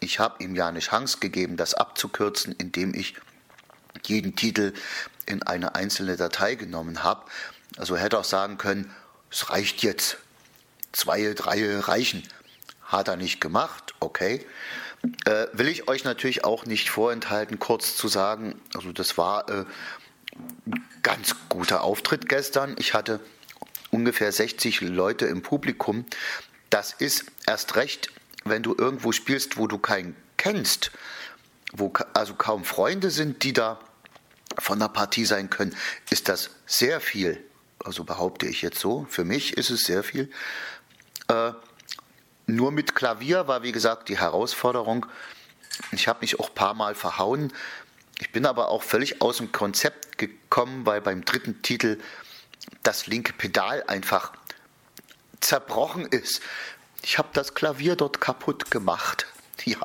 Ich 0.00 0.18
habe 0.18 0.42
ihm 0.42 0.54
ja 0.54 0.68
eine 0.68 0.80
Chance 0.80 1.18
gegeben, 1.18 1.56
das 1.56 1.74
abzukürzen, 1.74 2.54
indem 2.58 2.94
ich 2.94 3.14
jeden 4.06 4.36
Titel 4.36 4.74
in 5.26 5.42
eine 5.42 5.74
einzelne 5.74 6.16
Datei 6.16 6.56
genommen 6.56 7.02
habe. 7.02 7.24
Also 7.76 7.96
hätte 7.96 8.18
auch 8.18 8.24
sagen 8.24 8.58
können, 8.58 8.90
es 9.30 9.50
reicht 9.50 9.82
jetzt. 9.82 10.18
Zwei, 10.92 11.34
drei 11.34 11.78
reichen. 11.80 12.22
Hat 12.84 13.08
er 13.08 13.16
nicht 13.16 13.40
gemacht, 13.40 13.94
okay. 13.98 14.46
Äh, 15.24 15.46
will 15.52 15.68
ich 15.68 15.88
euch 15.88 16.04
natürlich 16.04 16.44
auch 16.44 16.66
nicht 16.66 16.88
vorenthalten, 16.88 17.58
kurz 17.58 17.96
zu 17.96 18.08
sagen, 18.08 18.60
also 18.74 18.92
das 18.92 19.18
war 19.18 19.48
äh, 19.48 19.64
ein 20.66 20.84
ganz 21.02 21.34
guter 21.48 21.82
Auftritt 21.82 22.28
gestern. 22.28 22.76
Ich 22.78 22.94
hatte 22.94 23.20
ungefähr 23.90 24.30
60 24.30 24.80
Leute 24.82 25.26
im 25.26 25.42
Publikum. 25.42 26.04
Das 26.74 26.92
ist 26.92 27.26
erst 27.46 27.76
recht, 27.76 28.10
wenn 28.44 28.64
du 28.64 28.74
irgendwo 28.76 29.12
spielst, 29.12 29.58
wo 29.58 29.68
du 29.68 29.78
keinen 29.78 30.16
kennst, 30.36 30.90
wo 31.72 31.92
also 32.14 32.34
kaum 32.34 32.64
Freunde 32.64 33.12
sind, 33.12 33.44
die 33.44 33.52
da 33.52 33.78
von 34.58 34.80
der 34.80 34.88
Partie 34.88 35.24
sein 35.24 35.50
können, 35.50 35.76
ist 36.10 36.28
das 36.28 36.50
sehr 36.66 37.00
viel. 37.00 37.40
Also 37.84 38.02
behaupte 38.02 38.46
ich 38.46 38.60
jetzt 38.60 38.80
so. 38.80 39.06
Für 39.08 39.24
mich 39.24 39.56
ist 39.56 39.70
es 39.70 39.84
sehr 39.84 40.02
viel. 40.02 40.32
Äh, 41.28 41.52
nur 42.46 42.72
mit 42.72 42.96
Klavier 42.96 43.46
war, 43.46 43.62
wie 43.62 43.70
gesagt, 43.70 44.08
die 44.08 44.18
Herausforderung. 44.18 45.06
Ich 45.92 46.08
habe 46.08 46.22
mich 46.22 46.40
auch 46.40 46.48
ein 46.48 46.54
paar 46.56 46.74
Mal 46.74 46.96
verhauen. 46.96 47.52
Ich 48.18 48.32
bin 48.32 48.46
aber 48.46 48.66
auch 48.66 48.82
völlig 48.82 49.22
aus 49.22 49.36
dem 49.36 49.52
Konzept 49.52 50.18
gekommen, 50.18 50.84
weil 50.86 51.00
beim 51.00 51.24
dritten 51.24 51.62
Titel 51.62 52.00
das 52.82 53.06
linke 53.06 53.32
Pedal 53.32 53.84
einfach 53.86 54.32
zerbrochen 55.44 56.06
ist. 56.06 56.40
Ich 57.02 57.18
habe 57.18 57.28
das 57.32 57.54
Klavier 57.54 57.96
dort 57.96 58.20
kaputt 58.20 58.70
gemacht. 58.70 59.26
Ja, 59.64 59.78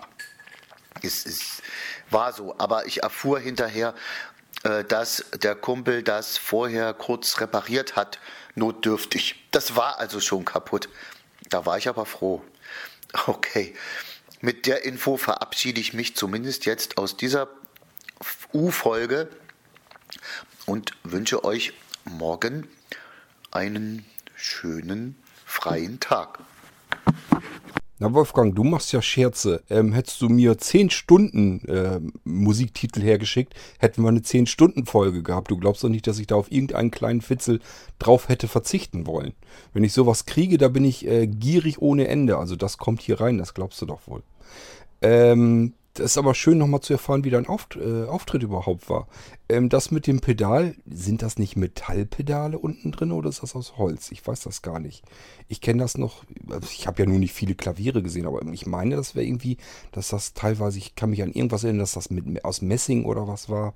es, 1.04 1.26
es 1.26 1.62
war 2.10 2.34
so. 2.34 2.56
Aber 2.58 2.86
ich 2.88 3.04
erfuhr 3.04 3.40
hinterher, 3.40 3.94
äh, 4.64 4.84
dass 4.84 5.24
der 5.42 5.56
Kumpel 5.56 6.04
das 6.04 6.38
vorher 6.38 6.94
kurz 6.94 7.40
repariert 7.40 7.96
hat, 7.96 8.20
notdürftig. 8.56 9.48
Das 9.52 9.76
war 9.76 10.00
also 10.00 10.20
schon 10.20 10.44
kaputt. 10.44 10.90
Da 11.50 11.66
war 11.66 11.78
ich 11.78 11.88
aber 11.88 12.06
froh. 12.06 12.44
Okay, 13.26 13.74
mit 14.40 14.68
der 14.68 14.86
Info 14.86 15.18
verabschiede 15.18 15.82
ich 15.82 15.94
mich 15.94 16.16
zumindest 16.16 16.66
jetzt 16.66 17.00
aus 17.00 17.18
dieser 17.18 17.48
U-Folge 18.54 19.30
und 20.68 20.92
wünsche 21.04 21.44
euch 21.44 21.74
morgen 22.06 22.68
einen 23.52 24.06
schönen 24.36 25.16
freien 25.60 26.00
Tag. 26.00 26.40
Na 28.02 28.14
Wolfgang, 28.14 28.56
du 28.56 28.64
machst 28.64 28.94
ja 28.94 29.02
Scherze. 29.02 29.62
Ähm, 29.70 29.92
hättest 29.92 30.22
du 30.22 30.30
mir 30.30 30.58
10 30.58 30.90
Stunden 30.90 31.68
äh, 31.68 32.00
Musiktitel 32.24 33.02
hergeschickt, 33.02 33.54
hätten 33.78 34.02
wir 34.04 34.08
eine 34.08 34.22
10 34.22 34.48
Stunden 34.48 34.86
Folge 34.86 35.22
gehabt. 35.22 35.52
Du 35.52 35.58
glaubst 35.58 35.84
doch 35.84 35.90
nicht, 35.90 36.08
dass 36.08 36.18
ich 36.18 36.28
da 36.28 36.36
auf 36.36 36.50
irgendeinen 36.50 36.92
kleinen 36.92 37.20
Fitzel 37.20 37.60
drauf 38.00 38.30
hätte 38.30 38.48
verzichten 38.48 39.06
wollen. 39.06 39.34
Wenn 39.74 39.84
ich 39.84 39.92
sowas 39.92 40.26
kriege, 40.26 40.58
da 40.58 40.70
bin 40.70 40.86
ich 40.86 41.06
äh, 41.06 41.28
gierig 41.28 41.82
ohne 41.82 42.08
Ende. 42.08 42.38
Also 42.38 42.56
das 42.56 42.78
kommt 42.78 43.02
hier 43.02 43.20
rein, 43.20 43.38
das 43.38 43.54
glaubst 43.54 43.82
du 43.82 43.86
doch 43.86 44.08
wohl. 44.08 44.24
Ähm, 45.02 45.74
das 45.94 46.12
ist 46.12 46.18
aber 46.18 46.36
schön 46.36 46.58
nochmal 46.58 46.82
zu 46.82 46.94
erfahren, 46.94 47.24
wie 47.24 47.30
dein 47.30 47.48
Auft 47.48 47.76
äh, 47.76 48.06
Auftritt 48.06 48.44
überhaupt 48.44 48.90
war. 48.90 49.08
Ähm, 49.50 49.70
das 49.70 49.92
mit 49.92 50.08
dem 50.08 50.22
Pedal, 50.22 50.76
sind 50.86 51.22
das 51.22 51.38
nicht 51.38 51.56
Metallpedale 51.56 52.58
unten 52.58 52.92
drin 52.92 53.12
oder 53.12 53.30
ist 53.30 53.44
das 53.44 53.56
aus 53.56 53.78
Holz? 53.78 54.12
Ich 54.12 54.26
weiß 54.26 54.42
das 54.42 54.62
gar 54.62 54.80
nicht. 54.80 55.04
Ich 55.48 55.62
kenne 55.62 55.82
das 55.82 55.98
noch, 55.98 56.24
also 56.50 56.68
ich 56.72 56.88
habe 56.88 57.02
ja 57.02 57.10
nur 57.10 57.20
nicht 57.20 57.34
viele 57.34 57.56
Klaviere 57.56 58.04
gesehen, 58.04 58.28
aber 58.28 58.42
ich 58.52 58.66
meine, 58.66 58.96
das 58.96 59.16
wäre 59.16 59.26
irgendwie, 59.26 59.58
dass 59.92 60.10
das 60.10 60.34
teilweise, 60.34 60.78
ich 60.78 60.96
kann 60.96 61.10
mich 61.10 61.24
an 61.24 61.34
irgendwas 61.34 61.64
erinnern, 61.64 61.80
dass 61.80 61.94
das 61.94 62.10
mit, 62.10 62.46
aus 62.46 62.62
Messing 62.62 63.06
oder 63.06 63.28
was 63.28 63.50
war. 63.50 63.74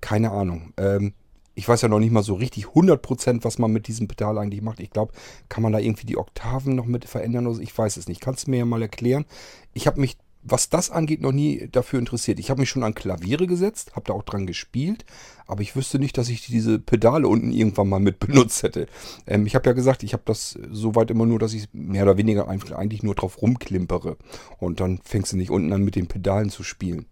Keine 0.00 0.30
Ahnung. 0.30 0.72
Ähm, 0.76 1.14
ich 1.54 1.68
weiß 1.68 1.82
ja 1.82 1.88
noch 1.88 1.98
nicht 1.98 2.12
mal 2.12 2.22
so 2.22 2.34
richtig 2.34 2.66
100%, 2.66 3.44
was 3.44 3.58
man 3.58 3.72
mit 3.72 3.86
diesem 3.86 4.08
Pedal 4.08 4.38
eigentlich 4.38 4.62
macht. 4.62 4.80
Ich 4.80 4.90
glaube, 4.90 5.12
kann 5.48 5.62
man 5.62 5.72
da 5.72 5.78
irgendwie 5.78 6.06
die 6.06 6.16
Oktaven 6.16 6.74
noch 6.74 6.86
mit 6.86 7.04
verändern 7.04 7.46
oder 7.46 7.56
so? 7.56 7.62
Ich 7.62 7.76
weiß 7.76 7.96
es 7.98 8.08
nicht. 8.08 8.20
Kannst 8.20 8.46
du 8.46 8.50
mir 8.50 8.58
ja 8.58 8.64
mal 8.64 8.80
erklären? 8.80 9.26
Ich 9.74 9.86
habe 9.86 10.00
mich, 10.00 10.16
was 10.42 10.68
das 10.68 10.90
angeht, 10.90 11.20
noch 11.20 11.32
nie 11.32 11.68
dafür 11.70 11.98
interessiert. 11.98 12.38
Ich 12.38 12.50
habe 12.50 12.60
mich 12.60 12.68
schon 12.68 12.82
an 12.82 12.94
Klaviere 12.94 13.46
gesetzt, 13.46 13.94
habe 13.94 14.06
da 14.06 14.12
auch 14.12 14.24
dran 14.24 14.46
gespielt, 14.46 15.04
aber 15.46 15.62
ich 15.62 15.76
wüsste 15.76 15.98
nicht, 15.98 16.18
dass 16.18 16.28
ich 16.28 16.46
diese 16.46 16.78
Pedale 16.78 17.28
unten 17.28 17.52
irgendwann 17.52 17.88
mal 17.88 18.00
mit 18.00 18.18
benutzt 18.26 18.62
hätte. 18.62 18.86
Ähm, 19.26 19.46
ich 19.46 19.54
habe 19.54 19.68
ja 19.68 19.72
gesagt, 19.72 20.02
ich 20.02 20.12
habe 20.12 20.24
das 20.26 20.58
soweit 20.70 21.10
immer 21.10 21.26
nur, 21.26 21.38
dass 21.38 21.54
ich 21.54 21.68
mehr 21.72 22.02
oder 22.02 22.16
weniger 22.16 22.48
eigentlich 22.48 23.02
nur 23.02 23.14
drauf 23.14 23.40
rumklimpere. 23.40 24.16
Und 24.58 24.80
dann 24.80 25.00
fängst 25.04 25.32
du 25.32 25.36
nicht 25.36 25.50
unten 25.50 25.72
an 25.72 25.82
mit 25.82 25.96
den 25.96 26.08
Pedalen 26.08 26.50
zu 26.50 26.62
spielen. 26.62 27.06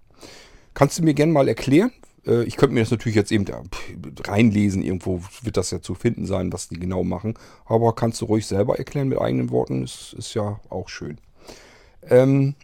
Kannst 0.75 0.99
du 0.99 1.03
mir 1.03 1.15
gerne 1.15 1.33
mal 1.33 1.49
erklären, 1.49 1.93
äh, 2.27 2.45
ich 2.45 2.57
könnte 2.57 2.75
mir 2.75 2.81
das 2.81 2.91
natürlich 2.91 3.17
jetzt 3.17 3.33
eben 3.33 3.45
reinlesen, 4.27 4.83
irgendwo 4.83 5.23
wird 5.43 5.57
das 5.57 5.71
ja 5.71 5.81
zu 5.81 5.95
finden 5.95 6.27
sein, 6.27 6.53
was 6.53 6.69
die 6.69 6.79
genau 6.79 7.05
machen. 7.05 7.35
Aber 7.65 7.95
kannst 7.95 8.21
du 8.21 8.27
ruhig 8.27 8.47
selber 8.47 8.79
erklären 8.79 9.09
mit 9.09 9.21
eigenen 9.21 9.51
Worten, 9.51 9.85
ist, 9.85 10.15
ist 10.19 10.35
ja 10.35 10.61
auch 10.69 10.89
schön. 10.89 11.19
Ähm, 12.09 12.55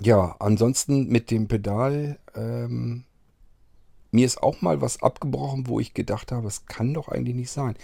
ja, 0.00 0.36
ansonsten 0.38 1.08
mit 1.08 1.30
dem 1.30 1.48
Pedal, 1.48 2.18
ähm, 2.34 3.04
mir 4.12 4.26
ist 4.26 4.42
auch 4.42 4.60
mal 4.60 4.80
was 4.80 5.02
abgebrochen, 5.02 5.66
wo 5.68 5.78
ich 5.78 5.94
gedacht 5.94 6.32
habe, 6.32 6.48
es 6.48 6.66
kann 6.66 6.94
doch 6.94 7.08
eigentlich 7.08 7.36
nicht 7.36 7.50
sein. 7.50 7.76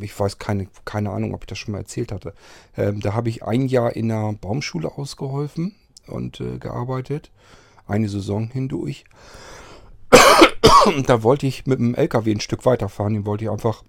Ich 0.00 0.18
weiß 0.18 0.38
keine, 0.38 0.68
keine 0.84 1.10
Ahnung, 1.10 1.34
ob 1.34 1.42
ich 1.42 1.46
das 1.48 1.58
schon 1.58 1.72
mal 1.72 1.78
erzählt 1.78 2.12
hatte. 2.12 2.34
Ähm, 2.76 3.00
da 3.00 3.14
habe 3.14 3.28
ich 3.28 3.44
ein 3.44 3.66
Jahr 3.66 3.94
in 3.96 4.10
einer 4.10 4.32
Baumschule 4.34 4.96
ausgeholfen 4.96 5.74
und 6.06 6.40
äh, 6.40 6.58
gearbeitet, 6.58 7.30
eine 7.86 8.08
Saison 8.08 8.50
hindurch. 8.50 9.04
da 11.06 11.22
wollte 11.22 11.46
ich 11.46 11.66
mit 11.66 11.78
dem 11.78 11.94
LKW 11.94 12.32
ein 12.32 12.40
Stück 12.40 12.64
weiterfahren. 12.64 13.14
Den 13.14 13.26
wollte 13.26 13.44
ich 13.44 13.50
einfach 13.50 13.82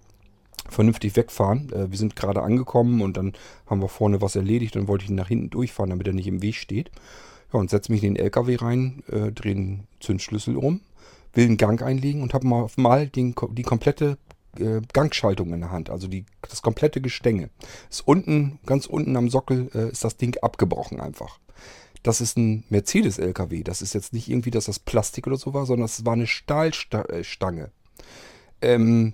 vernünftig 0.69 1.15
wegfahren. 1.15 1.71
Äh, 1.71 1.91
wir 1.91 1.97
sind 1.97 2.15
gerade 2.15 2.41
angekommen 2.41 3.01
und 3.01 3.17
dann 3.17 3.33
haben 3.67 3.81
wir 3.81 3.89
vorne 3.89 4.21
was 4.21 4.35
erledigt. 4.35 4.75
Dann 4.75 4.87
wollte 4.87 5.03
ich 5.03 5.11
ihn 5.11 5.15
nach 5.15 5.27
hinten 5.27 5.49
durchfahren, 5.49 5.91
damit 5.91 6.07
er 6.07 6.13
nicht 6.13 6.27
im 6.27 6.41
Weg 6.41 6.55
steht. 6.55 6.89
Ja, 7.53 7.59
und 7.59 7.69
setze 7.69 7.91
mich 7.91 8.03
in 8.03 8.15
den 8.15 8.23
LKW 8.23 8.55
rein, 8.55 9.03
äh, 9.07 9.31
drehe 9.31 9.55
den 9.55 9.87
Zündschlüssel 9.99 10.57
um, 10.57 10.81
will 11.33 11.45
einen 11.45 11.57
Gang 11.57 11.81
einlegen 11.81 12.21
und 12.21 12.33
habe 12.33 12.47
mal, 12.47 12.67
mal 12.75 13.07
den, 13.07 13.35
die 13.51 13.63
komplette 13.63 14.17
äh, 14.57 14.81
Gangschaltung 14.93 15.53
in 15.53 15.61
der 15.61 15.71
Hand. 15.71 15.89
Also 15.89 16.07
die, 16.07 16.25
das 16.41 16.61
komplette 16.61 17.01
Gestänge. 17.01 17.49
Ist 17.89 18.07
unten, 18.07 18.59
ganz 18.65 18.85
unten 18.85 19.15
am 19.15 19.29
Sockel 19.29 19.69
äh, 19.73 19.91
ist 19.91 20.03
das 20.03 20.17
Ding 20.17 20.37
abgebrochen 20.41 20.99
einfach 20.99 21.39
das 22.05 22.21
ist 22.21 22.37
ein 22.37 22.63
Mercedes-LKW. 22.69 23.63
Das 23.63 23.81
ist 23.81 23.93
jetzt 23.93 24.13
nicht 24.13 24.29
irgendwie, 24.29 24.51
dass 24.51 24.65
das 24.65 24.79
Plastik 24.79 25.25
oder 25.25 25.37
so 25.37 25.53
war, 25.53 25.65
sondern 25.65 25.85
es 25.85 26.05
war 26.05 26.13
eine 26.13 26.27
Stahlstange. 26.27 27.71
Ähm, 28.61 29.13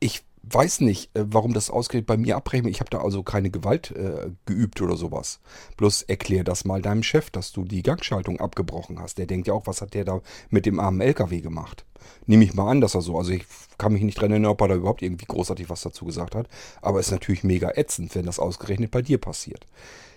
ich 0.00 0.24
weiß 0.50 0.80
nicht, 0.80 1.14
äh, 1.16 1.24
warum 1.26 1.54
das 1.54 1.70
ausgerechnet 1.70 2.06
bei 2.06 2.16
mir 2.16 2.36
abrechnet. 2.36 2.72
Ich 2.72 2.80
habe 2.80 2.90
da 2.90 2.98
also 2.98 3.22
keine 3.22 3.50
Gewalt 3.50 3.90
äh, 3.92 4.30
geübt 4.46 4.80
oder 4.82 4.96
sowas. 4.96 5.40
Bloß 5.76 6.02
erklär 6.02 6.44
das 6.44 6.64
mal 6.64 6.82
deinem 6.82 7.02
Chef, 7.02 7.30
dass 7.30 7.52
du 7.52 7.64
die 7.64 7.82
Gangschaltung 7.82 8.40
abgebrochen 8.40 9.00
hast. 9.00 9.18
Der 9.18 9.26
denkt 9.26 9.46
ja 9.46 9.54
auch, 9.54 9.66
was 9.66 9.80
hat 9.80 9.94
der 9.94 10.04
da 10.04 10.20
mit 10.50 10.66
dem 10.66 10.80
armen 10.80 11.00
LKW 11.00 11.40
gemacht? 11.40 11.84
Nehme 12.26 12.44
ich 12.44 12.54
mal 12.54 12.70
an, 12.70 12.80
dass 12.80 12.94
er 12.94 13.00
so. 13.00 13.16
Also 13.16 13.32
ich 13.32 13.44
kann 13.78 13.92
mich 13.92 14.02
nicht 14.02 14.20
dran 14.20 14.30
erinnern, 14.30 14.52
ob 14.52 14.60
er 14.60 14.68
da 14.68 14.74
überhaupt 14.74 15.02
irgendwie 15.02 15.26
großartig 15.26 15.70
was 15.70 15.82
dazu 15.82 16.04
gesagt 16.04 16.34
hat. 16.34 16.48
Aber 16.82 17.00
ist 17.00 17.10
natürlich 17.10 17.44
mega 17.44 17.72
ätzend, 17.74 18.14
wenn 18.14 18.26
das 18.26 18.38
ausgerechnet 18.38 18.90
bei 18.90 19.02
dir 19.02 19.18
passiert. 19.18 19.66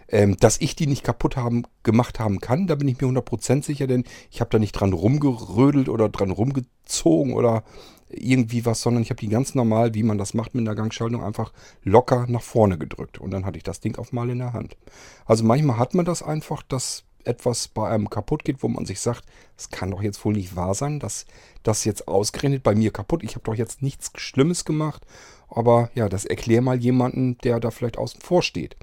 Ähm, 0.10 0.38
dass 0.38 0.62
ich 0.62 0.76
die 0.76 0.88
nicht 0.88 1.04
kaputt 1.04 1.36
haben, 1.36 1.64
gemacht 1.84 2.20
haben 2.20 2.40
kann, 2.40 2.66
da 2.68 2.76
bin 2.76 2.88
ich 2.88 3.02
mir 3.02 3.08
100% 3.08 3.64
sicher, 3.64 3.88
denn 3.88 4.06
ich 4.32 4.40
habe 4.40 4.50
da 4.50 4.58
nicht 4.58 4.72
dran 4.72 4.94
rumgerödelt 4.94 5.90
oder 5.90 6.08
dran 6.08 6.32
rumgezogen 6.32 7.34
oder 7.34 7.66
irgendwie 8.10 8.66
was, 8.66 8.82
sondern 8.82 9.04
ich 9.04 9.10
habe 9.10 9.20
die 9.20 9.28
ganz 9.28 9.56
normal, 9.56 9.94
wie 9.94 10.04
man 10.04 10.18
das 10.18 10.34
macht 10.34 10.56
mit 10.56 10.68
einer 10.68 10.76
Gangschaltung, 10.76 11.24
einfach 11.24 11.52
locker 11.84 12.26
nach 12.28 12.42
vorne 12.42 12.78
gedrückt. 12.78 13.20
Und 13.20 13.32
dann 13.32 13.46
hatte 13.46 13.58
ich 13.58 13.64
das 13.64 13.80
Ding 13.80 13.98
auf 13.98 14.14
mal 14.14 14.30
in 14.30 14.40
der 14.40 14.54
Hand. 14.54 14.78
Also 15.26 15.44
manchmal 15.44 15.78
hat 15.78 15.94
man 15.94 16.06
das 16.06 16.24
einfach, 16.24 16.64
dass 16.64 17.04
etwas 17.24 17.68
bei 17.68 17.90
einem 17.90 18.10
kaputt 18.10 18.46
geht, 18.46 18.64
wo 18.64 18.70
man 18.70 18.86
sich 18.86 19.02
sagt, 19.02 19.24
es 19.58 19.70
kann 19.70 19.92
doch 19.92 20.02
jetzt 20.02 20.24
wohl 20.24 20.34
nicht 20.34 20.56
wahr 20.56 20.74
sein, 20.74 21.00
dass 21.00 21.26
das 21.64 21.84
jetzt 21.84 22.08
ausgerechnet 22.08 22.64
bei 22.64 22.74
mir 22.74 22.92
kaputt. 22.92 23.24
Ich 23.24 23.36
habe 23.36 23.44
doch 23.44 23.56
jetzt 23.56 23.82
nichts 23.82 24.12
Schlimmes 24.16 24.64
gemacht. 24.64 25.06
Aber 25.50 25.90
ja, 25.94 26.10
das 26.10 26.26
erklär 26.26 26.62
mal 26.62 26.78
jemanden, 26.78 27.38
der 27.40 27.60
da 27.60 27.72
vielleicht 27.72 27.98
außen 27.98 28.22
vor 28.22 28.42
steht. 28.42 28.78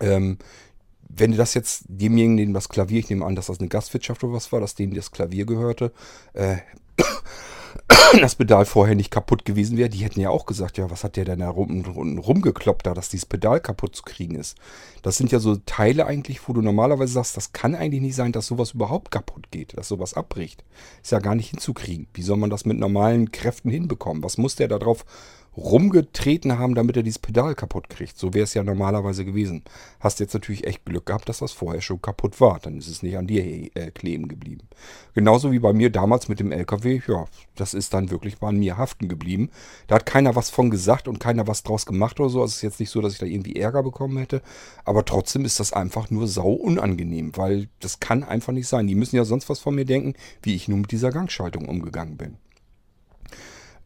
Ähm, 0.00 0.38
wenn 1.08 1.32
du 1.32 1.36
das 1.36 1.54
jetzt 1.54 1.84
demjenigen, 1.88 2.36
dem 2.36 2.54
das 2.54 2.68
Klavier, 2.68 3.00
ich 3.00 3.10
nehme 3.10 3.26
an, 3.26 3.34
dass 3.34 3.46
das 3.46 3.58
eine 3.58 3.68
Gastwirtschaft 3.68 4.22
oder 4.22 4.34
was 4.34 4.52
war, 4.52 4.60
dass 4.60 4.76
denen 4.76 4.94
das 4.94 5.10
Klavier 5.10 5.44
gehörte, 5.44 5.92
äh, 6.34 6.58
das 8.20 8.34
Pedal 8.34 8.64
vorher 8.64 8.94
nicht 8.94 9.10
kaputt 9.10 9.44
gewesen 9.44 9.76
wäre, 9.76 9.88
die 9.88 9.98
hätten 9.98 10.20
ja 10.20 10.30
auch 10.30 10.46
gesagt, 10.46 10.78
ja, 10.78 10.90
was 10.90 11.04
hat 11.04 11.16
der 11.16 11.24
denn 11.24 11.40
da 11.40 11.48
rum, 11.48 11.84
rum, 11.84 12.18
rumgekloppt 12.18 12.86
da, 12.86 12.94
dass 12.94 13.08
dieses 13.08 13.26
Pedal 13.26 13.60
kaputt 13.60 13.96
zu 13.96 14.02
kriegen 14.02 14.34
ist. 14.34 14.56
Das 15.02 15.16
sind 15.16 15.32
ja 15.32 15.38
so 15.38 15.56
Teile 15.66 16.06
eigentlich, 16.06 16.48
wo 16.48 16.52
du 16.52 16.62
normalerweise 16.62 17.12
sagst, 17.12 17.36
das 17.36 17.52
kann 17.52 17.74
eigentlich 17.74 18.02
nicht 18.02 18.16
sein, 18.16 18.32
dass 18.32 18.46
sowas 18.46 18.72
überhaupt 18.72 19.10
kaputt 19.10 19.50
geht, 19.50 19.76
dass 19.76 19.88
sowas 19.88 20.14
abbricht. 20.14 20.64
Ist 21.02 21.12
ja 21.12 21.18
gar 21.20 21.34
nicht 21.34 21.50
hinzukriegen. 21.50 22.06
Wie 22.14 22.22
soll 22.22 22.36
man 22.36 22.50
das 22.50 22.64
mit 22.64 22.78
normalen 22.78 23.30
Kräften 23.32 23.70
hinbekommen? 23.70 24.22
Was 24.22 24.38
muss 24.38 24.56
der 24.56 24.68
da 24.68 24.78
drauf 24.78 25.04
rumgetreten 25.56 26.58
haben, 26.58 26.74
damit 26.74 26.96
er 26.96 27.02
dieses 27.02 27.18
Pedal 27.18 27.54
kaputt 27.54 27.88
kriegt. 27.88 28.16
So 28.16 28.34
wäre 28.34 28.44
es 28.44 28.54
ja 28.54 28.62
normalerweise 28.62 29.24
gewesen. 29.24 29.62
Hast 29.98 30.20
jetzt 30.20 30.34
natürlich 30.34 30.66
echt 30.66 30.84
Glück 30.84 31.06
gehabt, 31.06 31.28
dass 31.28 31.38
das 31.38 31.52
vorher 31.52 31.80
schon 31.80 32.00
kaputt 32.00 32.40
war. 32.40 32.60
Dann 32.60 32.78
ist 32.78 32.88
es 32.88 33.02
nicht 33.02 33.16
an 33.16 33.26
dir 33.26 33.44
äh, 33.44 33.90
kleben 33.90 34.28
geblieben. 34.28 34.68
Genauso 35.14 35.50
wie 35.50 35.58
bei 35.58 35.72
mir 35.72 35.90
damals 35.90 36.28
mit 36.28 36.40
dem 36.40 36.52
LKW. 36.52 37.00
Ja, 37.06 37.26
das 37.56 37.74
ist 37.74 37.92
dann 37.94 38.10
wirklich 38.10 38.40
an 38.40 38.58
mir 38.58 38.78
haften 38.78 39.08
geblieben. 39.08 39.50
Da 39.88 39.96
hat 39.96 40.06
keiner 40.06 40.36
was 40.36 40.50
von 40.50 40.70
gesagt 40.70 41.08
und 41.08 41.18
keiner 41.18 41.46
was 41.46 41.62
draus 41.62 41.84
gemacht 41.84 42.20
oder 42.20 42.30
so. 42.30 42.40
Also 42.40 42.50
es 42.50 42.56
ist 42.56 42.62
jetzt 42.62 42.80
nicht 42.80 42.90
so, 42.90 43.00
dass 43.00 43.14
ich 43.14 43.18
da 43.18 43.26
irgendwie 43.26 43.56
Ärger 43.56 43.82
bekommen 43.82 44.18
hätte. 44.18 44.42
Aber 44.84 45.04
trotzdem 45.04 45.44
ist 45.44 45.60
das 45.60 45.72
einfach 45.72 46.10
nur 46.10 46.28
sau 46.28 46.52
unangenehm, 46.52 47.36
weil 47.36 47.68
das 47.80 48.00
kann 48.00 48.22
einfach 48.22 48.52
nicht 48.52 48.68
sein. 48.68 48.86
Die 48.86 48.94
müssen 48.94 49.16
ja 49.16 49.24
sonst 49.24 49.48
was 49.48 49.58
von 49.58 49.74
mir 49.74 49.84
denken, 49.84 50.14
wie 50.42 50.54
ich 50.54 50.68
nun 50.68 50.82
mit 50.82 50.92
dieser 50.92 51.10
Gangschaltung 51.10 51.68
umgegangen 51.68 52.16
bin. 52.16 52.36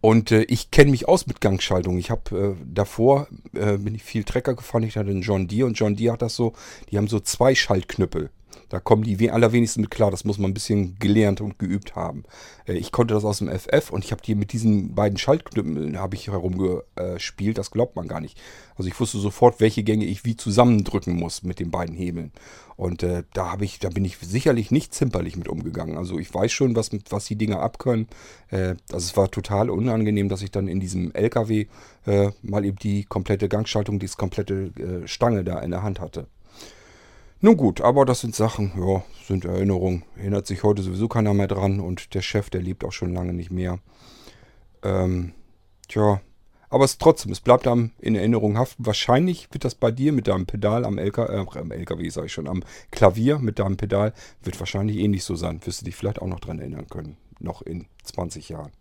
Und 0.05 0.33
äh, 0.33 0.43
ich 0.43 0.71
kenne 0.71 0.91
mich 0.91 1.09
aus 1.09 1.27
mit 1.27 1.41
Gangschaltung. 1.41 1.97
Ich 1.97 2.11
habe 2.11 2.57
äh, 2.59 2.65
davor 2.71 3.27
äh, 3.55 3.79
bin 3.79 3.95
ich 3.95 4.03
viel 4.03 4.23
Trecker 4.23 4.55
gefahren. 4.55 4.83
Ich 4.83 4.99
hatte 4.99 5.09
einen 5.09 5.23
John 5.23 5.49
Deere 5.49 5.67
und 5.67 5.79
John 5.79 5.97
Deere 5.97 6.13
hat 6.13 6.21
das 6.21 6.37
so. 6.37 6.53
Die 6.91 6.99
haben 6.99 7.09
so 7.09 7.21
zwei 7.21 7.55
Schaltknüppel. 7.55 8.29
Da 8.69 8.81
kommen 8.81 9.03
die 9.03 9.31
allerwenigsten 9.31 9.83
mit 9.83 9.91
klar. 9.91 10.11
Das 10.11 10.25
muss 10.25 10.39
man 10.39 10.51
ein 10.51 10.55
bisschen 10.55 10.99
gelernt 10.99 11.41
und 11.41 11.59
geübt 11.59 11.97
haben. 11.97 12.25
Äh, 12.67 12.75
ich 12.75 12.93
konnte 12.93 13.15
das 13.15 13.25
aus 13.25 13.39
dem 13.39 13.49
FF 13.49 13.91
und 13.91 14.05
ich 14.05 14.13
habe 14.13 14.23
die 14.23 14.35
mit 14.35 14.53
diesen 14.53 14.95
beiden 14.95 15.19
Schaltknüppeln 15.19 15.99
habe 15.99 16.17
ich 16.17 16.29
herumgespielt. 16.29 17.59
Das 17.59 17.71
glaubt 17.71 17.97
man 17.97 18.09
gar 18.09 18.21
nicht. 18.21 18.41
Also 18.77 18.89
ich 18.89 18.99
wusste 18.99 19.19
sofort, 19.19 19.61
welche 19.61 19.83
Gänge 19.83 20.05
ich 20.05 20.25
wie 20.25 20.37
zusammendrücken 20.37 21.15
muss 21.15 21.43
mit 21.43 21.61
den 21.61 21.71
beiden 21.71 21.95
Hebeln. 21.95 22.33
Und 22.77 23.03
äh, 23.05 23.23
da 23.33 23.53
habe 23.53 23.65
ich, 23.65 23.79
da 23.79 23.89
bin 23.89 24.05
ich 24.05 24.19
sicherlich 24.19 24.71
nicht 24.71 24.93
zimperlich 24.95 25.37
mit 25.37 25.49
umgegangen. 25.49 25.97
Also 25.97 26.19
ich 26.19 26.33
weiß 26.33 26.51
schon, 26.51 26.75
was, 26.75 26.91
was 27.09 27.27
die 27.27 27.37
Dinger 27.37 27.61
abkönnen. 27.61 28.09
Äh, 28.51 28.75
also 28.93 29.17
war 29.17 29.31
total 29.31 29.71
unangenehm, 29.71 30.29
dass 30.29 30.43
ich 30.43 30.51
dann 30.51 30.67
in 30.67 30.81
diesem 30.81 31.13
LKW 31.15 31.67
äh, 32.07 32.31
mal 32.43 32.65
eben 32.65 32.79
die 32.79 33.05
komplette 33.05 33.49
Gangschaltung, 33.49 33.99
die 33.99 34.09
komplette 34.09 34.73
äh, 34.77 35.07
Stange 35.07 35.45
da 35.45 35.61
in 35.61 35.71
der 35.71 35.83
Hand 35.83 36.01
hatte. 36.01 36.27
Nun 37.45 37.59
gut, 37.59 37.83
aber 37.83 38.07
das 38.07 38.23
sind 38.23 38.35
Sachen, 38.35 38.73
ja, 38.79 39.05
sind 39.23 39.45
Erinnerungen. 39.45 40.03
Erinnert 40.17 40.47
sich 40.47 40.63
heute 40.63 40.81
sowieso 40.81 41.09
keiner 41.09 41.35
mehr 41.35 41.47
dran 41.47 41.79
und 41.79 42.15
der 42.15 42.23
Chef, 42.23 42.49
der 42.49 42.63
lebt 42.63 42.87
auch 42.87 42.93
schon 42.93 43.13
lange 43.13 43.35
nicht 43.35 43.51
mehr. 43.51 43.81
Ähm, 44.83 45.35
tja, 45.87 46.23
aber 46.71 46.87
es 46.87 46.97
trotzdem, 46.97 47.33
es 47.33 47.41
bleibt 47.41 47.67
einem 47.67 47.91
in 47.99 48.15
Erinnerung 48.15 48.57
haften. 48.57 48.87
Wahrscheinlich 48.87 49.53
wird 49.53 49.67
das 49.67 49.75
bei 49.75 49.91
dir 49.91 50.15
mit 50.15 50.27
deinem 50.27 50.47
Pedal 50.47 50.87
am, 50.87 50.99
LK, 50.99 51.19
äh, 51.19 51.45
am 51.59 51.71
LKW, 51.71 52.09
sage 52.09 52.29
ich 52.29 52.33
schon, 52.33 52.49
am 52.49 52.63
Klavier 52.91 53.39
mit 53.39 53.59
deinem 53.59 53.77
Pedal, 53.77 54.15
wird 54.43 54.59
wahrscheinlich 54.59 54.97
ähnlich 54.97 55.23
so 55.23 55.35
sein. 55.35 55.61
Wirst 55.67 55.83
du 55.83 55.85
dich 55.85 55.97
vielleicht 55.97 56.23
auch 56.23 56.29
noch 56.29 56.41
dran 56.41 56.61
erinnern 56.61 56.87
können. 56.89 57.19
Noch 57.41 57.61
in 57.61 57.89
20 58.05 58.49
Jahren. 58.49 58.73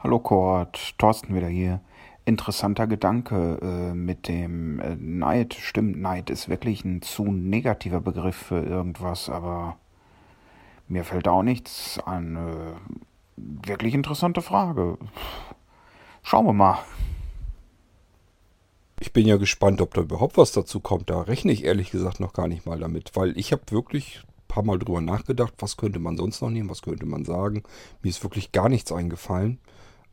Hallo 0.00 0.20
Kurt, 0.20 0.96
Thorsten 0.98 1.34
wieder 1.34 1.48
hier. 1.48 1.80
Interessanter 2.24 2.86
Gedanke 2.86 3.58
äh, 3.60 3.94
mit 3.94 4.28
dem 4.28 4.78
äh, 4.78 4.94
Neid. 4.94 5.54
Stimmt, 5.54 6.00
Neid 6.00 6.30
ist 6.30 6.48
wirklich 6.48 6.84
ein 6.84 7.02
zu 7.02 7.24
negativer 7.32 8.00
Begriff 8.00 8.36
für 8.36 8.62
irgendwas, 8.62 9.28
aber 9.28 9.76
mir 10.86 11.02
fällt 11.02 11.26
auch 11.26 11.42
nichts 11.42 11.98
an. 12.06 12.36
Äh, 12.36 13.66
wirklich 13.66 13.92
interessante 13.92 14.40
Frage. 14.40 14.98
Schauen 16.22 16.46
wir 16.46 16.52
mal. 16.52 16.78
Ich 19.00 19.12
bin 19.12 19.26
ja 19.26 19.36
gespannt, 19.36 19.80
ob 19.80 19.94
da 19.94 20.02
überhaupt 20.02 20.36
was 20.36 20.52
dazu 20.52 20.78
kommt. 20.78 21.10
Da 21.10 21.22
rechne 21.22 21.50
ich 21.50 21.64
ehrlich 21.64 21.90
gesagt 21.90 22.20
noch 22.20 22.34
gar 22.34 22.46
nicht 22.46 22.66
mal 22.66 22.78
damit, 22.78 23.16
weil 23.16 23.36
ich 23.36 23.50
habe 23.50 23.62
wirklich 23.70 24.22
ein 24.24 24.46
paar 24.46 24.62
Mal 24.62 24.78
drüber 24.78 25.00
nachgedacht, 25.00 25.54
was 25.58 25.76
könnte 25.76 25.98
man 25.98 26.16
sonst 26.16 26.40
noch 26.40 26.50
nehmen, 26.50 26.70
was 26.70 26.82
könnte 26.82 27.04
man 27.04 27.24
sagen. 27.24 27.64
Mir 28.04 28.10
ist 28.10 28.22
wirklich 28.22 28.52
gar 28.52 28.68
nichts 28.68 28.92
eingefallen. 28.92 29.58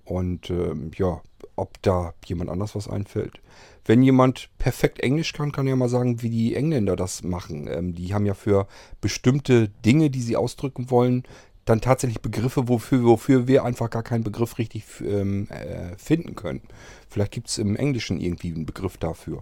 Und 0.06 0.50
ähm, 0.50 0.92
ja, 0.96 1.22
ob 1.56 1.82
da 1.82 2.14
jemand 2.26 2.50
anders 2.50 2.76
was 2.76 2.88
einfällt. 2.88 3.40
Wenn 3.86 4.02
jemand 4.02 4.50
perfekt 4.58 5.00
Englisch 5.00 5.34
kann, 5.34 5.52
kann 5.52 5.68
ja 5.68 5.76
mal 5.76 5.90
sagen, 5.90 6.22
wie 6.22 6.30
die 6.30 6.56
Engländer 6.56 6.96
das 6.96 7.24
machen. 7.24 7.68
Ähm, 7.68 7.94
die 7.94 8.14
haben 8.14 8.26
ja 8.26 8.34
für 8.34 8.68
bestimmte 9.02 9.70
Dinge, 9.86 10.10
die 10.10 10.22
sie 10.22 10.36
ausdrücken 10.36 10.90
wollen, 10.90 11.24
dann 11.66 11.82
tatsächlich 11.82 12.22
Begriffe, 12.22 12.68
wofür, 12.68 13.04
wofür 13.04 13.48
wir 13.48 13.64
einfach 13.64 13.90
gar 13.90 14.04
keinen 14.04 14.24
Begriff 14.24 14.58
richtig 14.60 14.86
ähm, 15.02 15.48
äh, 15.50 15.98
finden 15.98 16.36
können. 16.36 16.62
Vielleicht 17.10 17.32
gibt 17.32 17.50
es 17.50 17.58
im 17.58 17.76
Englischen 17.76 18.20
irgendwie 18.20 18.54
einen 18.54 18.68
Begriff 18.68 18.98
dafür. 18.98 19.42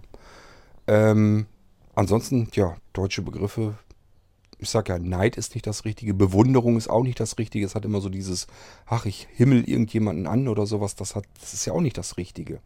Ähm, 0.86 1.46
ansonsten, 1.94 2.48
ja, 2.52 2.76
deutsche 2.94 3.22
Begriffe. 3.22 3.74
Ich 4.64 4.70
sag 4.70 4.88
ja, 4.88 4.98
Neid 4.98 5.36
ist 5.36 5.54
nicht 5.54 5.66
das 5.66 5.84
Richtige, 5.84 6.14
Bewunderung 6.14 6.76
ist 6.76 6.88
auch 6.88 7.02
nicht 7.02 7.20
das 7.20 7.38
Richtige. 7.38 7.64
Es 7.64 7.74
hat 7.74 7.84
immer 7.84 8.00
so 8.00 8.08
dieses, 8.08 8.46
ach, 8.86 9.06
ich 9.06 9.28
himmel 9.32 9.68
irgendjemanden 9.68 10.26
an 10.26 10.48
oder 10.48 10.66
sowas. 10.66 10.96
Das, 10.96 11.14
hat, 11.14 11.24
das 11.40 11.54
ist 11.54 11.64
ja 11.66 11.72
auch 11.72 11.80
nicht 11.80 11.98
das 11.98 12.16
Richtige. 12.16 12.60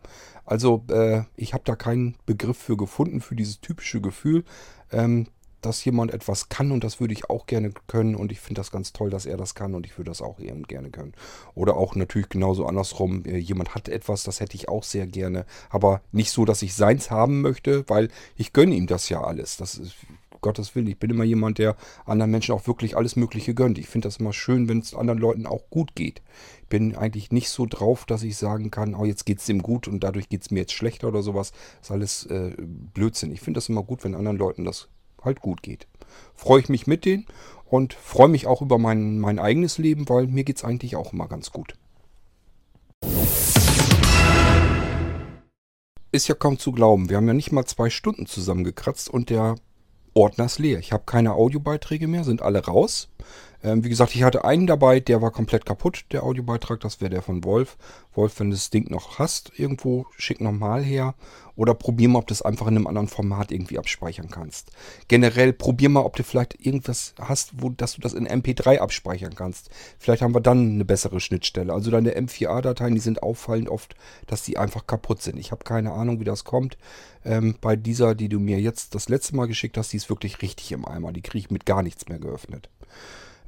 Also, 0.45 0.85
äh, 0.91 1.23
ich 1.37 1.55
habe 1.55 1.65
da 1.65 1.77
keinen 1.77 2.17
Begriff 2.25 2.57
für 2.57 2.77
gefunden, 2.77 3.21
für 3.21 3.37
dieses 3.37 3.61
typische 3.61 4.01
Gefühl. 4.01 4.45
Ähm, 4.91 5.27
dass 5.61 5.85
jemand 5.85 6.13
etwas 6.13 6.49
kann 6.49 6.71
und 6.71 6.85
das 6.85 7.01
würde 7.01 7.13
ich 7.13 7.31
auch 7.31 7.47
gerne 7.47 7.73
können 7.87 8.15
und 8.15 8.31
ich 8.31 8.41
finde 8.41 8.61
das 8.61 8.71
ganz 8.71 8.93
toll, 8.93 9.11
dass 9.11 9.27
er 9.27 9.37
das 9.37 9.55
kann 9.55 9.75
und 9.75 9.87
ich 9.87 9.99
würde 9.99 10.11
das 10.11 10.23
auch 10.23 10.39
eben 10.39 10.63
gerne 10.65 10.91
können. 10.91 11.15
Oder 11.55 11.77
auch 11.77 11.95
natürlich 11.97 12.29
genauso 12.29 12.67
andersrum, 12.67 13.25
äh, 13.25 13.39
jemand 13.39 13.75
hat 13.75 13.89
etwas, 13.89 14.23
das 14.23 14.41
hätte 14.41 14.57
ich 14.57 14.69
auch 14.69 14.85
sehr 14.85 15.07
gerne, 15.07 15.47
aber 15.71 16.01
nicht 16.13 16.31
so, 16.31 16.45
dass 16.45 16.63
ich 16.63 16.75
seins 16.75 17.11
haben 17.11 17.41
möchte, 17.41 17.85
weil 17.89 18.09
ich 18.37 18.53
gönne 18.53 18.77
ihm 18.77 18.87
das 18.87 19.09
ja 19.09 19.23
alles. 19.23 19.57
Das 19.57 19.75
ist 19.75 19.97
Gottes 20.41 20.75
Willen, 20.75 20.87
ich 20.87 20.99
bin 20.99 21.11
immer 21.11 21.25
jemand, 21.25 21.59
der 21.59 21.77
anderen 22.05 22.31
Menschen 22.31 22.55
auch 22.55 22.67
wirklich 22.67 22.97
alles 22.97 23.17
Mögliche 23.17 23.55
gönnt. 23.55 23.79
Ich 23.79 23.89
finde 23.89 24.09
das 24.09 24.19
immer 24.19 24.33
schön, 24.33 24.69
wenn 24.69 24.79
es 24.79 24.95
anderen 24.95 25.19
Leuten 25.19 25.47
auch 25.47 25.71
gut 25.71 25.95
geht. 25.95 26.23
Ich 26.63 26.69
bin 26.69 26.95
eigentlich 26.95 27.31
nicht 27.33 27.51
so 27.51 27.67
drauf, 27.67 28.05
dass 28.05 28.23
ich 28.23 28.37
sagen 28.37 28.71
kann, 28.71 28.95
oh, 28.95 29.05
jetzt 29.05 29.27
geht 29.27 29.39
es 29.39 29.47
dem 29.47 29.63
gut 29.63 29.89
und 29.89 30.01
dadurch 30.05 30.29
geht 30.29 30.43
es 30.43 30.51
mir 30.51 30.61
jetzt 30.61 30.73
schlechter 30.73 31.09
oder 31.09 31.23
sowas. 31.23 31.53
Das 31.81 31.89
ist 31.89 31.91
alles 31.91 32.27
äh, 32.27 32.55
Blödsinn. 32.59 33.33
Ich 33.33 33.41
finde 33.41 33.59
das 33.59 33.69
immer 33.69 33.83
gut, 33.83 34.05
wenn 34.05 34.15
anderen 34.15 34.39
Leuten 34.39 34.65
das 34.65 34.89
halt 35.25 35.41
gut 35.41 35.63
geht. 35.63 35.87
Freue 36.35 36.61
ich 36.61 36.69
mich 36.69 36.87
mit 36.87 37.05
denen 37.05 37.27
und 37.67 37.95
freue 37.95 38.29
mich 38.29 38.47
auch 38.47 38.63
über 38.63 38.79
mein, 38.79 39.19
mein 39.19 39.39
eigenes 39.39 39.79
Leben, 39.79 40.09
weil 40.09 40.27
mir 40.27 40.45
geht 40.45 40.57
es 40.57 40.65
eigentlich 40.65 40.97
auch 40.97 41.13
immer 41.13 41.29
ganz 41.29 41.51
gut. 41.51 41.75
Ist 46.11 46.29
ja 46.29 46.35
kaum 46.35 46.59
zu 46.59 46.73
glauben. 46.73 47.11
Wir 47.11 47.19
haben 47.19 47.29
ja 47.29 47.35
nicht 47.35 47.53
mal 47.53 47.67
zwei 47.67 47.91
Stunden 47.91 48.25
zusammengekratzt 48.25 49.11
und 49.11 49.29
der 49.29 49.57
Ordner 50.19 50.47
ist 50.47 50.59
leer. 50.59 50.79
Ich 50.81 50.93
habe 50.93 51.05
keine 51.07 51.35
Audiobeiträge 51.35 52.09
mehr, 52.09 52.25
sind 52.25 52.43
alle 52.43 52.65
raus. 52.65 53.09
Ähm, 53.63 53.85
wie 53.85 53.89
gesagt, 53.89 54.15
ich 54.15 54.23
hatte 54.23 54.45
einen 54.45 54.67
dabei, 54.67 55.01
der 55.01 55.23
war 55.23 55.31
komplett 55.31 55.65
kaputt, 55.65 56.05
der 56.13 56.25
Audiobeitrag. 56.25 56.81
Das 56.81 57.01
wäre 57.01 57.11
der 57.11 57.23
von 57.23 57.45
Wolf. 57.45 57.77
Wolf, 58.15 58.39
wenn 58.39 58.51
du 58.51 58.57
das 58.57 58.71
Ding 58.71 58.91
noch 58.91 59.19
hast, 59.19 59.53
irgendwo, 59.57 60.07
schick 60.17 60.41
nochmal 60.41 60.83
her. 60.83 61.15
Oder 61.59 61.75
probier 61.75 62.09
mal, 62.09 62.21
ob 62.21 62.29
du 62.29 62.35
es 62.35 62.41
einfach 62.41 62.69
in 62.69 62.77
einem 62.77 62.87
anderen 62.87 63.09
Format 63.09 63.51
irgendwie 63.51 63.81
abspeichern 63.81 64.31
kannst. 64.31 64.71
Generell 65.09 65.53
probier 65.53 65.89
mal, 65.89 66.05
ob 66.05 66.15
du 66.15 66.23
vielleicht 66.23 66.65
irgendwas 66.65 67.15
hast, 67.19 67.51
wo, 67.61 67.69
dass 67.69 67.95
du 67.95 68.01
das 68.01 68.15
in 68.15 68.29
MP3 68.29 68.79
abspeichern 68.79 69.35
kannst. 69.35 69.69
Vielleicht 69.99 70.23
haben 70.23 70.37
wir 70.37 70.41
dann 70.41 70.75
eine 70.75 70.85
bessere 70.85 71.19
Schnittstelle. 71.19 71.73
Also 71.73 71.91
deine 71.91 72.17
M4A-Dateien, 72.17 72.95
die 72.95 73.01
sind 73.01 73.25
auffallend 73.25 73.69
oft, 73.69 73.97
dass 74.29 74.45
die 74.45 74.57
einfach 74.57 74.87
kaputt 74.87 75.21
sind. 75.21 75.37
Ich 75.37 75.51
habe 75.51 75.65
keine 75.65 75.91
Ahnung, 75.91 76.21
wie 76.21 76.25
das 76.25 76.45
kommt. 76.45 76.79
Ähm, 77.25 77.57
bei 77.61 77.75
dieser, 77.75 78.15
die 78.15 78.29
du 78.29 78.39
mir 78.39 78.61
jetzt 78.61 78.95
das 78.95 79.09
letzte 79.09 79.35
Mal 79.35 79.49
geschickt 79.49 79.77
hast, 79.77 79.93
die 79.93 79.97
ist 79.97 80.11
wirklich 80.11 80.41
richtig 80.43 80.71
im 80.71 80.87
Eimer. 80.87 81.13
Die 81.13 81.23
kriege 81.23 81.39
ich 81.39 81.51
mit 81.51 81.67
gar 81.67 81.83
nichts 81.83 82.09
mehr 82.09 82.21
geöffnet. 82.21 82.71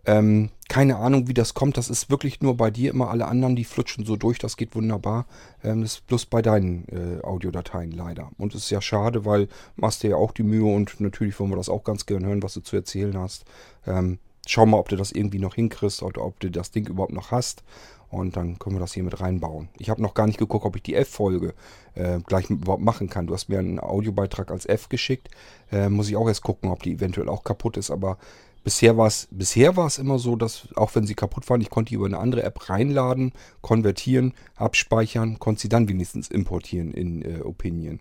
Ähm, 0.07 0.51
keine 0.69 0.97
Ahnung, 0.97 1.29
wie 1.29 1.35
das 1.35 1.55
kommt. 1.55 1.77
Das 1.77 1.91
ist 1.91 2.11
wirklich 2.11 2.41
nur 2.41 2.57
bei 2.57 2.71
dir 2.71 2.91
immer. 2.91 3.11
Alle 3.11 3.27
anderen, 3.27 3.57
die 3.57 3.65
flutschen 3.65 4.05
so 4.05 4.17
durch. 4.17 4.39
Das 4.39 4.57
geht 4.57 4.75
wunderbar. 4.75 5.27
Ähm, 5.65 5.83
das 5.83 5.95
ist 5.95 6.07
bloß 6.07 6.27
bei 6.27 6.43
deinen 6.43 6.87
äh, 6.89 7.25
Audiodateien 7.25 7.91
leider. 7.91 8.31
Und 8.39 8.55
es 8.55 8.65
ist 8.65 8.71
ja 8.71 8.81
schade, 8.81 9.25
weil 9.25 9.49
machst 9.77 10.03
dir 10.03 10.11
ja 10.11 10.17
auch 10.17 10.33
die 10.33 10.43
Mühe 10.43 10.65
und 10.65 11.01
natürlich 11.01 11.39
wollen 11.41 11.51
wir 11.51 11.57
das 11.57 11.69
auch 11.69 11.85
ganz 11.85 12.07
gern 12.07 12.25
hören, 12.25 12.43
was 12.43 12.55
du 12.55 12.61
zu 12.61 12.77
erzählen 12.77 13.19
hast. 13.19 13.45
Ähm, 13.87 14.19
schau 14.47 14.67
mal, 14.67 14.79
ob 14.79 14.89
du 14.89 14.97
das 14.97 15.13
irgendwie 15.13 15.39
noch 15.39 15.55
hinkriegst 15.55 16.03
oder 16.03 16.25
ob 16.25 16.41
du 16.41 16.51
das 16.51 16.71
Ding 16.71 16.89
überhaupt 16.89 17.13
noch 17.13 17.31
hast. 17.31 17.63
Und 18.11 18.37
dann 18.37 18.59
können 18.59 18.75
wir 18.75 18.81
das 18.81 18.93
hier 18.93 19.05
mit 19.05 19.21
reinbauen. 19.21 19.69
Ich 19.79 19.89
habe 19.89 20.03
noch 20.03 20.15
gar 20.15 20.27
nicht 20.27 20.39
geguckt, 20.39 20.65
ob 20.65 20.75
ich 20.75 20.83
die 20.83 20.97
F-Folge 20.97 21.55
äh, 21.95 22.19
gleich 22.27 22.51
überhaupt 22.51 22.83
machen 22.83 23.09
kann. 23.09 23.29
Du 23.29 23.35
hast 23.35 23.49
mir 23.49 23.61
einen 23.61 23.79
Audiobeitrag 23.79 24.51
als 24.51 24.67
F 24.67 24.89
geschickt. 24.89 25.29
Äh, 25.71 25.89
muss 25.89 26.09
ich 26.09 26.17
auch 26.17 26.27
erst 26.27 26.43
gucken, 26.43 26.71
ob 26.71 26.83
die 26.83 26.95
eventuell 26.95 27.29
auch 27.29 27.45
kaputt 27.45 27.77
ist. 27.77 27.93
Aber 27.93 28.19
Bisher 28.63 28.97
war 28.97 29.07
es 29.07 29.29
bisher 29.31 29.75
immer 29.99 30.19
so, 30.19 30.37
dass 30.37 30.69
auch 30.77 30.95
wenn 30.95 31.07
sie 31.07 31.15
kaputt 31.15 31.49
waren, 31.49 31.61
ich 31.61 31.71
konnte 31.71 31.91
die 31.91 31.95
über 31.95 32.07
eine 32.07 32.19
andere 32.19 32.43
App 32.43 32.69
reinladen, 32.69 33.33
konvertieren, 33.63 34.35
abspeichern, 34.57 35.39
konnte 35.39 35.63
sie 35.63 35.69
dann 35.69 35.89
wenigstens 35.89 36.29
importieren 36.29 36.93
in 36.93 37.23
äh, 37.23 37.41
Opinion. 37.41 38.01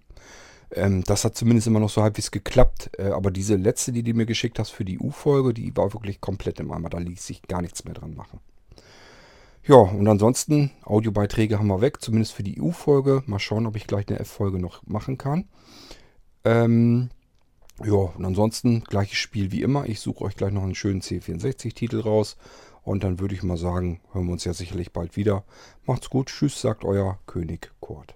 Ähm, 0.71 1.03
das 1.03 1.25
hat 1.25 1.35
zumindest 1.35 1.67
immer 1.67 1.79
noch 1.79 1.89
so 1.89 2.01
halbwegs 2.01 2.31
geklappt. 2.31 2.91
Äh, 2.97 3.09
aber 3.09 3.31
diese 3.31 3.55
letzte, 3.55 3.91
die 3.91 4.03
du 4.03 4.13
mir 4.13 4.25
geschickt 4.25 4.59
hast 4.59 4.71
für 4.71 4.85
die 4.85 4.99
U-Folge, 4.99 5.53
die 5.53 5.75
war 5.75 5.93
wirklich 5.93 6.21
komplett 6.21 6.59
im 6.59 6.71
Eimer. 6.71 6.89
Da 6.89 6.99
ließ 6.99 7.25
sich 7.25 7.41
gar 7.43 7.61
nichts 7.61 7.85
mehr 7.85 7.93
dran 7.93 8.15
machen. 8.15 8.39
Ja, 9.63 9.75
und 9.75 10.07
ansonsten, 10.07 10.71
Audiobeiträge 10.83 11.59
haben 11.59 11.67
wir 11.67 11.81
weg, 11.81 12.01
zumindest 12.01 12.33
für 12.33 12.43
die 12.43 12.59
U-Folge. 12.59 13.23
Mal 13.25 13.39
schauen, 13.39 13.65
ob 13.65 13.75
ich 13.75 13.87
gleich 13.87 14.07
eine 14.07 14.19
F-Folge 14.19 14.59
noch 14.59 14.85
machen 14.87 15.17
kann. 15.17 15.45
Ähm, 16.43 17.09
ja, 17.85 17.93
und 17.93 18.25
ansonsten 18.25 18.83
gleiches 18.83 19.17
Spiel 19.17 19.51
wie 19.51 19.61
immer. 19.61 19.87
Ich 19.87 19.99
suche 19.99 20.23
euch 20.25 20.35
gleich 20.35 20.51
noch 20.51 20.63
einen 20.63 20.75
schönen 20.75 21.01
C64-Titel 21.01 22.01
raus. 22.01 22.37
Und 22.83 23.03
dann 23.03 23.19
würde 23.19 23.35
ich 23.35 23.43
mal 23.43 23.57
sagen, 23.57 23.99
hören 24.13 24.25
wir 24.25 24.33
uns 24.33 24.45
ja 24.45 24.53
sicherlich 24.53 24.91
bald 24.91 25.15
wieder. 25.15 25.43
Macht's 25.85 26.09
gut, 26.09 26.27
tschüss, 26.27 26.59
sagt 26.61 26.85
euer 26.85 27.19
König 27.25 27.71
Kurt. 27.79 28.15